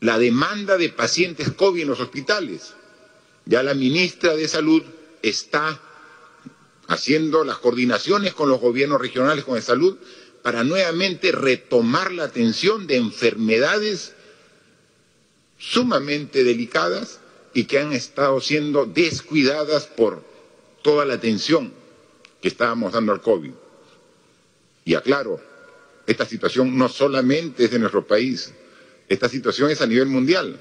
la 0.00 0.18
demanda 0.18 0.76
de 0.76 0.90
pacientes 0.90 1.50
COVID 1.52 1.82
en 1.82 1.88
los 1.88 2.00
hospitales. 2.00 2.74
Ya 3.46 3.62
la 3.62 3.74
ministra 3.74 4.34
de 4.34 4.46
Salud 4.46 4.82
está 5.22 5.80
haciendo 6.88 7.44
las 7.44 7.58
coordinaciones 7.58 8.34
con 8.34 8.50
los 8.50 8.60
gobiernos 8.60 9.00
regionales 9.00 9.44
con 9.44 9.54
de 9.54 9.62
salud 9.62 9.96
para 10.44 10.62
nuevamente 10.62 11.32
retomar 11.32 12.12
la 12.12 12.24
atención 12.24 12.86
de 12.86 12.96
enfermedades 12.96 14.12
sumamente 15.58 16.44
delicadas 16.44 17.18
y 17.54 17.64
que 17.64 17.78
han 17.78 17.94
estado 17.94 18.38
siendo 18.42 18.84
descuidadas 18.84 19.86
por 19.86 20.22
toda 20.82 21.06
la 21.06 21.14
atención 21.14 21.72
que 22.42 22.48
estábamos 22.48 22.92
dando 22.92 23.12
al 23.12 23.22
COVID. 23.22 23.52
Y 24.84 24.94
aclaro, 24.94 25.40
esta 26.06 26.26
situación 26.26 26.76
no 26.76 26.90
solamente 26.90 27.64
es 27.64 27.70
de 27.70 27.78
nuestro 27.78 28.06
país, 28.06 28.52
esta 29.08 29.30
situación 29.30 29.70
es 29.70 29.80
a 29.80 29.86
nivel 29.86 30.08
mundial. 30.08 30.60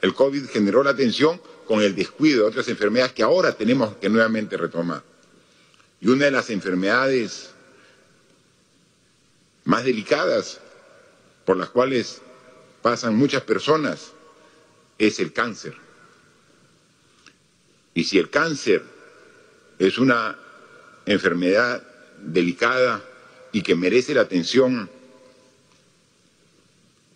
El 0.00 0.14
COVID 0.14 0.46
generó 0.46 0.82
la 0.82 0.92
atención 0.92 1.38
con 1.66 1.82
el 1.82 1.94
descuido 1.94 2.44
de 2.44 2.48
otras 2.48 2.68
enfermedades 2.68 3.12
que 3.12 3.24
ahora 3.24 3.52
tenemos 3.52 3.94
que 3.96 4.08
nuevamente 4.08 4.56
retomar. 4.56 5.02
Y 6.00 6.08
una 6.08 6.24
de 6.24 6.30
las 6.30 6.48
enfermedades 6.48 7.50
más 9.68 9.84
delicadas 9.84 10.62
por 11.44 11.58
las 11.58 11.68
cuales 11.68 12.22
pasan 12.80 13.14
muchas 13.14 13.42
personas 13.42 14.12
es 14.96 15.20
el 15.20 15.34
cáncer. 15.34 15.74
Y 17.92 18.04
si 18.04 18.18
el 18.18 18.30
cáncer 18.30 18.82
es 19.78 19.98
una 19.98 20.38
enfermedad 21.04 21.86
delicada 22.22 23.04
y 23.52 23.60
que 23.60 23.74
merece 23.74 24.14
la 24.14 24.22
atención 24.22 24.88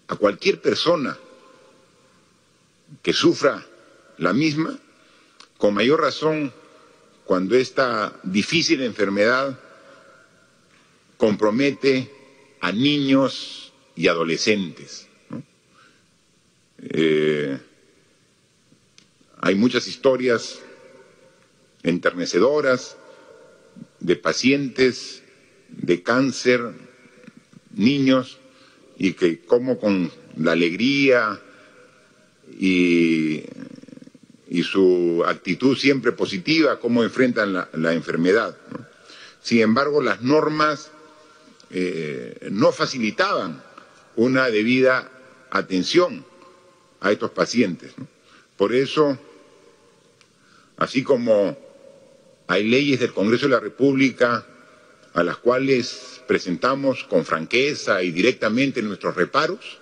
a 0.08 0.16
cualquier 0.16 0.60
persona 0.60 1.16
que 3.02 3.14
sufra 3.14 3.64
la 4.18 4.34
misma, 4.34 4.78
con 5.56 5.72
mayor 5.72 6.02
razón 6.02 6.52
cuando 7.24 7.56
esta 7.56 8.12
difícil 8.24 8.82
enfermedad 8.82 9.58
compromete 11.16 12.21
a 12.62 12.70
niños 12.70 13.72
y 13.96 14.06
adolescentes. 14.06 15.08
Eh, 16.78 17.58
hay 19.40 19.54
muchas 19.56 19.88
historias 19.88 20.60
enternecedoras 21.82 22.96
de 23.98 24.14
pacientes 24.14 25.22
de 25.68 26.02
cáncer, 26.04 26.60
niños, 27.74 28.38
y 28.96 29.14
que 29.14 29.40
como 29.40 29.80
con 29.80 30.12
la 30.36 30.52
alegría 30.52 31.40
y, 32.58 33.42
y 34.48 34.62
su 34.62 35.24
actitud 35.26 35.76
siempre 35.76 36.12
positiva, 36.12 36.78
cómo 36.78 37.02
enfrentan 37.02 37.52
la, 37.52 37.92
enfermedad. 37.92 38.56
Sin 39.40 39.62
embargo, 39.62 40.00
las 40.00 40.22
normas 40.22 40.92
eh, 41.72 42.48
no 42.50 42.70
facilitaban 42.70 43.62
una 44.16 44.50
debida 44.50 45.10
atención 45.50 46.24
a 47.00 47.10
estos 47.10 47.30
pacientes. 47.30 47.92
Por 48.56 48.74
eso, 48.74 49.18
así 50.76 51.02
como 51.02 51.56
hay 52.46 52.64
leyes 52.68 53.00
del 53.00 53.12
Congreso 53.12 53.46
de 53.46 53.54
la 53.54 53.60
República 53.60 54.46
a 55.14 55.22
las 55.22 55.38
cuales 55.38 56.22
presentamos 56.26 57.04
con 57.04 57.24
franqueza 57.24 58.02
y 58.02 58.12
directamente 58.12 58.82
nuestros 58.82 59.14
reparos, 59.16 59.78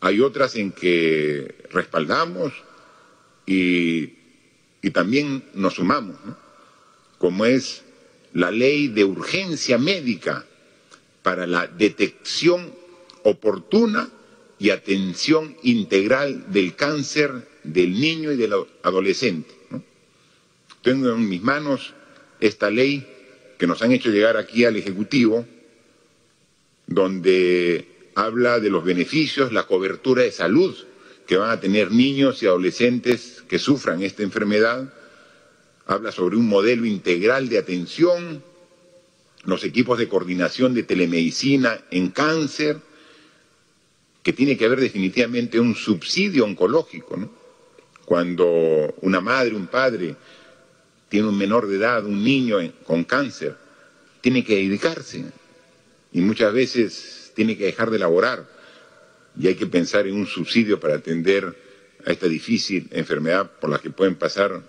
hay 0.00 0.20
otras 0.20 0.56
en 0.56 0.72
que 0.72 1.66
respaldamos 1.70 2.52
y, 3.46 4.14
también 4.92 5.44
nos 5.54 5.74
sumamos, 5.74 6.16
como 7.18 7.44
es 7.44 7.82
la 8.32 8.50
ley 8.50 8.88
de 8.88 9.04
urgencia 9.04 9.78
médica 9.78 10.46
para 11.22 11.46
la 11.46 11.66
detección 11.66 12.72
oportuna 13.22 14.10
y 14.58 14.70
atención 14.70 15.56
integral 15.62 16.52
del 16.52 16.74
cáncer 16.76 17.48
del 17.64 18.00
niño 18.00 18.32
y 18.32 18.36
del 18.36 18.54
adolescente. 18.82 19.54
Tengo 20.82 21.10
en 21.10 21.28
mis 21.28 21.42
manos 21.42 21.94
esta 22.40 22.70
ley 22.70 23.06
que 23.58 23.66
nos 23.66 23.82
han 23.82 23.92
hecho 23.92 24.10
llegar 24.10 24.36
aquí 24.36 24.64
al 24.64 24.76
Ejecutivo, 24.76 25.46
donde 26.86 27.86
habla 28.14 28.58
de 28.58 28.70
los 28.70 28.84
beneficios, 28.84 29.52
la 29.52 29.66
cobertura 29.66 30.22
de 30.22 30.32
salud 30.32 30.74
que 31.26 31.36
van 31.36 31.50
a 31.50 31.60
tener 31.60 31.92
niños 31.92 32.42
y 32.42 32.46
adolescentes 32.46 33.44
que 33.48 33.58
sufran 33.58 34.02
esta 34.02 34.22
enfermedad, 34.22 34.92
habla 35.86 36.10
sobre 36.10 36.36
un 36.36 36.48
modelo 36.48 36.84
integral 36.86 37.48
de 37.48 37.58
atención, 37.58 38.42
los 39.44 39.64
equipos 39.64 39.98
de 39.98 40.08
coordinación 40.08 40.74
de 40.74 40.82
telemedicina 40.82 41.80
en 41.90 42.10
cáncer, 42.10 42.78
que 44.22 44.32
tiene 44.32 44.56
que 44.56 44.66
haber 44.66 44.80
definitivamente 44.80 45.58
un 45.58 45.74
subsidio 45.74 46.44
oncológico. 46.44 47.30
Cuando 48.04 48.94
una 49.00 49.20
madre, 49.20 49.54
un 49.54 49.66
padre 49.66 50.16
tiene 51.08 51.28
un 51.28 51.38
menor 51.38 51.66
de 51.66 51.76
edad, 51.76 52.04
un 52.04 52.22
niño 52.22 52.58
con 52.84 53.04
cáncer, 53.04 53.56
tiene 54.20 54.44
que 54.44 54.56
dedicarse 54.56 55.24
y 56.12 56.20
muchas 56.20 56.52
veces 56.52 57.32
tiene 57.34 57.56
que 57.56 57.64
dejar 57.64 57.90
de 57.90 57.98
laborar 57.98 58.46
y 59.38 59.46
hay 59.46 59.54
que 59.54 59.66
pensar 59.66 60.06
en 60.06 60.14
un 60.14 60.26
subsidio 60.26 60.78
para 60.78 60.96
atender 60.96 61.56
a 62.04 62.10
esta 62.10 62.26
difícil 62.26 62.88
enfermedad 62.90 63.50
por 63.60 63.70
la 63.70 63.78
que 63.78 63.90
pueden 63.90 64.16
pasar 64.16 64.60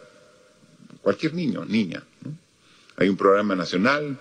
cualquier 1.01 1.33
niño, 1.33 1.65
niña. 1.65 2.03
Hay 2.97 3.09
un 3.09 3.17
programa 3.17 3.55
nacional, 3.55 4.17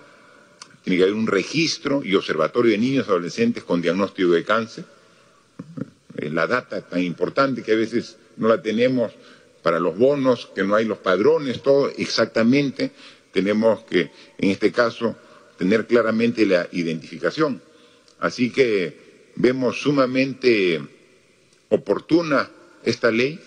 tiene 0.82 0.97
que 0.97 1.02
haber 1.05 1.15
un 1.15 1.27
registro 1.27 2.02
y 2.05 2.15
observatorio 2.15 2.73
de 2.73 2.78
niños 2.78 3.07
y 3.07 3.11
adolescentes 3.11 3.65
con 3.65 3.82
diagnóstico 3.82 4.31
de 4.31 4.44
cáncer. 4.44 4.85
La 6.16 6.47
data 6.47 6.82
tan 6.82 7.02
importante 7.02 7.62
que 7.62 7.73
a 7.73 7.77
veces 7.77 8.16
no 8.36 8.48
la 8.48 8.61
tenemos 8.61 9.12
para 9.62 9.78
los 9.78 9.97
bonos, 9.97 10.51
que 10.55 10.62
no 10.62 10.74
hay 10.74 10.85
los 10.85 10.98
padrones, 10.98 11.62
todo 11.62 11.90
exactamente. 11.97 12.93
Tenemos 13.32 13.81
que, 13.85 14.11
en 14.39 14.51
este 14.51 14.73
caso, 14.73 15.16
tener 15.59 15.86
claramente 15.86 16.47
la 16.47 16.69
identificación. 16.73 17.62
Así 18.19 18.51
que 18.51 19.31
vemos 19.36 19.81
sumamente 19.81 20.81
oportuna 21.69 22.51
esta 22.85 23.11
ley 23.11 23.39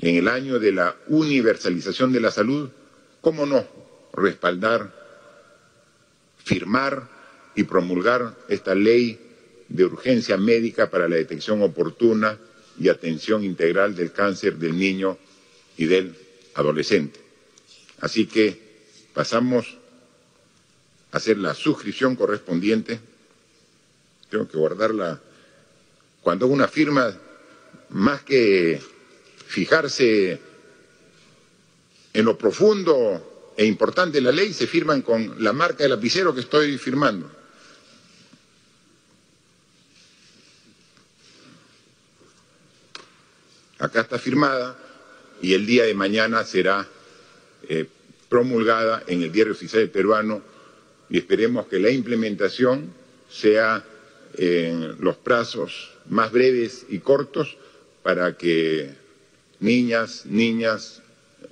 en 0.00 0.16
el 0.16 0.28
año 0.28 0.58
de 0.58 0.72
la 0.72 0.96
universalización 1.08 2.12
de 2.12 2.20
la 2.20 2.30
salud. 2.30 2.70
¿Cómo 3.20 3.46
no 3.46 3.64
respaldar, 4.14 5.01
firmar 6.44 7.08
y 7.54 7.64
promulgar 7.64 8.36
esta 8.48 8.74
ley 8.74 9.18
de 9.68 9.84
urgencia 9.84 10.36
médica 10.36 10.90
para 10.90 11.08
la 11.08 11.16
detección 11.16 11.62
oportuna 11.62 12.38
y 12.78 12.88
atención 12.88 13.44
integral 13.44 13.94
del 13.94 14.12
cáncer 14.12 14.56
del 14.56 14.78
niño 14.78 15.18
y 15.76 15.86
del 15.86 16.14
adolescente. 16.54 17.20
Así 18.00 18.26
que 18.26 18.60
pasamos 19.14 19.78
a 21.10 21.16
hacer 21.16 21.38
la 21.38 21.54
suscripción 21.54 22.16
correspondiente. 22.16 23.00
Tengo 24.30 24.48
que 24.48 24.56
guardarla. 24.56 25.20
Cuando 26.22 26.46
una 26.46 26.68
firma, 26.68 27.14
más 27.90 28.22
que 28.22 28.80
fijarse 29.46 30.40
en 32.12 32.24
lo 32.24 32.36
profundo 32.36 33.31
e 33.56 33.64
importante 33.64 34.20
la 34.20 34.32
ley, 34.32 34.52
se 34.52 34.66
firman 34.66 35.02
con 35.02 35.42
la 35.42 35.52
marca 35.52 35.84
del 35.84 35.90
lapicero 35.90 36.34
que 36.34 36.40
estoy 36.40 36.78
firmando. 36.78 37.30
Acá 43.78 44.02
está 44.02 44.18
firmada 44.18 44.78
y 45.42 45.54
el 45.54 45.66
día 45.66 45.84
de 45.84 45.94
mañana 45.94 46.44
será 46.44 46.86
eh, 47.68 47.86
promulgada 48.28 49.02
en 49.06 49.22
el 49.22 49.32
diario 49.32 49.52
oficial 49.52 49.88
peruano 49.90 50.42
y 51.10 51.18
esperemos 51.18 51.66
que 51.66 51.80
la 51.80 51.90
implementación 51.90 52.94
sea 53.28 53.84
en 54.34 54.96
los 55.00 55.16
plazos 55.16 55.90
más 56.08 56.32
breves 56.32 56.86
y 56.88 57.00
cortos 57.00 57.56
para 58.02 58.36
que 58.36 58.94
niñas, 59.60 60.26
niñas, 60.26 61.02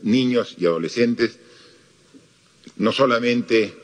niños 0.02 0.55
y 0.56 0.66
adolescentes 0.66 1.39
no 2.81 2.93
solamente 2.93 3.74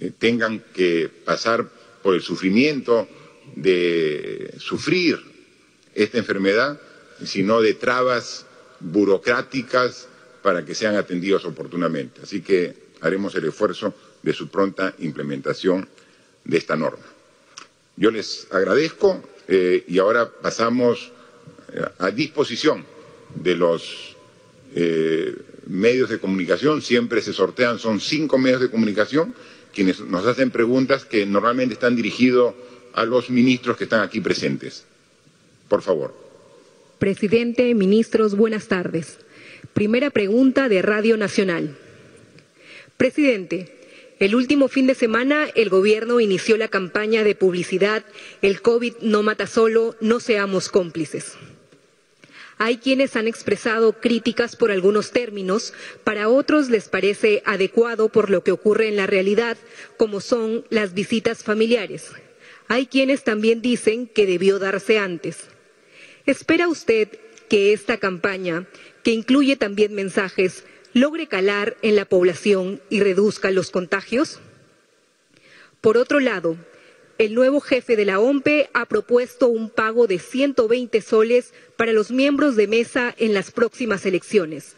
eh, 0.00 0.12
tengan 0.18 0.64
que 0.74 1.08
pasar 1.24 1.68
por 2.02 2.16
el 2.16 2.20
sufrimiento 2.20 3.08
de 3.54 4.54
sufrir 4.58 5.20
esta 5.94 6.18
enfermedad, 6.18 6.80
sino 7.24 7.60
de 7.60 7.74
trabas 7.74 8.44
burocráticas 8.80 10.08
para 10.42 10.64
que 10.64 10.74
sean 10.74 10.96
atendidos 10.96 11.44
oportunamente. 11.44 12.22
Así 12.22 12.42
que 12.42 12.74
haremos 13.02 13.36
el 13.36 13.44
esfuerzo 13.44 13.94
de 14.20 14.32
su 14.32 14.48
pronta 14.48 14.94
implementación 14.98 15.88
de 16.44 16.58
esta 16.58 16.74
norma. 16.74 17.06
Yo 17.96 18.10
les 18.10 18.48
agradezco 18.50 19.22
eh, 19.46 19.84
y 19.86 19.98
ahora 20.00 20.28
pasamos 20.28 21.12
eh, 21.72 21.84
a 21.98 22.10
disposición 22.10 22.84
de 23.36 23.54
los 23.54 24.16
medios 25.70 26.10
de 26.10 26.18
comunicación. 26.18 26.82
Siempre 26.82 27.22
se 27.22 27.32
sortean, 27.32 27.78
son 27.78 28.00
cinco 28.00 28.38
medios 28.38 28.60
de 28.60 28.70
comunicación 28.70 29.34
quienes 29.72 30.00
nos 30.00 30.26
hacen 30.26 30.50
preguntas 30.50 31.04
que 31.04 31.26
normalmente 31.26 31.74
están 31.74 31.96
dirigidos 31.96 32.54
a 32.92 33.04
los 33.04 33.30
ministros 33.30 33.76
que 33.76 33.84
están 33.84 34.02
aquí 34.02 34.20
presentes. 34.20 34.84
Por 35.68 35.82
favor. 35.82 36.14
Presidente, 36.98 37.74
ministros, 37.74 38.36
buenas 38.36 38.66
tardes. 38.68 39.18
Primera 39.72 40.10
pregunta 40.10 40.68
de 40.68 40.82
Radio 40.82 41.16
Nacional. 41.16 41.76
Presidente, 42.96 43.80
el 44.18 44.34
último 44.34 44.68
fin 44.68 44.86
de 44.86 44.94
semana 44.94 45.48
el 45.54 45.70
gobierno 45.70 46.20
inició 46.20 46.56
la 46.56 46.68
campaña 46.68 47.24
de 47.24 47.34
publicidad 47.34 48.04
El 48.42 48.60
COVID 48.60 48.96
no 49.00 49.22
mata 49.22 49.46
solo, 49.46 49.96
no 50.00 50.20
seamos 50.20 50.68
cómplices. 50.68 51.36
Hay 52.62 52.76
quienes 52.76 53.16
han 53.16 53.26
expresado 53.26 53.94
críticas 54.02 54.54
por 54.54 54.70
algunos 54.70 55.12
términos, 55.12 55.72
para 56.04 56.28
otros 56.28 56.68
les 56.68 56.90
parece 56.90 57.42
adecuado 57.46 58.10
por 58.10 58.28
lo 58.28 58.44
que 58.44 58.52
ocurre 58.52 58.88
en 58.88 58.96
la 58.96 59.06
realidad, 59.06 59.56
como 59.96 60.20
son 60.20 60.66
las 60.68 60.92
visitas 60.92 61.42
familiares. 61.42 62.10
Hay 62.68 62.84
quienes 62.84 63.24
también 63.24 63.62
dicen 63.62 64.06
que 64.06 64.26
debió 64.26 64.58
darse 64.58 64.98
antes. 64.98 65.48
¿Espera 66.26 66.68
usted 66.68 67.08
que 67.48 67.72
esta 67.72 67.96
campaña, 67.96 68.66
que 69.02 69.12
incluye 69.12 69.56
también 69.56 69.94
mensajes, 69.94 70.64
logre 70.92 71.28
calar 71.28 71.78
en 71.80 71.96
la 71.96 72.04
población 72.04 72.82
y 72.90 73.00
reduzca 73.00 73.50
los 73.50 73.70
contagios? 73.70 74.38
Por 75.80 75.96
otro 75.96 76.20
lado, 76.20 76.58
el 77.20 77.34
nuevo 77.34 77.60
jefe 77.60 77.96
de 77.96 78.06
la 78.06 78.18
OMPE 78.18 78.70
ha 78.72 78.86
propuesto 78.86 79.48
un 79.48 79.68
pago 79.68 80.06
de 80.06 80.18
120 80.18 81.02
soles 81.02 81.52
para 81.76 81.92
los 81.92 82.10
miembros 82.10 82.56
de 82.56 82.66
mesa 82.66 83.14
en 83.18 83.34
las 83.34 83.50
próximas 83.50 84.06
elecciones. 84.06 84.76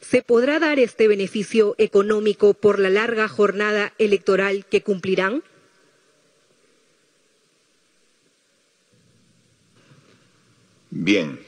¿Se 0.00 0.20
podrá 0.20 0.58
dar 0.58 0.80
este 0.80 1.06
beneficio 1.06 1.76
económico 1.78 2.52
por 2.52 2.80
la 2.80 2.90
larga 2.90 3.28
jornada 3.28 3.92
electoral 3.98 4.66
que 4.68 4.82
cumplirán? 4.82 5.44
Bien, 10.90 11.38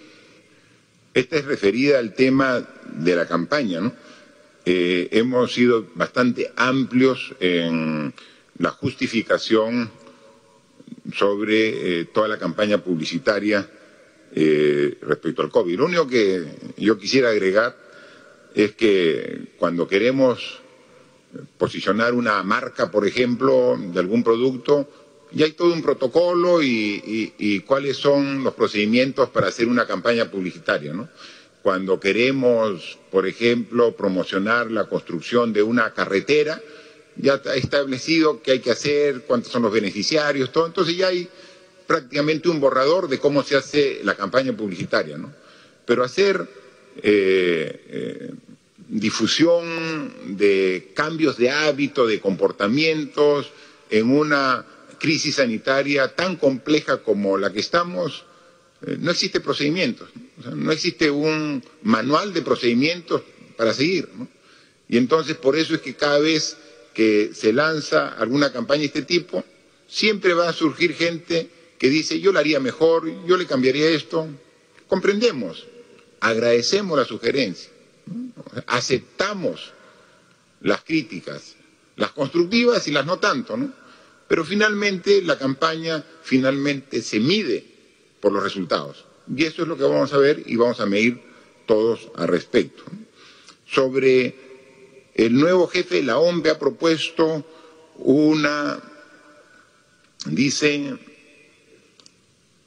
esta 1.12 1.38
es 1.38 1.44
referida 1.44 1.98
al 1.98 2.14
tema 2.14 2.68
de 2.92 3.16
la 3.16 3.26
campaña, 3.26 3.80
¿no? 3.80 3.92
Eh, 4.64 5.08
hemos 5.10 5.52
sido 5.52 5.88
bastante 5.96 6.52
amplios 6.54 7.34
en 7.40 8.14
la 8.58 8.70
justificación 8.70 9.90
sobre 11.14 12.00
eh, 12.00 12.04
toda 12.06 12.28
la 12.28 12.38
campaña 12.38 12.78
publicitaria 12.78 13.68
eh, 14.34 14.98
respecto 15.02 15.42
al 15.42 15.50
COVID. 15.50 15.78
Lo 15.78 15.86
único 15.86 16.06
que 16.06 16.44
yo 16.76 16.98
quisiera 16.98 17.30
agregar 17.30 17.76
es 18.54 18.72
que 18.72 19.52
cuando 19.58 19.86
queremos 19.86 20.60
posicionar 21.58 22.14
una 22.14 22.42
marca, 22.42 22.90
por 22.90 23.06
ejemplo, 23.06 23.76
de 23.78 24.00
algún 24.00 24.22
producto, 24.22 24.88
ya 25.32 25.44
hay 25.44 25.52
todo 25.52 25.72
un 25.72 25.82
protocolo 25.82 26.62
y, 26.62 27.62
cuáles 27.66 27.96
son 27.96 28.44
los 28.44 28.54
procedimientos 28.54 29.28
para 29.30 29.48
hacer 29.48 29.68
una 29.68 29.86
campaña 29.86 30.30
publicitaria, 30.30 30.92
¿no? 30.92 31.08
Cuando 31.62 31.98
queremos, 31.98 32.98
por 33.10 33.26
ejemplo, 33.26 33.96
promocionar 33.96 34.70
la 34.70 34.84
construcción 34.84 35.52
de 35.52 35.62
una 35.62 35.92
carretera, 35.92 36.60
ya 37.16 37.34
está 37.34 37.54
establecido 37.54 38.42
qué 38.42 38.52
hay 38.52 38.60
que 38.60 38.70
hacer, 38.70 39.22
cuántos 39.22 39.52
son 39.52 39.62
los 39.62 39.72
beneficiarios, 39.72 40.52
todo. 40.52 40.66
Entonces 40.66 40.96
ya 40.96 41.08
hay 41.08 41.28
prácticamente 41.86 42.48
un 42.48 42.60
borrador 42.60 43.08
de 43.08 43.18
cómo 43.18 43.42
se 43.42 43.56
hace 43.56 44.00
la 44.02 44.14
campaña 44.14 44.56
publicitaria, 44.56 45.16
¿no? 45.16 45.32
Pero 45.84 46.02
hacer 46.02 46.46
eh, 47.02 47.80
eh, 47.88 48.30
difusión 48.88 50.36
de 50.36 50.92
cambios 50.94 51.36
de 51.36 51.50
hábito, 51.50 52.06
de 52.06 52.20
comportamientos 52.20 53.50
en 53.90 54.10
una 54.10 54.64
crisis 54.98 55.36
sanitaria 55.36 56.14
tan 56.14 56.36
compleja 56.36 57.02
como 57.02 57.36
la 57.36 57.52
que 57.52 57.60
estamos, 57.60 58.24
eh, 58.86 58.96
no 58.98 59.10
existe 59.10 59.40
procedimientos, 59.40 60.08
¿no? 60.54 60.72
existe 60.72 61.10
un 61.10 61.62
manual 61.82 62.32
de 62.32 62.42
procedimientos 62.42 63.22
para 63.56 63.72
seguir. 63.72 64.08
Y 64.88 64.96
entonces 64.96 65.36
por 65.36 65.56
eso 65.56 65.74
es 65.74 65.80
que 65.80 65.94
cada 65.94 66.18
vez 66.18 66.56
que 66.96 67.32
se 67.34 67.52
lanza 67.52 68.08
alguna 68.08 68.50
campaña 68.50 68.80
de 68.80 68.86
este 68.86 69.02
tipo, 69.02 69.44
siempre 69.86 70.32
va 70.32 70.48
a 70.48 70.54
surgir 70.54 70.94
gente 70.94 71.50
que 71.78 71.90
dice 71.90 72.20
yo 72.20 72.32
la 72.32 72.40
haría 72.40 72.58
mejor, 72.58 73.26
yo 73.26 73.36
le 73.36 73.44
cambiaría 73.44 73.90
esto. 73.90 74.26
Comprendemos, 74.88 75.66
agradecemos 76.20 76.98
la 76.98 77.04
sugerencia, 77.04 77.68
aceptamos 78.66 79.74
las 80.62 80.84
críticas, 80.84 81.56
las 81.96 82.12
constructivas 82.12 82.88
y 82.88 82.92
las 82.92 83.04
no 83.04 83.18
tanto, 83.18 83.58
¿no? 83.58 83.74
Pero 84.26 84.42
finalmente 84.46 85.20
la 85.20 85.36
campaña 85.36 86.02
finalmente 86.22 87.02
se 87.02 87.20
mide 87.20 87.62
por 88.20 88.32
los 88.32 88.42
resultados. 88.42 89.04
Y 89.36 89.44
eso 89.44 89.60
es 89.60 89.68
lo 89.68 89.76
que 89.76 89.84
vamos 89.84 90.14
a 90.14 90.18
ver 90.18 90.42
y 90.46 90.56
vamos 90.56 90.80
a 90.80 90.86
medir 90.86 91.20
todos 91.66 92.08
al 92.16 92.28
respecto. 92.28 92.84
Sobre 93.66 94.45
el 95.16 95.34
nuevo 95.34 95.66
jefe, 95.66 96.02
la 96.02 96.18
OMB 96.18 96.46
ha 96.48 96.58
propuesto 96.58 97.44
una, 97.98 98.78
dice, 100.26 100.96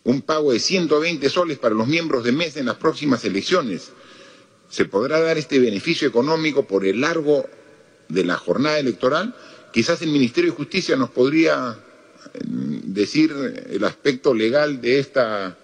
un 0.04 0.22
pago 0.22 0.52
de 0.52 0.60
120 0.60 1.30
soles 1.30 1.58
para 1.58 1.76
los 1.76 1.88
miembros 1.88 2.24
de 2.24 2.32
mesa 2.32 2.60
en 2.60 2.66
las 2.66 2.78
próximas 2.78 3.24
elecciones. 3.26 3.92
Se 4.70 4.86
podrá 4.86 5.20
dar 5.20 5.38
este 5.38 5.60
beneficio 5.60 6.08
económico 6.08 6.68
por 6.68 6.86
el 6.86 7.02
largo 7.02 7.46
de 8.08 8.24
la 8.26 8.36
jornada 8.38 8.80
electoral 8.80 9.36
Quizás 9.72 10.02
el 10.02 10.10
Ministerio 10.10 10.52
de 10.52 10.58
Justicia 10.58 10.96
nos 10.96 11.12
podría 11.12 11.78
eh, 12.34 12.40
decir 12.44 13.32
el 13.70 13.84
aspecto 13.84 14.34
legal 14.34 14.82
de 14.82 15.00
esta, 15.00 15.56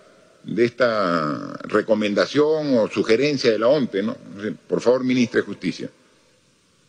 de 0.44 0.66
esta 0.66 1.58
recomendación 1.64 2.78
o 2.78 2.88
sugerencia 2.88 3.52
de 3.52 3.60
la 3.60 3.68
OMPE, 3.68 4.04
¿no? 4.04 4.16
Por 4.68 4.82
favor, 4.82 5.04
Ministra 5.04 5.42
de 5.42 5.48
Justicia. 5.48 5.90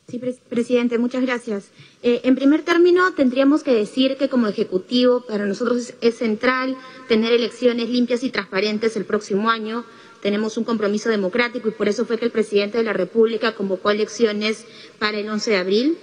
Sí, 0.09 0.21
presidente, 0.49 0.99
muchas 0.99 1.23
gracias. 1.23 1.71
Eh, 2.01 2.21
en 2.23 2.37
primer 2.37 2.63
término, 2.63 3.13
tendríamos 3.15 3.65
que 3.65 3.75
decir 3.75 4.17
que 4.17 4.29
como 4.29 4.47
Ejecutivo 4.47 5.25
para 5.27 5.47
nosotros 5.47 5.95
es, 6.01 6.15
central 6.15 6.77
tener 7.09 7.33
elecciones 7.33 7.89
limpias 7.89 8.23
y 8.23 8.31
transparentes 8.31 8.97
el 8.97 9.05
próximo 9.05 9.51
año. 9.51 9.85
Tenemos 10.23 10.57
un 10.59 10.63
compromiso 10.63 11.09
democrático 11.09 11.69
y 11.69 11.73
por 11.73 11.89
eso 11.89 12.07
fue 12.07 12.19
que 12.19 12.25
el 12.25 12.31
presidente 12.31 12.79
de 12.79 12.85
la 12.85 12.93
República 12.93 13.57
convocó 13.57 13.91
elecciones 13.91 14.65
para 15.01 15.19
el 15.19 15.29
11 15.29 15.51
de 15.51 15.57
abril. 15.57 15.99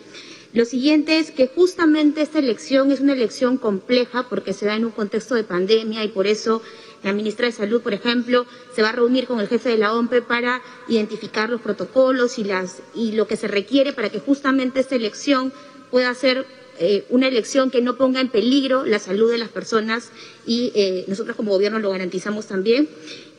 Lo 0.52 0.66
siguiente 0.66 1.20
es 1.20 1.32
que 1.32 1.48
justamente 1.48 2.22
esta 2.22 2.40
elección 2.40 2.92
es 2.92 3.00
una 3.00 3.14
elección 3.14 3.58
compleja 3.58 4.28
porque 4.28 4.52
se 4.52 4.66
da 4.66 4.76
en 4.76 4.84
un 4.84 4.92
contexto 4.92 5.34
de 5.34 5.46
pandemia 5.46 6.04
y 6.04 6.10
por 6.10 6.28
eso 6.28 6.62
la 7.04 7.14
ministra 7.14 7.46
de 7.46 7.52
Salud, 7.52 7.82
por 7.82 7.94
ejemplo, 7.94 8.46
se 8.74 8.82
va 8.82 8.90
a 8.90 8.94
reunir 8.94 9.28
con 9.28 9.40
el 9.40 9.48
jefe 9.48 9.70
de 9.70 9.78
la 9.78 9.94
OMPE 9.94 10.22
para 10.22 10.62
identificar 10.88 11.50
los 11.50 11.62
protocolos 11.62 12.40
y, 12.40 12.44
las, 12.44 12.82
y 12.96 13.12
lo 13.12 13.28
que 13.28 13.36
se 13.38 13.48
requiere 13.48 13.94
para 13.94 14.10
que 14.10 14.20
justamente 14.20 14.80
esta 14.80 14.96
elección 14.96 15.54
pueda 15.92 16.14
ser 16.14 16.46
eh, 16.80 17.06
una 17.10 17.28
elección 17.28 17.70
que 17.70 17.82
no 17.82 17.98
ponga 17.98 18.20
en 18.20 18.30
peligro 18.30 18.84
la 18.84 18.98
salud 18.98 19.30
de 19.30 19.38
las 19.38 19.50
personas 19.50 20.12
y 20.48 20.72
eh, 20.74 21.06
nosotros 21.08 21.36
como 21.36 21.52
gobierno 21.52 21.78
lo 21.78 21.92
garantizamos 21.92 22.48
también. 22.48 22.90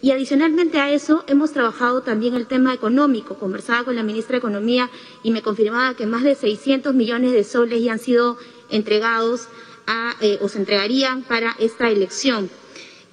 Y 0.03 0.13
adicionalmente 0.13 0.79
a 0.79 0.93
eso 0.93 1.25
hemos 1.27 1.53
trabajado 1.53 2.03
también 2.03 2.35
el 2.35 2.47
tema 2.47 2.75
económico. 2.75 3.37
Conversaba 3.37 3.85
con 3.85 3.97
la 3.97 4.03
ministra 4.03 4.35
de 4.35 4.39
Economía 4.39 4.91
y 5.23 5.31
me 5.31 5.43
confirmaba 5.43 5.95
que 5.97 6.07
más 6.07 6.23
de 6.23 6.35
600 6.35 6.95
millones 6.95 7.33
de 7.33 7.43
soles 7.43 7.83
ya 7.83 7.93
han 7.93 7.99
sido 7.99 8.37
entregados 8.71 9.49
a, 9.87 10.15
eh, 10.21 10.39
o 10.41 10.49
se 10.49 10.59
entregarían 10.59 11.23
para 11.23 11.57
esta 11.59 11.91
elección. 11.91 12.51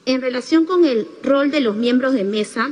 En 0.06 0.22
relación 0.22 0.66
con 0.66 0.84
el 0.84 1.08
rol 1.22 1.52
de 1.52 1.60
los 1.60 1.76
miembros 1.76 2.14
de 2.14 2.24
mesa, 2.24 2.72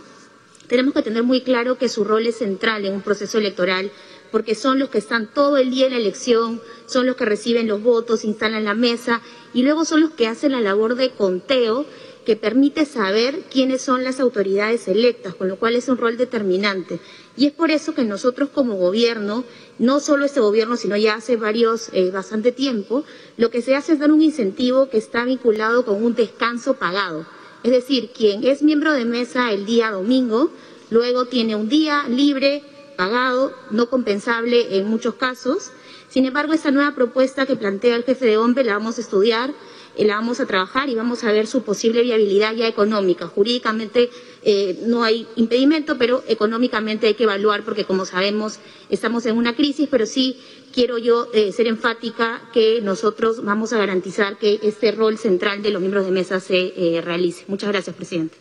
tenemos 0.68 0.96
que 0.96 1.04
tener 1.04 1.22
muy 1.22 1.42
claro 1.42 1.78
que 1.78 1.88
su 1.88 2.04
rol 2.04 2.26
es 2.26 2.38
central 2.38 2.86
en 2.86 2.94
un 2.94 3.02
proceso 3.02 3.38
electoral, 3.38 3.92
porque 4.32 4.56
son 4.56 4.80
los 4.80 4.90
que 4.90 4.98
están 4.98 5.32
todo 5.32 5.58
el 5.58 5.70
día 5.70 5.86
en 5.86 5.94
la 5.94 6.00
elección, 6.00 6.60
son 6.88 7.06
los 7.06 7.16
que 7.16 7.26
reciben 7.26 7.68
los 7.68 7.84
votos, 7.84 8.26
instalan 8.26 8.66
la 8.66 8.74
mesa 8.74 9.22
y 9.54 9.62
luego 9.62 9.86
son 9.86 10.02
los 10.02 10.12
que 10.12 10.28
hacen 10.28 10.54
la 10.54 10.62
labor 10.62 10.96
de 10.96 11.12
conteo 11.12 11.86
que 12.26 12.36
permite 12.36 12.86
saber 12.86 13.42
quiénes 13.52 13.82
son 13.82 14.04
las 14.04 14.20
autoridades 14.20 14.88
electas, 14.88 15.36
con 15.36 15.48
lo 15.48 15.58
cual 15.58 15.76
es 15.76 15.88
un 15.88 15.98
rol 15.98 16.18
determinante. 16.18 17.00
Y 17.40 17.46
es 17.46 17.54
por 17.54 17.72
eso 17.72 17.96
que 17.96 18.04
nosotros 18.04 18.50
como 18.50 18.76
gobierno, 18.76 19.46
no 19.78 20.02
solo 20.02 20.26
este 20.26 20.42
gobierno, 20.42 20.76
sino 20.76 20.98
ya 20.98 21.14
hace 21.14 21.38
varios, 21.38 21.88
eh, 21.94 22.12
bastante 22.12 22.52
tiempo, 22.52 23.06
lo 23.38 23.50
que 23.50 23.62
se 23.62 23.78
hace 23.78 23.94
es 23.94 24.00
dar 24.00 24.12
un 24.12 24.22
incentivo 24.22 24.90
que 24.90 24.98
está 24.98 25.24
vinculado 25.24 25.86
con 25.86 26.04
un 26.04 26.16
descanso 26.16 26.74
pagado. 26.74 27.26
Es 27.64 27.72
decir, 27.72 28.12
quien 28.14 28.44
es 28.44 28.62
miembro 28.62 28.92
de 28.92 29.06
mesa 29.06 29.54
el 29.54 29.66
día 29.66 29.90
domingo, 29.90 30.52
luego 30.90 31.28
tiene 31.28 31.56
un 31.56 31.70
día 31.70 32.04
libre, 32.10 32.62
pagado, 32.98 33.54
no 33.72 33.90
compensable 33.90 34.78
en 34.78 34.90
muchos 34.90 35.14
casos. 35.14 35.72
Sin 36.10 36.26
embargo, 36.26 36.52
esta 36.52 36.72
nueva 36.72 36.94
propuesta 36.94 37.46
que 37.46 37.56
plantea 37.56 37.96
el 37.96 38.04
jefe 38.04 38.26
de 38.26 38.38
OMPE 38.38 38.66
la 38.66 38.74
vamos 38.74 38.98
a 38.98 39.02
estudiar 39.02 39.54
la 39.98 40.16
vamos 40.16 40.40
a 40.40 40.46
trabajar 40.46 40.90
y 40.90 40.96
vamos 40.96 41.24
a 41.24 41.32
ver 41.32 41.48
su 41.48 41.64
posible 41.64 42.02
viabilidad 42.02 42.54
ya 42.56 42.68
económica. 42.68 43.28
Jurídicamente 43.28 44.10
eh, 44.44 44.80
no 44.86 45.04
hay 45.04 45.28
impedimento, 45.36 45.98
pero 45.98 46.24
económicamente 46.28 47.08
hay 47.08 47.16
que 47.16 47.24
evaluar 47.24 47.64
porque, 47.64 47.86
como 47.86 48.06
sabemos, 48.06 48.60
estamos 48.90 49.26
en 49.26 49.38
una 49.38 49.56
crisis, 49.56 49.88
pero 49.90 50.06
sí 50.06 50.40
quiero 50.74 50.98
yo 50.98 51.30
eh, 51.34 51.52
ser 51.52 51.68
enfática 51.68 52.42
que 52.54 52.82
nosotros 52.82 53.44
vamos 53.44 53.74
a 53.74 53.78
garantizar 53.78 54.38
que 54.38 54.60
este 54.64 54.92
rol 54.92 55.18
central 55.18 55.62
de 55.62 55.72
los 55.72 55.82
miembros 55.82 56.06
de 56.06 56.12
mesa 56.12 56.40
se 56.40 57.02
realice. 57.04 57.44
Muchas 57.48 57.70
gracias, 57.72 57.96
presidente. 57.96 58.38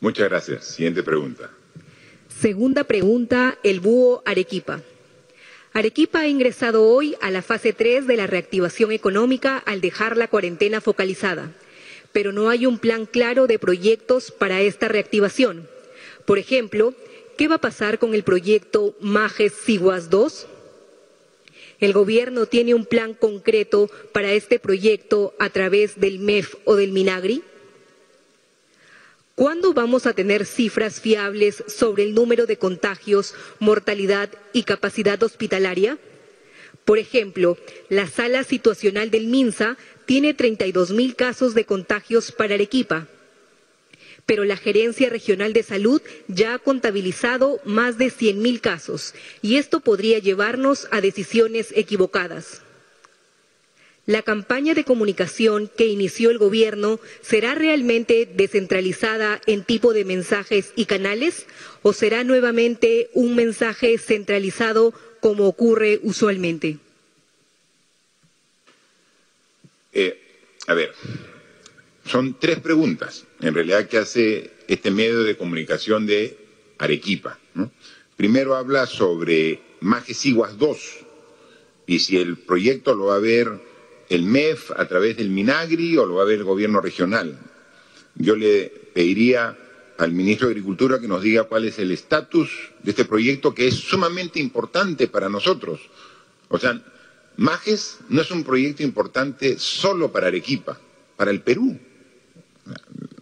Muchas 0.00 0.28
gracias. 0.28 0.64
Siguiente 0.66 1.02
pregunta. 1.02 1.50
Segunda 2.28 2.82
pregunta, 2.84 3.56
el 3.62 3.78
búho 3.78 4.22
Arequipa. 4.26 4.82
Arequipa 5.74 6.20
ha 6.20 6.28
ingresado 6.28 6.86
hoy 6.86 7.16
a 7.22 7.30
la 7.30 7.40
fase 7.40 7.72
3 7.72 8.06
de 8.06 8.16
la 8.16 8.26
reactivación 8.26 8.92
económica 8.92 9.56
al 9.56 9.80
dejar 9.80 10.18
la 10.18 10.28
cuarentena 10.28 10.82
focalizada, 10.82 11.50
pero 12.12 12.30
no 12.30 12.50
hay 12.50 12.66
un 12.66 12.78
plan 12.78 13.06
claro 13.06 13.46
de 13.46 13.58
proyectos 13.58 14.32
para 14.32 14.60
esta 14.60 14.88
reactivación. 14.88 15.66
Por 16.26 16.38
ejemplo, 16.38 16.92
¿qué 17.38 17.48
va 17.48 17.54
a 17.54 17.60
pasar 17.60 17.98
con 17.98 18.14
el 18.14 18.22
proyecto 18.22 18.94
Majes 19.00 19.54
Siguas 19.54 20.10
2? 20.10 20.46
¿El 21.80 21.94
gobierno 21.94 22.44
tiene 22.44 22.74
un 22.74 22.84
plan 22.84 23.14
concreto 23.14 23.90
para 24.12 24.32
este 24.32 24.58
proyecto 24.58 25.34
a 25.38 25.48
través 25.48 25.98
del 25.98 26.18
MEF 26.18 26.54
o 26.64 26.76
del 26.76 26.92
Minagri? 26.92 27.42
¿Cuándo 29.42 29.74
vamos 29.74 30.06
a 30.06 30.12
tener 30.12 30.46
cifras 30.46 31.00
fiables 31.00 31.64
sobre 31.66 32.04
el 32.04 32.14
número 32.14 32.46
de 32.46 32.58
contagios, 32.58 33.34
mortalidad 33.58 34.30
y 34.52 34.62
capacidad 34.62 35.20
hospitalaria? 35.20 35.98
Por 36.84 36.98
ejemplo, 36.98 37.58
la 37.88 38.06
sala 38.06 38.44
situacional 38.44 39.10
del 39.10 39.26
MINSA 39.26 39.76
tiene 40.06 40.32
32 40.32 40.92
mil 40.92 41.16
casos 41.16 41.54
de 41.54 41.64
contagios 41.64 42.30
para 42.30 42.54
Arequipa, 42.54 43.08
pero 44.26 44.44
la 44.44 44.56
Gerencia 44.56 45.08
Regional 45.08 45.52
de 45.52 45.64
Salud 45.64 46.00
ya 46.28 46.54
ha 46.54 46.58
contabilizado 46.60 47.58
más 47.64 47.98
de 47.98 48.10
100 48.10 48.40
mil 48.40 48.60
casos 48.60 49.12
y 49.42 49.56
esto 49.56 49.80
podría 49.80 50.20
llevarnos 50.20 50.86
a 50.92 51.00
decisiones 51.00 51.72
equivocadas. 51.74 52.61
La 54.04 54.22
campaña 54.22 54.74
de 54.74 54.82
comunicación 54.82 55.70
que 55.76 55.86
inició 55.86 56.30
el 56.30 56.38
gobierno 56.38 56.98
será 57.20 57.54
realmente 57.54 58.28
descentralizada 58.34 59.40
en 59.46 59.62
tipo 59.62 59.92
de 59.92 60.04
mensajes 60.04 60.72
y 60.74 60.86
canales 60.86 61.46
o 61.82 61.92
será 61.92 62.24
nuevamente 62.24 63.10
un 63.12 63.36
mensaje 63.36 63.96
centralizado 63.98 64.92
como 65.20 65.46
ocurre 65.46 66.00
usualmente? 66.02 66.78
Eh, 69.92 70.18
a 70.66 70.74
ver, 70.74 70.92
son 72.04 72.36
tres 72.40 72.58
preguntas 72.58 73.24
en 73.40 73.54
realidad 73.54 73.86
que 73.86 73.98
hace 73.98 74.50
este 74.66 74.90
medio 74.90 75.22
de 75.22 75.36
comunicación 75.36 76.06
de 76.06 76.36
Arequipa. 76.78 77.38
Primero 78.16 78.56
habla 78.56 78.86
sobre 78.86 79.60
Majesiguas 79.80 80.58
2 80.58 80.98
y 81.86 82.00
si 82.00 82.16
el 82.16 82.36
proyecto 82.36 82.96
lo 82.96 83.06
va 83.06 83.16
a 83.16 83.20
ver 83.20 83.71
el 84.14 84.24
MEF 84.24 84.72
a 84.72 84.86
través 84.86 85.16
del 85.16 85.30
Minagri 85.30 85.96
o 85.96 86.04
lo 86.04 86.16
va 86.16 86.22
a 86.22 86.26
ver 86.26 86.38
el 86.38 86.44
gobierno 86.44 86.80
regional. 86.80 87.38
Yo 88.14 88.36
le 88.36 88.70
pediría 88.92 89.56
al 89.96 90.12
ministro 90.12 90.48
de 90.48 90.52
Agricultura 90.52 91.00
que 91.00 91.08
nos 91.08 91.22
diga 91.22 91.44
cuál 91.44 91.64
es 91.64 91.78
el 91.78 91.92
estatus 91.92 92.50
de 92.82 92.90
este 92.90 93.06
proyecto 93.06 93.54
que 93.54 93.68
es 93.68 93.74
sumamente 93.74 94.38
importante 94.38 95.08
para 95.08 95.28
nosotros. 95.28 95.80
O 96.48 96.58
sea, 96.58 96.80
Majes 97.36 98.00
no 98.10 98.20
es 98.20 98.30
un 98.30 98.44
proyecto 98.44 98.82
importante 98.82 99.58
solo 99.58 100.12
para 100.12 100.26
Arequipa, 100.26 100.78
para 101.16 101.30
el 101.30 101.40
Perú. 101.40 101.78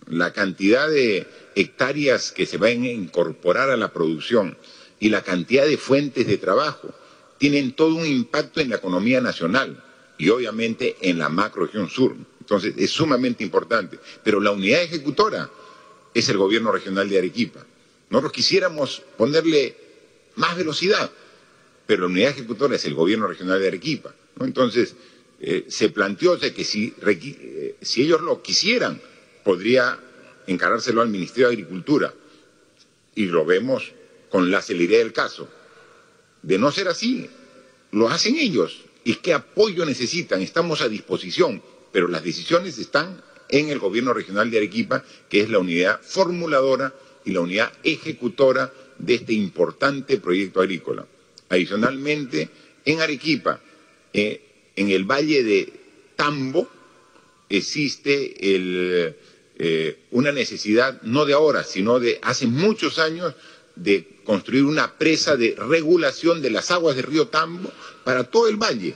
La 0.08 0.32
cantidad 0.32 0.90
de 0.90 1.26
hectáreas 1.54 2.32
que 2.32 2.46
se 2.46 2.56
van 2.56 2.82
a 2.82 2.90
incorporar 2.90 3.70
a 3.70 3.76
la 3.76 3.92
producción 3.92 4.58
y 4.98 5.10
la 5.10 5.22
cantidad 5.22 5.66
de 5.66 5.76
fuentes 5.76 6.26
de 6.26 6.36
trabajo 6.36 6.92
tienen 7.38 7.72
todo 7.72 7.94
un 7.94 8.06
impacto 8.06 8.60
en 8.60 8.70
la 8.70 8.76
economía 8.76 9.20
nacional 9.20 9.84
y 10.20 10.28
obviamente 10.28 10.96
en 11.00 11.18
la 11.18 11.30
macroregión 11.30 11.88
sur. 11.88 12.14
Entonces 12.40 12.74
es 12.76 12.90
sumamente 12.90 13.42
importante. 13.42 13.98
Pero 14.22 14.38
la 14.38 14.50
unidad 14.50 14.82
ejecutora 14.82 15.50
es 16.12 16.28
el 16.28 16.36
gobierno 16.36 16.70
regional 16.70 17.08
de 17.08 17.16
Arequipa. 17.16 17.64
Nosotros 18.10 18.32
quisiéramos 18.32 19.02
ponerle 19.16 19.74
más 20.36 20.54
velocidad, 20.58 21.10
pero 21.86 22.02
la 22.02 22.08
unidad 22.08 22.32
ejecutora 22.32 22.76
es 22.76 22.84
el 22.84 22.92
gobierno 22.92 23.28
regional 23.28 23.60
de 23.60 23.68
Arequipa. 23.68 24.14
Entonces 24.40 24.94
eh, 25.40 25.64
se 25.68 25.88
planteó 25.88 26.38
que 26.38 26.64
si, 26.64 26.94
eh, 27.00 27.76
si 27.80 28.02
ellos 28.02 28.20
lo 28.20 28.42
quisieran, 28.42 29.00
podría 29.42 29.98
encargárselo 30.46 31.00
al 31.00 31.08
Ministerio 31.08 31.48
de 31.48 31.54
Agricultura. 31.54 32.12
Y 33.14 33.24
lo 33.24 33.46
vemos 33.46 33.92
con 34.28 34.50
la 34.50 34.60
celeridad 34.60 34.98
del 34.98 35.14
caso. 35.14 35.48
De 36.42 36.58
no 36.58 36.70
ser 36.72 36.88
así, 36.88 37.26
lo 37.92 38.10
hacen 38.10 38.36
ellos 38.36 38.84
y 39.04 39.16
qué 39.16 39.32
apoyo 39.34 39.84
necesitan. 39.84 40.42
Estamos 40.42 40.80
a 40.80 40.88
disposición, 40.88 41.62
pero 41.92 42.08
las 42.08 42.24
decisiones 42.24 42.78
están 42.78 43.22
en 43.48 43.68
el 43.68 43.78
gobierno 43.78 44.12
regional 44.12 44.50
de 44.50 44.58
Arequipa, 44.58 45.04
que 45.28 45.40
es 45.40 45.50
la 45.50 45.58
unidad 45.58 46.00
formuladora 46.02 46.94
y 47.24 47.32
la 47.32 47.40
unidad 47.40 47.72
ejecutora 47.82 48.72
de 48.98 49.14
este 49.14 49.32
importante 49.32 50.18
proyecto 50.18 50.60
agrícola. 50.60 51.06
Adicionalmente, 51.48 52.48
en 52.84 53.00
Arequipa, 53.00 53.60
eh, 54.12 54.40
en 54.76 54.90
el 54.90 55.04
valle 55.04 55.42
de 55.42 55.72
Tambo, 56.16 56.68
existe 57.48 58.34
eh, 58.38 59.96
una 60.12 60.32
necesidad, 60.32 61.02
no 61.02 61.24
de 61.24 61.34
ahora, 61.34 61.64
sino 61.64 61.98
de 61.98 62.18
hace 62.22 62.46
muchos 62.46 62.98
años, 62.98 63.34
de 63.74 64.19
construir 64.30 64.62
una 64.62 64.92
presa 64.96 65.34
de 65.36 65.56
regulación 65.58 66.40
de 66.40 66.50
las 66.50 66.70
aguas 66.70 66.94
del 66.94 67.06
río 67.06 67.26
Tambo 67.26 67.68
para 68.04 68.22
todo 68.22 68.46
el 68.46 68.58
valle 68.58 68.94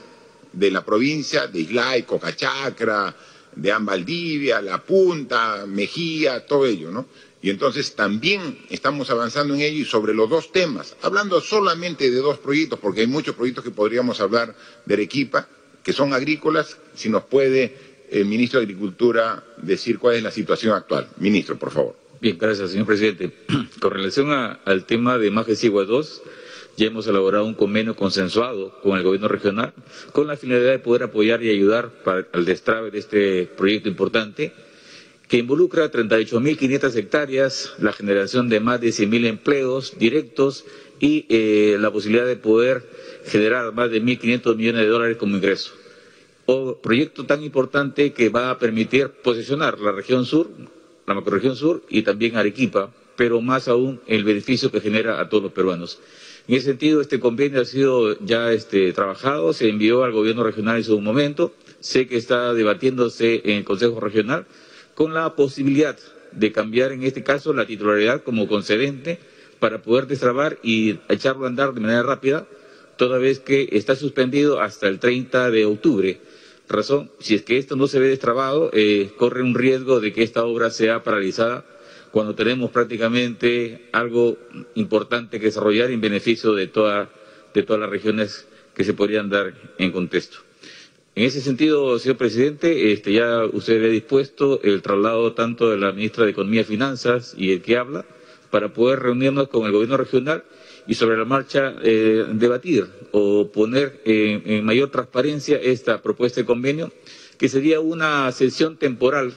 de 0.53 0.71
la 0.71 0.85
provincia 0.85 1.45
de 1.47 1.59
Islay, 1.59 2.03
Cocachacra, 2.03 3.13
de 3.53 3.69
Ambaldivia, 3.69 4.61
La 4.61 4.81
Punta, 4.81 5.65
Mejía, 5.67 6.45
todo 6.45 6.65
ello, 6.65 6.89
¿no? 6.89 7.07
Y 7.41 7.49
entonces 7.49 7.95
también 7.95 8.59
estamos 8.69 9.09
avanzando 9.09 9.55
en 9.55 9.59
ello 9.59 9.79
y 9.79 9.83
sobre 9.83 10.13
los 10.13 10.29
dos 10.29 10.53
temas, 10.53 10.95
hablando 11.01 11.41
solamente 11.41 12.09
de 12.09 12.17
dos 12.19 12.37
proyectos, 12.37 12.79
porque 12.79 13.01
hay 13.01 13.07
muchos 13.07 13.35
proyectos 13.35 13.65
que 13.65 13.71
podríamos 13.71 14.21
hablar 14.21 14.55
de 14.85 14.93
Arequipa, 14.93 15.49
que 15.83 15.91
son 15.91 16.13
agrícolas, 16.13 16.77
si 16.95 17.09
nos 17.09 17.25
puede 17.25 18.05
el 18.09 18.23
ministro 18.23 18.61
de 18.61 18.67
Agricultura 18.67 19.43
decir 19.57 19.99
cuál 19.99 20.15
es 20.15 20.23
la 20.23 20.31
situación 20.31 20.73
actual. 20.73 21.09
Ministro, 21.17 21.59
por 21.59 21.71
favor. 21.71 22.04
Bien, 22.21 22.37
gracias, 22.39 22.71
señor 22.71 22.85
presidente. 22.87 23.31
Con 23.81 23.91
relación 23.91 24.31
al 24.31 24.85
tema 24.85 25.17
de 25.17 25.31
Majesigua 25.31 25.85
2, 25.85 26.21
Ya 26.77 26.87
hemos 26.87 27.07
elaborado 27.07 27.45
un 27.45 27.53
convenio 27.53 27.95
consensuado 27.95 28.77
con 28.81 28.97
el 28.97 29.03
gobierno 29.03 29.29
regional 29.29 29.73
con 30.11 30.27
la 30.27 30.35
finalidad 30.35 30.71
de 30.71 30.79
poder 30.79 31.03
apoyar 31.03 31.41
y 31.41 31.49
ayudar 31.49 31.89
para 32.03 32.27
el 32.33 32.43
destrave 32.43 32.91
de 32.91 32.99
este 32.99 33.45
proyecto 33.45 33.87
importante 33.87 34.51
que 35.29 35.37
involucra 35.37 35.89
38.500 35.89 36.95
hectáreas, 36.97 37.73
la 37.79 37.93
generación 37.93 38.49
de 38.49 38.59
más 38.59 38.81
de 38.81 38.89
100.000 38.89 39.25
empleos 39.25 39.97
directos 39.97 40.65
y 40.99 41.25
eh, 41.29 41.77
la 41.79 41.91
posibilidad 41.91 42.25
de 42.27 42.35
poder 42.35 42.83
generar 43.25 43.73
más 43.73 43.89
de 43.89 44.01
1.500 44.03 44.55
millones 44.57 44.81
de 44.81 44.87
dólares 44.87 45.17
como 45.17 45.37
ingreso. 45.37 45.73
O 46.45 46.77
proyecto 46.79 47.25
tan 47.25 47.41
importante 47.41 48.11
que 48.13 48.29
va 48.29 48.51
a 48.51 48.59
permitir 48.59 49.09
posicionar 49.23 49.79
la 49.79 49.93
región 49.93 50.25
sur, 50.25 50.49
la 51.07 51.13
macroregión 51.13 51.55
sur 51.55 51.83
y 51.89 52.01
también 52.01 52.35
Arequipa, 52.35 52.91
pero 53.15 53.41
más 53.41 53.67
aún 53.67 54.01
el 54.07 54.23
beneficio 54.23 54.71
que 54.71 54.81
genera 54.81 55.19
a 55.19 55.29
todos 55.29 55.43
los 55.43 55.51
peruanos. 55.51 55.99
En 56.47 56.55
ese 56.55 56.67
sentido, 56.67 57.01
este 57.01 57.19
convenio 57.19 57.61
ha 57.61 57.65
sido 57.65 58.19
ya 58.19 58.51
este, 58.51 58.93
trabajado, 58.93 59.53
se 59.53 59.67
envió 59.67 60.03
al 60.03 60.11
gobierno 60.11 60.43
regional 60.43 60.77
en 60.77 60.83
su 60.83 60.99
momento, 61.01 61.53
sé 61.79 62.07
que 62.07 62.17
está 62.17 62.53
debatiéndose 62.53 63.41
en 63.45 63.57
el 63.57 63.63
Consejo 63.63 63.99
Regional, 63.99 64.45
con 64.93 65.13
la 65.13 65.35
posibilidad 65.35 65.97
de 66.31 66.51
cambiar 66.51 66.91
en 66.91 67.03
este 67.03 67.23
caso 67.23 67.53
la 67.53 67.65
titularidad 67.65 68.23
como 68.23 68.47
concedente 68.47 69.19
para 69.59 69.81
poder 69.81 70.05
destrabar 70.05 70.59
y 70.61 70.99
echarlo 71.09 71.45
a 71.45 71.49
andar 71.49 71.73
de 71.73 71.81
manera 71.81 72.03
rápida, 72.03 72.45
toda 72.97 73.17
vez 73.17 73.39
que 73.39 73.69
está 73.71 73.95
suspendido 73.95 74.61
hasta 74.61 74.87
el 74.87 74.99
30 74.99 75.49
de 75.49 75.65
octubre. 75.65 76.19
Razón, 76.67 77.11
si 77.19 77.35
es 77.35 77.43
que 77.43 77.57
esto 77.57 77.75
no 77.75 77.87
se 77.87 77.99
ve 77.99 78.07
destrabado, 78.07 78.71
eh, 78.73 79.11
corre 79.17 79.43
un 79.43 79.53
riesgo 79.53 79.99
de 79.99 80.11
que 80.13 80.23
esta 80.23 80.43
obra 80.45 80.71
sea 80.71 81.03
paralizada 81.03 81.63
cuando 82.11 82.33
tenemos 82.33 82.71
prácticamente 82.71 83.89
algo 83.91 84.37
importante 84.75 85.39
que 85.39 85.47
desarrollar 85.47 85.91
en 85.91 86.01
beneficio 86.01 86.53
de, 86.53 86.67
de 86.67 86.67
todas 87.63 87.79
las 87.79 87.89
regiones 87.89 88.47
que 88.73 88.83
se 88.83 88.93
podrían 88.93 89.29
dar 89.29 89.53
en 89.77 89.91
contexto. 89.91 90.37
En 91.13 91.23
ese 91.23 91.39
sentido, 91.39 91.97
señor 91.99 92.17
presidente, 92.17 92.91
este, 92.91 93.13
ya 93.13 93.45
usted 93.45 93.83
ha 93.83 93.87
dispuesto 93.87 94.59
el 94.63 94.81
traslado 94.81 95.33
tanto 95.33 95.69
de 95.69 95.77
la 95.77 95.93
ministra 95.93 96.25
de 96.25 96.31
Economía 96.31 96.61
y 96.61 96.65
Finanzas 96.65 97.35
y 97.37 97.51
el 97.51 97.61
que 97.61 97.77
habla 97.77 98.05
para 98.49 98.73
poder 98.73 98.99
reunirnos 98.99 99.47
con 99.47 99.65
el 99.65 99.71
gobierno 99.71 99.97
regional 99.97 100.43
y 100.87 100.93
sobre 100.93 101.17
la 101.17 101.25
marcha 101.25 101.75
eh, 101.83 102.25
debatir 102.33 102.87
o 103.11 103.51
poner 103.51 104.01
en 104.05 104.65
mayor 104.65 104.91
transparencia 104.91 105.57
esta 105.57 106.01
propuesta 106.01 106.41
de 106.41 106.45
convenio, 106.45 106.91
que 107.37 107.49
sería 107.49 107.79
una 107.79 108.31
sesión 108.31 108.77
temporal 108.77 109.33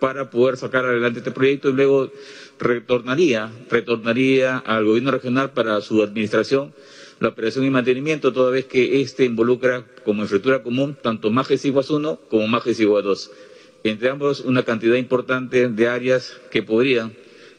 para 0.00 0.30
poder 0.30 0.56
sacar 0.56 0.84
adelante 0.84 1.20
este 1.20 1.30
proyecto 1.30 1.70
y 1.70 1.74
luego 1.74 2.10
retornaría, 2.58 3.50
retornaría 3.70 4.58
al 4.58 4.84
gobierno 4.84 5.12
regional 5.12 5.52
para 5.52 5.80
su 5.80 6.02
administración 6.02 6.74
la 7.22 7.28
operación 7.28 7.64
y 7.64 7.70
mantenimiento, 7.70 8.32
toda 8.32 8.50
vez 8.50 8.64
que 8.64 9.00
éste 9.00 9.24
involucra 9.24 9.86
como 10.04 10.22
infraestructura 10.22 10.64
común 10.64 10.96
tanto 11.00 11.30
Majes 11.30 11.64
Iguas 11.64 11.88
1 11.88 12.18
como 12.28 12.48
Majes 12.48 12.80
Iguas 12.80 13.04
2. 13.04 13.30
Entre 13.84 14.10
ambos, 14.10 14.40
una 14.40 14.64
cantidad 14.64 14.96
importante 14.96 15.68
de 15.68 15.88
áreas 15.88 16.36
que 16.50 16.64
podrían 16.64 17.12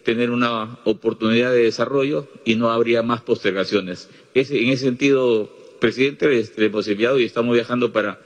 tener 0.04 0.32
una 0.32 0.80
oportunidad 0.84 1.52
de 1.52 1.64
desarrollo 1.64 2.28
y 2.46 2.56
no 2.56 2.72
habría 2.72 3.04
más 3.04 3.22
postergaciones. 3.22 4.10
en 4.34 4.70
ese 4.70 4.86
sentido, 4.86 5.50
presidente, 5.80 6.40
este, 6.40 6.66
hemos 6.66 6.88
enviado 6.88 7.20
y 7.20 7.26
estamos 7.26 7.54
viajando 7.56 7.92
para 7.92 8.20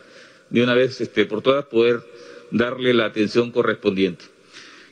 de 0.49 0.63
una 0.63 0.73
vez 0.73 1.01
este, 1.01 1.25
por 1.25 1.41
todas 1.41 1.65
poder 1.65 2.01
darle 2.51 2.93
la 2.93 3.05
atención 3.05 3.51
correspondiente. 3.51 4.25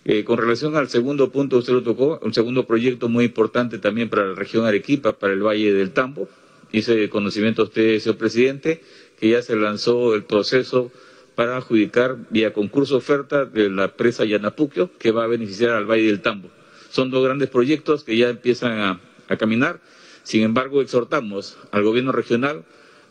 Eh, 0.04 0.24
con 0.24 0.38
relación 0.38 0.76
al 0.76 0.90
segundo 0.90 1.32
punto, 1.32 1.58
usted 1.58 1.74
lo 1.74 1.82
tocó, 1.82 2.20
un 2.22 2.34
segundo 2.34 2.68
proyecto 2.68 3.10
muy 3.10 3.26
importante 3.26 3.80
también 3.80 4.10
para 4.10 4.26
la 4.26 4.36
región 4.36 4.66
Arequipa, 4.66 5.14
para 5.14 5.34
el 5.34 5.42
Valle 5.42 5.74
del 5.74 5.92
Tambo. 5.92 6.28
Hice 6.72 7.10
conocimiento 7.10 7.64
a 7.64 7.66
usted, 7.66 8.00
señor 8.00 8.18
presidente, 8.18 8.82
que 9.20 9.30
ya 9.30 9.42
se 9.42 9.56
lanzó 9.56 10.14
el 10.14 10.24
proceso 10.24 10.92
para 11.34 11.58
adjudicar 11.58 12.18
vía 12.30 12.54
concurso 12.54 12.98
oferta 12.98 13.46
de 13.46 13.70
la 13.70 13.96
presa 13.96 14.26
Yanapuquio, 14.26 14.92
que 15.00 15.12
va 15.12 15.24
a 15.24 15.28
beneficiar 15.28 15.72
al 15.72 15.86
Valle 15.86 16.06
del 16.06 16.22
Tambo. 16.22 16.50
Son 16.96 17.12
dos 17.12 17.26
grandes 17.26 17.50
proyectos 17.50 18.06
que 18.06 18.16
ya 18.16 18.30
empiezan 18.30 18.80
a, 19.28 19.38
caminar. 19.38 19.82
Sin 20.24 20.44
embargo, 20.44 20.82
exhortamos 20.82 21.58
al 21.72 21.84
gobierno 21.84 22.14
regional, 22.14 22.64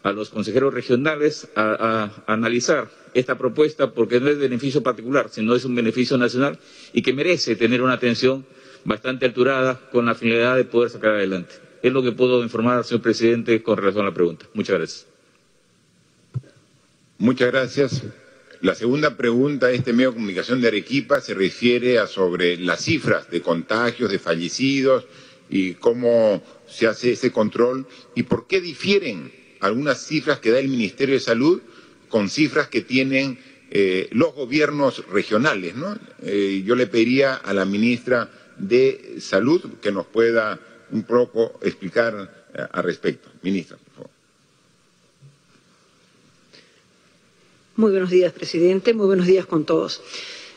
a 0.02 0.12
los 0.12 0.30
consejeros 0.30 0.72
regionales, 0.72 1.50
a 1.54 2.08
analizar 2.26 2.88
esta 3.12 3.36
propuesta 3.36 3.92
porque 3.92 4.20
no 4.20 4.30
es 4.30 4.38
beneficio 4.38 4.82
particular, 4.82 5.28
sino 5.30 5.54
es 5.54 5.66
un 5.66 5.74
beneficio 5.74 6.16
nacional 6.16 6.58
y 6.94 7.02
que 7.02 7.12
merece 7.12 7.56
tener 7.56 7.82
una 7.82 7.92
atención 7.92 8.46
bastante 8.86 9.26
alturada 9.26 9.78
con 9.92 10.06
la 10.06 10.14
finalidad 10.14 10.56
de 10.56 10.64
poder 10.64 10.88
sacar 10.88 11.10
adelante. 11.10 11.56
Es 11.82 11.92
lo 11.92 12.02
que 12.02 12.12
puedo 12.12 12.42
informar, 12.42 12.84
señor 12.84 13.02
presidente, 13.02 13.62
con 13.62 13.76
relación 13.76 14.06
a 14.06 14.08
la 14.08 14.14
pregunta. 14.14 14.46
Muchas 14.54 14.78
gracias. 14.78 15.06
Muchas 17.18 17.52
gracias. 17.52 18.02
La 18.64 18.74
segunda 18.74 19.14
pregunta 19.14 19.66
de 19.66 19.74
este 19.74 19.92
medio 19.92 20.08
de 20.08 20.14
comunicación 20.14 20.62
de 20.62 20.68
Arequipa 20.68 21.20
se 21.20 21.34
refiere 21.34 21.98
a 21.98 22.06
sobre 22.06 22.56
las 22.56 22.80
cifras 22.80 23.28
de 23.30 23.42
contagios, 23.42 24.10
de 24.10 24.18
fallecidos 24.18 25.04
y 25.50 25.74
cómo 25.74 26.42
se 26.66 26.86
hace 26.86 27.12
ese 27.12 27.30
control 27.30 27.86
y 28.14 28.22
por 28.22 28.46
qué 28.46 28.62
difieren 28.62 29.30
algunas 29.60 30.06
cifras 30.06 30.38
que 30.38 30.50
da 30.50 30.60
el 30.60 30.68
Ministerio 30.68 31.14
de 31.14 31.20
Salud 31.20 31.60
con 32.08 32.30
cifras 32.30 32.68
que 32.68 32.80
tienen 32.80 33.38
eh, 33.70 34.08
los 34.12 34.34
gobiernos 34.34 35.06
regionales. 35.08 35.74
¿no? 35.74 35.98
Eh, 36.22 36.62
yo 36.64 36.74
le 36.74 36.86
pediría 36.86 37.34
a 37.34 37.52
la 37.52 37.66
ministra 37.66 38.30
de 38.56 39.16
Salud 39.18 39.74
que 39.82 39.92
nos 39.92 40.06
pueda 40.06 40.58
un 40.90 41.02
poco 41.02 41.60
explicar 41.60 42.46
eh, 42.54 42.62
al 42.72 42.84
respecto. 42.84 43.28
Ministra, 43.42 43.76
por 43.76 43.92
favor. 43.92 44.14
Muy 47.76 47.90
buenos 47.90 48.10
días, 48.10 48.32
presidente. 48.32 48.94
Muy 48.94 49.06
buenos 49.06 49.26
días 49.26 49.46
con 49.46 49.64
todos. 49.64 50.00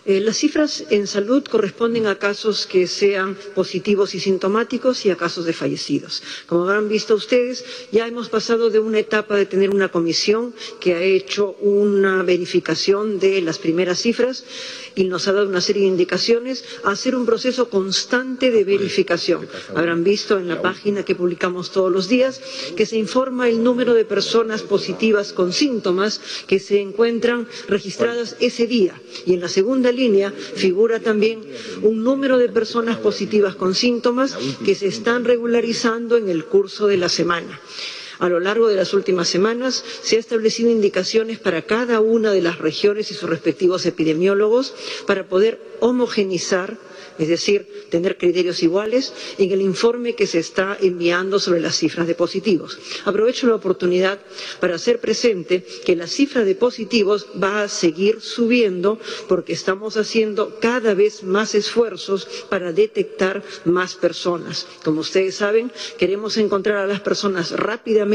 Eh, 0.09 0.21
las 0.21 0.37
cifras 0.37 0.85
en 0.89 1.05
salud 1.05 1.43
corresponden 1.43 2.07
a 2.07 2.17
casos 2.17 2.65
que 2.65 2.87
sean 2.87 3.37
positivos 3.53 4.15
y 4.15 4.21
sintomáticos 4.21 5.05
y 5.05 5.09
a 5.09 5.17
casos 5.17 5.43
de 5.43 5.51
fallecidos. 5.51 6.23
Como 6.47 6.63
habrán 6.63 6.87
visto 6.87 7.13
ustedes, 7.13 7.65
ya 7.91 8.07
hemos 8.07 8.29
pasado 8.29 8.69
de 8.69 8.79
una 8.79 8.99
etapa 8.99 9.35
de 9.35 9.45
tener 9.45 9.69
una 9.69 9.89
comisión 9.89 10.53
que 10.79 10.93
ha 10.93 11.01
hecho 11.01 11.57
una 11.59 12.23
verificación 12.23 13.19
de 13.19 13.41
las 13.41 13.59
primeras 13.59 13.99
cifras 13.99 14.45
y 14.95 15.03
nos 15.03 15.27
ha 15.27 15.33
dado 15.33 15.49
una 15.49 15.59
serie 15.59 15.81
de 15.81 15.89
indicaciones 15.89 16.63
a 16.85 16.91
hacer 16.91 17.13
un 17.13 17.25
proceso 17.25 17.69
constante 17.69 18.49
de 18.49 18.63
verificación. 18.63 19.45
Habrán 19.75 20.05
visto 20.05 20.39
en 20.39 20.47
la 20.47 20.61
página 20.61 21.03
que 21.03 21.15
publicamos 21.15 21.71
todos 21.71 21.91
los 21.91 22.07
días 22.07 22.39
que 22.77 22.85
se 22.85 22.95
informa 22.97 23.49
el 23.49 23.61
número 23.61 23.93
de 23.93 24.05
personas 24.05 24.61
positivas 24.61 25.33
con 25.33 25.51
síntomas 25.51 26.21
que 26.47 26.59
se 26.59 26.79
encuentran 26.79 27.45
registradas 27.67 28.37
ese 28.39 28.67
día. 28.67 29.01
Y 29.25 29.33
en 29.33 29.41
la 29.41 29.49
segunda 29.49 29.91
línea 29.97 30.31
figura 30.31 30.99
también 30.99 31.41
un 31.81 32.03
número 32.03 32.37
de 32.37 32.49
personas 32.49 32.97
positivas 32.97 33.55
con 33.55 33.75
síntomas 33.75 34.37
que 34.63 34.75
se 34.75 34.87
están 34.87 35.25
regularizando 35.25 36.15
en 36.15 36.29
el 36.29 36.45
curso 36.45 36.87
de 36.87 36.97
la 36.97 37.09
semana. 37.09 37.59
A 38.19 38.29
lo 38.29 38.39
largo 38.39 38.67
de 38.67 38.75
las 38.75 38.93
últimas 38.93 39.27
semanas 39.27 39.83
se 40.01 40.15
han 40.15 40.19
establecido 40.19 40.69
indicaciones 40.71 41.39
para 41.39 41.61
cada 41.63 41.99
una 41.99 42.31
de 42.31 42.41
las 42.41 42.57
regiones 42.59 43.11
y 43.11 43.13
sus 43.13 43.29
respectivos 43.29 43.85
epidemiólogos 43.85 44.73
para 45.05 45.27
poder 45.27 45.59
homogenizar 45.79 46.77
es 47.19 47.27
decir, 47.27 47.67
tener 47.89 48.17
criterios 48.17 48.61
iguales 48.63 49.13
en 49.37 49.51
el 49.51 49.61
informe 49.61 50.13
que 50.15 50.27
se 50.27 50.39
está 50.39 50.77
enviando 50.79 51.39
sobre 51.39 51.59
las 51.59 51.75
cifras 51.75 52.07
de 52.07 52.15
positivos. 52.15 52.77
Aprovecho 53.05 53.47
la 53.47 53.55
oportunidad 53.55 54.19
para 54.59 54.75
hacer 54.75 54.99
presente 54.99 55.65
que 55.85 55.95
la 55.95 56.07
cifra 56.07 56.43
de 56.43 56.55
positivos 56.55 57.27
va 57.41 57.63
a 57.63 57.67
seguir 57.69 58.21
subiendo 58.21 58.99
porque 59.27 59.53
estamos 59.53 59.97
haciendo 59.97 60.59
cada 60.59 60.93
vez 60.93 61.23
más 61.23 61.55
esfuerzos 61.55 62.27
para 62.49 62.71
detectar 62.71 63.43
más 63.65 63.95
personas. 63.95 64.67
Como 64.83 65.01
ustedes 65.01 65.35
saben, 65.35 65.71
queremos 65.97 66.37
encontrar 66.37 66.77
a 66.77 66.87
las 66.87 67.01
personas 67.01 67.51
rápidamente, 67.51 68.06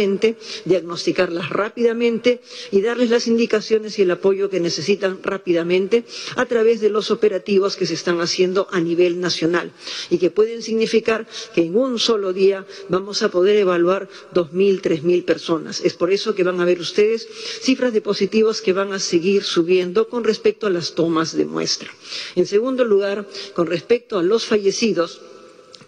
diagnosticarlas 0.64 1.51
rápidamente 1.51 2.40
y 2.70 2.81
darles 2.81 3.10
las 3.10 3.27
indicaciones 3.27 3.98
y 3.98 4.02
el 4.02 4.10
apoyo 4.10 4.48
que 4.51 4.60
necesitan 4.60 5.19
rápidamente 5.23 6.05
a 6.36 6.47
través 6.47 6.81
de 6.81 6.90
los 6.90 7.10
operativos 7.10 7.77
que 7.77 7.86
se 7.86 7.94
están 7.94 8.20
haciendo 8.20 8.69
a 8.70 8.81
nivel 8.81 9.20
nacional 9.20 9.73
y 10.10 10.19
que 10.19 10.31
pueden 10.31 10.62
significar 10.62 11.27
que 11.55 11.62
en 11.62 11.77
un 11.77 11.98
solo 11.98 12.32
día 12.32 12.66
vamos 12.89 13.23
a 13.23 13.31
poder 13.31 13.56
evaluar 13.56 14.09
2.000, 14.35 14.81
3.000 14.81 15.24
personas. 15.24 15.81
Es 15.85 15.94
por 15.94 16.10
eso 16.12 16.35
que 16.35 16.44
van 16.44 16.60
a 16.60 16.64
ver 16.64 16.81
ustedes 16.81 17.28
cifras 17.60 17.93
de 17.93 18.01
positivos 18.01 18.60
que 18.60 18.73
van 18.73 18.93
a 18.93 18.98
seguir 18.98 19.43
subiendo 19.44 20.09
con 20.09 20.24
respecto 20.24 20.66
a 20.66 20.70
las 20.70 20.94
tomas 20.94 21.36
de 21.36 21.44
muestra. 21.44 21.90
En 22.36 22.47
segundo 22.47 22.85
lugar, 22.85 23.27
con 23.55 23.66
respecto 23.66 24.19
a 24.19 24.23
los 24.23 24.44
fallecidos, 24.47 25.20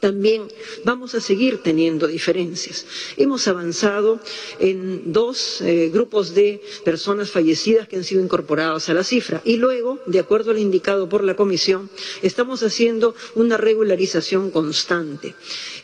también 0.04 0.42
vamos 0.84 1.14
a 1.14 1.20
seguir 1.22 1.62
teniendo 1.62 2.06
diferencias. 2.06 2.84
Hemos 3.16 3.48
avanzado 3.48 4.20
en 4.58 5.14
dos 5.14 5.62
eh, 5.62 5.88
grupos 5.90 6.34
de 6.34 6.60
personas 6.84 7.30
fallecidas 7.30 7.88
que 7.88 7.96
han 7.96 8.04
sido 8.04 8.22
incorporadas 8.22 8.90
a 8.90 8.92
la 8.92 9.02
cifra 9.02 9.40
y 9.46 9.56
luego, 9.56 9.98
de 10.04 10.18
acuerdo 10.18 10.50
al 10.50 10.58
indicado 10.58 11.08
por 11.08 11.24
la 11.24 11.36
Comisión, 11.36 11.88
estamos 12.20 12.62
haciendo 12.62 13.14
una 13.34 13.56
regularización 13.56 14.50
constante. 14.50 15.34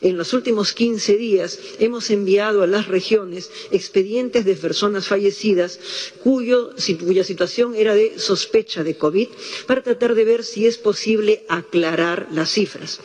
En 0.03 0.19
los 0.19 0.35
últimos 0.35 0.75
15 0.75 1.17
días 1.17 1.59
hemos 1.79 2.11
enviado 2.11 2.63
a 2.63 2.67
las 2.67 2.89
regiones 2.89 3.51
expedientes 3.71 4.45
de 4.45 4.55
personas 4.55 5.07
fallecidas 5.07 5.81
cuya 6.23 7.25
situación 7.25 7.75
era 7.75 7.95
de 7.95 8.19
sospecha 8.19 8.85
de 8.85 8.99
COVID 8.99 9.29
para 9.67 9.83
tratar 9.83 10.15
de 10.15 10.25
ver 10.27 10.45
si 10.45 10.67
es 10.67 10.77
posible 10.77 11.43
aclarar 11.49 12.29
las 12.33 12.51
cifras. 12.51 13.01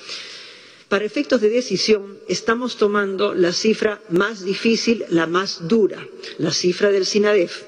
Para 0.90 1.06
efectos 1.06 1.42
de 1.42 1.50
decisión, 1.50 2.20
estamos 2.28 2.78
tomando 2.78 3.34
la 3.34 3.52
cifra 3.52 4.02
más 4.10 4.46
difícil, 4.46 5.04
la 5.10 5.26
más 5.26 5.68
dura, 5.68 6.06
la 6.38 6.52
cifra 6.52 6.92
del 6.92 7.06
SINADEF 7.06 7.64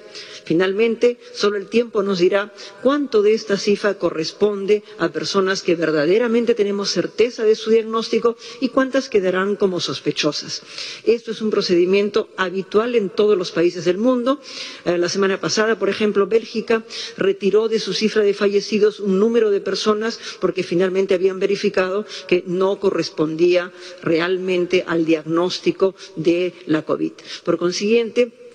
Finalmente, 0.47 1.17
solo 1.33 1.57
el 1.57 1.67
tiempo 1.67 2.03
nos 2.03 2.19
dirá 2.19 2.53
cuánto 2.81 3.21
de 3.21 3.33
esta 3.33 3.57
cifra 3.57 3.95
corresponde 3.95 4.81
a 4.97 5.09
personas 5.09 5.61
que 5.61 5.75
verdaderamente 5.75 6.55
tenemos 6.55 6.89
certeza 6.89 7.43
de 7.43 7.53
su 7.53 7.69
diagnóstico 7.69 8.37
y 8.61 8.69
cuántas 8.69 9.09
quedarán 9.09 9.57
como 9.57 9.81
sospechosas. 9.81 10.61
Esto 11.03 11.31
es 11.31 11.41
un 11.41 11.49
procedimiento 11.49 12.29
habitual 12.37 12.95
en 12.95 13.09
todos 13.09 13.37
los 13.37 13.51
países 13.51 13.83
del 13.83 13.97
mundo. 13.97 14.39
Eh, 14.85 14.97
la 14.97 15.09
semana 15.09 15.37
pasada, 15.41 15.77
por 15.77 15.89
ejemplo, 15.89 16.27
Bélgica 16.27 16.85
retiró 17.17 17.67
de 17.67 17.79
su 17.79 17.91
cifra 17.91 18.23
de 18.23 18.33
fallecidos 18.33 19.01
un 19.01 19.19
número 19.19 19.51
de 19.51 19.59
personas 19.59 20.17
porque 20.39 20.63
finalmente 20.63 21.13
habían 21.13 21.39
verificado 21.41 22.05
que 22.25 22.45
no 22.47 22.79
correspondía 22.79 23.73
realmente 24.01 24.85
al 24.87 25.03
diagnóstico 25.03 25.93
de 26.15 26.53
la 26.67 26.83
COVID. 26.83 27.11
Por 27.43 27.57
consiguiente, 27.57 28.46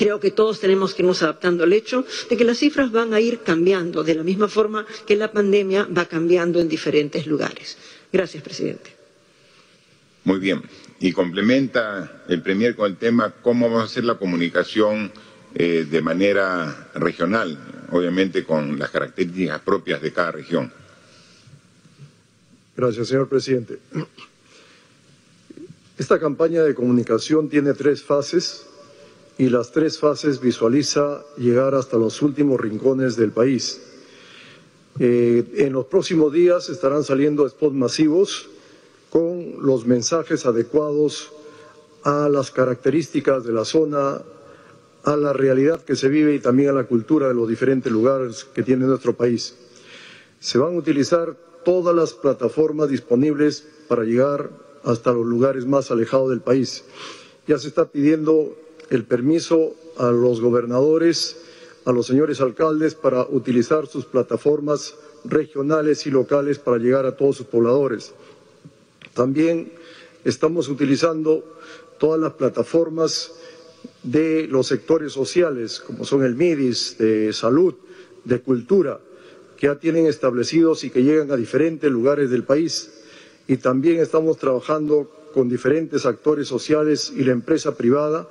Creo 0.00 0.18
que 0.18 0.30
todos 0.30 0.60
tenemos 0.60 0.94
que 0.94 1.02
irnos 1.02 1.22
adaptando 1.22 1.62
al 1.62 1.74
hecho 1.74 2.06
de 2.30 2.34
que 2.38 2.42
las 2.42 2.56
cifras 2.56 2.90
van 2.90 3.12
a 3.12 3.20
ir 3.20 3.40
cambiando 3.40 4.02
de 4.02 4.14
la 4.14 4.22
misma 4.22 4.48
forma 4.48 4.86
que 5.06 5.14
la 5.14 5.30
pandemia 5.30 5.86
va 5.94 6.06
cambiando 6.06 6.58
en 6.58 6.70
diferentes 6.70 7.26
lugares. 7.26 7.76
Gracias, 8.10 8.42
presidente. 8.42 8.96
Muy 10.24 10.38
bien. 10.38 10.62
Y 11.00 11.12
complementa 11.12 12.22
el 12.28 12.40
Premier 12.40 12.74
con 12.74 12.90
el 12.90 12.96
tema 12.96 13.34
cómo 13.42 13.66
vamos 13.66 13.82
a 13.82 13.84
hacer 13.84 14.04
la 14.04 14.14
comunicación 14.14 15.12
eh, 15.54 15.86
de 15.90 16.00
manera 16.00 16.88
regional, 16.94 17.58
obviamente 17.92 18.42
con 18.44 18.78
las 18.78 18.88
características 18.88 19.60
propias 19.60 20.00
de 20.00 20.12
cada 20.14 20.32
región. 20.32 20.72
Gracias, 22.74 23.06
señor 23.06 23.28
presidente. 23.28 23.78
Esta 25.98 26.18
campaña 26.18 26.62
de 26.62 26.74
comunicación 26.74 27.50
tiene 27.50 27.74
tres 27.74 28.02
fases 28.02 28.64
y 29.40 29.48
las 29.48 29.72
tres 29.72 29.98
fases 29.98 30.38
visualiza 30.38 31.24
llegar 31.38 31.74
hasta 31.74 31.96
los 31.96 32.20
últimos 32.20 32.60
rincones 32.60 33.16
del 33.16 33.30
país. 33.30 33.80
Eh, 34.98 35.42
en 35.54 35.72
los 35.72 35.86
próximos 35.86 36.30
días 36.30 36.68
estarán 36.68 37.04
saliendo 37.04 37.48
spots 37.48 37.74
masivos 37.74 38.50
con 39.08 39.54
los 39.62 39.86
mensajes 39.86 40.44
adecuados 40.44 41.32
a 42.04 42.28
las 42.28 42.50
características 42.50 43.42
de 43.42 43.52
la 43.54 43.64
zona, 43.64 44.20
a 45.04 45.16
la 45.16 45.32
realidad 45.32 45.82
que 45.82 45.96
se 45.96 46.08
vive 46.08 46.34
y 46.34 46.40
también 46.40 46.68
a 46.68 46.72
la 46.74 46.84
cultura 46.84 47.28
de 47.28 47.34
los 47.34 47.48
diferentes 47.48 47.90
lugares 47.90 48.44
que 48.44 48.62
tiene 48.62 48.84
nuestro 48.84 49.14
país. 49.14 49.56
Se 50.38 50.58
van 50.58 50.74
a 50.74 50.78
utilizar 50.78 51.34
todas 51.64 51.96
las 51.96 52.12
plataformas 52.12 52.90
disponibles 52.90 53.66
para 53.88 54.04
llegar 54.04 54.50
hasta 54.84 55.14
los 55.14 55.24
lugares 55.24 55.64
más 55.64 55.90
alejados 55.90 56.28
del 56.28 56.42
país. 56.42 56.84
Ya 57.46 57.56
se 57.56 57.68
está 57.68 57.86
pidiendo 57.86 58.54
el 58.90 59.04
permiso 59.04 59.74
a 59.96 60.10
los 60.10 60.40
gobernadores, 60.40 61.36
a 61.84 61.92
los 61.92 62.06
señores 62.06 62.40
alcaldes 62.40 62.94
para 62.94 63.22
utilizar 63.22 63.86
sus 63.86 64.04
plataformas 64.04 64.96
regionales 65.24 66.06
y 66.06 66.10
locales 66.10 66.58
para 66.58 66.78
llegar 66.78 67.06
a 67.06 67.16
todos 67.16 67.36
sus 67.36 67.46
pobladores. 67.46 68.12
También 69.14 69.72
estamos 70.24 70.68
utilizando 70.68 71.44
todas 71.98 72.20
las 72.20 72.32
plataformas 72.34 73.32
de 74.02 74.46
los 74.48 74.66
sectores 74.66 75.12
sociales, 75.12 75.80
como 75.80 76.04
son 76.04 76.24
el 76.24 76.34
MIDIS, 76.34 76.98
de 76.98 77.32
salud, 77.32 77.74
de 78.24 78.40
cultura, 78.40 79.00
que 79.56 79.66
ya 79.66 79.78
tienen 79.78 80.06
establecidos 80.06 80.84
y 80.84 80.90
que 80.90 81.02
llegan 81.02 81.30
a 81.30 81.36
diferentes 81.36 81.90
lugares 81.90 82.30
del 82.30 82.44
país. 82.44 82.90
Y 83.46 83.58
también 83.58 84.00
estamos 84.00 84.38
trabajando 84.38 85.10
con 85.34 85.48
diferentes 85.48 86.06
actores 86.06 86.48
sociales 86.48 87.12
y 87.14 87.24
la 87.24 87.32
empresa 87.32 87.76
privada 87.76 88.28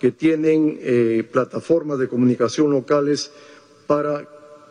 que 0.00 0.12
tienen 0.12 0.78
eh, 0.80 1.26
plataformas 1.30 1.98
de 1.98 2.08
comunicación 2.08 2.70
locales 2.70 3.30
para 3.86 4.28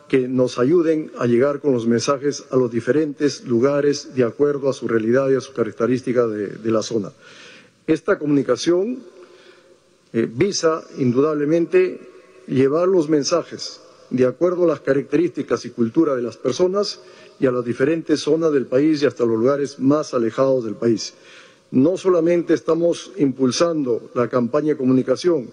que 0.08 0.28
nos 0.28 0.58
ayuden 0.58 1.10
a 1.18 1.26
llegar 1.26 1.60
con 1.60 1.72
los 1.72 1.86
mensajes 1.86 2.44
a 2.50 2.56
los 2.56 2.70
diferentes 2.70 3.44
lugares 3.44 4.14
de 4.14 4.22
acuerdo 4.22 4.68
a 4.68 4.72
su 4.72 4.86
realidad 4.86 5.30
y 5.30 5.34
a 5.34 5.40
su 5.40 5.52
característica 5.52 6.26
de, 6.26 6.70
la 6.70 6.82
zona. 6.82 7.10
Esta 7.86 8.18
comunicación 8.18 9.00
eh, 10.12 10.28
visa 10.30 10.84
indudablemente 10.98 12.00
llevar 12.46 12.86
los 12.86 13.08
mensajes 13.08 13.80
de 14.10 14.26
acuerdo 14.26 14.64
a 14.64 14.68
las 14.68 14.80
características 14.80 15.64
y 15.64 15.70
cultura 15.70 16.14
de 16.14 16.22
las 16.22 16.36
personas 16.36 17.00
y 17.40 17.46
a 17.46 17.52
las 17.52 17.64
diferentes 17.64 18.20
zonas 18.20 18.52
del 18.52 18.66
país 18.66 19.02
y 19.02 19.06
hasta 19.06 19.24
los 19.24 19.36
lugares 19.36 19.80
más 19.80 20.14
alejados 20.14 20.64
del 20.64 20.74
país. 20.74 21.14
No 21.76 21.98
solamente 21.98 22.54
estamos 22.54 23.12
impulsando 23.18 24.08
la 24.14 24.28
campaña 24.30 24.68
de 24.68 24.78
comunicación, 24.78 25.50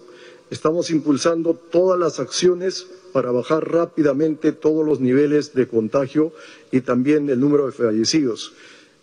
estamos 0.48 0.88
impulsando 0.88 1.52
todas 1.52 2.00
las 2.00 2.18
acciones 2.18 2.86
para 3.12 3.30
bajar 3.30 3.70
rápidamente 3.70 4.52
todos 4.52 4.86
los 4.86 5.00
niveles 5.00 5.52
de 5.52 5.68
contagio 5.68 6.32
y 6.72 6.80
también 6.80 7.28
el 7.28 7.38
número 7.38 7.66
de 7.66 7.72
fallecidos. 7.72 8.54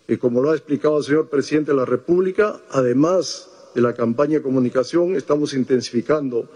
Y 0.08 0.16
como 0.16 0.42
lo 0.42 0.50
ha 0.50 0.56
explicado 0.56 0.98
el 0.98 1.04
señor 1.04 1.28
presidente 1.28 1.70
de 1.70 1.76
la 1.76 1.84
República, 1.84 2.60
además 2.70 3.48
de 3.72 3.82
la 3.82 3.94
campaña 3.94 4.38
de 4.38 4.42
comunicación, 4.42 5.14
estamos 5.14 5.54
intensificando 5.54 6.48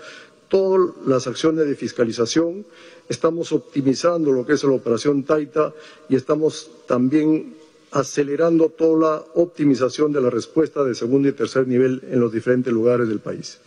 todas 0.49 0.97
las 1.07 1.29
acciones 1.29 1.69
de 1.69 1.77
fiscalización, 1.77 2.67
estamos 3.09 3.53
optimizando 3.53 4.33
lo 4.33 4.45
que 4.45 4.55
es 4.55 4.65
la 4.65 4.73
operación 4.73 5.23
Taita 5.23 5.73
y 6.09 6.17
estamos 6.17 6.69
también 6.89 7.55
acelerando 7.93 8.69
toda 8.69 9.11
la 9.11 9.25
optimización 9.35 10.13
de 10.13 10.21
la 10.21 10.31
respuesta 10.31 10.85
de 10.85 10.95
segundo 10.95 11.29
y 11.29 11.33
tercer 11.33 11.67
nivel 11.67 12.03
en 12.11 12.21
los 12.21 12.33
diferentes 12.33 12.73
lugares 12.73 13.09
del 13.09 13.21
país. 13.21 13.59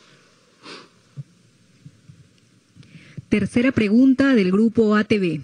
Tercera 3.30 3.72
pregunta 3.72 4.34
del 4.34 4.52
grupo 4.52 4.96
ATV. 4.96 5.42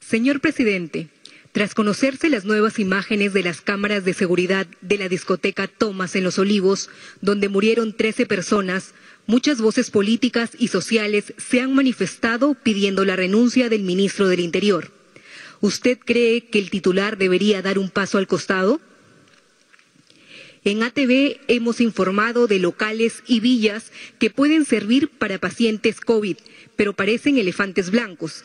Señor 0.00 0.40
presidente, 0.40 1.08
tras 1.52 1.72
conocerse 1.72 2.28
las 2.28 2.44
nuevas 2.44 2.78
imágenes 2.78 3.32
de 3.32 3.42
las 3.42 3.60
cámaras 3.60 4.04
de 4.04 4.12
seguridad 4.12 4.66
de 4.82 4.98
la 4.98 5.08
discoteca 5.08 5.68
Thomas 5.68 6.14
en 6.14 6.24
Los 6.24 6.38
Olivos, 6.38 6.90
donde 7.22 7.48
murieron 7.48 7.94
13 7.96 8.26
personas, 8.26 8.92
muchas 9.26 9.60
voces 9.60 9.90
políticas 9.90 10.50
y 10.58 10.68
sociales 10.68 11.32
se 11.38 11.60
han 11.60 11.74
manifestado 11.74 12.54
pidiendo 12.54 13.04
la 13.04 13.16
renuncia 13.16 13.68
del 13.68 13.84
ministro 13.84 14.28
del 14.28 14.40
Interior. 14.40 14.90
¿Usted 15.60 15.98
cree 15.98 16.46
que 16.46 16.58
el 16.58 16.70
titular 16.70 17.16
debería 17.16 17.62
dar 17.62 17.78
un 17.78 17.90
paso 17.90 18.18
al 18.18 18.26
costado? 18.26 18.80
En 20.64 20.82
ATV 20.82 21.38
hemos 21.48 21.80
informado 21.80 22.48
de 22.48 22.58
locales 22.58 23.22
y 23.26 23.40
villas 23.40 23.92
que 24.18 24.30
pueden 24.30 24.64
servir 24.64 25.08
para 25.08 25.38
pacientes 25.38 26.00
COVID, 26.00 26.36
pero 26.74 26.92
parecen 26.92 27.38
elefantes 27.38 27.90
blancos. 27.90 28.44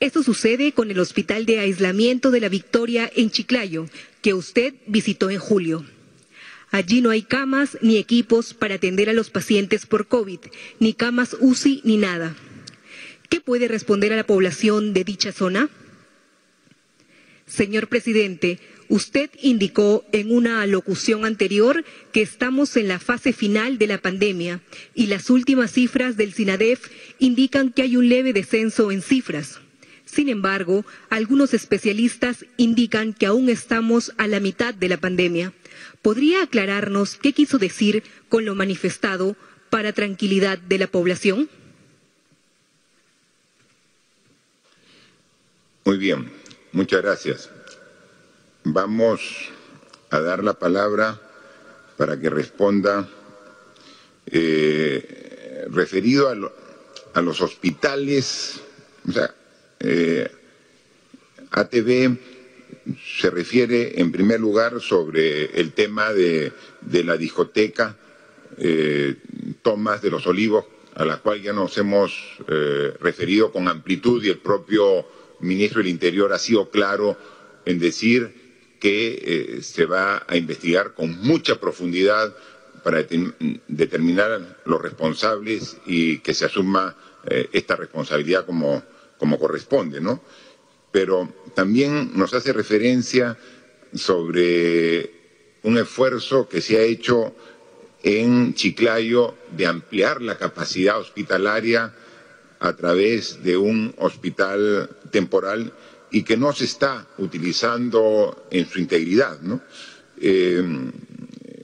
Esto 0.00 0.22
sucede 0.22 0.70
con 0.70 0.92
el 0.92 1.00
Hospital 1.00 1.44
de 1.44 1.58
Aislamiento 1.58 2.30
de 2.30 2.40
la 2.40 2.48
Victoria 2.48 3.10
en 3.16 3.32
Chiclayo, 3.32 3.86
que 4.22 4.34
usted 4.34 4.74
visitó 4.86 5.30
en 5.30 5.40
julio. 5.40 5.84
Allí 6.70 7.00
no 7.00 7.10
hay 7.10 7.22
camas 7.22 7.76
ni 7.80 7.96
equipos 7.96 8.54
para 8.54 8.76
atender 8.76 9.10
a 9.10 9.12
los 9.14 9.30
pacientes 9.30 9.86
por 9.86 10.06
COVID, 10.06 10.38
ni 10.78 10.92
camas 10.92 11.36
UCI 11.40 11.80
ni 11.82 11.96
nada. 11.96 12.36
¿Qué 13.28 13.40
puede 13.40 13.66
responder 13.66 14.12
a 14.12 14.16
la 14.16 14.26
población 14.26 14.92
de 14.92 15.02
dicha 15.02 15.32
zona? 15.32 15.68
Señor 17.48 17.88
presidente, 17.88 18.58
usted 18.88 19.30
indicó 19.42 20.04
en 20.12 20.30
una 20.30 20.60
alocución 20.60 21.24
anterior 21.24 21.82
que 22.12 22.20
estamos 22.20 22.76
en 22.76 22.88
la 22.88 22.98
fase 22.98 23.32
final 23.32 23.78
de 23.78 23.86
la 23.86 23.98
pandemia 23.98 24.60
y 24.94 25.06
las 25.06 25.30
últimas 25.30 25.72
cifras 25.72 26.16
del 26.18 26.34
SINADEF 26.34 26.88
indican 27.18 27.72
que 27.72 27.82
hay 27.82 27.96
un 27.96 28.08
leve 28.08 28.34
descenso 28.34 28.92
en 28.92 29.00
cifras. 29.00 29.60
Sin 30.04 30.28
embargo, 30.28 30.84
algunos 31.08 31.54
especialistas 31.54 32.44
indican 32.58 33.14
que 33.14 33.26
aún 33.26 33.48
estamos 33.48 34.12
a 34.18 34.26
la 34.26 34.40
mitad 34.40 34.74
de 34.74 34.88
la 34.88 34.98
pandemia. 34.98 35.52
¿Podría 36.02 36.42
aclararnos 36.42 37.16
qué 37.16 37.32
quiso 37.32 37.58
decir 37.58 38.02
con 38.28 38.44
lo 38.44 38.54
manifestado 38.54 39.36
para 39.70 39.92
tranquilidad 39.92 40.58
de 40.58 40.78
la 40.78 40.86
población? 40.86 41.48
Muy 45.84 45.96
bien. 45.96 46.37
Muchas 46.78 47.02
gracias. 47.02 47.50
Vamos 48.62 49.50
a 50.10 50.20
dar 50.20 50.44
la 50.44 50.60
palabra 50.60 51.20
para 51.96 52.20
que 52.20 52.30
responda 52.30 53.08
eh, 54.26 55.66
referido 55.72 56.28
a, 56.28 57.20
los 57.20 57.40
hospitales, 57.40 58.60
o 59.08 59.10
sea, 59.10 59.34
eh, 59.80 60.30
ATV 61.50 62.16
se 63.18 63.30
refiere 63.30 64.00
en 64.00 64.12
primer 64.12 64.38
lugar 64.38 64.80
sobre 64.80 65.46
el 65.60 65.72
tema 65.72 66.12
de, 66.12 66.52
la 66.92 67.16
discoteca 67.16 67.96
eh, 68.56 69.16
Tomás 69.62 70.00
de 70.00 70.10
los 70.12 70.28
Olivos, 70.28 70.64
a 70.94 71.04
la 71.04 71.16
cual 71.16 71.42
ya 71.42 71.52
nos 71.52 71.76
hemos 71.76 72.38
referido 73.00 73.50
con 73.50 73.66
amplitud 73.66 74.22
y 74.22 74.28
el 74.28 74.38
propio 74.38 75.17
ministro 75.40 75.78
del 75.78 75.88
Interior 75.88 76.32
ha 76.32 76.38
sido 76.38 76.70
claro 76.70 77.16
en 77.64 77.78
decir 77.78 78.76
que 78.80 79.58
se 79.62 79.84
va 79.84 80.24
a 80.26 80.36
investigar 80.36 80.94
con 80.94 81.18
mucha 81.20 81.60
profundidad 81.60 82.34
para 82.82 83.04
determinar 83.68 84.60
los 84.64 84.80
responsables 84.80 85.76
y 85.86 86.18
que 86.18 86.34
se 86.34 86.46
asuma 86.46 86.96
eh, 87.26 87.48
esta 87.52 87.76
responsabilidad 87.76 88.46
como, 88.46 88.82
como 89.18 89.38
corresponde, 89.38 90.00
¿no? 90.00 90.22
Pero 90.90 91.32
también 91.54 92.12
nos 92.14 92.32
hace 92.34 92.52
referencia 92.52 93.36
sobre 93.92 95.10
un 95.62 95.76
esfuerzo 95.76 96.48
que 96.48 96.60
se 96.60 96.78
ha 96.78 96.82
hecho 96.82 97.34
en 98.02 98.54
Chiclayo 98.54 99.34
de 99.50 99.66
ampliar 99.66 100.22
la 100.22 100.38
capacidad 100.38 100.98
hospitalaria 100.98 101.94
a 102.60 102.72
través 102.74 103.42
de 103.42 103.56
un 103.56 103.94
hospital 103.98 104.90
temporal 105.10 105.72
y 106.10 106.22
que 106.22 106.36
no 106.36 106.52
se 106.52 106.64
está 106.64 107.06
utilizando 107.18 108.46
en 108.50 108.68
su 108.68 108.78
integridad. 108.78 109.38
Eh, 110.20 110.62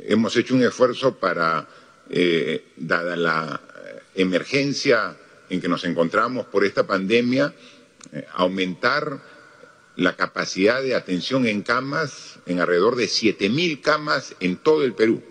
hemos 0.07 0.37
hecho 0.37 0.55
un 0.55 0.63
esfuerzo 0.63 1.17
para, 1.17 1.67
eh, 2.11 2.67
dada 2.77 3.17
la 3.17 3.61
emergencia 4.15 5.17
en 5.49 5.61
que 5.61 5.69
nos 5.69 5.85
encontramos 5.85 6.47
por 6.47 6.65
esta 6.65 6.87
pandemia, 6.87 7.55
eh, 8.13 8.27
aumentar 8.35 9.21
la 9.97 10.17
capacidad 10.17 10.83
de 10.83 10.95
atención 10.95 11.47
en 11.47 11.63
camas 11.63 12.39
en 12.47 12.61
alrededor 12.61 12.97
de 12.97 13.09
7.000 13.09 13.81
camas 13.81 14.35
en 14.41 14.57
todo 14.57 14.85
el 14.85 14.95
Perú. 14.95 15.23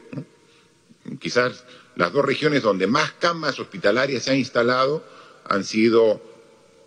Quizás 1.19 1.65
las 1.95 2.11
dos 2.11 2.25
regiones 2.25 2.63
donde 2.63 2.87
más 2.87 3.11
camas 3.13 3.59
hospitalarias 3.59 4.23
se 4.23 4.31
han 4.31 4.37
instalado 4.37 5.03
han 5.53 5.63
sido 5.63 6.21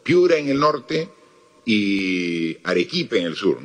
Piura 0.02 0.36
en 0.36 0.48
el 0.48 0.58
norte 0.58 1.08
y 1.64 2.58
Arequipe 2.62 3.18
en 3.18 3.26
el 3.26 3.36
sur, 3.36 3.58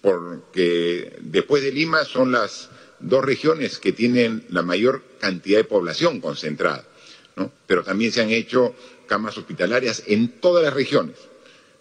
porque 0.00 1.16
después 1.20 1.62
de 1.62 1.72
Lima 1.72 2.04
son 2.04 2.32
las 2.32 2.70
dos 3.00 3.24
regiones 3.24 3.78
que 3.78 3.92
tienen 3.92 4.44
la 4.50 4.62
mayor 4.62 5.02
cantidad 5.18 5.58
de 5.58 5.64
población 5.64 6.20
concentrada, 6.20 6.84
pero 7.66 7.82
también 7.82 8.12
se 8.12 8.22
han 8.22 8.30
hecho 8.30 8.74
camas 9.06 9.36
hospitalarias 9.38 10.04
en 10.06 10.40
todas 10.40 10.62
las 10.62 10.74
regiones. 10.74 11.16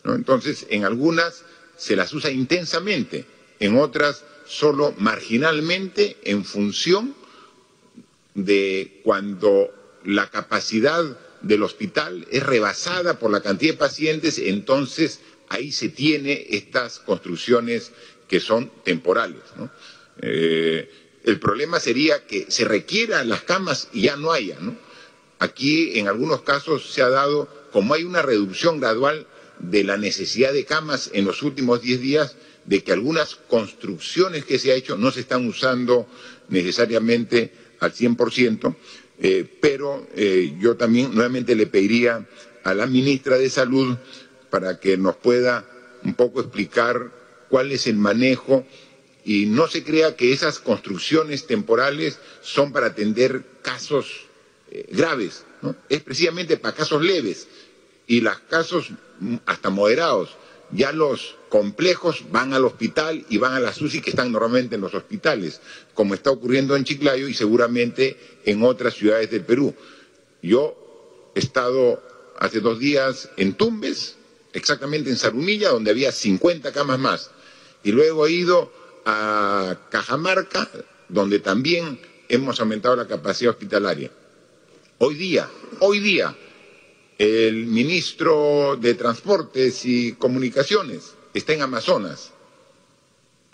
Entonces, 0.03 0.65
en 0.69 0.83
algunas 0.83 1.43
se 1.77 1.95
las 1.95 2.11
usa 2.13 2.31
intensamente, 2.31 3.25
en 3.59 3.77
otras 3.77 4.23
solo 4.47 4.93
marginalmente 4.97 6.17
en 6.23 6.43
función 6.43 7.15
de 8.33 9.01
cuando 9.03 9.69
la 10.03 10.29
capacidad 10.29 11.17
del 11.41 11.63
hospital 11.63 12.27
es 12.31 12.43
rebasada 12.43 13.19
por 13.19 13.31
la 13.31 13.41
cantidad 13.41 13.73
de 13.73 13.77
pacientes, 13.77 14.37
entonces 14.37 15.19
ahí 15.49 15.71
se 15.71 15.89
tiene 15.89 16.47
estas 16.49 16.99
construcciones 16.99 17.91
que 18.27 18.39
son 18.39 18.71
temporales. 18.83 19.41
Eh, 20.21 20.89
el 21.23 21.39
problema 21.39 21.79
sería 21.79 22.25
que 22.25 22.49
se 22.49 22.65
requieran 22.65 23.29
las 23.29 23.41
camas 23.41 23.89
y 23.93 24.03
ya 24.03 24.15
no 24.15 24.31
haya. 24.31 24.57
Aquí 25.39 25.99
en 25.99 26.07
algunos 26.07 26.41
casos 26.41 26.91
se 26.91 27.01
ha 27.01 27.09
dado, 27.09 27.47
como 27.71 27.93
hay 27.93 28.03
una 28.03 28.21
reducción 28.21 28.79
gradual 28.79 29.27
de 29.59 29.83
la 29.83 29.97
necesidad 29.97 30.53
de 30.53 30.65
camas 30.65 31.11
en 31.13 31.25
los 31.25 31.43
últimos 31.43 31.81
10 31.81 32.01
días, 32.01 32.35
de 32.65 32.83
que 32.83 32.93
algunas 32.93 33.35
construcciones 33.35 34.45
que 34.45 34.59
se 34.59 34.71
ha 34.71 34.75
hecho 34.75 34.97
no 34.97 35.11
se 35.11 35.21
están 35.21 35.47
usando 35.47 36.07
necesariamente 36.49 37.51
al 37.79 37.93
100%, 37.93 38.75
eh, 39.21 39.45
pero 39.61 40.07
eh, 40.15 40.55
yo 40.59 40.75
también 40.75 41.13
nuevamente 41.13 41.55
le 41.55 41.67
pediría 41.67 42.27
a 42.63 42.73
la 42.73 42.87
ministra 42.87 43.37
de 43.37 43.49
Salud 43.49 43.95
para 44.49 44.79
que 44.79 44.97
nos 44.97 45.15
pueda 45.15 45.65
un 46.03 46.15
poco 46.15 46.41
explicar 46.41 47.11
cuál 47.49 47.71
es 47.71 47.85
el 47.85 47.97
manejo 47.97 48.65
y 49.23 49.45
no 49.45 49.67
se 49.67 49.83
crea 49.83 50.15
que 50.15 50.33
esas 50.33 50.59
construcciones 50.59 51.45
temporales 51.45 52.17
son 52.41 52.71
para 52.71 52.87
atender 52.87 53.43
casos 53.61 54.25
eh, 54.71 54.87
graves, 54.91 55.45
es 55.89 56.01
precisamente 56.01 56.57
para 56.57 56.75
casos 56.75 57.03
leves 57.03 57.47
y 58.07 58.21
los 58.21 58.39
casos 58.39 58.89
mm, 59.19 59.35
hasta 59.45 59.69
moderados. 59.69 60.35
Ya 60.73 60.93
los 60.93 61.35
complejos 61.49 62.23
van 62.31 62.53
al 62.53 62.63
hospital 62.63 63.25
y 63.29 63.37
van 63.37 63.53
a 63.53 63.59
la 63.59 63.73
SUSI 63.73 64.01
que 64.01 64.11
están 64.11 64.31
normalmente 64.31 64.75
en 64.75 64.81
los 64.81 64.93
hospitales, 64.93 65.59
como 65.93 66.13
está 66.13 66.31
ocurriendo 66.31 66.77
en 66.77 66.85
Chiclayo 66.85 67.27
y 67.27 67.33
seguramente 67.33 68.17
en 68.45 68.63
otras 68.63 68.95
ciudades 68.95 69.29
del 69.31 69.43
Perú. 69.43 69.73
Yo 70.41 71.31
he 71.35 71.39
estado 71.39 72.01
hace 72.39 72.59
dos 72.59 72.79
días 72.79 73.29
en 73.37 73.53
Tumbes, 73.53 74.15
exactamente 74.53 75.09
en 75.09 75.17
Sarumilla, 75.17 75.69
donde 75.69 75.91
había 75.91 76.11
50 76.11 76.71
camas 76.71 76.99
más, 76.99 77.31
y 77.83 77.91
luego 77.91 78.25
he 78.25 78.31
ido 78.31 78.71
a 79.05 79.77
Cajamarca, 79.89 80.69
donde 81.09 81.39
también 81.39 81.99
hemos 82.29 82.59
aumentado 82.59 82.95
la 82.95 83.07
capacidad 83.07 83.51
hospitalaria. 83.51 84.11
Hoy 84.99 85.15
día, 85.15 85.49
hoy 85.79 85.99
día, 85.99 86.35
el 87.17 87.65
ministro 87.65 88.77
de 88.79 88.93
Transportes 88.95 89.85
y 89.85 90.13
Comunicaciones 90.13 91.13
está 91.33 91.53
en 91.53 91.61
Amazonas, 91.61 92.31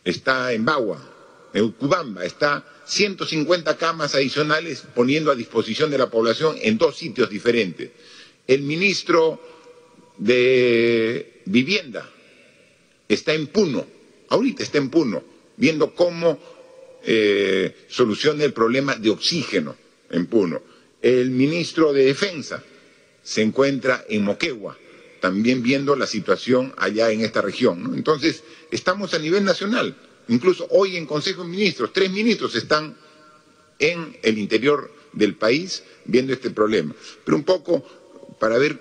está 0.04 0.54
en 0.54 0.64
Bagua, 0.66 1.00
en 1.54 1.64
Ucubamba, 1.66 2.24
está 2.24 2.64
150 2.88 3.78
camas 3.78 4.16
adicionales 4.16 4.84
poniendo 4.96 5.32
a 5.32 5.36
disposición 5.36 5.92
de 5.92 5.98
la 5.98 6.10
población 6.10 6.56
en 6.62 6.78
dos 6.78 6.98
sitios 6.98 7.30
diferentes. 7.30 7.92
El 8.48 8.62
ministro 8.62 9.42
de 10.18 11.42
Vivienda 11.46 12.10
está 13.08 13.34
en 13.34 13.48
Puno, 13.48 13.86
ahorita 14.30 14.64
está 14.64 14.78
en 14.78 14.90
Puno 14.90 15.24
viendo 15.58 15.94
cómo 15.94 16.40
eh, 17.04 17.76
soluciona 17.90 18.44
el 18.46 18.54
problema 18.54 18.96
de 18.96 19.10
oxígeno 19.10 19.76
en 20.10 20.28
Puno. 20.28 20.62
El 21.02 21.30
ministro 21.32 21.92
de 21.92 22.06
Defensa 22.06 22.64
se 23.22 23.42
encuentra 23.42 24.06
en 24.08 24.24
Moquegua, 24.24 24.78
también 25.20 25.62
viendo 25.62 25.96
la 25.96 26.08
situación 26.08 26.74
allá 26.78 27.12
en 27.12 27.22
esta 27.22 27.42
región. 27.42 27.94
Entonces, 27.96 28.44
estamos 28.72 29.14
a 29.14 29.20
nivel 29.20 29.44
nacional. 29.44 29.96
Incluso 30.30 30.68
hoy 30.72 30.98
en 30.98 31.06
Consejo 31.06 31.44
de 31.44 31.50
Ministros, 31.50 31.92
tres 31.94 32.12
ministros 32.12 32.56
están 32.56 32.96
en 33.80 34.18
el 34.24 34.38
interior 34.38 34.92
del 35.14 35.36
país 35.36 35.84
viendo 36.06 36.34
este 36.34 36.50
problema. 36.50 36.94
Pero 37.24 37.38
un 37.38 37.44
poco 37.44 37.84
para 38.40 38.58
ver, 38.58 38.80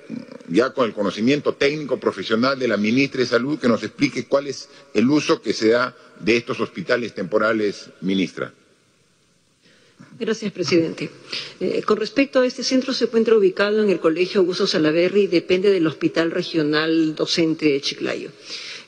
ya 0.48 0.70
con 0.70 0.86
el 0.86 0.93
conocimiento 0.93 1.55
técnico 1.55 1.98
profesional 1.98 2.59
de 2.59 2.68
la 2.68 2.77
ministra 2.77 3.20
de 3.20 3.27
Salud, 3.27 3.59
que 3.59 3.68
nos 3.68 3.82
explique 3.82 4.27
cuál 4.27 4.47
es 4.48 4.68
el 4.93 5.09
uso 5.09 5.40
que 5.40 5.52
se 5.52 5.68
da 5.70 5.97
de 6.20 6.36
estos 6.36 6.60
hospitales 6.60 7.14
temporales, 7.14 7.90
ministra. 8.02 8.52
Gracias, 10.18 10.52
presidente. 10.52 11.10
Eh, 11.60 11.82
con 11.82 11.97
respecto 11.98 12.40
a 12.40 12.47
este 12.47 12.62
centro, 12.62 12.93
se 12.93 13.05
encuentra 13.05 13.36
ubicado 13.36 13.82
en 13.82 13.90
el 13.90 14.01
Colegio 14.01 14.40
Augusto 14.40 14.66
Salaverry 14.66 15.23
y 15.23 15.27
depende 15.27 15.70
del 15.70 15.86
Hospital 15.86 16.31
Regional 16.31 17.14
Docente 17.14 17.66
de 17.66 17.81
Chiclayo. 17.81 18.31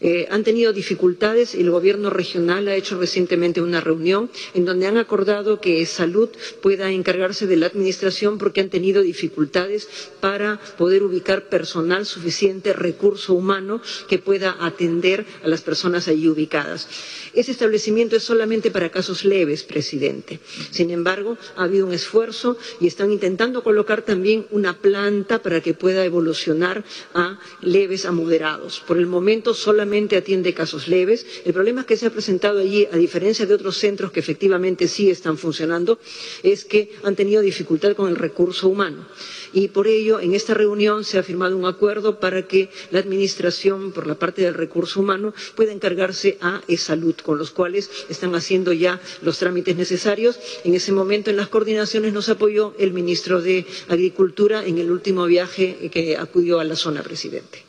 Eh, 0.00 0.28
han 0.30 0.44
tenido 0.44 0.72
dificultades 0.72 1.54
y 1.54 1.60
el 1.60 1.70
gobierno 1.70 2.10
regional 2.10 2.68
ha 2.68 2.76
hecho 2.76 2.98
recientemente 2.98 3.60
una 3.60 3.80
reunión 3.80 4.30
en 4.54 4.64
donde 4.64 4.86
han 4.86 4.96
acordado 4.96 5.60
que 5.60 5.84
salud 5.86 6.28
pueda 6.62 6.90
encargarse 6.90 7.46
de 7.46 7.56
la 7.56 7.66
administración 7.66 8.38
porque 8.38 8.60
han 8.60 8.68
tenido 8.68 9.02
dificultades 9.02 9.88
para 10.20 10.60
poder 10.76 11.02
ubicar 11.02 11.48
personal 11.48 12.06
suficiente, 12.06 12.72
recurso 12.72 13.34
humano 13.34 13.80
que 14.08 14.18
pueda 14.18 14.56
atender 14.60 15.26
a 15.42 15.48
las 15.48 15.62
personas 15.62 16.06
allí 16.06 16.28
ubicadas. 16.28 16.88
Ese 17.34 17.50
establecimiento 17.50 18.16
es 18.16 18.22
solamente 18.22 18.70
para 18.70 18.90
casos 18.90 19.24
leves, 19.24 19.64
presidente. 19.64 20.38
Sin 20.70 20.90
embargo, 20.90 21.36
ha 21.56 21.64
habido 21.64 21.86
un 21.86 21.92
esfuerzo 21.92 22.56
y 22.80 22.86
están 22.86 23.10
intentando 23.10 23.62
colocar 23.62 24.02
también 24.02 24.46
una 24.50 24.78
planta 24.78 25.42
para 25.42 25.60
que 25.60 25.74
pueda 25.74 26.04
evolucionar 26.04 26.84
a 27.14 27.38
leves 27.62 28.06
a 28.06 28.12
moderados. 28.12 28.80
Por 28.86 28.98
el 28.98 29.06
momento 29.06 29.54
solamente 29.54 29.87
solamente 29.88 30.18
atiende 30.18 30.52
casos 30.52 30.86
leves. 30.86 31.24
El 31.46 31.54
problema 31.54 31.86
que 31.86 31.96
se 31.96 32.04
ha 32.04 32.10
presentado 32.10 32.58
allí, 32.60 32.86
a 32.92 32.96
diferencia 32.98 33.46
de 33.46 33.54
otros 33.54 33.78
centros 33.78 34.12
que 34.12 34.20
efectivamente 34.20 34.86
sí 34.86 35.08
están 35.08 35.38
funcionando, 35.38 35.98
es 36.42 36.66
que 36.66 36.92
han 37.04 37.16
tenido 37.16 37.40
dificultad 37.40 37.96
con 37.96 38.10
el 38.10 38.16
recurso 38.16 38.68
humano. 38.68 39.06
Y 39.54 39.68
por 39.68 39.86
ello, 39.86 40.20
en 40.20 40.34
esta 40.34 40.52
reunión 40.52 41.04
se 41.04 41.16
ha 41.16 41.22
firmado 41.22 41.56
un 41.56 41.64
acuerdo 41.64 42.20
para 42.20 42.46
que 42.46 42.68
la 42.90 42.98
Administración, 42.98 43.92
por 43.92 44.06
la 44.06 44.16
parte 44.16 44.42
del 44.42 44.52
recurso 44.52 45.00
humano, 45.00 45.32
pueda 45.56 45.72
encargarse 45.72 46.36
a 46.42 46.60
e-salud, 46.68 47.14
con 47.16 47.38
los 47.38 47.50
cuales 47.50 47.88
están 48.10 48.34
haciendo 48.34 48.74
ya 48.74 49.00
los 49.22 49.38
trámites 49.38 49.74
necesarios. 49.74 50.38
En 50.64 50.74
ese 50.74 50.92
momento, 50.92 51.30
en 51.30 51.36
las 51.38 51.48
coordinaciones, 51.48 52.12
nos 52.12 52.28
apoyó 52.28 52.74
el 52.78 52.92
ministro 52.92 53.40
de 53.40 53.64
Agricultura 53.88 54.66
en 54.66 54.76
el 54.76 54.90
último 54.90 55.24
viaje 55.24 55.88
que 55.90 56.18
acudió 56.18 56.60
a 56.60 56.64
la 56.64 56.76
zona, 56.76 57.02
presidente. 57.02 57.67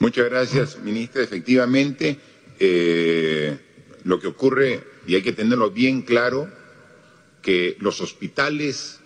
Muchas 0.00 0.30
gracias, 0.30 0.78
ministra. 0.78 1.22
Efectivamente, 1.22 2.16
eh, 2.58 3.58
lo 4.04 4.18
que 4.18 4.28
ocurre, 4.28 4.82
y 5.06 5.14
hay 5.14 5.20
que 5.20 5.34
tenerlo 5.34 5.70
bien 5.70 6.00
claro, 6.00 6.50
que 7.42 7.76
los 7.80 8.00
hospitales 8.00 8.98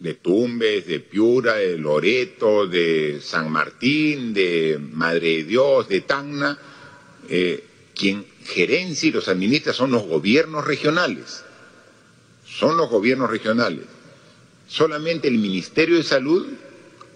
de 0.00 0.14
Tumbes, 0.14 0.88
de 0.88 0.98
Piura, 0.98 1.54
de 1.54 1.78
Loreto, 1.78 2.66
de 2.66 3.20
San 3.22 3.48
Martín, 3.52 4.34
de 4.34 4.76
Madre 4.92 5.36
de 5.36 5.44
Dios, 5.44 5.88
de 5.88 6.00
Tacna, 6.00 6.58
eh, 7.28 7.62
quien 7.94 8.26
gerencia 8.44 9.08
y 9.08 9.12
los 9.12 9.28
administra 9.28 9.72
son 9.72 9.92
los 9.92 10.02
gobiernos 10.02 10.66
regionales. 10.66 11.44
Son 12.44 12.76
los 12.76 12.90
gobiernos 12.90 13.30
regionales. 13.30 13.84
Solamente 14.66 15.28
el 15.28 15.38
Ministerio 15.38 15.96
de 15.96 16.02
Salud 16.02 16.44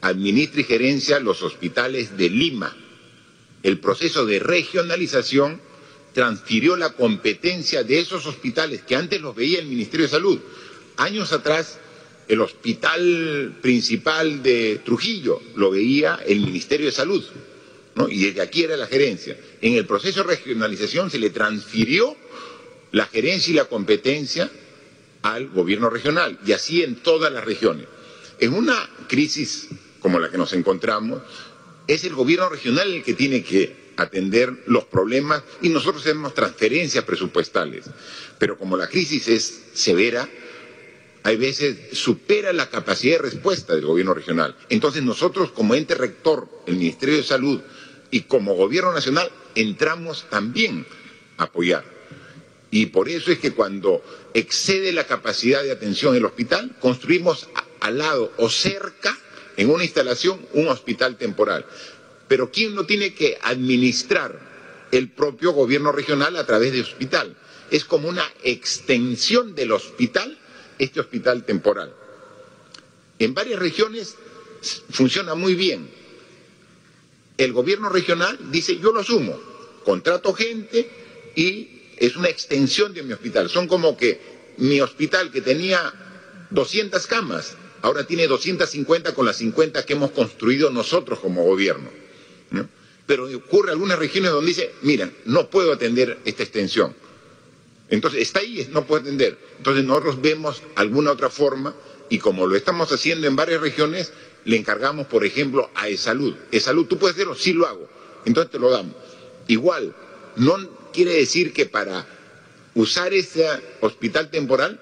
administra 0.02 0.60
y 0.60 0.64
gerencia 0.64 1.20
los 1.20 1.42
hospitales 1.42 2.16
de 2.16 2.30
Lima. 2.30 2.76
El 3.62 3.78
proceso 3.78 4.24
de 4.24 4.38
regionalización 4.38 5.60
transfirió 6.12 6.76
la 6.76 6.92
competencia 6.94 7.82
de 7.84 8.00
esos 8.00 8.26
hospitales 8.26 8.82
que 8.82 8.96
antes 8.96 9.20
los 9.20 9.34
veía 9.34 9.60
el 9.60 9.66
Ministerio 9.66 10.06
de 10.06 10.10
Salud. 10.10 10.38
Años 10.96 11.32
atrás, 11.32 11.78
el 12.28 12.40
hospital 12.40 13.58
principal 13.60 14.42
de 14.42 14.80
Trujillo 14.84 15.40
lo 15.56 15.70
veía 15.70 16.20
el 16.26 16.40
Ministerio 16.40 16.86
de 16.86 16.92
Salud, 16.92 17.24
y 18.08 18.24
desde 18.24 18.40
aquí 18.40 18.62
era 18.62 18.76
la 18.76 18.86
gerencia. 18.86 19.36
En 19.60 19.74
el 19.74 19.84
proceso 19.84 20.22
de 20.22 20.36
regionalización 20.36 21.10
se 21.10 21.18
le 21.18 21.30
transfirió 21.30 22.16
la 22.92 23.06
gerencia 23.06 23.50
y 23.50 23.56
la 23.56 23.66
competencia 23.66 24.50
al 25.22 25.48
gobierno 25.48 25.90
regional, 25.90 26.38
y 26.46 26.52
así 26.52 26.82
en 26.82 26.96
todas 26.96 27.32
las 27.32 27.44
regiones. 27.44 27.86
En 28.38 28.54
una 28.54 28.88
crisis 29.06 29.68
como 30.00 30.18
la 30.18 30.30
que 30.30 30.38
nos 30.38 30.52
encontramos, 30.52 31.22
es 31.86 32.04
el 32.04 32.14
gobierno 32.14 32.48
regional 32.48 32.92
el 32.92 33.02
que 33.02 33.14
tiene 33.14 33.42
que 33.42 33.90
atender 33.96 34.62
los 34.66 34.84
problemas 34.84 35.42
y 35.62 35.68
nosotros 35.68 36.02
hacemos 36.02 36.34
transferencias 36.34 37.04
presupuestales. 37.04 37.84
Pero 38.38 38.56
como 38.58 38.76
la 38.76 38.88
crisis 38.88 39.28
es 39.28 39.62
severa, 39.74 40.28
hay 41.22 41.36
veces 41.36 41.76
supera 41.92 42.52
la 42.52 42.70
capacidad 42.70 43.16
de 43.16 43.30
respuesta 43.30 43.74
del 43.74 43.84
gobierno 43.84 44.14
regional. 44.14 44.56
Entonces 44.68 45.02
nosotros 45.02 45.52
como 45.52 45.74
ente 45.74 45.94
rector, 45.94 46.48
el 46.66 46.76
Ministerio 46.76 47.16
de 47.16 47.22
Salud 47.22 47.60
y 48.10 48.22
como 48.22 48.54
gobierno 48.54 48.92
nacional 48.92 49.30
entramos 49.54 50.26
también 50.30 50.86
a 51.36 51.44
apoyar. 51.44 51.84
Y 52.70 52.86
por 52.86 53.08
eso 53.08 53.32
es 53.32 53.38
que 53.38 53.52
cuando 53.52 54.02
excede 54.32 54.92
la 54.92 55.06
capacidad 55.06 55.62
de 55.62 55.72
atención 55.72 56.14
el 56.14 56.24
hospital, 56.24 56.76
construimos 56.80 57.48
al 57.80 57.98
lado 57.98 58.32
o 58.38 58.48
cerca 58.48 59.18
en 59.56 59.70
una 59.70 59.84
instalación 59.84 60.40
un 60.54 60.68
hospital 60.68 61.16
temporal. 61.16 61.64
Pero 62.28 62.50
¿quién 62.50 62.74
lo 62.74 62.86
tiene 62.86 63.14
que 63.14 63.38
administrar? 63.42 64.48
El 64.92 65.10
propio 65.10 65.52
gobierno 65.52 65.92
regional 65.92 66.36
a 66.36 66.46
través 66.46 66.72
de 66.72 66.80
hospital. 66.80 67.36
Es 67.70 67.84
como 67.84 68.08
una 68.08 68.24
extensión 68.42 69.54
del 69.54 69.72
hospital, 69.72 70.36
este 70.78 71.00
hospital 71.00 71.44
temporal. 71.44 71.94
En 73.18 73.34
varias 73.34 73.60
regiones 73.60 74.16
funciona 74.90 75.34
muy 75.34 75.54
bien. 75.54 75.88
El 77.36 77.52
gobierno 77.52 77.88
regional 77.88 78.38
dice, 78.50 78.78
yo 78.78 78.92
lo 78.92 79.00
asumo, 79.00 79.38
contrato 79.84 80.32
gente 80.34 80.90
y 81.36 81.80
es 81.96 82.16
una 82.16 82.28
extensión 82.28 82.92
de 82.92 83.02
mi 83.02 83.12
hospital. 83.12 83.48
Son 83.48 83.68
como 83.68 83.96
que 83.96 84.20
mi 84.56 84.80
hospital 84.80 85.30
que 85.30 85.40
tenía 85.40 85.92
200 86.50 87.06
camas, 87.06 87.56
ahora 87.82 88.04
tiene 88.04 88.26
250 88.26 89.14
con 89.14 89.26
las 89.26 89.36
50 89.36 89.84
que 89.84 89.92
hemos 89.94 90.10
construido 90.10 90.70
nosotros 90.70 91.18
como 91.20 91.44
gobierno. 91.44 91.88
Pero 93.06 93.26
ocurre 93.36 93.72
algunas 93.72 93.98
regiones 93.98 94.30
donde 94.30 94.48
dice, 94.48 94.70
mira, 94.82 95.10
no 95.24 95.50
puedo 95.50 95.72
atender 95.72 96.18
esta 96.24 96.44
extensión. 96.44 96.94
Entonces, 97.88 98.22
está 98.22 98.38
ahí, 98.38 98.68
no 98.70 98.86
puedo 98.86 99.02
atender. 99.02 99.36
Entonces, 99.58 99.84
nosotros 99.84 100.20
vemos 100.20 100.62
alguna 100.76 101.10
otra 101.10 101.28
forma 101.28 101.74
y 102.08 102.18
como 102.18 102.46
lo 102.46 102.54
estamos 102.54 102.92
haciendo 102.92 103.26
en 103.26 103.34
varias 103.34 103.60
regiones, 103.60 104.12
le 104.44 104.56
encargamos, 104.56 105.06
por 105.06 105.24
ejemplo, 105.24 105.70
a 105.74 105.88
E-Salud. 105.88 106.36
E-Salud, 106.52 106.86
¿tú 106.86 106.98
puedes 106.98 107.16
hacerlo? 107.16 107.34
Sí 107.34 107.52
lo 107.52 107.66
hago. 107.66 107.88
Entonces 108.24 108.52
te 108.52 108.58
lo 108.58 108.70
damos. 108.70 108.94
Igual, 109.48 109.94
no 110.36 110.56
quiere 110.92 111.14
decir 111.14 111.52
que 111.52 111.66
para 111.66 112.06
usar 112.74 113.12
ese 113.12 113.48
hospital 113.80 114.30
temporal 114.30 114.80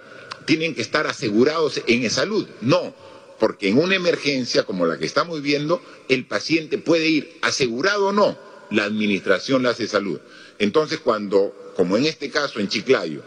tienen 0.49 0.75
que 0.75 0.81
estar 0.81 1.07
asegurados 1.07 1.83
en 1.87 2.09
salud. 2.09 2.49
No, 2.63 2.95
porque 3.39 3.69
en 3.69 3.77
una 3.77 3.97
emergencia 3.97 4.63
como 4.63 4.87
la 4.87 4.97
que 4.97 5.05
estamos 5.05 5.43
viviendo, 5.43 5.83
el 6.09 6.25
paciente 6.25 6.79
puede 6.79 7.07
ir 7.07 7.39
asegurado 7.43 8.09
o 8.09 8.13
no, 8.13 8.39
la 8.71 8.85
administración 8.85 9.63
le 9.63 9.69
hace 9.69 9.87
salud. 9.87 10.19
Entonces, 10.59 11.01
cuando, 11.01 11.75
como 11.77 11.99
en 11.99 12.07
este 12.07 12.31
caso 12.31 12.61
en 12.61 12.69
Chiclayo, 12.69 13.23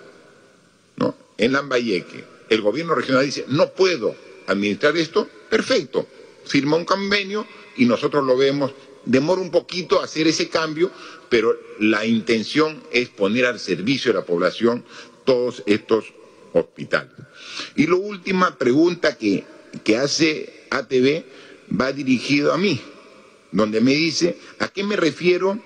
en 1.38 1.54
Lambayeque, 1.54 2.24
el 2.50 2.62
gobierno 2.62 2.96
regional 2.96 3.24
dice, 3.24 3.46
no 3.48 3.70
puedo 3.70 4.16
administrar 4.48 4.98
esto, 4.98 5.30
perfecto, 5.48 6.08
firma 6.44 6.76
un 6.76 6.86
convenio 6.86 7.46
y 7.78 7.86
nosotros 7.86 8.26
lo 8.26 8.36
vemos. 8.36 8.74
Demora 9.06 9.42
un 9.42 9.52
poquito 9.52 10.02
hacer 10.02 10.28
ese 10.28 10.50
cambio, 10.50 10.90
pero 11.30 11.56
la 11.80 12.04
intención 12.04 12.82
es 12.92 13.10
poner 13.10 13.46
al 13.46 13.60
servicio 13.60 14.12
de 14.12 14.20
la 14.20 14.26
población 14.26 14.84
todos 15.24 15.62
estos 15.68 16.14
hospital. 16.54 17.10
Y 17.76 17.88
la 17.88 17.96
última 17.96 18.58
pregunta 18.58 19.18
que, 19.18 19.44
que 19.84 19.98
hace 19.98 20.66
ATV 20.70 21.24
va 21.80 21.92
dirigido 21.92 22.54
a 22.54 22.58
mí, 22.58 22.82
donde 23.52 23.82
me 23.82 23.94
dice, 23.94 24.38
¿a 24.60 24.68
qué 24.68 24.84
me 24.84 24.96
refiero 24.96 25.60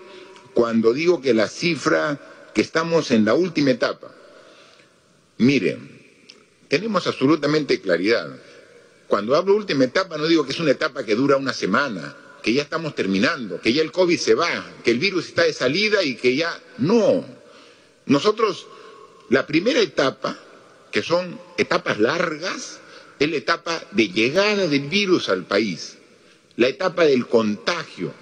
cuando 0.53 0.93
digo 0.93 1.21
que 1.21 1.33
la 1.33 1.47
cifra, 1.47 2.19
que 2.53 2.61
estamos 2.61 3.11
en 3.11 3.25
la 3.25 3.33
última 3.33 3.71
etapa? 3.71 4.13
Miren, 5.37 6.01
tenemos 6.67 7.07
absolutamente 7.07 7.81
claridad. 7.81 8.29
Cuando 9.07 9.35
hablo 9.35 9.55
última 9.55 9.83
etapa 9.83 10.17
no 10.17 10.27
digo 10.27 10.45
que 10.45 10.51
es 10.51 10.59
una 10.59 10.71
etapa 10.71 11.03
que 11.03 11.15
dura 11.15 11.37
una 11.37 11.53
semana, 11.53 12.15
que 12.41 12.53
ya 12.53 12.61
estamos 12.61 12.95
terminando, 12.95 13.59
que 13.59 13.73
ya 13.73 13.81
el 13.81 13.91
COVID 13.91 14.17
se 14.17 14.35
va, 14.35 14.71
que 14.83 14.91
el 14.91 14.99
virus 14.99 15.27
está 15.27 15.43
de 15.43 15.53
salida 15.53 16.03
y 16.03 16.15
que 16.15 16.35
ya... 16.35 16.59
No. 16.77 17.25
Nosotros, 18.05 18.67
la 19.29 19.47
primera 19.47 19.79
etapa 19.79 20.37
que 20.95 21.03
son 21.03 21.37
etapas 21.57 21.99
largas, 21.99 22.79
es 23.19 23.29
la 23.29 23.35
etapa 23.35 23.83
de 23.91 24.07
llegada 24.07 24.65
del 24.65 24.87
virus 24.87 25.27
al 25.27 25.43
país, 25.43 25.97
la 26.55 26.69
etapa 26.69 27.03
del 27.03 27.27
contagio. 27.27 28.13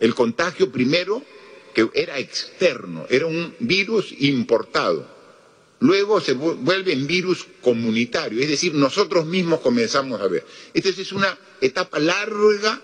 El 0.00 0.14
contagio 0.14 0.72
primero, 0.72 1.22
que 1.74 1.90
era 1.92 2.18
externo, 2.18 3.04
era 3.10 3.26
un 3.26 3.54
virus 3.58 4.14
importado. 4.20 5.06
Luego 5.80 6.18
se 6.22 6.32
vuelve 6.32 6.94
en 6.94 7.06
virus 7.06 7.44
comunitario, 7.60 8.40
es 8.40 8.48
decir, 8.48 8.72
nosotros 8.72 9.26
mismos 9.26 9.60
comenzamos 9.60 10.18
a 10.18 10.28
ver. 10.28 10.46
Entonces 10.72 11.08
es 11.08 11.12
una 11.12 11.36
etapa 11.60 11.98
larga 11.98 12.80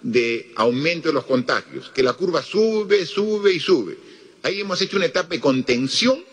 de 0.00 0.54
aumento 0.56 1.08
de 1.08 1.14
los 1.14 1.26
contagios, 1.26 1.90
que 1.94 2.02
la 2.02 2.14
curva 2.14 2.42
sube, 2.42 3.04
sube 3.04 3.52
y 3.52 3.60
sube. 3.60 3.98
Ahí 4.42 4.62
hemos 4.62 4.80
hecho 4.80 4.96
una 4.96 5.04
etapa 5.04 5.34
de 5.34 5.40
contención 5.40 6.24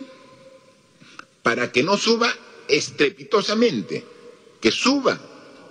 para 1.43 1.71
que 1.71 1.83
no 1.83 1.97
suba 1.97 2.33
estrepitosamente, 2.67 4.03
que 4.59 4.71
suba, 4.71 5.19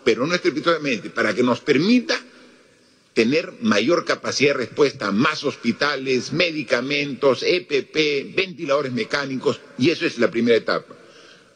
pero 0.05 0.27
no 0.27 0.35
estrepitosamente, 0.35 1.11
para 1.11 1.35
que 1.35 1.43
nos 1.43 1.61
permita 1.61 2.21
tener 3.15 3.53
mayor 3.61 4.05
capacidad 4.05 4.51
de 4.51 4.59
respuesta, 4.59 5.11
más 5.13 5.45
hospitales, 5.45 6.33
medicamentos, 6.33 7.43
EPP, 7.43 8.35
ventiladores 8.35 8.93
mecánicos, 8.93 9.61
y 9.79 9.91
eso 9.91 10.07
es 10.07 10.19
la 10.19 10.31
primera 10.31 10.57
etapa. 10.57 10.95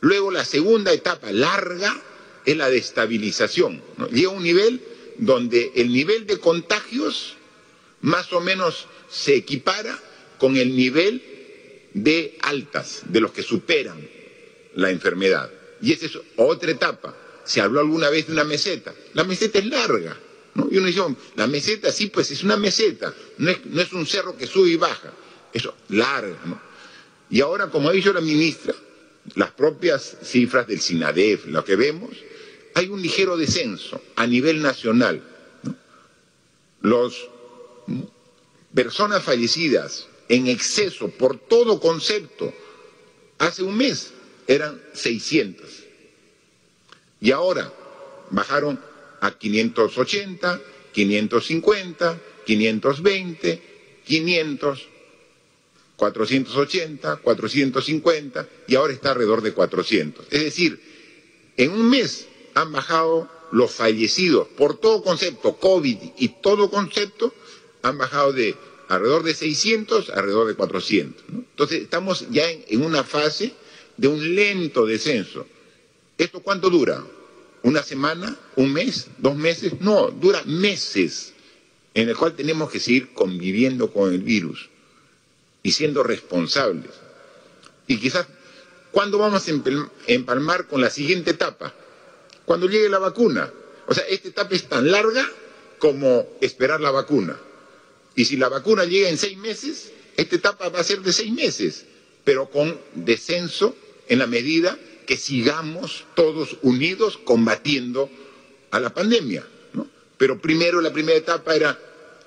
Luego 0.00 0.30
la 0.30 0.44
segunda 0.44 0.92
etapa 0.92 1.32
larga 1.32 2.00
es 2.44 2.56
la 2.56 2.68
de 2.68 2.76
estabilización. 2.76 3.82
Llega 4.10 4.28
a 4.28 4.32
un 4.32 4.42
nivel 4.42 4.80
donde 5.16 5.72
el 5.76 5.92
nivel 5.92 6.26
de 6.26 6.38
contagios 6.38 7.36
más 8.02 8.32
o 8.32 8.40
menos 8.40 8.86
se 9.08 9.34
equipara 9.36 9.98
con 10.38 10.56
el 10.56 10.76
nivel 10.76 11.22
de 11.94 12.36
altas, 12.42 13.02
de 13.06 13.20
los 13.20 13.32
que 13.32 13.42
superan 13.42 14.06
la 14.74 14.90
enfermedad. 14.90 15.50
Y 15.80 15.92
esa 15.92 16.06
es 16.06 16.18
otra 16.36 16.70
etapa. 16.70 17.16
Se 17.44 17.60
habló 17.60 17.80
alguna 17.80 18.10
vez 18.10 18.26
de 18.26 18.32
una 18.32 18.44
meseta. 18.44 18.92
La 19.14 19.24
meseta 19.24 19.58
es 19.58 19.66
larga, 19.66 20.16
¿no? 20.54 20.68
Y 20.70 20.78
uno 20.78 20.88
dice, 20.88 21.00
la 21.36 21.46
meseta 21.46 21.90
sí, 21.92 22.08
pues 22.08 22.30
es 22.30 22.42
una 22.42 22.56
meseta, 22.56 23.14
no 23.38 23.50
es, 23.50 23.64
no 23.66 23.80
es 23.80 23.92
un 23.92 24.06
cerro 24.06 24.36
que 24.36 24.46
sube 24.46 24.70
y 24.70 24.76
baja, 24.76 25.12
eso, 25.52 25.74
larga. 25.88 26.36
Y 27.30 27.40
ahora, 27.40 27.68
como 27.70 27.88
ha 27.88 27.92
dicho 27.92 28.12
la 28.12 28.20
ministra, 28.20 28.74
las 29.36 29.50
propias 29.52 30.16
cifras 30.22 30.66
del 30.66 30.80
SINADEF, 30.80 31.46
lo 31.46 31.64
que 31.64 31.76
vemos, 31.76 32.10
hay 32.74 32.88
un 32.88 33.00
ligero 33.00 33.36
descenso 33.36 34.02
a 34.16 34.26
nivel 34.26 34.60
nacional. 34.62 35.22
¿no? 35.62 35.76
Los 36.80 37.28
personas 38.74 39.22
fallecidas 39.22 40.08
en 40.28 40.46
exceso 40.46 41.08
por 41.08 41.38
todo 41.38 41.80
concepto 41.80 42.52
hace 43.38 43.62
un 43.62 43.76
mes 43.76 44.12
eran 44.46 44.80
600 44.92 45.84
y 47.20 47.32
ahora 47.32 47.72
bajaron 48.30 48.78
a 49.20 49.30
580, 49.38 50.60
550, 50.92 52.20
520, 52.44 53.62
500, 54.04 54.88
480, 55.96 57.16
450 57.16 58.48
y 58.66 58.74
ahora 58.74 58.92
está 58.92 59.12
alrededor 59.12 59.40
de 59.40 59.52
400. 59.52 60.26
Es 60.30 60.44
decir, 60.44 60.80
en 61.56 61.70
un 61.70 61.88
mes 61.88 62.26
han 62.54 62.72
bajado 62.72 63.30
los 63.52 63.70
fallecidos 63.72 64.48
por 64.48 64.78
todo 64.78 65.02
concepto, 65.02 65.56
COVID 65.56 65.96
y 66.18 66.28
todo 66.28 66.70
concepto, 66.70 67.32
han 67.82 67.96
bajado 67.96 68.32
de 68.32 68.54
alrededor 68.88 69.22
de 69.22 69.34
600 69.34 70.10
a 70.10 70.14
alrededor 70.14 70.46
de 70.48 70.54
400. 70.54 71.24
¿no? 71.28 71.38
Entonces 71.38 71.82
estamos 71.82 72.26
ya 72.30 72.50
en, 72.50 72.64
en 72.68 72.82
una 72.82 73.04
fase 73.04 73.54
de 73.96 74.08
un 74.08 74.34
lento 74.34 74.86
descenso. 74.86 75.46
¿Esto 76.18 76.40
cuánto 76.40 76.70
dura? 76.70 77.04
¿Una 77.62 77.82
semana? 77.82 78.36
¿Un 78.56 78.72
mes? 78.72 79.08
¿Dos 79.18 79.36
meses? 79.36 79.80
No, 79.80 80.10
dura 80.10 80.42
meses 80.44 81.32
en 81.94 82.08
el 82.08 82.16
cual 82.16 82.34
tenemos 82.34 82.70
que 82.70 82.80
seguir 82.80 83.12
conviviendo 83.14 83.92
con 83.92 84.12
el 84.12 84.20
virus 84.20 84.68
y 85.62 85.72
siendo 85.72 86.02
responsables. 86.02 86.90
Y 87.86 87.98
quizás, 87.98 88.26
¿cuándo 88.90 89.18
vamos 89.18 89.48
a 89.48 89.52
empalmar 90.08 90.66
con 90.66 90.80
la 90.80 90.90
siguiente 90.90 91.30
etapa? 91.30 91.72
Cuando 92.44 92.68
llegue 92.68 92.88
la 92.88 92.98
vacuna. 92.98 93.50
O 93.86 93.94
sea, 93.94 94.04
esta 94.04 94.28
etapa 94.28 94.54
es 94.54 94.68
tan 94.68 94.90
larga 94.90 95.26
como 95.78 96.26
esperar 96.40 96.80
la 96.80 96.90
vacuna. 96.90 97.38
Y 98.16 98.24
si 98.24 98.36
la 98.36 98.48
vacuna 98.48 98.84
llega 98.84 99.08
en 99.08 99.18
seis 99.18 99.36
meses, 99.36 99.92
esta 100.16 100.36
etapa 100.36 100.68
va 100.68 100.80
a 100.80 100.84
ser 100.84 101.00
de 101.00 101.12
seis 101.12 101.32
meses, 101.32 101.84
pero 102.22 102.50
con 102.50 102.78
descenso 102.94 103.74
en 104.08 104.18
la 104.18 104.26
medida 104.26 104.78
que 105.06 105.16
sigamos 105.16 106.04
todos 106.14 106.56
unidos 106.62 107.18
combatiendo 107.22 108.10
a 108.70 108.80
la 108.80 108.94
pandemia. 108.94 109.46
¿no? 109.72 109.88
Pero 110.16 110.40
primero 110.40 110.80
la 110.80 110.92
primera 110.92 111.18
etapa 111.18 111.54
era 111.54 111.78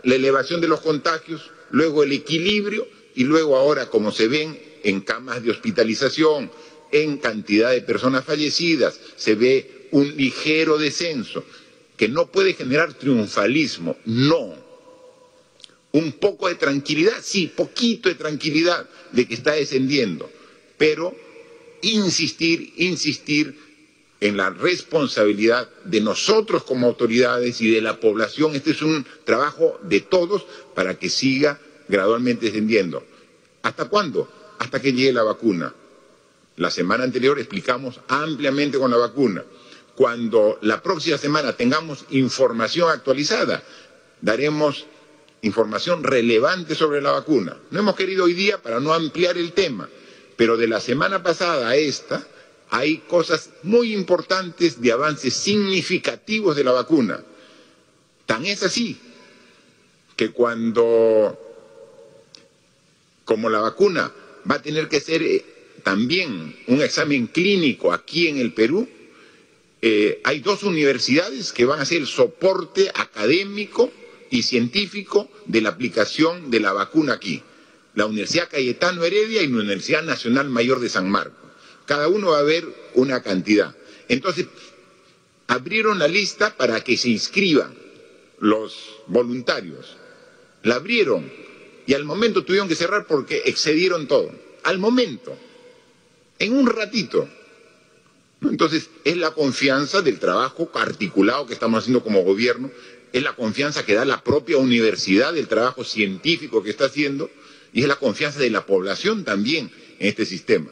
la 0.03 0.15
elevación 0.15 0.61
de 0.61 0.67
los 0.67 0.81
contagios, 0.81 1.51
luego 1.71 2.03
el 2.03 2.11
equilibrio 2.11 2.87
y 3.15 3.23
luego 3.23 3.57
ahora, 3.57 3.89
como 3.89 4.11
se 4.11 4.27
ven 4.27 4.59
en 4.83 5.01
camas 5.01 5.43
de 5.43 5.51
hospitalización, 5.51 6.51
en 6.91 7.17
cantidad 7.17 7.71
de 7.71 7.81
personas 7.81 8.23
fallecidas, 8.23 8.99
se 9.15 9.35
ve 9.35 9.87
un 9.91 10.15
ligero 10.15 10.77
descenso 10.77 11.43
que 11.97 12.07
no 12.07 12.27
puede 12.27 12.53
generar 12.53 12.93
triunfalismo, 12.93 13.97
no. 14.05 14.66
Un 15.97 16.11
poco 16.11 16.47
de 16.47 16.53
tranquilidad, 16.53 17.15
sí, 17.23 17.47
poquito 17.47 18.07
de 18.07 18.13
tranquilidad 18.13 18.87
de 19.13 19.27
que 19.27 19.33
está 19.33 19.53
descendiendo, 19.53 20.29
pero 20.77 21.15
insistir, 21.81 22.71
insistir 22.77 23.57
en 24.19 24.37
la 24.37 24.51
responsabilidad 24.51 25.67
de 25.85 25.99
nosotros 26.01 26.63
como 26.65 26.85
autoridades 26.85 27.61
y 27.61 27.71
de 27.71 27.81
la 27.81 27.99
población. 27.99 28.53
Este 28.53 28.71
es 28.71 28.83
un 28.83 29.07
trabajo 29.23 29.79
de 29.81 30.01
todos 30.01 30.45
para 30.75 30.99
que 30.99 31.09
siga 31.09 31.59
gradualmente 31.87 32.45
descendiendo. 32.45 33.03
¿Hasta 33.63 33.85
cuándo? 33.85 34.31
Hasta 34.59 34.79
que 34.79 34.93
llegue 34.93 35.13
la 35.13 35.23
vacuna. 35.23 35.73
La 36.57 36.69
semana 36.69 37.05
anterior 37.05 37.39
explicamos 37.39 38.01
ampliamente 38.07 38.77
con 38.77 38.91
la 38.91 38.97
vacuna. 38.97 39.43
Cuando 39.95 40.59
la 40.61 40.79
próxima 40.79 41.17
semana 41.17 41.53
tengamos 41.53 42.05
información 42.11 42.87
actualizada, 42.91 43.63
daremos 44.21 44.85
información 45.41 46.03
relevante 46.03 46.75
sobre 46.75 47.01
la 47.01 47.11
vacuna. 47.11 47.57
No 47.71 47.79
hemos 47.79 47.95
querido 47.95 48.25
hoy 48.25 48.33
día 48.33 48.61
para 48.61 48.79
no 48.79 48.93
ampliar 48.93 49.37
el 49.37 49.53
tema, 49.53 49.89
pero 50.35 50.57
de 50.57 50.67
la 50.67 50.79
semana 50.79 51.23
pasada 51.23 51.69
a 51.69 51.75
esta 51.75 52.25
hay 52.69 52.97
cosas 52.99 53.51
muy 53.63 53.93
importantes 53.93 54.81
de 54.81 54.91
avances 54.91 55.33
significativos 55.33 56.55
de 56.55 56.63
la 56.63 56.71
vacuna. 56.71 57.23
Tan 58.25 58.45
es 58.45 58.63
así 58.63 58.97
que 60.15 60.31
cuando, 60.31 61.39
como 63.23 63.49
la 63.49 63.59
vacuna 63.59 64.11
va 64.49 64.55
a 64.55 64.61
tener 64.61 64.89
que 64.89 64.99
ser 64.99 65.21
eh, 65.21 65.45
también 65.83 66.55
un 66.67 66.81
examen 66.81 67.27
clínico 67.27 67.93
aquí 67.93 68.27
en 68.27 68.37
el 68.37 68.53
Perú, 68.53 68.89
eh, 69.81 70.19
hay 70.23 70.39
dos 70.39 70.63
universidades 70.63 71.53
que 71.53 71.65
van 71.65 71.79
a 71.79 71.83
el 71.83 72.07
soporte 72.07 72.89
académico 72.93 73.91
y 74.29 74.43
científico 74.43 75.29
de 75.45 75.61
la 75.61 75.69
aplicación 75.69 76.49
de 76.51 76.59
la 76.59 76.73
vacuna 76.73 77.13
aquí 77.13 77.43
la 77.97 78.05
Universidad 78.05 78.47
Cayetano 78.47 79.03
Heredia 79.03 79.41
y 79.41 79.47
la 79.47 79.57
Universidad 79.57 80.03
Nacional 80.03 80.49
Mayor 80.51 80.79
de 80.79 80.87
San 80.87 81.09
Marcos. 81.09 81.49
Cada 81.87 82.07
uno 82.07 82.29
va 82.29 82.39
a 82.39 82.43
ver 82.43 82.63
una 82.93 83.23
cantidad. 83.23 83.75
Entonces, 84.07 84.45
abrieron 85.47 85.97
la 85.97 86.07
lista 86.07 86.55
para 86.55 86.83
que 86.83 86.95
se 86.95 87.09
inscriban 87.09 87.73
los 88.39 88.99
voluntarios. 89.07 89.97
La 90.61 90.75
abrieron 90.75 91.27
y 91.87 91.95
al 91.95 92.05
momento 92.05 92.43
tuvieron 92.45 92.67
que 92.67 92.75
cerrar 92.75 93.07
porque 93.07 93.41
excedieron 93.45 94.07
todo. 94.07 94.31
Al 94.63 94.77
momento, 94.77 95.35
en 96.37 96.53
un 96.53 96.67
ratito. 96.67 97.27
Entonces, 98.43 98.91
es 99.05 99.17
la 99.17 99.31
confianza 99.31 100.03
del 100.03 100.19
trabajo 100.19 100.69
articulado 100.75 101.47
que 101.47 101.53
estamos 101.53 101.79
haciendo 101.79 102.03
como 102.03 102.21
gobierno, 102.21 102.69
es 103.13 103.23
la 103.23 103.33
confianza 103.33 103.85
que 103.85 103.95
da 103.95 104.05
la 104.05 104.23
propia 104.23 104.57
universidad 104.57 105.33
del 105.33 105.47
trabajo 105.47 105.83
científico 105.83 106.63
que 106.63 106.69
está 106.69 106.85
haciendo 106.85 107.29
y 107.73 107.81
es 107.81 107.87
la 107.87 107.95
confianza 107.95 108.39
de 108.39 108.49
la 108.49 108.65
población 108.65 109.23
también 109.23 109.71
en 109.99 110.07
este 110.07 110.25
sistema. 110.25 110.69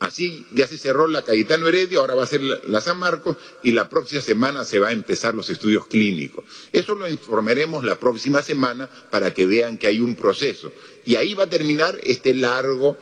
Así 0.00 0.46
ya 0.52 0.66
se 0.66 0.78
cerró 0.78 1.08
la 1.08 1.22
Cayetano 1.22 1.68
Heredia, 1.68 1.98
ahora 1.98 2.14
va 2.14 2.22
a 2.22 2.26
ser 2.26 2.40
la, 2.40 2.80
San 2.80 2.98
Marcos 2.98 3.36
y 3.62 3.72
la 3.72 3.90
próxima 3.90 4.22
semana 4.22 4.64
se 4.64 4.78
va 4.78 4.88
a 4.88 4.92
empezar 4.92 5.34
los 5.34 5.50
estudios 5.50 5.86
clínicos. 5.88 6.44
Eso 6.72 6.94
lo 6.94 7.06
informaremos 7.06 7.84
la 7.84 7.96
próxima 7.96 8.40
semana 8.40 8.88
para 9.10 9.34
que 9.34 9.44
vean 9.44 9.76
que 9.76 9.88
hay 9.88 10.00
un 10.00 10.14
proceso. 10.14 10.72
Y 11.04 11.16
ahí 11.16 11.34
va 11.34 11.44
a 11.44 11.50
terminar 11.50 11.98
este 12.02 12.32
largo, 12.32 12.96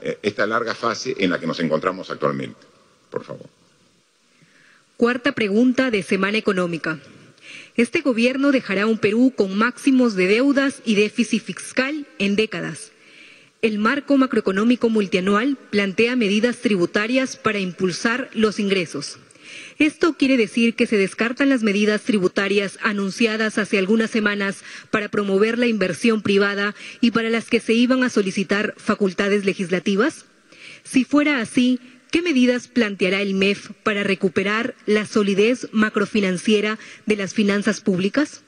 eh, 0.00 0.18
esta 0.22 0.46
larga 0.46 0.76
fase 0.76 1.16
en 1.18 1.30
la 1.30 1.40
que 1.40 1.46
nos 1.48 1.58
encontramos 1.58 2.08
actualmente. 2.10 2.60
Por 3.10 3.24
favor. 3.24 3.46
Cuarta 4.96 5.32
pregunta 5.32 5.90
de 5.90 6.04
Semana 6.04 6.38
Económica. 6.38 7.00
Este 7.76 8.02
gobierno 8.02 8.52
dejará 8.52 8.86
un 8.86 8.98
Perú 8.98 9.32
con 9.34 9.56
máximos 9.56 10.14
de 10.14 10.28
deudas 10.28 10.80
y 10.84 10.94
déficit 10.94 11.42
fiscal 11.42 12.06
en 12.18 12.36
décadas. 12.36 12.92
El 13.62 13.78
marco 13.78 14.16
macroeconómico 14.16 14.90
multianual 14.90 15.56
plantea 15.70 16.14
medidas 16.14 16.58
tributarias 16.58 17.36
para 17.36 17.58
impulsar 17.58 18.30
los 18.32 18.60
ingresos. 18.60 19.18
Esto 19.78 20.14
quiere 20.14 20.36
decir 20.36 20.74
que 20.74 20.86
se 20.86 20.96
descartan 20.96 21.48
las 21.48 21.64
medidas 21.64 22.02
tributarias 22.02 22.78
anunciadas 22.80 23.58
hace 23.58 23.78
algunas 23.78 24.10
semanas 24.10 24.62
para 24.90 25.08
promover 25.08 25.58
la 25.58 25.66
inversión 25.66 26.22
privada 26.22 26.76
y 27.00 27.10
para 27.10 27.28
las 27.28 27.46
que 27.46 27.58
se 27.58 27.72
iban 27.72 28.04
a 28.04 28.08
solicitar 28.08 28.74
facultades 28.76 29.44
legislativas. 29.44 30.26
Si 30.84 31.04
fuera 31.04 31.40
así, 31.40 31.80
¿Qué 32.14 32.22
medidas 32.22 32.68
planteará 32.68 33.22
el 33.22 33.34
MEF 33.34 33.70
para 33.82 34.04
recuperar 34.04 34.76
la 34.86 35.04
solidez 35.04 35.66
macrofinanciera 35.72 36.78
de 37.06 37.16
las 37.16 37.34
finanzas 37.34 37.80
públicas? 37.80 38.44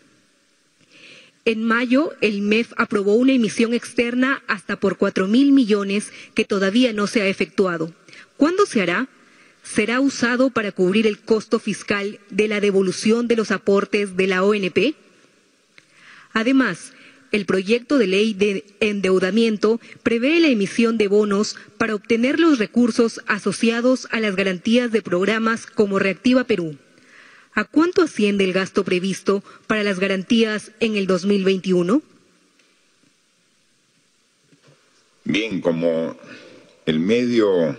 En 1.45 1.65
mayo, 1.65 2.13
el 2.21 2.43
MEF 2.43 2.73
aprobó 2.77 3.15
una 3.15 3.33
emisión 3.33 3.75
externa 3.75 4.41
hasta 4.47 4.79
por 4.79 4.99
cuatro 4.99 5.27
mil 5.27 5.51
millones 5.51 6.13
que 6.37 6.45
todavía 6.45 6.93
no 6.93 7.09
se 7.09 7.23
ha 7.23 7.27
efectuado. 7.27 7.93
¿Cuándo 8.37 8.67
se 8.67 8.83
hará? 8.83 9.09
¿Será 9.65 9.99
usado 9.99 10.51
para 10.51 10.71
cubrir 10.71 11.09
el 11.09 11.19
costo 11.19 11.59
fiscal 11.59 12.21
de 12.31 12.47
la 12.47 12.61
devolución 12.61 13.27
de 13.27 13.35
los 13.35 13.51
aportes 13.51 14.17
de 14.17 14.29
la 14.29 14.45
ONP? 14.45 14.95
Además, 16.33 16.93
el 17.33 17.47
proyecto 17.47 17.99
de 17.99 18.07
ley 18.07 18.35
de 18.35 18.65
endeudamiento 18.81 19.81
prevé 20.03 20.41
la 20.41 20.49
emisión 20.49 20.99
de 20.99 21.09
bonos 21.09 21.57
para 21.79 21.95
obtener 21.95 22.41
los 22.41 22.59
recursos 22.59 23.21
asociados 23.27 24.09
a 24.11 24.21
las 24.21 24.37
garantías 24.37 24.93
de 24.93 25.03
programas 25.03 25.67
como 25.67 25.99
Reactiva 25.99 26.45
Perú. 26.45 26.77
¿A 27.55 27.65
cuánto 27.65 28.03
asciende 28.03 28.45
el 28.45 28.53
gasto 28.53 28.85
previsto 28.85 29.43
para 29.67 29.83
las 29.83 29.99
garantías 29.99 30.73
en 30.81 30.97
el 30.97 31.07
2021? 31.07 32.03
Bien, 35.25 35.61
como 35.61 36.17
el 36.85 37.01
medio 37.01 37.77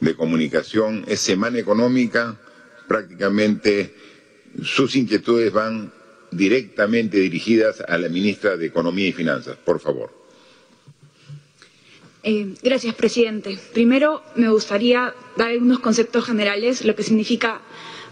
de 0.00 0.16
comunicación 0.16 1.04
es 1.08 1.20
Semana 1.20 1.58
Económica, 1.58 2.38
prácticamente 2.86 3.94
sus 4.62 4.94
inquietudes 4.96 5.52
van 5.52 5.92
directamente 6.36 7.18
dirigidas 7.18 7.80
a 7.80 7.98
la 7.98 8.08
ministra 8.08 8.56
de 8.56 8.66
Economía 8.66 9.08
y 9.08 9.12
Finanzas. 9.12 9.56
Por 9.56 9.80
favor. 9.80 10.10
Eh, 12.22 12.54
gracias, 12.62 12.94
presidente. 12.94 13.58
Primero, 13.74 14.22
me 14.34 14.48
gustaría 14.48 15.14
dar 15.36 15.48
algunos 15.50 15.80
conceptos 15.80 16.24
generales, 16.24 16.84
lo 16.84 16.94
que 16.96 17.02
significa 17.02 17.60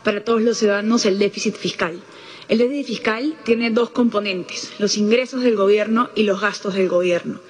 para 0.05 0.23
todos 0.23 0.43
los 0.43 0.59
ciudadanos 0.59 1.07
el 1.07 1.19
déficit 1.19 1.55
fiscal. 1.57 1.99
El 2.49 2.59
déficit 2.59 2.87
fiscal 2.87 3.35
tiene 3.45 3.71
dos 3.71 3.91
componentes, 3.91 4.73
los 4.79 4.99
ingresos 4.99 5.43
del 5.43 5.57
gobierno 5.57 6.11
y 6.15 6.25
los 6.25 6.41
gastos 6.41 6.75
del 6.75 6.89
gobierno. 6.89 7.41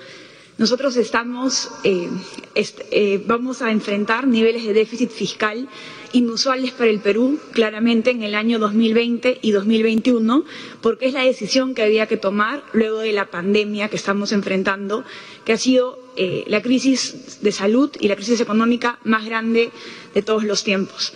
Nosotros 0.58 0.96
estamos, 0.96 1.70
eh, 1.82 2.08
eh, 2.54 3.20
vamos 3.26 3.62
a 3.62 3.72
enfrentar 3.72 4.28
niveles 4.28 4.64
de 4.64 4.72
déficit 4.74 5.10
fiscal 5.10 5.68
inusuales 6.12 6.72
para 6.72 6.90
el 6.90 7.00
Perú, 7.00 7.38
claramente 7.52 8.10
en 8.10 8.22
el 8.22 8.34
año 8.34 8.58
2020 8.58 9.38
y 9.42 9.50
2021, 9.52 10.44
porque 10.80 11.06
es 11.06 11.12
la 11.14 11.22
decisión 11.24 11.74
que 11.74 11.82
había 11.82 12.06
que 12.06 12.16
tomar 12.16 12.62
luego 12.72 12.98
de 12.98 13.12
la 13.12 13.26
pandemia 13.30 13.88
que 13.88 13.96
estamos 13.96 14.32
enfrentando, 14.32 15.04
que 15.44 15.52
ha 15.52 15.58
sido 15.58 15.98
eh, 16.16 16.44
la 16.46 16.60
crisis 16.62 17.40
de 17.42 17.52
salud 17.52 17.90
y 17.98 18.08
la 18.08 18.16
crisis 18.16 18.40
económica 18.40 18.98
más 19.04 19.24
grande 19.24 19.70
de 20.14 20.22
todos 20.22 20.44
los 20.44 20.64
tiempos. 20.64 21.12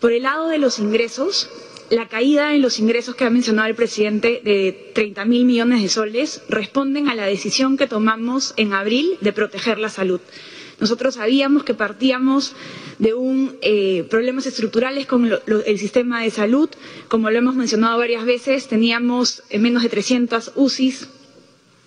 Por 0.00 0.12
el 0.12 0.22
lado 0.22 0.48
de 0.48 0.58
los 0.58 0.78
ingresos, 0.78 1.48
la 1.90 2.08
caída 2.08 2.54
en 2.54 2.62
los 2.62 2.78
ingresos 2.78 3.14
que 3.14 3.24
ha 3.24 3.30
mencionado 3.30 3.68
el 3.68 3.74
presidente 3.74 4.40
de 4.42 4.90
30 4.94 5.24
mil 5.26 5.44
millones 5.44 5.82
de 5.82 5.88
soles 5.90 6.42
responden 6.48 7.08
a 7.08 7.14
la 7.14 7.26
decisión 7.26 7.76
que 7.76 7.86
tomamos 7.86 8.54
en 8.56 8.72
abril 8.72 9.18
de 9.20 9.32
proteger 9.34 9.78
la 9.78 9.90
salud. 9.90 10.20
Nosotros 10.82 11.14
sabíamos 11.14 11.62
que 11.62 11.74
partíamos 11.74 12.54
de 12.98 13.14
un 13.14 13.56
eh, 13.62 14.04
problemas 14.10 14.46
estructurales 14.46 15.06
con 15.06 15.30
el 15.64 15.78
sistema 15.78 16.22
de 16.22 16.30
salud. 16.30 16.68
Como 17.08 17.30
lo 17.30 17.38
hemos 17.38 17.54
mencionado 17.54 17.96
varias 17.98 18.24
veces, 18.26 18.66
teníamos 18.66 19.44
menos 19.56 19.84
de 19.84 19.88
300 19.88 20.52
UCIs 20.56 21.08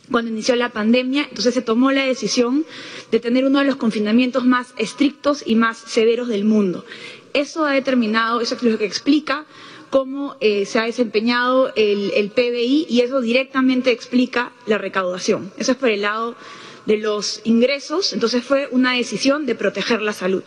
cuando 0.10 0.32
inició 0.32 0.56
la 0.56 0.70
pandemia, 0.70 1.24
entonces 1.30 1.54
se 1.54 1.62
tomó 1.62 1.92
la 1.92 2.06
decisión 2.06 2.66
de 3.12 3.20
tener 3.20 3.44
uno 3.46 3.60
de 3.60 3.66
los 3.66 3.76
confinamientos 3.76 4.46
más 4.46 4.74
estrictos 4.78 5.44
y 5.46 5.56
más 5.56 5.78
severos 5.78 6.28
del 6.30 6.46
mundo. 6.46 6.86
Eso 7.34 7.66
ha 7.66 7.74
determinado, 7.74 8.40
eso 8.40 8.56
es 8.56 8.64
lo 8.64 8.78
que 8.78 8.86
explica 8.86 9.46
cómo 9.90 10.36
eh, 10.40 10.66
se 10.66 10.80
ha 10.80 10.84
desempeñado 10.86 11.72
el, 11.76 12.32
PBI 12.34 12.86
y 12.90 13.02
eso 13.02 13.22
directamente 13.22 13.92
explica 13.92 14.52
la 14.68 14.78
recaudación. 14.78 15.52
Eso 15.58 15.72
es 15.74 15.78
por 15.78 15.90
el 15.90 16.02
lado 16.02 16.36
de 16.86 16.98
los 16.98 17.42
ingresos, 17.44 18.14
entonces 18.14 18.44
fue 18.44 18.68
una 18.72 18.94
decisión 18.94 19.46
de 19.46 19.56
proteger 19.56 20.02
la 20.02 20.14
salud. 20.14 20.44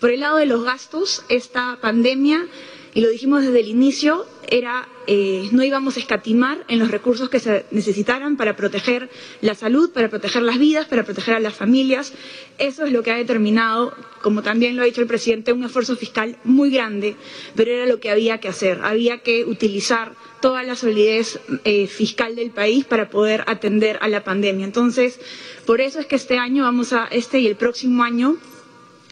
Por 0.00 0.10
el 0.10 0.20
lado 0.20 0.38
de 0.38 0.46
los 0.46 0.64
gastos, 0.64 1.24
esta 1.28 1.78
pandemia, 1.80 2.46
y 2.94 3.02
lo 3.02 3.08
dijimos 3.08 3.42
desde 3.42 3.60
el 3.60 3.68
inicio, 3.68 4.26
era 4.48 4.88
eh, 5.06 5.48
no 5.52 5.62
íbamos 5.62 5.96
a 5.96 6.00
escatimar 6.00 6.64
en 6.68 6.78
los 6.78 6.90
recursos 6.90 7.28
que 7.28 7.40
se 7.40 7.64
necesitaran 7.70 8.36
para 8.36 8.56
proteger 8.56 9.10
la 9.40 9.54
salud, 9.54 9.90
para 9.90 10.08
proteger 10.08 10.42
las 10.42 10.58
vidas, 10.58 10.86
para 10.86 11.04
proteger 11.04 11.34
a 11.34 11.40
las 11.40 11.54
familias. 11.54 12.12
Eso 12.58 12.84
es 12.84 12.92
lo 12.92 13.02
que 13.02 13.10
ha 13.10 13.16
determinado, 13.16 13.94
como 14.22 14.42
también 14.42 14.76
lo 14.76 14.82
ha 14.82 14.86
dicho 14.86 15.00
el 15.00 15.06
presidente, 15.06 15.52
un 15.52 15.64
esfuerzo 15.64 15.96
fiscal 15.96 16.36
muy 16.44 16.70
grande, 16.70 17.16
pero 17.54 17.70
era 17.72 17.86
lo 17.86 18.00
que 18.00 18.10
había 18.10 18.38
que 18.38 18.48
hacer. 18.48 18.80
Había 18.82 19.18
que 19.18 19.44
utilizar 19.44 20.14
toda 20.40 20.62
la 20.62 20.74
solidez 20.76 21.40
eh, 21.64 21.86
fiscal 21.86 22.34
del 22.36 22.50
país 22.50 22.84
para 22.84 23.10
poder 23.10 23.44
atender 23.46 23.98
a 24.00 24.08
la 24.08 24.24
pandemia. 24.24 24.64
Entonces, 24.64 25.20
por 25.66 25.80
eso 25.80 26.00
es 26.00 26.06
que 26.06 26.16
este 26.16 26.38
año 26.38 26.64
vamos 26.64 26.92
a, 26.92 27.06
este 27.06 27.40
y 27.40 27.46
el 27.46 27.56
próximo 27.56 28.02
año, 28.02 28.36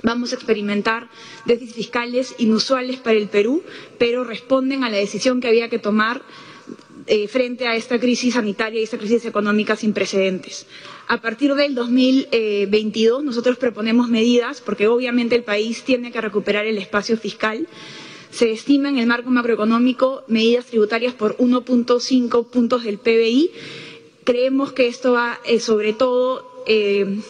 Vamos 0.02 0.30
a 0.32 0.36
experimentar 0.36 1.08
déficits 1.44 1.74
fiscales 1.74 2.34
inusuales 2.38 2.98
para 2.98 3.16
el 3.18 3.28
Perú, 3.28 3.64
pero 3.98 4.22
responden 4.22 4.84
a 4.84 4.90
la 4.90 4.96
decisión 4.96 5.40
que 5.40 5.48
había 5.48 5.68
que 5.68 5.80
tomar 5.80 6.22
eh, 7.06 7.26
frente 7.26 7.66
a 7.66 7.74
esta 7.74 7.98
crisis 7.98 8.34
sanitaria 8.34 8.80
y 8.80 8.84
esta 8.84 8.98
crisis 8.98 9.24
económica 9.24 9.74
sin 9.74 9.92
precedentes. 9.92 10.66
A 11.08 11.20
partir 11.20 11.54
del 11.54 11.74
2022 11.74 13.24
nosotros 13.24 13.56
proponemos 13.56 14.08
medidas, 14.08 14.60
porque 14.60 14.86
obviamente 14.86 15.34
el 15.34 15.42
país 15.42 15.82
tiene 15.82 16.12
que 16.12 16.20
recuperar 16.20 16.66
el 16.66 16.78
espacio 16.78 17.16
fiscal. 17.16 17.66
Se 18.30 18.50
estima 18.52 18.88
en 18.88 18.98
el 18.98 19.06
marco 19.06 19.30
macroeconómico 19.30 20.22
medidas 20.28 20.66
tributarias 20.66 21.14
por 21.14 21.36
1.5 21.38 22.46
puntos 22.46 22.84
del 22.84 22.98
PBI. 22.98 23.50
Creemos 24.24 24.72
que 24.72 24.86
esto 24.88 25.12
va 25.12 25.40
eh, 25.44 25.60
sobre 25.60 25.92
todo 25.92 26.62
eh, 26.66 27.20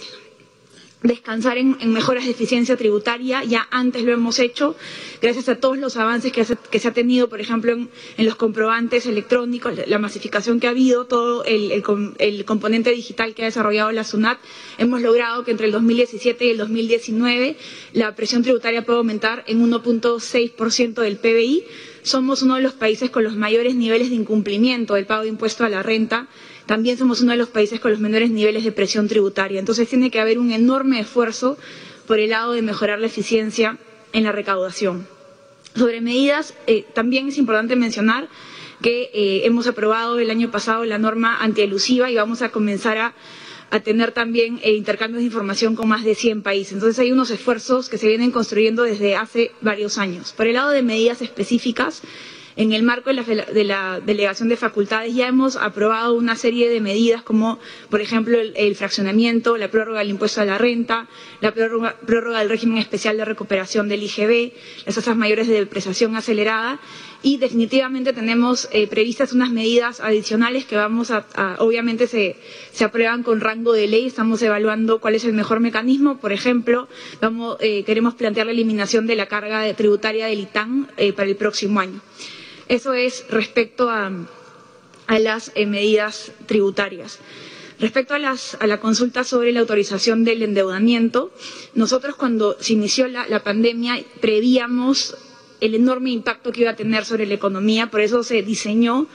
descansar 1.02 1.58
en, 1.58 1.76
mejoras 1.92 2.24
de 2.24 2.32
eficiencia 2.32 2.76
tributaria, 2.76 3.44
ya 3.44 3.68
antes 3.70 4.02
lo 4.02 4.12
hemos 4.12 4.38
hecho, 4.40 4.74
gracias 5.22 5.48
a 5.48 5.56
todos 5.56 5.78
los 5.78 5.96
avances 5.96 6.32
que, 6.32 6.44
se 6.44 6.88
ha 6.88 6.92
tenido, 6.92 7.28
por 7.28 7.40
ejemplo, 7.40 7.72
en, 7.72 7.88
los 8.26 8.34
comprobantes 8.34 9.06
electrónicos, 9.06 9.74
la 9.86 9.98
masificación 9.98 10.58
que 10.58 10.66
ha 10.66 10.70
habido, 10.70 11.06
todo 11.06 11.44
el, 11.44 11.82
componente 12.44 12.90
digital 12.90 13.34
que 13.34 13.42
ha 13.42 13.46
desarrollado 13.46 13.92
la 13.92 14.04
SUNAT, 14.04 14.38
hemos 14.78 15.00
logrado 15.00 15.44
que 15.44 15.52
entre 15.52 15.66
el 15.66 15.72
2017 15.72 16.44
y 16.46 16.50
el 16.50 16.56
2019 16.58 17.56
la 17.92 18.14
presión 18.16 18.42
tributaria 18.42 18.84
pueda 18.84 18.98
aumentar 18.98 19.44
en 19.46 19.64
1.6% 19.64 20.94
del 21.02 21.16
PBI. 21.18 21.64
Somos 22.02 22.42
uno 22.42 22.56
de 22.56 22.62
los 22.62 22.72
países 22.72 23.10
con 23.10 23.22
los 23.22 23.36
mayores 23.36 23.74
niveles 23.74 24.08
de 24.10 24.16
incumplimiento 24.16 24.94
del 24.94 25.06
pago 25.06 25.22
de 25.22 25.28
impuesto 25.28 25.64
a 25.64 25.68
la 25.68 25.82
renta 25.82 26.26
también 26.68 26.98
somos 26.98 27.22
uno 27.22 27.32
de 27.32 27.38
los 27.38 27.48
países 27.48 27.80
con 27.80 27.90
los 27.92 27.98
menores 27.98 28.30
niveles 28.30 28.62
de 28.62 28.72
presión 28.72 29.08
tributaria. 29.08 29.58
Entonces 29.58 29.88
tiene 29.88 30.10
que 30.10 30.20
haber 30.20 30.38
un 30.38 30.52
enorme 30.52 31.00
esfuerzo 31.00 31.56
por 32.06 32.20
el 32.20 32.28
lado 32.30 32.52
de 32.52 32.60
mejorar 32.60 32.98
la 33.00 33.06
eficiencia 33.06 33.78
en 34.12 34.24
la 34.24 34.32
recaudación. 34.32 35.08
Sobre 35.74 36.02
medidas, 36.02 36.52
eh, 36.66 36.84
también 36.92 37.26
es 37.28 37.38
importante 37.38 37.74
mencionar 37.74 38.28
que 38.82 39.10
eh, 39.14 39.46
hemos 39.46 39.66
aprobado 39.66 40.18
el 40.18 40.28
año 40.30 40.50
pasado 40.50 40.84
la 40.84 40.98
norma 40.98 41.38
antielusiva 41.42 42.10
y 42.10 42.16
vamos 42.16 42.42
a 42.42 42.50
comenzar 42.50 42.98
a, 42.98 43.14
tener 43.82 44.12
también 44.12 44.60
eh, 44.62 44.72
intercambios 44.74 45.20
de 45.20 45.26
información 45.26 45.74
con 45.74 45.88
más 45.88 46.04
de 46.04 46.14
100 46.14 46.42
países. 46.42 46.74
Entonces 46.74 46.98
hay 46.98 47.12
unos 47.12 47.30
esfuerzos 47.30 47.88
que 47.88 47.96
se 47.96 48.08
vienen 48.08 48.30
construyendo 48.30 48.82
desde 48.82 49.16
hace 49.16 49.52
varios 49.62 49.96
años. 49.96 50.32
Por 50.32 50.46
el 50.46 50.54
lado 50.54 50.70
de 50.70 50.82
medidas 50.82 51.22
específicas, 51.22 52.02
en 52.58 52.72
el 52.72 52.82
marco 52.82 53.10
de 53.10 53.64
la, 53.64 54.00
delegación 54.04 54.48
de 54.48 54.56
facultades 54.56 55.14
ya 55.14 55.28
hemos 55.28 55.54
aprobado 55.54 56.14
una 56.14 56.34
serie 56.34 56.68
de 56.68 56.80
medidas 56.80 57.22
como, 57.22 57.60
por 57.88 58.00
ejemplo, 58.00 58.36
el, 58.36 58.74
fraccionamiento, 58.74 59.56
la 59.56 59.68
prórroga 59.70 60.00
del 60.00 60.10
impuesto 60.10 60.40
a 60.40 60.44
la 60.44 60.58
renta, 60.58 61.06
la 61.40 61.54
prórroga, 61.54 61.94
del 62.40 62.48
régimen 62.48 62.78
especial 62.78 63.16
de 63.16 63.24
recuperación 63.24 63.88
del 63.88 64.02
IGB, 64.02 64.52
las 64.86 64.96
tasas 64.96 65.16
mayores 65.16 65.46
de 65.46 65.54
depreciación 65.54 66.16
acelerada 66.16 66.80
y 67.22 67.36
definitivamente 67.36 68.12
tenemos 68.12 68.68
eh, 68.72 68.88
previstas 68.88 69.32
unas 69.32 69.50
medidas 69.52 70.00
adicionales 70.00 70.64
que 70.64 70.74
vamos 70.74 71.12
a, 71.12 71.24
obviamente 71.60 72.08
se, 72.08 72.36
aprueban 72.84 73.22
con 73.22 73.40
rango 73.40 73.72
de 73.72 73.86
ley, 73.86 74.06
estamos 74.06 74.42
evaluando 74.42 74.98
cuál 74.98 75.14
es 75.14 75.24
el 75.24 75.32
mejor 75.32 75.60
mecanismo, 75.60 76.18
por 76.18 76.32
ejemplo, 76.32 76.88
vamos, 77.20 77.56
eh, 77.60 77.84
queremos 77.84 78.14
plantear 78.16 78.46
la 78.46 78.52
eliminación 78.52 79.06
de 79.06 79.14
la 79.14 79.26
carga 79.26 79.72
tributaria 79.74 80.26
del 80.26 80.40
ITAN 80.40 80.88
eh, 80.96 81.12
para 81.12 81.28
el 81.28 81.36
próximo 81.36 81.78
año. 81.78 82.00
Eso 82.68 82.92
es 82.92 83.24
respecto 83.30 83.88
a, 83.90 84.12
las 85.18 85.52
eh, 85.54 85.64
medidas 85.66 86.32
tributarias. 86.46 87.18
Respecto 87.80 88.12
a, 88.14 88.18
la 88.18 88.80
consulta 88.80 89.24
sobre 89.24 89.52
la 89.52 89.60
autorización 89.60 90.24
del 90.24 90.42
endeudamiento, 90.42 91.30
nosotros 91.74 92.16
cuando 92.16 92.56
se 92.60 92.74
inició 92.74 93.08
la, 93.08 93.42
pandemia 93.42 94.02
prevíamos 94.20 95.16
el 95.60 95.74
enorme 95.76 96.10
impacto 96.10 96.52
que 96.52 96.62
iba 96.62 96.72
a 96.72 96.76
tener 96.76 97.04
sobre 97.04 97.26
la 97.26 97.34
economía, 97.34 97.90
por 97.90 98.00
eso 98.00 98.22
se 98.22 98.42
diseñó 98.42 99.06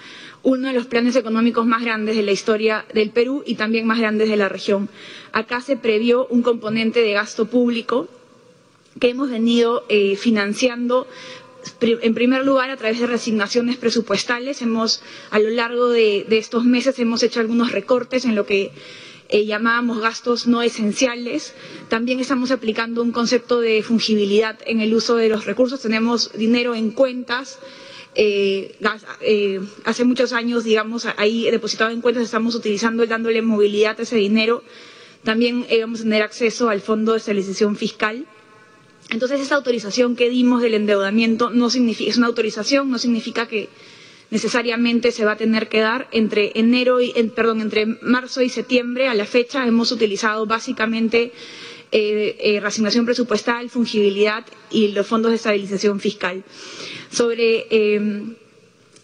uno 0.41 0.67
de 0.69 0.73
los 0.73 0.88
planes 0.88 1.15
económicos 1.15 1.65
más 1.65 1.84
grandes 1.84 2.15
de 2.15 2.23
la 2.23 2.31
historia 2.31 2.85
del 2.93 3.11
Perú 3.11 3.43
y 3.45 3.55
también 3.55 3.85
más 3.85 3.99
grandes 3.99 4.30
de 4.30 4.38
la 4.38 4.49
región. 4.49 4.89
Acá 5.31 5.61
se 5.61 5.77
previó 5.77 6.25
un 6.27 6.41
componente 6.41 7.01
de 7.01 7.13
gasto 7.13 7.45
público 7.45 8.07
que 8.99 9.09
hemos 9.09 9.30
venido 9.30 9.85
eh, 9.89 10.15
financiando 10.15 11.07
en 11.81 12.14
primer 12.14 12.45
lugar, 12.45 12.69
a 12.69 12.77
través 12.77 12.99
de 12.99 13.07
resignaciones 13.07 13.77
presupuestales, 13.77 14.61
hemos, 14.61 15.02
a 15.31 15.40
lo 15.40 15.49
largo 15.49 15.90
de, 15.90 16.26
estos 16.30 16.65
meses, 16.65 16.99
hemos 16.99 17.23
hecho 17.23 17.40
algunos 17.40 17.72
recortes 17.72 18.26
en 18.26 18.35
lo 18.35 18.45
que 18.45 18.72
eh, 19.30 19.45
llamábamos 19.45 19.99
gastos 19.99 20.48
no 20.48 20.61
esenciales. 20.61 21.53
También 21.90 22.19
estamos 22.19 22.52
aplicando 22.52 23.02
un 23.02 23.11
concepto 23.11 23.60
de 23.60 23.81
fungibilidad 23.84 24.60
en 24.65 24.81
el 24.81 24.94
uso 24.94 25.15
de 25.15 25.30
los 25.30 25.45
recursos. 25.45 25.81
Tenemos 25.81 26.31
dinero 26.34 26.76
en 26.76 26.91
cuentas. 26.91 27.60
Eh, 28.15 28.76
eh, 29.22 29.60
hace 29.85 30.03
muchos 30.03 30.34
años, 30.34 30.64
digamos, 30.64 31.07
ahí 31.18 31.49
depositado 31.49 31.91
en 31.91 32.02
cuentas, 32.02 32.23
estamos 32.23 32.53
utilizando, 32.56 33.06
dándole 33.07 33.41
movilidad 33.41 33.99
a 33.99 34.03
ese 34.03 34.18
dinero. 34.18 34.64
También 35.23 35.65
vamos 35.80 36.02
a 36.02 36.03
tener 36.03 36.22
acceso 36.22 36.69
al 36.69 36.81
Fondo 36.81 37.14
de 37.14 37.19
Estabilización 37.19 37.77
Fiscal 37.77 38.27
entonces, 39.09 39.39
esa 39.41 39.55
autorización 39.55 40.15
que 40.15 40.30
dimos 40.30 40.61
del 40.61 40.73
endeudamiento 40.73 41.49
no 41.49 41.69
significa, 41.69 42.09
es 42.09 42.17
una 42.17 42.27
autorización, 42.27 42.89
no 42.89 42.97
significa 42.97 43.47
que 43.47 43.69
necesariamente 44.31 45.11
se 45.11 45.25
va 45.25 45.34
a 45.34 45.38
tener 45.38 45.69
que 45.69 45.80
dar 45.81 46.07
entre 46.11 46.51
enero 46.55 46.99
y, 47.01 47.11
perdón, 47.35 47.61
entre 47.61 47.85
marzo 47.85 48.41
y 48.41 48.49
septiembre 48.49 49.07
a 49.07 49.13
la 49.13 49.25
fecha 49.25 49.65
hemos 49.67 49.91
utilizado 49.91 50.45
básicamente 50.47 51.31
eh, 51.91 52.35
eh, 52.39 52.59
reasignación 52.59 53.05
presupuestal, 53.05 53.69
fungibilidad 53.69 54.43
y 54.71 54.88
los 54.89 55.05
fondos 55.05 55.30
de 55.31 55.35
estabilización 55.35 55.99
fiscal. 55.99 56.43
Sobre 57.11 57.67
eh, 57.69 58.23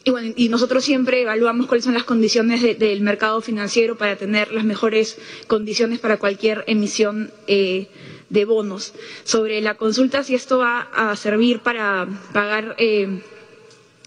y, 0.03 0.11
bueno, 0.11 0.34
y 0.35 0.49
nosotros 0.49 0.84
siempre 0.84 1.21
evaluamos 1.21 1.67
cuáles 1.67 1.84
son 1.85 1.93
las 1.93 2.03
condiciones 2.05 2.61
de, 2.61 2.73
del 2.76 3.01
mercado 3.01 3.41
financiero 3.41 3.97
para 3.97 4.15
tener 4.15 4.51
las 4.51 4.63
mejores 4.63 5.17
condiciones 5.47 5.99
para 5.99 6.17
cualquier 6.17 6.63
emisión 6.67 7.31
eh, 7.47 7.88
de 8.30 8.45
bonos. 8.45 8.93
Sobre 9.23 9.61
la 9.61 9.76
consulta, 9.76 10.23
si 10.23 10.35
esto 10.35 10.60
va 10.60 10.81
a 10.93 11.15
servir 11.15 11.60
para 11.60 12.07
pagar 12.34 12.76
eh, 12.77 13.22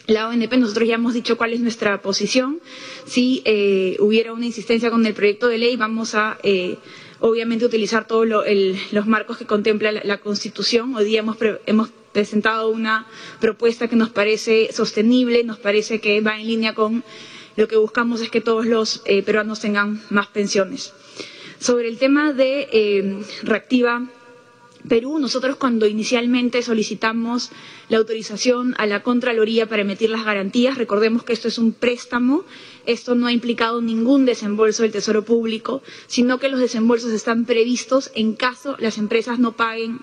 la 0.06 0.28
ONP, 0.28 0.52
nosotros 0.56 0.88
ya 0.88 0.94
hemos 0.94 1.14
dicho 1.14 1.36
cuál 1.36 1.52
es 1.52 1.60
nuestra 1.60 2.00
posición. 2.02 2.60
Si 3.06 3.42
eh, 3.44 3.96
hubiera 4.00 4.32
una 4.32 4.46
insistencia 4.46 4.90
con 4.90 5.04
el 5.06 5.14
proyecto 5.14 5.48
de 5.48 5.58
ley, 5.58 5.76
vamos 5.76 6.14
a 6.14 6.38
eh, 6.42 6.76
obviamente 7.20 7.64
utilizar 7.64 8.06
todos 8.06 8.26
lo, 8.26 8.44
los 8.92 9.06
marcos 9.06 9.38
que 9.38 9.46
contempla 9.46 9.92
la, 9.92 10.18
Constitución. 10.18 10.94
Hoy 10.94 11.04
día 11.04 11.20
hemos, 11.20 11.36
hemos 11.66 11.90
presentado 12.12 12.68
una 12.68 13.06
propuesta 13.40 13.88
que 13.88 13.96
nos 13.96 14.10
parece 14.10 14.72
sostenible, 14.72 15.44
nos 15.44 15.58
parece 15.58 16.00
que 16.00 16.20
va 16.20 16.38
en 16.38 16.46
línea 16.46 16.74
con 16.74 17.04
lo 17.54 17.68
que 17.68 17.76
buscamos 17.76 18.22
es 18.22 18.30
que 18.30 18.40
todos 18.40 18.64
los 18.64 19.00
peruanos 19.26 19.60
tengan 19.60 20.00
más 20.08 20.26
pensiones. 20.28 20.94
Sobre 21.62 21.86
el 21.88 21.96
tema 21.96 22.32
de 22.32 22.68
eh, 22.72 23.22
Reactiva 23.44 24.04
Perú, 24.88 25.20
nosotros 25.20 25.54
cuando 25.54 25.86
inicialmente 25.86 26.60
solicitamos 26.60 27.50
la 27.88 27.98
autorización 27.98 28.74
a 28.78 28.86
la 28.86 29.04
Contraloría 29.04 29.68
para 29.68 29.82
emitir 29.82 30.10
las 30.10 30.24
garantías, 30.24 30.76
recordemos 30.76 31.22
que 31.22 31.32
esto 31.32 31.46
es 31.46 31.58
un 31.58 31.72
préstamo, 31.72 32.42
esto 32.84 33.14
no 33.14 33.28
ha 33.28 33.32
implicado 33.32 33.80
ningún 33.80 34.24
desembolso 34.24 34.82
del 34.82 34.90
Tesoro 34.90 35.24
Público, 35.24 35.84
sino 36.08 36.40
que 36.40 36.48
los 36.48 36.58
desembolsos 36.58 37.12
están 37.12 37.44
previstos 37.44 38.10
en 38.16 38.34
caso 38.34 38.74
las 38.80 38.98
empresas 38.98 39.38
no 39.38 39.52
paguen 39.52 40.00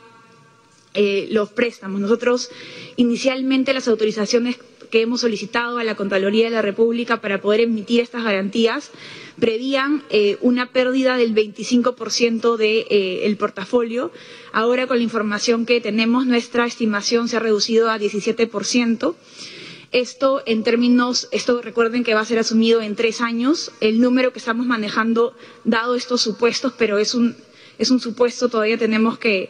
eh, 0.93 1.27
los 1.29 1.49
préstamos. 1.49 1.99
Nosotros 1.99 2.51
inicialmente 2.95 3.73
las 3.73 3.89
autorizaciones 3.89 4.55
que 4.89 5.01
hemos 5.01 5.21
solicitado 5.21 5.77
a 5.77 5.83
la 5.83 5.95
Contraloría 5.95 6.45
de 6.45 6.51
la 6.51 6.61
República 6.61 7.21
para 7.21 7.41
poder 7.41 7.59
emitir 7.61 7.99
estas 7.99 8.23
garantías 8.23 8.91
prevían 9.39 10.03
eh, 10.09 10.37
una 10.41 10.71
pérdida 10.71 11.17
del 11.17 11.33
25% 11.33 12.57
del 12.57 12.85
de, 12.85 13.25
eh, 13.25 13.35
portafolio. 13.37 14.11
Ahora, 14.51 14.87
con 14.87 14.97
la 14.97 15.03
información 15.03 15.65
que 15.65 15.81
tenemos, 15.81 16.25
nuestra 16.25 16.65
estimación 16.65 17.27
se 17.27 17.37
ha 17.37 17.39
reducido 17.39 17.89
a 17.89 17.97
17%. 17.97 19.15
Esto, 19.91 20.43
en 20.45 20.63
términos, 20.63 21.27
esto 21.31 21.61
recuerden 21.61 22.03
que 22.03 22.13
va 22.13 22.21
a 22.21 22.25
ser 22.25 22.37
asumido 22.39 22.81
en 22.81 22.95
tres 22.95 23.21
años. 23.21 23.71
El 23.81 23.99
número 24.01 24.31
que 24.31 24.39
estamos 24.39 24.65
manejando, 24.67 25.33
dado 25.63 25.95
estos 25.95 26.21
supuestos, 26.21 26.73
pero 26.77 26.99
es 26.99 27.15
un, 27.15 27.35
es 27.79 27.89
un 27.89 27.99
supuesto, 27.99 28.49
todavía 28.49 28.77
tenemos 28.77 29.17
que 29.17 29.49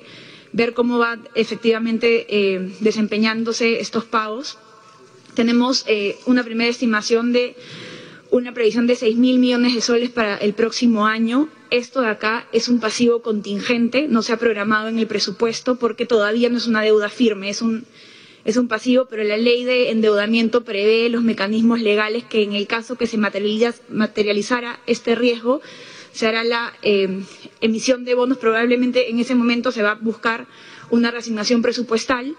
ver 0.54 0.74
cómo 0.74 0.98
va 0.98 1.20
efectivamente 1.36 2.26
eh, 2.30 2.72
desempeñándose 2.80 3.82
estos 3.82 4.06
pagos. 4.06 4.58
Tenemos 5.36 5.86
una 6.26 6.44
primera 6.44 6.70
estimación 6.70 7.32
de 7.32 7.56
una 8.32 8.54
previsión 8.54 8.88
de 8.88 8.96
6 8.96 9.18
mil 9.18 9.40
millones 9.40 9.74
de 9.74 9.82
soles 9.82 10.10
para 10.10 10.38
el 10.38 10.54
próximo 10.54 11.06
año. 11.06 11.50
Esto 11.72 12.02
de 12.02 12.08
acá 12.10 12.48
es 12.52 12.68
un 12.70 12.80
pasivo 12.80 13.22
contingente, 13.22 14.08
no 14.08 14.22
se 14.22 14.34
ha 14.34 14.38
programado 14.38 14.88
en 14.88 15.00
el 15.00 15.08
presupuesto 15.08 15.76
porque 15.78 16.06
todavía 16.06 16.50
no 16.50 16.58
es 16.58 16.68
una 16.68 16.82
deuda 16.82 17.10
firme, 17.10 17.50
es 17.50 17.62
un, 17.62 17.86
es 18.46 18.58
un 18.58 18.68
pasivo, 18.68 19.06
pero 19.10 19.24
la 19.24 19.38
ley 19.38 19.64
de 19.64 19.92
endeudamiento 19.92 20.64
prevé 20.64 21.10
los 21.10 21.24
mecanismos 21.24 21.82
legales 21.82 22.24
que 22.24 22.44
en 22.44 22.54
el 22.54 22.68
caso 22.68 22.96
que 22.98 23.08
se 23.08 23.18
materializara 23.18 24.80
este 24.88 25.16
riesgo 25.16 25.62
se 26.12 26.28
hará 26.28 26.44
la 26.44 26.74
eh, 26.82 27.22
emisión 27.62 28.04
de 28.04 28.16
bonos, 28.16 28.38
probablemente 28.40 29.10
en 29.12 29.20
ese 29.20 29.36
momento 29.36 29.72
se 29.72 29.84
va 29.84 29.92
a 29.92 29.96
buscar 29.96 30.48
una 30.90 31.12
reasignación 31.12 31.62
presupuestal 31.62 32.36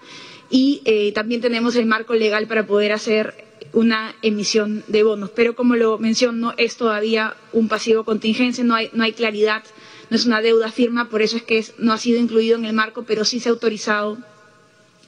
y 0.49 0.81
eh, 0.85 1.13
también 1.13 1.39
tenemos 1.41 1.75
el 1.77 1.85
marco 1.85 2.13
legal 2.13 2.47
para 2.47 2.67
poder 2.67 2.91
hacer 2.91 3.50
una 3.73 4.15
emisión 4.21 4.83
de 4.87 5.03
bonos. 5.03 5.29
Pero 5.31 5.55
como 5.55 5.75
lo 5.75 5.97
menciono, 5.97 6.53
es 6.57 6.77
todavía 6.77 7.35
un 7.53 7.67
pasivo 7.67 8.03
contingencia, 8.03 8.63
no 8.63 8.75
hay, 8.75 8.89
no 8.93 9.03
hay 9.03 9.13
claridad, 9.13 9.63
no 10.09 10.17
es 10.17 10.25
una 10.25 10.41
deuda 10.41 10.71
firma, 10.71 11.09
por 11.09 11.21
eso 11.21 11.37
es 11.37 11.43
que 11.43 11.63
no 11.77 11.93
ha 11.93 11.97
sido 11.97 12.19
incluido 12.19 12.57
en 12.57 12.65
el 12.65 12.73
marco, 12.73 13.03
pero 13.03 13.23
sí 13.25 13.39
se 13.39 13.49
ha 13.49 13.51
autorizado, 13.51 14.17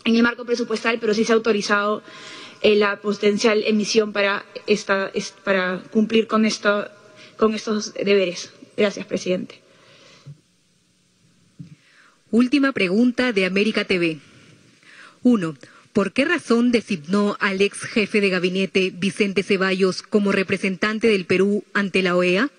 en 0.06 0.16
el 0.16 0.24
marco 0.24 0.46
presupuestal, 0.46 1.00
pero 1.00 1.14
sí 1.14 1.26
se 1.26 1.34
ha 1.34 1.36
autorizado 1.36 2.02
eh, 2.62 2.76
la 2.76 3.02
potencial 3.02 3.64
emisión 3.66 4.14
para, 4.14 4.46
esta, 4.68 5.10
es, 5.14 5.34
para 5.44 5.82
cumplir 5.92 6.28
con, 6.28 6.46
esto, 6.46 6.88
con 7.38 7.54
estos 7.54 7.94
deberes. 7.94 8.54
Gracias, 8.78 9.06
presidente. 9.06 9.62
Última 12.32 12.72
pregunta 12.72 13.32
de 13.32 13.46
América 13.46 13.86
TV. 13.86 14.20
Uno, 15.22 15.56
¿por 15.94 16.12
qué 16.12 16.26
razón 16.26 16.72
designó 16.72 17.38
al 17.40 17.62
ex 17.62 17.82
jefe 17.82 18.20
de 18.20 18.30
gabinete 18.30 18.92
Vicente 18.94 19.44
Ceballos 19.44 20.02
como 20.02 20.32
representante 20.32 21.08
del 21.08 21.26
Perú 21.26 21.64
ante 21.74 22.02
la 22.02 22.16
OEA? 22.16 22.50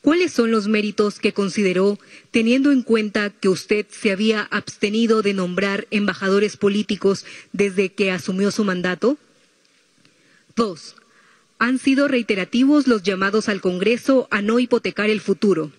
¿Cuáles 0.00 0.32
son 0.32 0.50
los 0.50 0.66
méritos 0.66 1.20
que 1.20 1.32
consideró 1.32 1.98
teniendo 2.32 2.72
en 2.72 2.82
cuenta 2.82 3.30
que 3.30 3.48
usted 3.48 3.86
se 3.88 4.10
había 4.10 4.42
abstenido 4.50 5.22
de 5.22 5.34
nombrar 5.34 5.86
embajadores 5.92 6.56
políticos 6.56 7.24
desde 7.52 7.90
que 7.90 8.10
asumió 8.10 8.50
su 8.50 8.64
mandato? 8.64 9.16
Dos, 10.56 10.96
han 11.58 11.78
sido 11.78 12.08
reiterativos 12.08 12.88
los 12.88 13.04
llamados 13.04 13.48
al 13.48 13.60
Congreso 13.60 14.26
a 14.32 14.42
no 14.42 14.58
hipotecar 14.58 15.08
el 15.08 15.20
futuro. 15.20 15.70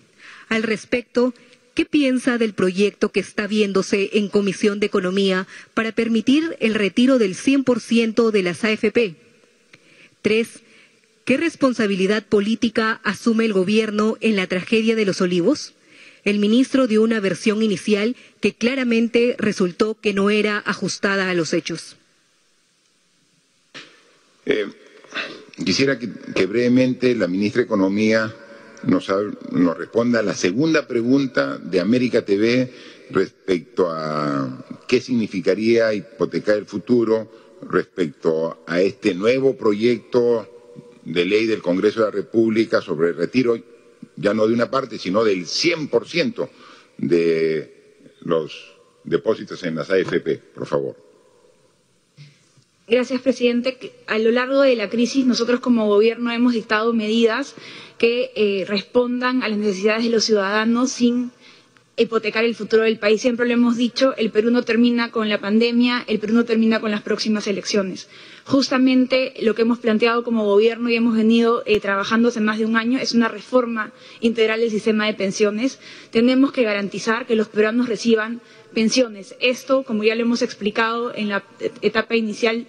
Al 0.48 0.62
respecto, 0.62 1.34
¿qué 1.74 1.84
piensa 1.84 2.38
del 2.38 2.54
proyecto 2.54 3.10
que 3.10 3.20
está 3.20 3.46
viéndose 3.46 4.10
en 4.14 4.28
Comisión 4.28 4.80
de 4.80 4.86
Economía 4.86 5.46
para 5.74 5.92
permitir 5.92 6.56
el 6.60 6.74
retiro 6.74 7.18
del 7.18 7.34
100% 7.34 8.30
de 8.30 8.42
las 8.42 8.64
AFP? 8.64 9.16
Tres, 10.22 10.60
¿qué 11.24 11.36
responsabilidad 11.36 12.24
política 12.24 13.00
asume 13.04 13.44
el 13.44 13.52
Gobierno 13.52 14.16
en 14.20 14.36
la 14.36 14.46
tragedia 14.46 14.94
de 14.94 15.04
los 15.04 15.20
olivos? 15.20 15.74
El 16.24 16.38
ministro 16.38 16.86
dio 16.86 17.02
una 17.02 17.20
versión 17.20 17.62
inicial 17.62 18.16
que 18.40 18.54
claramente 18.54 19.36
resultó 19.38 20.00
que 20.00 20.14
no 20.14 20.30
era 20.30 20.58
ajustada 20.64 21.28
a 21.28 21.34
los 21.34 21.52
hechos. 21.52 21.96
Eh, 24.46 24.66
quisiera 25.64 25.98
que, 25.98 26.08
que, 26.34 26.46
brevemente 26.46 27.14
la 27.14 27.26
ministra 27.28 27.60
de 27.60 27.66
Economía 27.66 28.34
nos, 28.86 29.08
nos 29.52 29.76
responda 29.76 30.22
la 30.22 30.34
segunda 30.34 30.86
pregunta 30.86 31.58
de 31.58 31.80
América 31.80 32.24
TV 32.24 32.70
respecto 33.10 33.90
a 33.90 34.64
qué 34.88 35.00
significaría 35.00 35.92
hipotecar 35.92 36.56
el 36.56 36.66
futuro 36.66 37.30
respecto 37.68 38.64
a 38.66 38.80
este 38.80 39.14
nuevo 39.14 39.56
proyecto 39.56 40.48
de 41.04 41.24
ley 41.24 41.46
del 41.46 41.62
Congreso 41.62 42.00
de 42.00 42.06
la 42.06 42.12
República 42.12 42.80
sobre 42.80 43.10
el 43.10 43.16
retiro, 43.16 43.58
ya 44.16 44.34
no 44.34 44.46
de 44.46 44.54
una 44.54 44.70
parte, 44.70 44.98
sino 44.98 45.24
del 45.24 45.44
100% 45.46 46.48
de 46.98 48.06
los 48.22 48.74
depósitos 49.04 49.62
en 49.64 49.76
las 49.76 49.90
AFP, 49.90 50.40
por 50.54 50.66
favor. 50.66 51.03
Gracias, 52.86 53.22
presidente. 53.22 53.78
A 54.06 54.18
lo 54.18 54.30
largo 54.30 54.60
de 54.60 54.76
la 54.76 54.90
crisis, 54.90 55.24
nosotros 55.24 55.60
como 55.60 55.86
gobierno 55.86 56.30
hemos 56.32 56.52
dictado 56.52 56.92
medidas 56.92 57.54
que 57.96 58.30
eh, 58.36 58.64
respondan 58.68 59.42
a 59.42 59.48
las 59.48 59.56
necesidades 59.58 60.04
de 60.04 60.10
los 60.10 60.24
ciudadanos 60.24 60.90
sin 60.92 61.30
hipotecar 61.96 62.44
el 62.44 62.54
futuro 62.54 62.82
del 62.82 62.98
país. 62.98 63.22
Siempre 63.22 63.46
lo 63.46 63.54
hemos 63.54 63.76
dicho, 63.76 64.14
el 64.16 64.30
Perú 64.30 64.50
no 64.50 64.62
termina 64.64 65.10
con 65.10 65.28
la 65.28 65.40
pandemia, 65.40 66.04
el 66.06 66.18
Perú 66.18 66.34
no 66.34 66.44
termina 66.44 66.80
con 66.80 66.90
las 66.90 67.02
próximas 67.02 67.46
elecciones. 67.46 68.08
Justamente 68.44 69.32
lo 69.40 69.54
que 69.54 69.62
hemos 69.62 69.78
planteado 69.78 70.24
como 70.24 70.44
gobierno 70.44 70.90
y 70.90 70.96
hemos 70.96 71.16
venido 71.16 71.62
eh, 71.66 71.80
trabajando 71.80 72.28
hace 72.28 72.40
más 72.40 72.58
de 72.58 72.66
un 72.66 72.76
año 72.76 72.98
es 72.98 73.14
una 73.14 73.28
reforma 73.28 73.92
integral 74.20 74.60
del 74.60 74.70
sistema 74.70 75.06
de 75.06 75.14
pensiones. 75.14 75.78
Tenemos 76.10 76.52
que 76.52 76.64
garantizar 76.64 77.26
que 77.26 77.36
los 77.36 77.48
peruanos 77.48 77.88
reciban 77.88 78.40
pensiones. 78.74 79.34
Esto, 79.40 79.82
como 79.84 80.04
ya 80.04 80.14
lo 80.14 80.22
hemos 80.22 80.42
explicado 80.42 81.14
en 81.14 81.28
la 81.30 81.44
etapa 81.80 82.16
inicial 82.16 82.66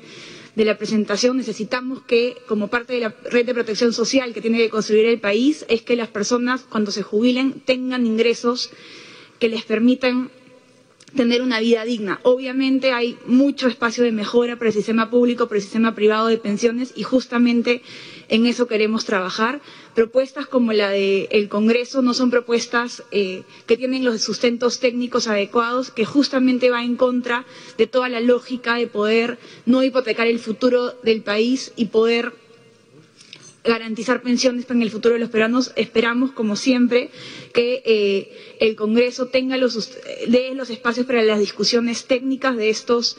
de 0.55 0.63
la 0.65 0.77
presentación, 0.77 1.35
necesitamos 1.37 2.01
que, 2.03 2.37
como 2.47 2.69
parte 2.69 2.93
de 2.93 2.99
la 3.01 3.15
red 3.29 3.45
de 3.45 3.53
protección 3.53 3.91
social 3.91 4.33
que 4.33 4.41
tiene 4.41 4.57
que 4.59 4.69
construir 4.69 5.05
el 5.05 5.19
país, 5.19 5.65
es 5.67 5.81
que 5.81 5.95
las 5.97 6.07
personas, 6.07 6.61
cuando 6.61 6.91
se 6.91 7.03
jubilen, 7.03 7.59
tengan 7.65 8.05
ingresos 8.05 8.69
que 9.39 9.49
les 9.49 9.63
permitan 9.63 10.31
tener 11.15 11.41
una 11.41 11.59
vida 11.59 11.83
digna. 11.85 12.19
Obviamente 12.23 12.91
hay 12.91 13.17
mucho 13.25 13.67
espacio 13.67 14.03
de 14.03 14.11
mejora 14.11 14.57
para 14.57 14.69
el 14.69 14.73
sistema 14.75 15.09
público, 15.09 15.47
para 15.47 15.57
el 15.57 15.63
sistema 15.63 15.95
privado 15.95 16.27
de 16.27 16.37
pensiones 16.37 16.93
y 16.95 17.03
justamente 17.03 17.81
en 18.29 18.45
eso 18.45 18.67
queremos 18.67 19.05
trabajar. 19.05 19.61
Propuestas 19.93 20.47
como 20.47 20.73
la 20.73 20.89
del 20.89 21.47
Congreso 21.49 22.01
no 22.01 22.13
son 22.13 22.31
propuestas 22.31 23.03
eh, 23.11 23.43
que 23.65 23.77
tienen 23.77 24.03
los 24.05 24.21
sustentos 24.21 24.79
técnicos 24.79 25.27
adecuados, 25.27 25.91
que 25.91 26.05
justamente 26.05 26.69
va 26.69 26.83
en 26.83 26.95
contra 26.95 27.45
de 27.77 27.87
toda 27.87 28.09
la 28.09 28.19
lógica 28.19 28.75
de 28.75 28.87
poder 28.87 29.37
no 29.65 29.83
hipotecar 29.83 30.27
el 30.27 30.39
futuro 30.39 30.93
del 31.03 31.21
país 31.21 31.71
y 31.75 31.85
poder 31.85 32.33
garantizar 33.63 34.21
pensiones 34.21 34.65
para 34.65 34.81
el 34.81 34.91
futuro 34.91 35.13
de 35.15 35.19
los 35.19 35.29
peruanos. 35.29 35.71
Esperamos, 35.75 36.31
como 36.31 36.55
siempre, 36.55 37.09
que 37.53 37.81
eh, 37.85 38.57
el 38.59 38.75
Congreso 38.75 39.27
tenga 39.27 39.57
los, 39.57 39.97
dé 40.27 40.53
los 40.53 40.69
espacios 40.69 41.05
para 41.05 41.23
las 41.23 41.39
discusiones 41.39 42.05
técnicas 42.05 42.55
de 42.57 42.69
estos 42.69 43.17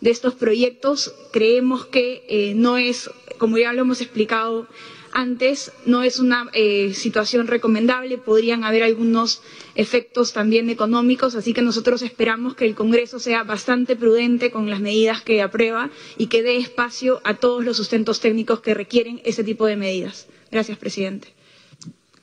de 0.00 0.10
estos 0.10 0.34
proyectos. 0.34 1.14
Creemos 1.32 1.86
que 1.86 2.24
eh, 2.28 2.54
no 2.54 2.78
es, 2.78 3.10
como 3.38 3.58
ya 3.58 3.72
lo 3.72 3.82
hemos 3.82 4.00
explicado 4.00 4.66
antes, 5.12 5.72
no 5.86 6.02
es 6.02 6.18
una 6.18 6.50
eh, 6.52 6.92
situación 6.92 7.46
recomendable, 7.46 8.18
podrían 8.18 8.64
haber 8.64 8.82
algunos 8.82 9.40
efectos 9.74 10.34
también 10.34 10.68
económicos, 10.68 11.34
así 11.34 11.54
que 11.54 11.62
nosotros 11.62 12.02
esperamos 12.02 12.54
que 12.54 12.66
el 12.66 12.74
Congreso 12.74 13.18
sea 13.18 13.42
bastante 13.42 13.96
prudente 13.96 14.50
con 14.50 14.68
las 14.68 14.80
medidas 14.80 15.22
que 15.22 15.40
aprueba 15.40 15.88
y 16.18 16.26
que 16.26 16.42
dé 16.42 16.58
espacio 16.58 17.22
a 17.24 17.34
todos 17.34 17.64
los 17.64 17.78
sustentos 17.78 18.20
técnicos 18.20 18.60
que 18.60 18.74
requieren 18.74 19.22
ese 19.24 19.42
tipo 19.42 19.64
de 19.66 19.76
medidas. 19.76 20.26
Gracias, 20.50 20.76
presidente. 20.76 21.28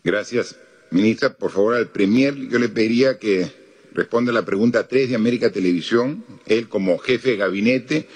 Gracias, 0.03 0.55
ministra. 0.91 1.33
Por 1.33 1.49
favor, 1.49 1.73
al 1.73 1.89
Premier 1.89 2.35
yo 2.35 2.59
le 2.59 2.69
pediría 2.69 3.17
que 3.17 3.49
responda 3.93 4.31
a 4.31 4.33
la 4.33 4.45
pregunta 4.45 4.87
3 4.87 5.09
de 5.09 5.15
América 5.15 5.51
Televisión, 5.51 6.23
él 6.45 6.67
como 6.67 6.97
jefe 6.97 7.31
de 7.31 7.37
gabinete, 7.37 8.07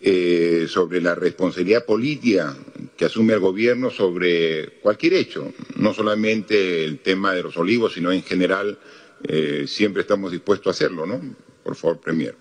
eh, 0.00 0.66
sobre 0.68 1.00
la 1.00 1.16
responsabilidad 1.16 1.84
política 1.84 2.56
que 2.96 3.04
asume 3.04 3.34
el 3.34 3.40
gobierno 3.40 3.90
sobre 3.90 4.78
cualquier 4.80 5.14
hecho, 5.14 5.52
no 5.76 5.92
solamente 5.92 6.84
el 6.84 7.00
tema 7.00 7.34
de 7.34 7.42
los 7.42 7.56
olivos, 7.56 7.94
sino 7.94 8.12
en 8.12 8.22
general, 8.22 8.78
eh, 9.24 9.64
siempre 9.66 10.02
estamos 10.02 10.30
dispuestos 10.30 10.68
a 10.68 10.70
hacerlo, 10.70 11.04
¿no? 11.04 11.20
Por 11.64 11.74
favor, 11.74 11.98
Premier. 11.98 12.36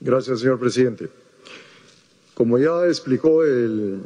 Gracias, 0.00 0.40
señor 0.40 0.58
presidente. 0.58 1.08
Como 2.32 2.58
ya 2.58 2.86
explicó 2.86 3.44
el, 3.44 4.00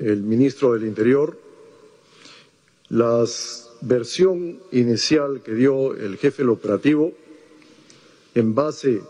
el 0.00 0.22
ministro 0.22 0.74
del 0.74 0.86
Interior, 0.86 1.40
la 2.90 3.24
versión 3.80 4.60
inicial 4.72 5.42
que 5.42 5.54
dio 5.54 5.94
el 5.94 6.16
jefe 6.16 6.42
del 6.42 6.50
operativo, 6.50 7.12
en 8.34 8.54
base 8.54 9.00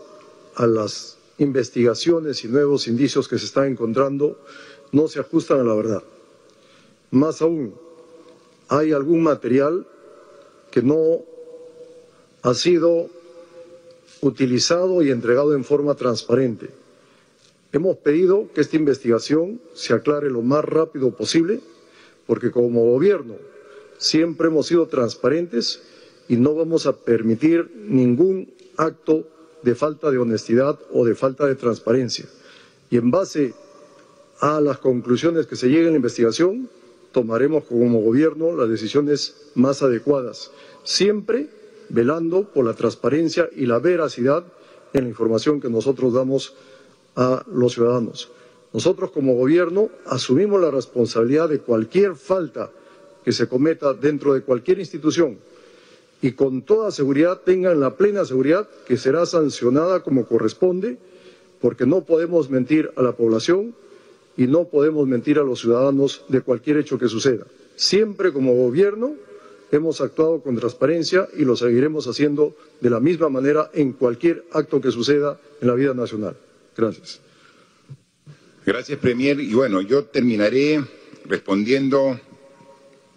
a 0.55 0.67
las 0.67 1.17
investigaciones 1.37 2.43
y 2.43 2.47
nuevos 2.47 2.87
indicios 2.87 3.27
que 3.27 3.39
se 3.39 3.45
están 3.45 3.67
encontrando 3.67 4.37
no 4.91 5.07
se 5.07 5.19
ajustan 5.19 5.59
a 5.59 5.63
la 5.63 5.75
verdad. 5.75 6.03
Más 7.11 7.41
aún, 7.41 7.73
hay 8.67 8.91
algún 8.91 9.23
material 9.23 9.87
que 10.71 10.81
no 10.81 11.23
ha 12.41 12.53
sido 12.53 13.09
utilizado 14.21 15.01
y 15.01 15.11
entregado 15.11 15.55
en 15.55 15.63
forma 15.63 15.95
transparente. 15.95 16.69
Hemos 17.71 17.97
pedido 17.97 18.49
que 18.53 18.61
esta 18.61 18.75
investigación 18.75 19.61
se 19.73 19.93
aclare 19.93 20.29
lo 20.29 20.41
más 20.41 20.65
rápido 20.65 21.11
posible, 21.11 21.61
porque 22.25 22.51
como 22.51 22.91
gobierno 22.91 23.35
siempre 23.99 24.47
hemos 24.47 24.65
sido 24.65 24.87
transparentes 24.87 25.83
y 26.27 26.37
no 26.37 26.55
vamos 26.55 26.87
a 26.87 26.93
permitir 26.93 27.69
ningún 27.75 28.51
acto 28.77 29.27
de 29.61 29.75
falta 29.75 30.09
de 30.09 30.17
honestidad 30.17 30.79
o 30.91 31.05
de 31.05 31.13
falta 31.13 31.45
de 31.45 31.55
transparencia. 31.55 32.25
Y 32.89 32.97
en 32.97 33.11
base 33.11 33.53
a 34.39 34.61
las 34.61 34.79
conclusiones 34.79 35.45
que 35.45 35.55
se 35.55 35.67
lleguen 35.67 35.87
en 35.87 35.91
la 35.91 35.97
investigación, 35.97 36.69
tomaremos 37.11 37.65
como 37.65 38.01
gobierno 38.01 38.55
las 38.55 38.69
decisiones 38.69 39.51
más 39.53 39.83
adecuadas, 39.83 40.51
siempre 40.83 41.49
velando 41.89 42.43
por 42.43 42.65
la 42.65 42.73
transparencia 42.73 43.49
y 43.55 43.65
la 43.65 43.79
veracidad 43.79 44.45
en 44.93 45.03
la 45.03 45.09
información 45.09 45.59
que 45.59 45.69
nosotros 45.69 46.13
damos 46.13 46.53
a 47.15 47.43
los 47.51 47.73
ciudadanos. 47.73 48.31
Nosotros 48.71 49.11
como 49.11 49.33
gobierno 49.33 49.89
asumimos 50.05 50.61
la 50.61 50.71
responsabilidad 50.71 51.49
de 51.49 51.59
cualquier 51.59 52.15
falta 52.15 52.71
que 53.29 53.33
se 53.33 53.47
cometa 53.47 53.93
dentro 53.93 54.33
de 54.33 54.41
cualquier 54.41 54.79
institución, 54.79 55.37
y 56.19 56.31
con 56.31 56.63
toda 56.63 56.89
seguridad 56.89 57.41
tengan 57.45 57.79
la 57.79 57.95
plena 57.95 58.25
seguridad 58.25 58.67
que 58.87 58.97
será 58.97 59.27
sancionada 59.27 60.01
como 60.01 60.25
corresponde, 60.25 60.97
porque 61.61 61.85
no 61.85 62.05
podemos 62.05 62.49
mentir 62.49 62.89
a 62.95 63.03
la 63.03 63.11
población 63.11 63.75
y 64.35 64.47
no 64.47 64.63
podemos 64.63 65.07
mentir 65.07 65.37
a 65.37 65.43
los 65.43 65.59
ciudadanos 65.59 66.23
de 66.27 66.41
cualquier 66.41 66.77
hecho 66.77 66.97
que 66.97 67.07
suceda. 67.07 67.45
Siempre 67.75 68.33
como 68.33 68.55
gobierno 68.55 69.13
hemos 69.71 70.01
actuado 70.01 70.41
con 70.41 70.55
transparencia 70.55 71.27
y 71.37 71.45
lo 71.45 71.55
seguiremos 71.55 72.07
haciendo 72.07 72.55
de 72.81 72.89
la 72.89 72.99
misma 72.99 73.29
manera 73.29 73.69
en 73.75 73.93
cualquier 73.93 74.43
acto 74.53 74.81
que 74.81 74.89
suceda 74.89 75.39
en 75.61 75.67
la 75.67 75.75
vida 75.75 75.93
nacional. 75.93 76.35
Gracias. 76.75 77.21
Gracias, 78.65 78.97
Premier. 78.97 79.39
Y 79.39 79.53
bueno, 79.53 79.81
yo 79.81 80.05
terminaré 80.05 80.83
respondiendo 81.25 82.19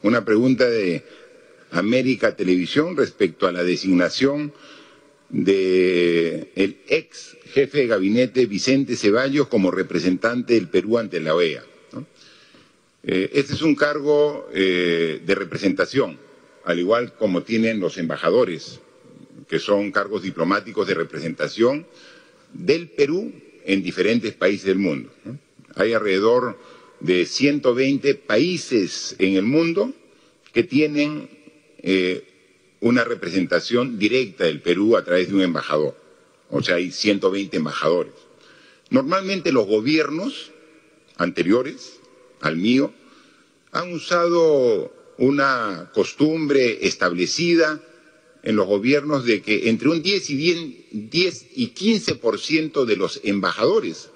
una 0.03 0.25
pregunta 0.25 0.69
de 0.69 1.05
América 1.71 2.37
Televisión 2.37 2.97
respecto 2.97 3.47
a 3.47 3.53
la 3.53 3.63
designación 3.63 4.53
del 5.29 6.51
el 6.55 6.81
ex 6.89 7.37
jefe 7.47 7.79
de 7.79 7.87
gabinete 7.87 8.47
Vicente 8.47 8.97
Ceballos 8.97 9.49
como 9.49 9.71
representante 9.71 10.55
del 10.55 10.69
Perú 10.69 10.99
ante 10.99 11.21
la 11.21 11.35
OEA. 11.35 11.65
Eh, 13.05 13.31
este 13.33 13.55
es 13.55 13.63
un 13.63 13.75
cargo 13.75 14.49
eh, 14.53 15.21
de 15.25 15.35
representación, 15.35 16.19
al 16.65 16.79
igual 16.79 17.15
como 17.15 17.43
tienen 17.43 17.81
los 17.81 17.99
embajadores, 17.99 18.81
que 19.49 19.59
son 19.59 19.91
cargos 19.91 20.23
diplomáticos 20.23 20.87
de 20.87 20.95
representación 20.95 21.87
del 22.53 22.89
Perú 22.89 23.33
en 23.65 23.83
diferentes 23.83 24.35
países 24.35 24.67
del 24.67 24.79
mundo. 24.79 25.11
Hay 25.75 25.95
alrededor 25.95 26.59
de 27.03 27.27
120 27.27 28.15
países 28.15 29.17
en 29.19 29.35
el 29.35 29.43
mundo 29.43 29.93
que 30.53 30.63
tienen 30.63 31.29
eh, 31.79 32.25
una 32.81 33.03
representación 33.03 33.99
directa 33.99 34.45
del 34.45 34.61
Perú 34.61 34.97
a 34.97 35.05
través 35.05 35.29
de 35.29 35.35
un 35.35 35.43
embajador. 35.43 35.97
O 36.49 36.63
sea, 36.63 36.77
hay 36.77 36.93
120 36.93 37.57
embajadores. 37.57 38.13
Normalmente 38.91 39.51
los 39.51 39.67
gobiernos 39.67 40.53
anteriores 41.17 41.99
al 42.41 42.57
mío 42.57 42.93
han 43.73 43.93
usado 43.93 44.93
una 45.19 45.91
costumbre 45.93 46.87
establecida 46.87 47.83
en 48.45 48.55
los 48.55 48.67
gobiernos 48.67 49.25
de 49.25 49.43
que 49.43 49.69
entre 49.69 49.89
un 49.89 50.03
10 50.03 50.31
y, 50.31 50.89
10 50.93 51.47
y 51.57 51.69
15% 51.71 52.85
de 52.85 52.97
los 52.97 53.21
embajadores 53.25 54.11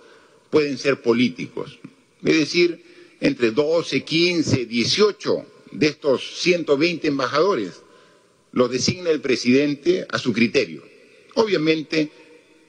pueden 0.51 0.79
ser 0.79 1.03
políticos. 1.03 1.81
Es 2.27 2.37
decir, 2.37 2.83
entre 3.21 3.53
12, 3.53 4.03
15, 4.03 4.67
18 4.67 5.47
de 5.71 5.87
estos 5.87 6.41
120 6.41 7.07
embajadores 7.07 7.83
los 8.51 8.69
designa 8.69 9.11
el 9.11 9.21
presidente 9.21 10.07
a 10.11 10.19
su 10.19 10.33
criterio. 10.33 10.83
Obviamente 11.35 12.11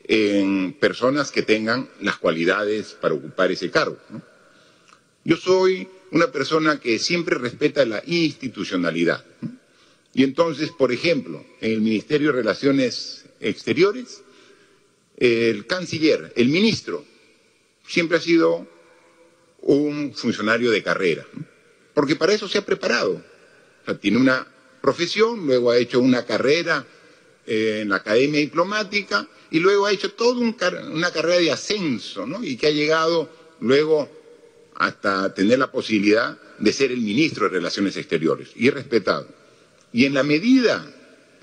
en 0.03 0.73
personas 0.73 1.31
que 1.31 1.41
tengan 1.41 1.89
las 2.01 2.17
cualidades 2.17 2.95
para 3.01 3.15
ocupar 3.15 3.51
ese 3.51 3.71
cargo. 3.71 3.97
Yo 5.23 5.35
soy 5.37 5.87
una 6.11 6.31
persona 6.31 6.79
que 6.79 6.99
siempre 6.99 7.39
respeta 7.39 7.83
la 7.83 8.03
institucionalidad. 8.05 9.25
Y 10.13 10.23
entonces, 10.23 10.69
por 10.69 10.91
ejemplo, 10.91 11.43
en 11.61 11.71
el 11.71 11.81
Ministerio 11.81 12.27
de 12.27 12.37
Relaciones 12.37 13.25
Exteriores, 13.39 14.21
el 15.17 15.65
canciller, 15.65 16.31
el 16.35 16.49
ministro, 16.49 17.03
siempre 17.87 18.17
ha 18.17 18.21
sido 18.21 18.76
un 19.61 20.13
funcionario 20.13 20.71
de 20.71 20.83
carrera 20.83 21.25
porque 21.97 22.15
para 22.15 22.31
eso 22.31 22.47
se 22.47 22.59
ha 22.59 22.61
preparado. 22.63 23.13
O 23.13 23.85
sea, 23.85 23.97
tiene 23.97 24.19
una 24.19 24.45
profesión, 24.81 25.47
luego 25.47 25.71
ha 25.71 25.77
hecho 25.77 25.99
una 25.99 26.23
carrera 26.27 26.85
eh, 27.47 27.79
en 27.81 27.89
la 27.89 27.95
academia 27.95 28.39
diplomática 28.39 29.27
y 29.49 29.59
luego 29.59 29.87
ha 29.87 29.91
hecho 29.91 30.11
toda 30.11 30.37
una 30.37 31.09
carrera 31.09 31.39
de 31.39 31.51
ascenso, 31.51 32.27
¿no? 32.27 32.43
Y 32.43 32.55
que 32.55 32.67
ha 32.67 32.69
llegado 32.69 33.31
luego 33.61 34.07
hasta 34.75 35.33
tener 35.33 35.57
la 35.57 35.71
posibilidad 35.71 36.37
de 36.59 36.71
ser 36.71 36.91
el 36.91 37.01
ministro 37.01 37.45
de 37.45 37.55
Relaciones 37.55 37.97
Exteriores 37.97 38.49
y 38.55 38.67
es 38.67 38.75
respetado. 38.75 39.27
Y 39.91 40.05
en 40.05 40.13
la 40.13 40.21
medida 40.21 40.85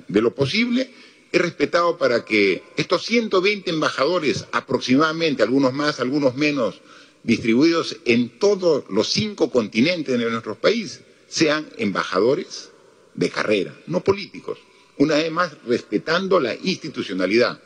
de 0.07 0.23
lo 0.23 0.37
posible, 0.37 0.89
es 1.33 1.43
respetado 1.43 1.99
para 1.99 2.25
que 2.25 2.63
estos 2.77 3.05
120 3.07 3.71
embajadores, 3.71 4.47
aproximadamente, 4.53 5.43
algunos 5.43 5.73
más, 5.73 5.99
algunos 5.99 6.37
menos, 6.37 6.81
distribuidos 7.25 7.97
en 8.05 8.39
todos 8.39 8.85
los 8.91 9.09
cinco 9.09 9.51
continentes 9.51 10.19
de 10.19 10.31
nuestro 10.31 10.55
país, 10.55 11.01
sean 11.27 11.67
embajadores 11.79 12.71
de 13.15 13.31
carrera, 13.31 13.75
no 13.87 14.05
políticos. 14.05 14.59
Una 14.99 15.17
vez 15.17 15.33
más, 15.33 15.53
respetando 15.67 16.39
la 16.39 16.55
institucionalidad, 16.55 17.61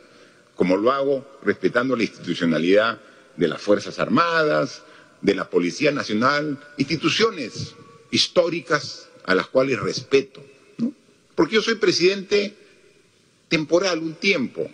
como 0.55 0.77
lo 0.77 0.91
hago 0.93 1.39
respetando 1.43 1.95
la 1.95 2.05
institucionalidad 2.05 3.01
de 3.37 3.49
las 3.49 3.61
Fuerzas 3.61 3.99
Armadas, 3.99 4.83
de 5.21 5.35
la 5.35 5.51
Policía 5.51 5.91
Nacional, 5.91 6.59
instituciones 6.79 7.75
históricas 8.11 9.09
a 9.25 9.35
las 9.35 9.49
cuales 9.49 9.79
respeto. 9.81 10.43
Porque 11.35 11.57
yo 11.57 11.63
soy 11.63 11.75
presidente 11.75 12.55
temporal, 13.49 13.99
un 13.99 14.15
tiempo, 14.15 14.71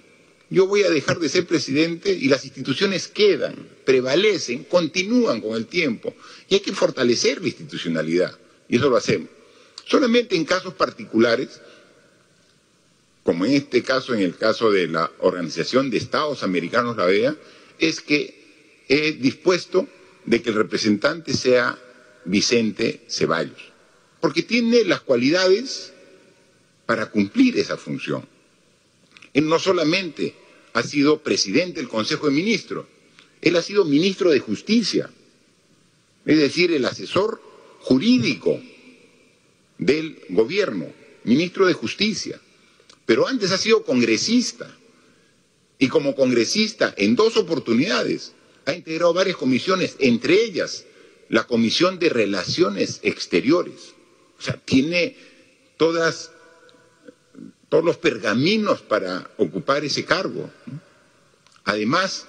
yo 0.54 0.66
voy 0.66 0.82
a 0.82 0.90
dejar 0.90 1.18
de 1.18 1.28
ser 1.28 1.46
presidente 1.46 2.10
y 2.12 2.28
las 2.28 2.44
instituciones 2.44 3.08
quedan, 3.08 3.54
prevalecen, 3.84 4.64
continúan 4.64 5.40
con 5.40 5.54
el 5.56 5.66
tiempo. 5.66 6.14
Y 6.48 6.54
hay 6.54 6.60
que 6.60 6.72
fortalecer 6.72 7.40
la 7.40 7.48
institucionalidad. 7.48 8.38
Y 8.68 8.76
eso 8.76 8.88
lo 8.88 8.96
hacemos. 8.96 9.28
Solamente 9.84 10.36
en 10.36 10.44
casos 10.44 10.74
particulares 10.74 11.60
como 13.24 13.46
en 13.46 13.54
este 13.54 13.82
caso, 13.82 14.14
en 14.14 14.20
el 14.20 14.36
caso 14.36 14.70
de 14.70 14.86
la 14.86 15.10
Organización 15.20 15.90
de 15.90 15.96
Estados 15.96 16.42
Americanos, 16.42 16.98
la 16.98 17.06
OEA, 17.06 17.34
es 17.78 18.02
que 18.02 18.84
he 18.86 19.12
dispuesto 19.12 19.88
de 20.26 20.42
que 20.42 20.50
el 20.50 20.56
representante 20.56 21.32
sea 21.32 21.78
Vicente 22.26 23.00
Ceballos, 23.08 23.72
porque 24.20 24.42
tiene 24.42 24.84
las 24.84 25.00
cualidades 25.00 25.94
para 26.84 27.06
cumplir 27.06 27.58
esa 27.58 27.78
función. 27.78 28.28
Él 29.32 29.48
no 29.48 29.58
solamente 29.58 30.34
ha 30.74 30.82
sido 30.82 31.22
presidente 31.22 31.80
del 31.80 31.88
Consejo 31.88 32.26
de 32.26 32.32
Ministros, 32.32 32.86
él 33.40 33.56
ha 33.56 33.62
sido 33.62 33.84
ministro 33.84 34.30
de 34.30 34.40
Justicia, 34.40 35.10
es 36.26 36.38
decir, 36.38 36.72
el 36.72 36.84
asesor 36.84 37.40
jurídico 37.80 38.60
del 39.78 40.18
gobierno, 40.30 40.86
ministro 41.24 41.66
de 41.66 41.74
Justicia, 41.74 42.40
pero 43.06 43.26
antes 43.26 43.50
ha 43.52 43.58
sido 43.58 43.84
congresista. 43.84 44.78
Y 45.78 45.88
como 45.88 46.14
congresista 46.14 46.94
en 46.96 47.16
dos 47.16 47.36
oportunidades 47.36 48.32
ha 48.64 48.72
integrado 48.72 49.12
varias 49.12 49.36
comisiones, 49.36 49.96
entre 49.98 50.42
ellas 50.42 50.86
la 51.28 51.46
Comisión 51.46 51.98
de 51.98 52.08
Relaciones 52.08 53.00
Exteriores. 53.02 53.94
O 54.38 54.42
sea, 54.42 54.56
tiene 54.56 55.16
todas, 55.76 56.30
todos 57.74 57.84
los 57.84 57.96
pergaminos 57.96 58.82
para 58.82 59.28
ocupar 59.36 59.84
ese 59.84 60.04
cargo. 60.04 60.48
Además, 61.64 62.24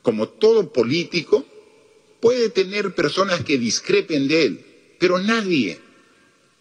como 0.00 0.30
todo 0.30 0.72
político, 0.72 1.44
puede 2.20 2.48
tener 2.48 2.94
personas 2.94 3.44
que 3.44 3.58
discrepen 3.58 4.26
de 4.26 4.46
él, 4.46 4.66
pero 4.98 5.18
nadie 5.18 5.78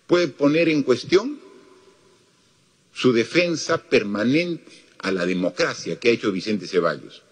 puede 0.08 0.28
poner 0.28 0.68
en 0.68 0.84
cuestión 0.84 1.40
su 2.94 3.14
defensa 3.14 3.78
permanente 3.78 4.70
a 5.00 5.14
la 5.14 5.26
democracia 5.26 5.98
que 5.98 6.10
ha 6.10 6.12
hecho 6.12 6.34
Vicente 6.34 6.68
Ceballos. 6.68 7.24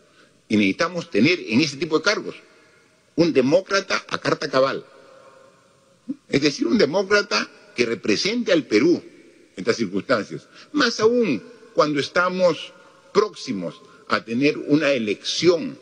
Y 0.48 0.56
necesitamos 0.56 1.10
tener 1.10 1.42
en 1.42 1.60
ese 1.60 1.76
tipo 1.76 1.98
de 1.98 2.06
cargos 2.06 2.36
un 3.18 3.34
demócrata 3.34 4.02
a 4.08 4.18
carta 4.18 4.50
cabal. 4.50 4.86
Es 6.30 6.42
decir, 6.42 6.68
un 6.68 6.78
demócrata 6.78 7.52
que 7.76 7.86
represente 7.86 8.54
al 8.54 8.66
Perú 8.66 9.11
estas 9.62 9.78
circunstancias. 9.78 10.48
Más 10.72 11.00
aún 11.00 11.42
cuando 11.74 12.00
estamos 12.00 12.74
próximos 13.14 13.82
a 14.08 14.24
tener 14.24 14.58
una 14.58 14.92
elección 14.92 15.78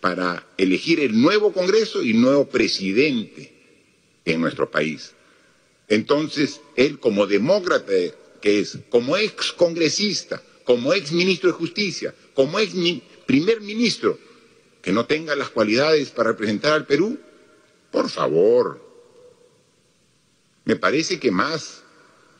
para 0.00 0.46
elegir 0.56 1.00
el 1.00 1.20
nuevo 1.20 1.52
Congreso 1.52 2.02
y 2.02 2.14
nuevo 2.14 2.48
presidente 2.48 3.52
en 4.24 4.40
nuestro 4.40 4.70
país. 4.70 5.12
Entonces, 5.88 6.60
él 6.76 6.98
como 6.98 7.26
demócrata 7.26 7.92
que 8.40 8.60
es, 8.60 8.78
como 8.90 9.16
ex 9.16 9.52
congresista, 9.52 10.42
como 10.64 10.92
ex 10.92 11.12
ministro 11.12 11.50
de 11.50 11.56
Justicia, 11.56 12.14
como 12.34 12.58
ex 12.58 12.74
primer 13.26 13.60
ministro, 13.60 14.18
que 14.82 14.92
no 14.92 15.06
tenga 15.06 15.34
las 15.34 15.48
cualidades 15.48 16.10
para 16.10 16.30
representar 16.30 16.72
al 16.72 16.86
Perú, 16.86 17.18
por 17.90 18.10
favor. 18.10 18.84
Me 20.64 20.76
parece 20.76 21.18
que 21.18 21.30
más 21.30 21.83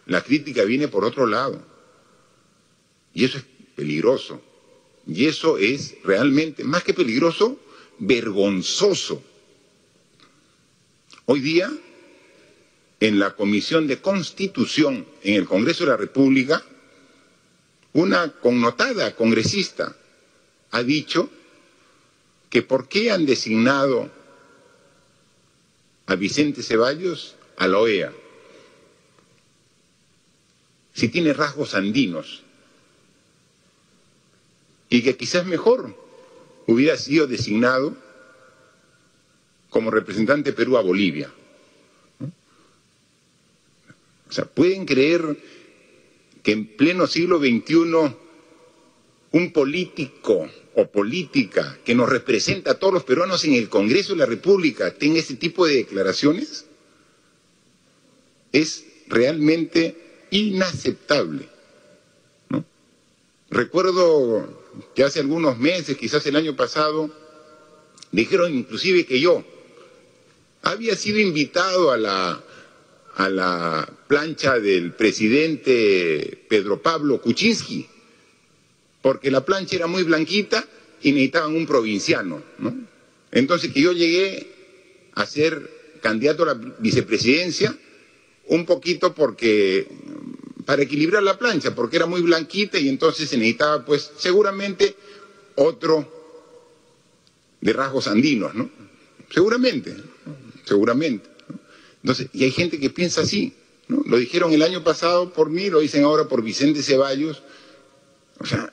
la 0.06 0.22
crítica 0.22 0.64
viene 0.64 0.88
por 0.88 1.04
otro 1.04 1.26
lado. 1.26 1.62
Y 3.12 3.24
eso 3.24 3.38
es 3.38 3.44
peligroso. 3.74 4.40
Y 5.06 5.26
eso 5.26 5.58
es 5.58 5.96
realmente, 6.02 6.64
más 6.64 6.82
que 6.82 6.94
peligroso, 6.94 7.58
vergonzoso. 7.98 9.22
Hoy 11.26 11.40
día, 11.40 11.70
en 13.00 13.18
la 13.18 13.34
Comisión 13.34 13.86
de 13.86 14.00
Constitución 14.00 15.06
en 15.22 15.34
el 15.34 15.46
Congreso 15.46 15.84
de 15.84 15.90
la 15.90 15.96
República, 15.96 16.64
una 17.92 18.32
connotada 18.32 19.14
congresista 19.14 19.96
ha 20.70 20.82
dicho 20.82 21.30
que 22.50 22.62
por 22.62 22.88
qué 22.88 23.10
han 23.10 23.26
designado 23.26 24.10
a 26.06 26.14
Vicente 26.16 26.62
Ceballos 26.62 27.36
a 27.56 27.68
la 27.68 27.78
OEA 27.78 28.12
si 30.94 31.08
tiene 31.08 31.32
rasgos 31.32 31.74
andinos 31.74 32.42
y 34.88 35.02
que 35.02 35.16
quizás 35.16 35.44
mejor 35.44 35.94
hubiera 36.68 36.96
sido 36.96 37.26
designado 37.26 37.96
como 39.70 39.90
representante 39.90 40.52
Perú 40.52 40.76
a 40.76 40.82
Bolivia. 40.82 41.32
O 44.28 44.32
sea, 44.32 44.44
¿pueden 44.44 44.86
creer 44.86 45.36
que 46.44 46.52
en 46.52 46.76
pleno 46.76 47.08
siglo 47.08 47.38
XXI 47.38 48.14
un 49.32 49.52
político 49.52 50.48
o 50.76 50.86
política 50.86 51.76
que 51.84 51.94
nos 51.96 52.08
representa 52.08 52.72
a 52.72 52.78
todos 52.78 52.94
los 52.94 53.04
peruanos 53.04 53.44
en 53.44 53.54
el 53.54 53.68
Congreso 53.68 54.12
de 54.12 54.20
la 54.20 54.26
República 54.26 54.94
tenga 54.94 55.18
ese 55.18 55.34
tipo 55.34 55.66
de 55.66 55.74
declaraciones? 55.74 56.66
Es 58.52 58.84
realmente 59.08 60.03
inaceptable. 60.34 61.48
Recuerdo 63.50 64.64
que 64.94 65.04
hace 65.04 65.20
algunos 65.20 65.58
meses, 65.58 65.96
quizás 65.96 66.26
el 66.26 66.34
año 66.34 66.56
pasado, 66.56 67.08
dijeron 68.10 68.52
inclusive 68.52 69.06
que 69.06 69.20
yo 69.20 69.44
había 70.62 70.96
sido 70.96 71.20
invitado 71.20 71.92
a 71.92 71.96
la, 71.96 72.42
a 73.14 73.28
la 73.28 73.88
plancha 74.08 74.58
del 74.58 74.92
presidente 74.92 76.44
Pedro 76.48 76.82
Pablo 76.82 77.20
Kuczynski, 77.20 77.86
porque 79.02 79.30
la 79.30 79.44
plancha 79.44 79.76
era 79.76 79.86
muy 79.86 80.02
blanquita 80.02 80.66
y 81.00 81.12
necesitaban 81.12 81.54
un 81.54 81.66
provinciano, 81.66 82.42
¿no? 82.58 82.74
Entonces 83.30 83.72
que 83.72 83.82
yo 83.82 83.92
llegué 83.92 84.48
a 85.14 85.26
ser 85.26 85.98
candidato 86.02 86.42
a 86.42 86.46
la 86.46 86.54
vicepresidencia 86.80 87.78
un 88.48 88.66
poquito 88.66 89.14
porque 89.14 89.88
para 90.64 90.82
equilibrar 90.82 91.22
la 91.22 91.38
plancha, 91.38 91.74
porque 91.74 91.96
era 91.96 92.06
muy 92.06 92.22
blanquita 92.22 92.78
y 92.78 92.88
entonces 92.88 93.28
se 93.28 93.36
necesitaba, 93.36 93.84
pues, 93.84 94.10
seguramente 94.16 94.96
otro 95.56 96.10
de 97.60 97.72
rasgos 97.72 98.06
andinos, 98.06 98.54
¿no? 98.54 98.70
Seguramente, 99.30 99.94
seguramente. 100.64 101.28
Entonces, 102.02 102.28
y 102.32 102.44
hay 102.44 102.50
gente 102.50 102.78
que 102.78 102.90
piensa 102.90 103.22
así, 103.22 103.54
¿no? 103.88 104.02
Lo 104.06 104.16
dijeron 104.16 104.52
el 104.52 104.62
año 104.62 104.82
pasado 104.84 105.32
por 105.32 105.50
mí, 105.50 105.70
lo 105.70 105.80
dicen 105.80 106.04
ahora 106.04 106.28
por 106.28 106.42
Vicente 106.42 106.82
Ceballos, 106.82 107.42
o 108.38 108.46
sea, 108.46 108.72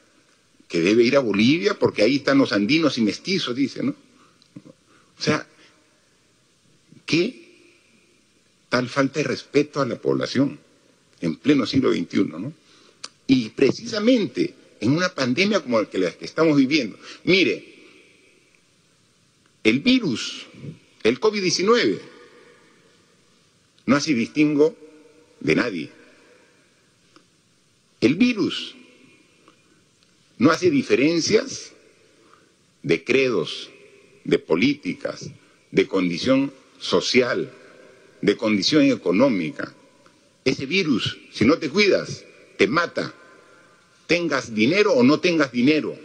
que 0.68 0.82
debe 0.82 1.04
ir 1.04 1.18
a 1.18 1.20
Bolivia 1.20 1.78
porque 1.78 2.02
ahí 2.02 2.18
están 2.18 2.38
los 2.38 2.54
andinos 2.54 2.98
y 2.98 3.02
mestizos, 3.02 3.56
dice, 3.56 3.84
¿no? 3.84 3.96
O 5.18 5.22
sea, 5.22 5.46
¿qué 7.06 7.51
tal 8.72 8.90
falta 8.90 9.20
de 9.20 9.28
respeto 9.28 9.82
a 9.82 9.86
la 9.86 10.02
población? 10.02 10.58
en 11.22 11.36
pleno 11.36 11.66
siglo 11.66 11.94
XXI, 11.94 12.24
¿no? 12.26 12.54
Y 13.28 13.50
precisamente 13.50 14.54
en 14.80 14.92
una 14.94 15.10
pandemia 15.10 15.62
como 15.62 15.80
la 15.80 15.90
que, 15.90 16.18
estamos 16.22 16.58
viviendo. 16.58 16.98
Mire, 17.24 17.64
el 19.64 19.80
virus, 19.80 20.48
el 21.04 21.20
COVID-19, 21.20 22.00
no 23.86 23.96
hace 23.96 24.14
distingo 24.14 24.76
de 25.40 25.56
nadie. 25.56 25.90
El 28.02 28.16
virus 28.16 28.76
no 30.40 30.50
hace 30.50 30.72
diferencias 30.72 31.74
de 32.82 33.04
credos, 33.04 33.70
de 34.24 34.40
políticas, 34.40 35.30
de 35.70 35.88
condición 35.88 36.52
social, 36.80 37.54
de 38.22 38.38
condición 38.38 38.84
económica. 38.84 39.74
Ese 40.44 40.66
virus, 40.66 41.18
si 41.32 41.46
no 41.46 41.58
te 41.58 41.70
cuidas, 41.70 42.26
te 42.58 42.68
mata. 42.68 43.14
Tengas 44.08 44.54
dinero 44.54 44.94
o 44.94 45.04
no 45.04 45.20
tengas 45.20 45.52
dinero. 45.52 45.98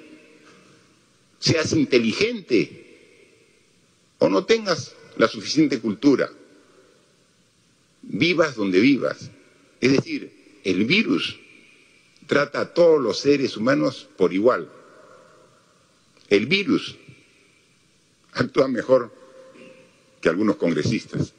Seas 1.39 1.73
inteligente 1.73 2.85
o 4.19 4.29
no 4.29 4.45
tengas 4.45 4.95
la 5.17 5.29
suficiente 5.29 5.81
cultura. 5.81 6.31
Vivas 8.03 8.55
donde 8.55 8.81
vivas. 8.81 9.31
Es 9.81 9.93
decir, 9.93 10.61
el 10.65 10.85
virus 10.85 11.39
trata 12.27 12.61
a 12.61 12.75
todos 12.75 13.01
los 13.01 13.19
seres 13.19 13.57
humanos 13.57 14.09
por 14.17 14.33
igual. 14.33 14.71
El 16.29 16.47
virus 16.47 16.97
actúa 18.33 18.69
mejor 18.69 19.13
que 20.21 20.29
algunos 20.29 20.57
congresistas, 20.57 21.33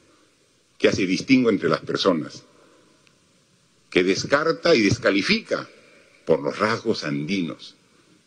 que 0.78 0.88
hace 0.88 1.06
distingo 1.06 1.50
entre 1.50 1.70
las 1.70 1.82
personas 1.82 2.44
que 3.90 4.04
descarta 4.04 4.76
y 4.76 4.82
descalifica 4.82 5.68
por 6.26 6.42
los 6.42 6.60
rasgos 6.60 7.04
andinos, 7.04 7.76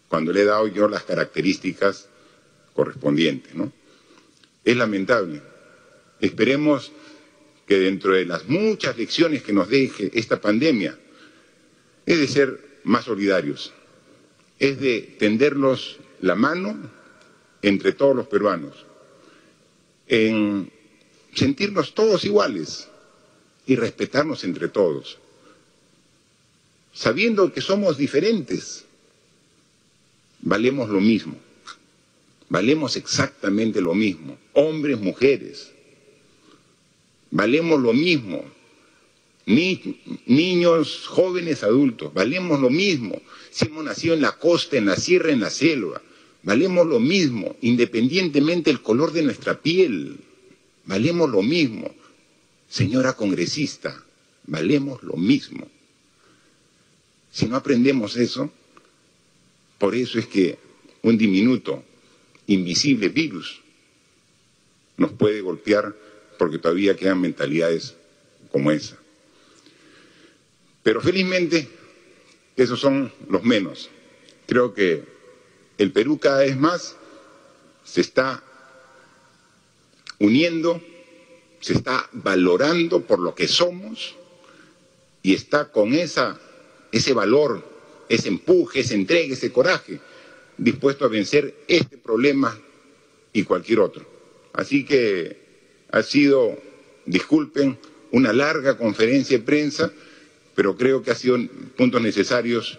cuando 0.08 0.32
le 0.32 0.42
he 0.42 0.44
dado 0.44 0.66
yo 0.68 0.88
las 0.88 1.04
características 1.04 2.08
correspondientes. 2.74 3.54
¿no? 3.54 3.72
Es 4.64 4.76
lamentable. 4.76 5.42
Esperemos 6.20 6.92
que 7.66 7.78
dentro 7.78 8.14
de 8.14 8.24
las 8.24 8.48
muchas 8.48 8.96
lecciones 8.96 9.42
que 9.42 9.52
nos 9.52 9.68
deje 9.68 10.10
esta 10.14 10.40
pandemia, 10.40 10.98
es 12.06 12.18
de 12.18 12.26
ser 12.26 12.80
más 12.84 13.04
solidarios, 13.04 13.72
es 14.58 14.80
de 14.80 15.14
tendernos 15.18 15.98
la 16.20 16.34
mano 16.34 16.90
entre 17.62 17.92
todos 17.92 18.16
los 18.16 18.26
peruanos, 18.26 18.86
en 20.08 20.72
sentirnos 21.34 21.94
todos 21.94 22.24
iguales 22.24 22.88
y 23.66 23.76
respetarnos 23.76 24.44
entre 24.44 24.68
todos, 24.68 25.18
sabiendo 26.92 27.52
que 27.52 27.60
somos 27.60 27.96
diferentes, 27.96 28.84
valemos 30.40 30.88
lo 30.88 31.00
mismo, 31.00 31.36
valemos 32.48 32.96
exactamente 32.96 33.80
lo 33.80 33.94
mismo, 33.94 34.38
hombres, 34.54 34.98
mujeres, 34.98 35.70
valemos 37.30 37.80
lo 37.80 37.92
mismo, 37.92 38.44
ni, 39.46 40.00
niños, 40.26 41.06
jóvenes, 41.06 41.62
adultos, 41.62 42.12
valemos 42.12 42.60
lo 42.60 42.70
mismo, 42.70 43.20
si 43.50 43.66
hemos 43.66 43.84
nacido 43.84 44.14
en 44.14 44.22
la 44.22 44.32
costa, 44.32 44.76
en 44.76 44.86
la 44.86 44.96
sierra, 44.96 45.30
en 45.30 45.40
la 45.40 45.50
selva, 45.50 46.02
valemos 46.42 46.86
lo 46.86 47.00
mismo, 47.00 47.56
independientemente 47.60 48.70
del 48.70 48.82
color 48.82 49.12
de 49.12 49.22
nuestra 49.22 49.60
piel, 49.60 50.18
valemos 50.90 51.30
lo 51.30 51.40
mismo, 51.40 51.94
señora 52.68 53.12
congresista, 53.12 53.94
valemos 54.48 55.00
lo 55.04 55.14
mismo. 55.14 55.70
Si 57.30 57.46
no 57.46 57.54
aprendemos 57.54 58.16
eso, 58.16 58.50
por 59.78 59.94
eso 59.94 60.18
es 60.18 60.26
que 60.26 60.58
un 61.02 61.16
diminuto, 61.16 61.84
invisible 62.48 63.08
virus 63.08 63.60
nos 64.96 65.12
puede 65.12 65.40
golpear 65.40 65.94
porque 66.36 66.58
todavía 66.58 66.96
quedan 66.96 67.20
mentalidades 67.20 67.94
como 68.50 68.72
esa. 68.72 68.96
Pero 70.82 71.00
felizmente, 71.00 71.68
esos 72.56 72.80
son 72.80 73.12
los 73.28 73.44
menos. 73.44 73.90
Creo 74.48 74.74
que 74.74 75.04
el 75.78 75.92
Perú 75.92 76.18
cada 76.18 76.40
vez 76.40 76.56
más 76.56 76.96
se 77.84 78.00
está 78.00 78.42
uniendo, 80.20 80.80
se 81.58 81.72
está 81.72 82.08
valorando 82.12 83.02
por 83.02 83.18
lo 83.18 83.34
que 83.34 83.48
somos 83.48 84.14
y 85.22 85.34
está 85.34 85.72
con 85.72 85.92
esa, 85.94 86.38
ese 86.92 87.12
valor 87.12 87.70
ese 88.10 88.28
empuje, 88.28 88.80
ese 88.80 88.96
entrega, 88.96 89.32
ese 89.32 89.52
coraje, 89.52 90.00
dispuesto 90.58 91.04
a 91.04 91.08
vencer 91.08 91.54
este 91.68 91.96
problema 91.96 92.58
y 93.32 93.44
cualquier 93.44 93.78
otro. 93.78 94.04
Así 94.52 94.84
que 94.84 95.38
ha 95.92 96.02
sido, 96.02 96.58
disculpen, 97.06 97.78
una 98.10 98.32
larga 98.32 98.76
conferencia 98.76 99.38
de 99.38 99.44
prensa, 99.44 99.92
pero 100.56 100.76
creo 100.76 101.02
que 101.02 101.12
ha 101.12 101.14
sido 101.14 101.38
puntos 101.76 102.02
necesarios 102.02 102.78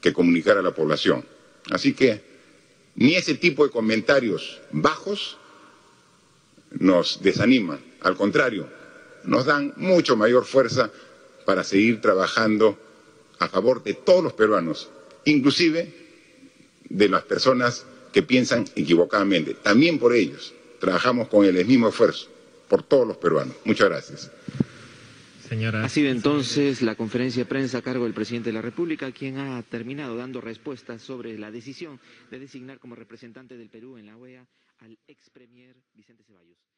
que 0.00 0.12
comunicar 0.12 0.56
a 0.56 0.62
la 0.62 0.72
población. 0.72 1.24
Así 1.70 1.92
que 1.92 2.22
ni 2.94 3.16
ese 3.16 3.34
tipo 3.34 3.64
de 3.64 3.72
comentarios 3.72 4.60
bajos 4.70 5.38
nos 6.78 7.22
desaniman, 7.22 7.78
al 8.00 8.16
contrario, 8.16 8.68
nos 9.24 9.46
dan 9.46 9.72
mucho 9.76 10.16
mayor 10.16 10.44
fuerza 10.44 10.90
para 11.44 11.64
seguir 11.64 12.00
trabajando 12.00 12.78
a 13.38 13.48
favor 13.48 13.82
de 13.82 13.94
todos 13.94 14.22
los 14.22 14.32
peruanos, 14.32 14.90
inclusive 15.24 15.92
de 16.88 17.08
las 17.08 17.22
personas 17.24 17.86
que 18.12 18.22
piensan 18.22 18.64
equivocadamente. 18.76 19.54
También 19.54 19.98
por 19.98 20.14
ellos 20.14 20.54
trabajamos 20.80 21.28
con 21.28 21.44
el 21.44 21.64
mismo 21.66 21.88
esfuerzo, 21.88 22.28
por 22.68 22.82
todos 22.82 23.06
los 23.06 23.16
peruanos. 23.16 23.56
Muchas 23.64 23.88
gracias. 23.88 24.30
Señora. 25.48 25.84
Ha 25.84 25.88
sido 25.88 26.10
entonces 26.10 26.80
la 26.80 26.94
conferencia 26.94 27.42
de 27.42 27.48
prensa 27.48 27.78
a 27.78 27.82
cargo 27.82 28.04
del 28.04 28.14
presidente 28.14 28.48
de 28.48 28.54
la 28.54 28.62
República, 28.62 29.12
quien 29.12 29.38
ha 29.38 29.62
terminado 29.62 30.16
dando 30.16 30.40
respuestas 30.40 31.02
sobre 31.02 31.38
la 31.38 31.50
decisión 31.50 32.00
de 32.30 32.38
designar 32.38 32.78
como 32.78 32.94
representante 32.94 33.56
del 33.56 33.68
Perú 33.68 33.98
en 33.98 34.06
la 34.06 34.16
OEA 34.16 34.46
al 34.84 34.98
ex 35.06 35.30
premier 35.30 35.82
Vicente 35.94 36.22
Ceballos. 36.24 36.73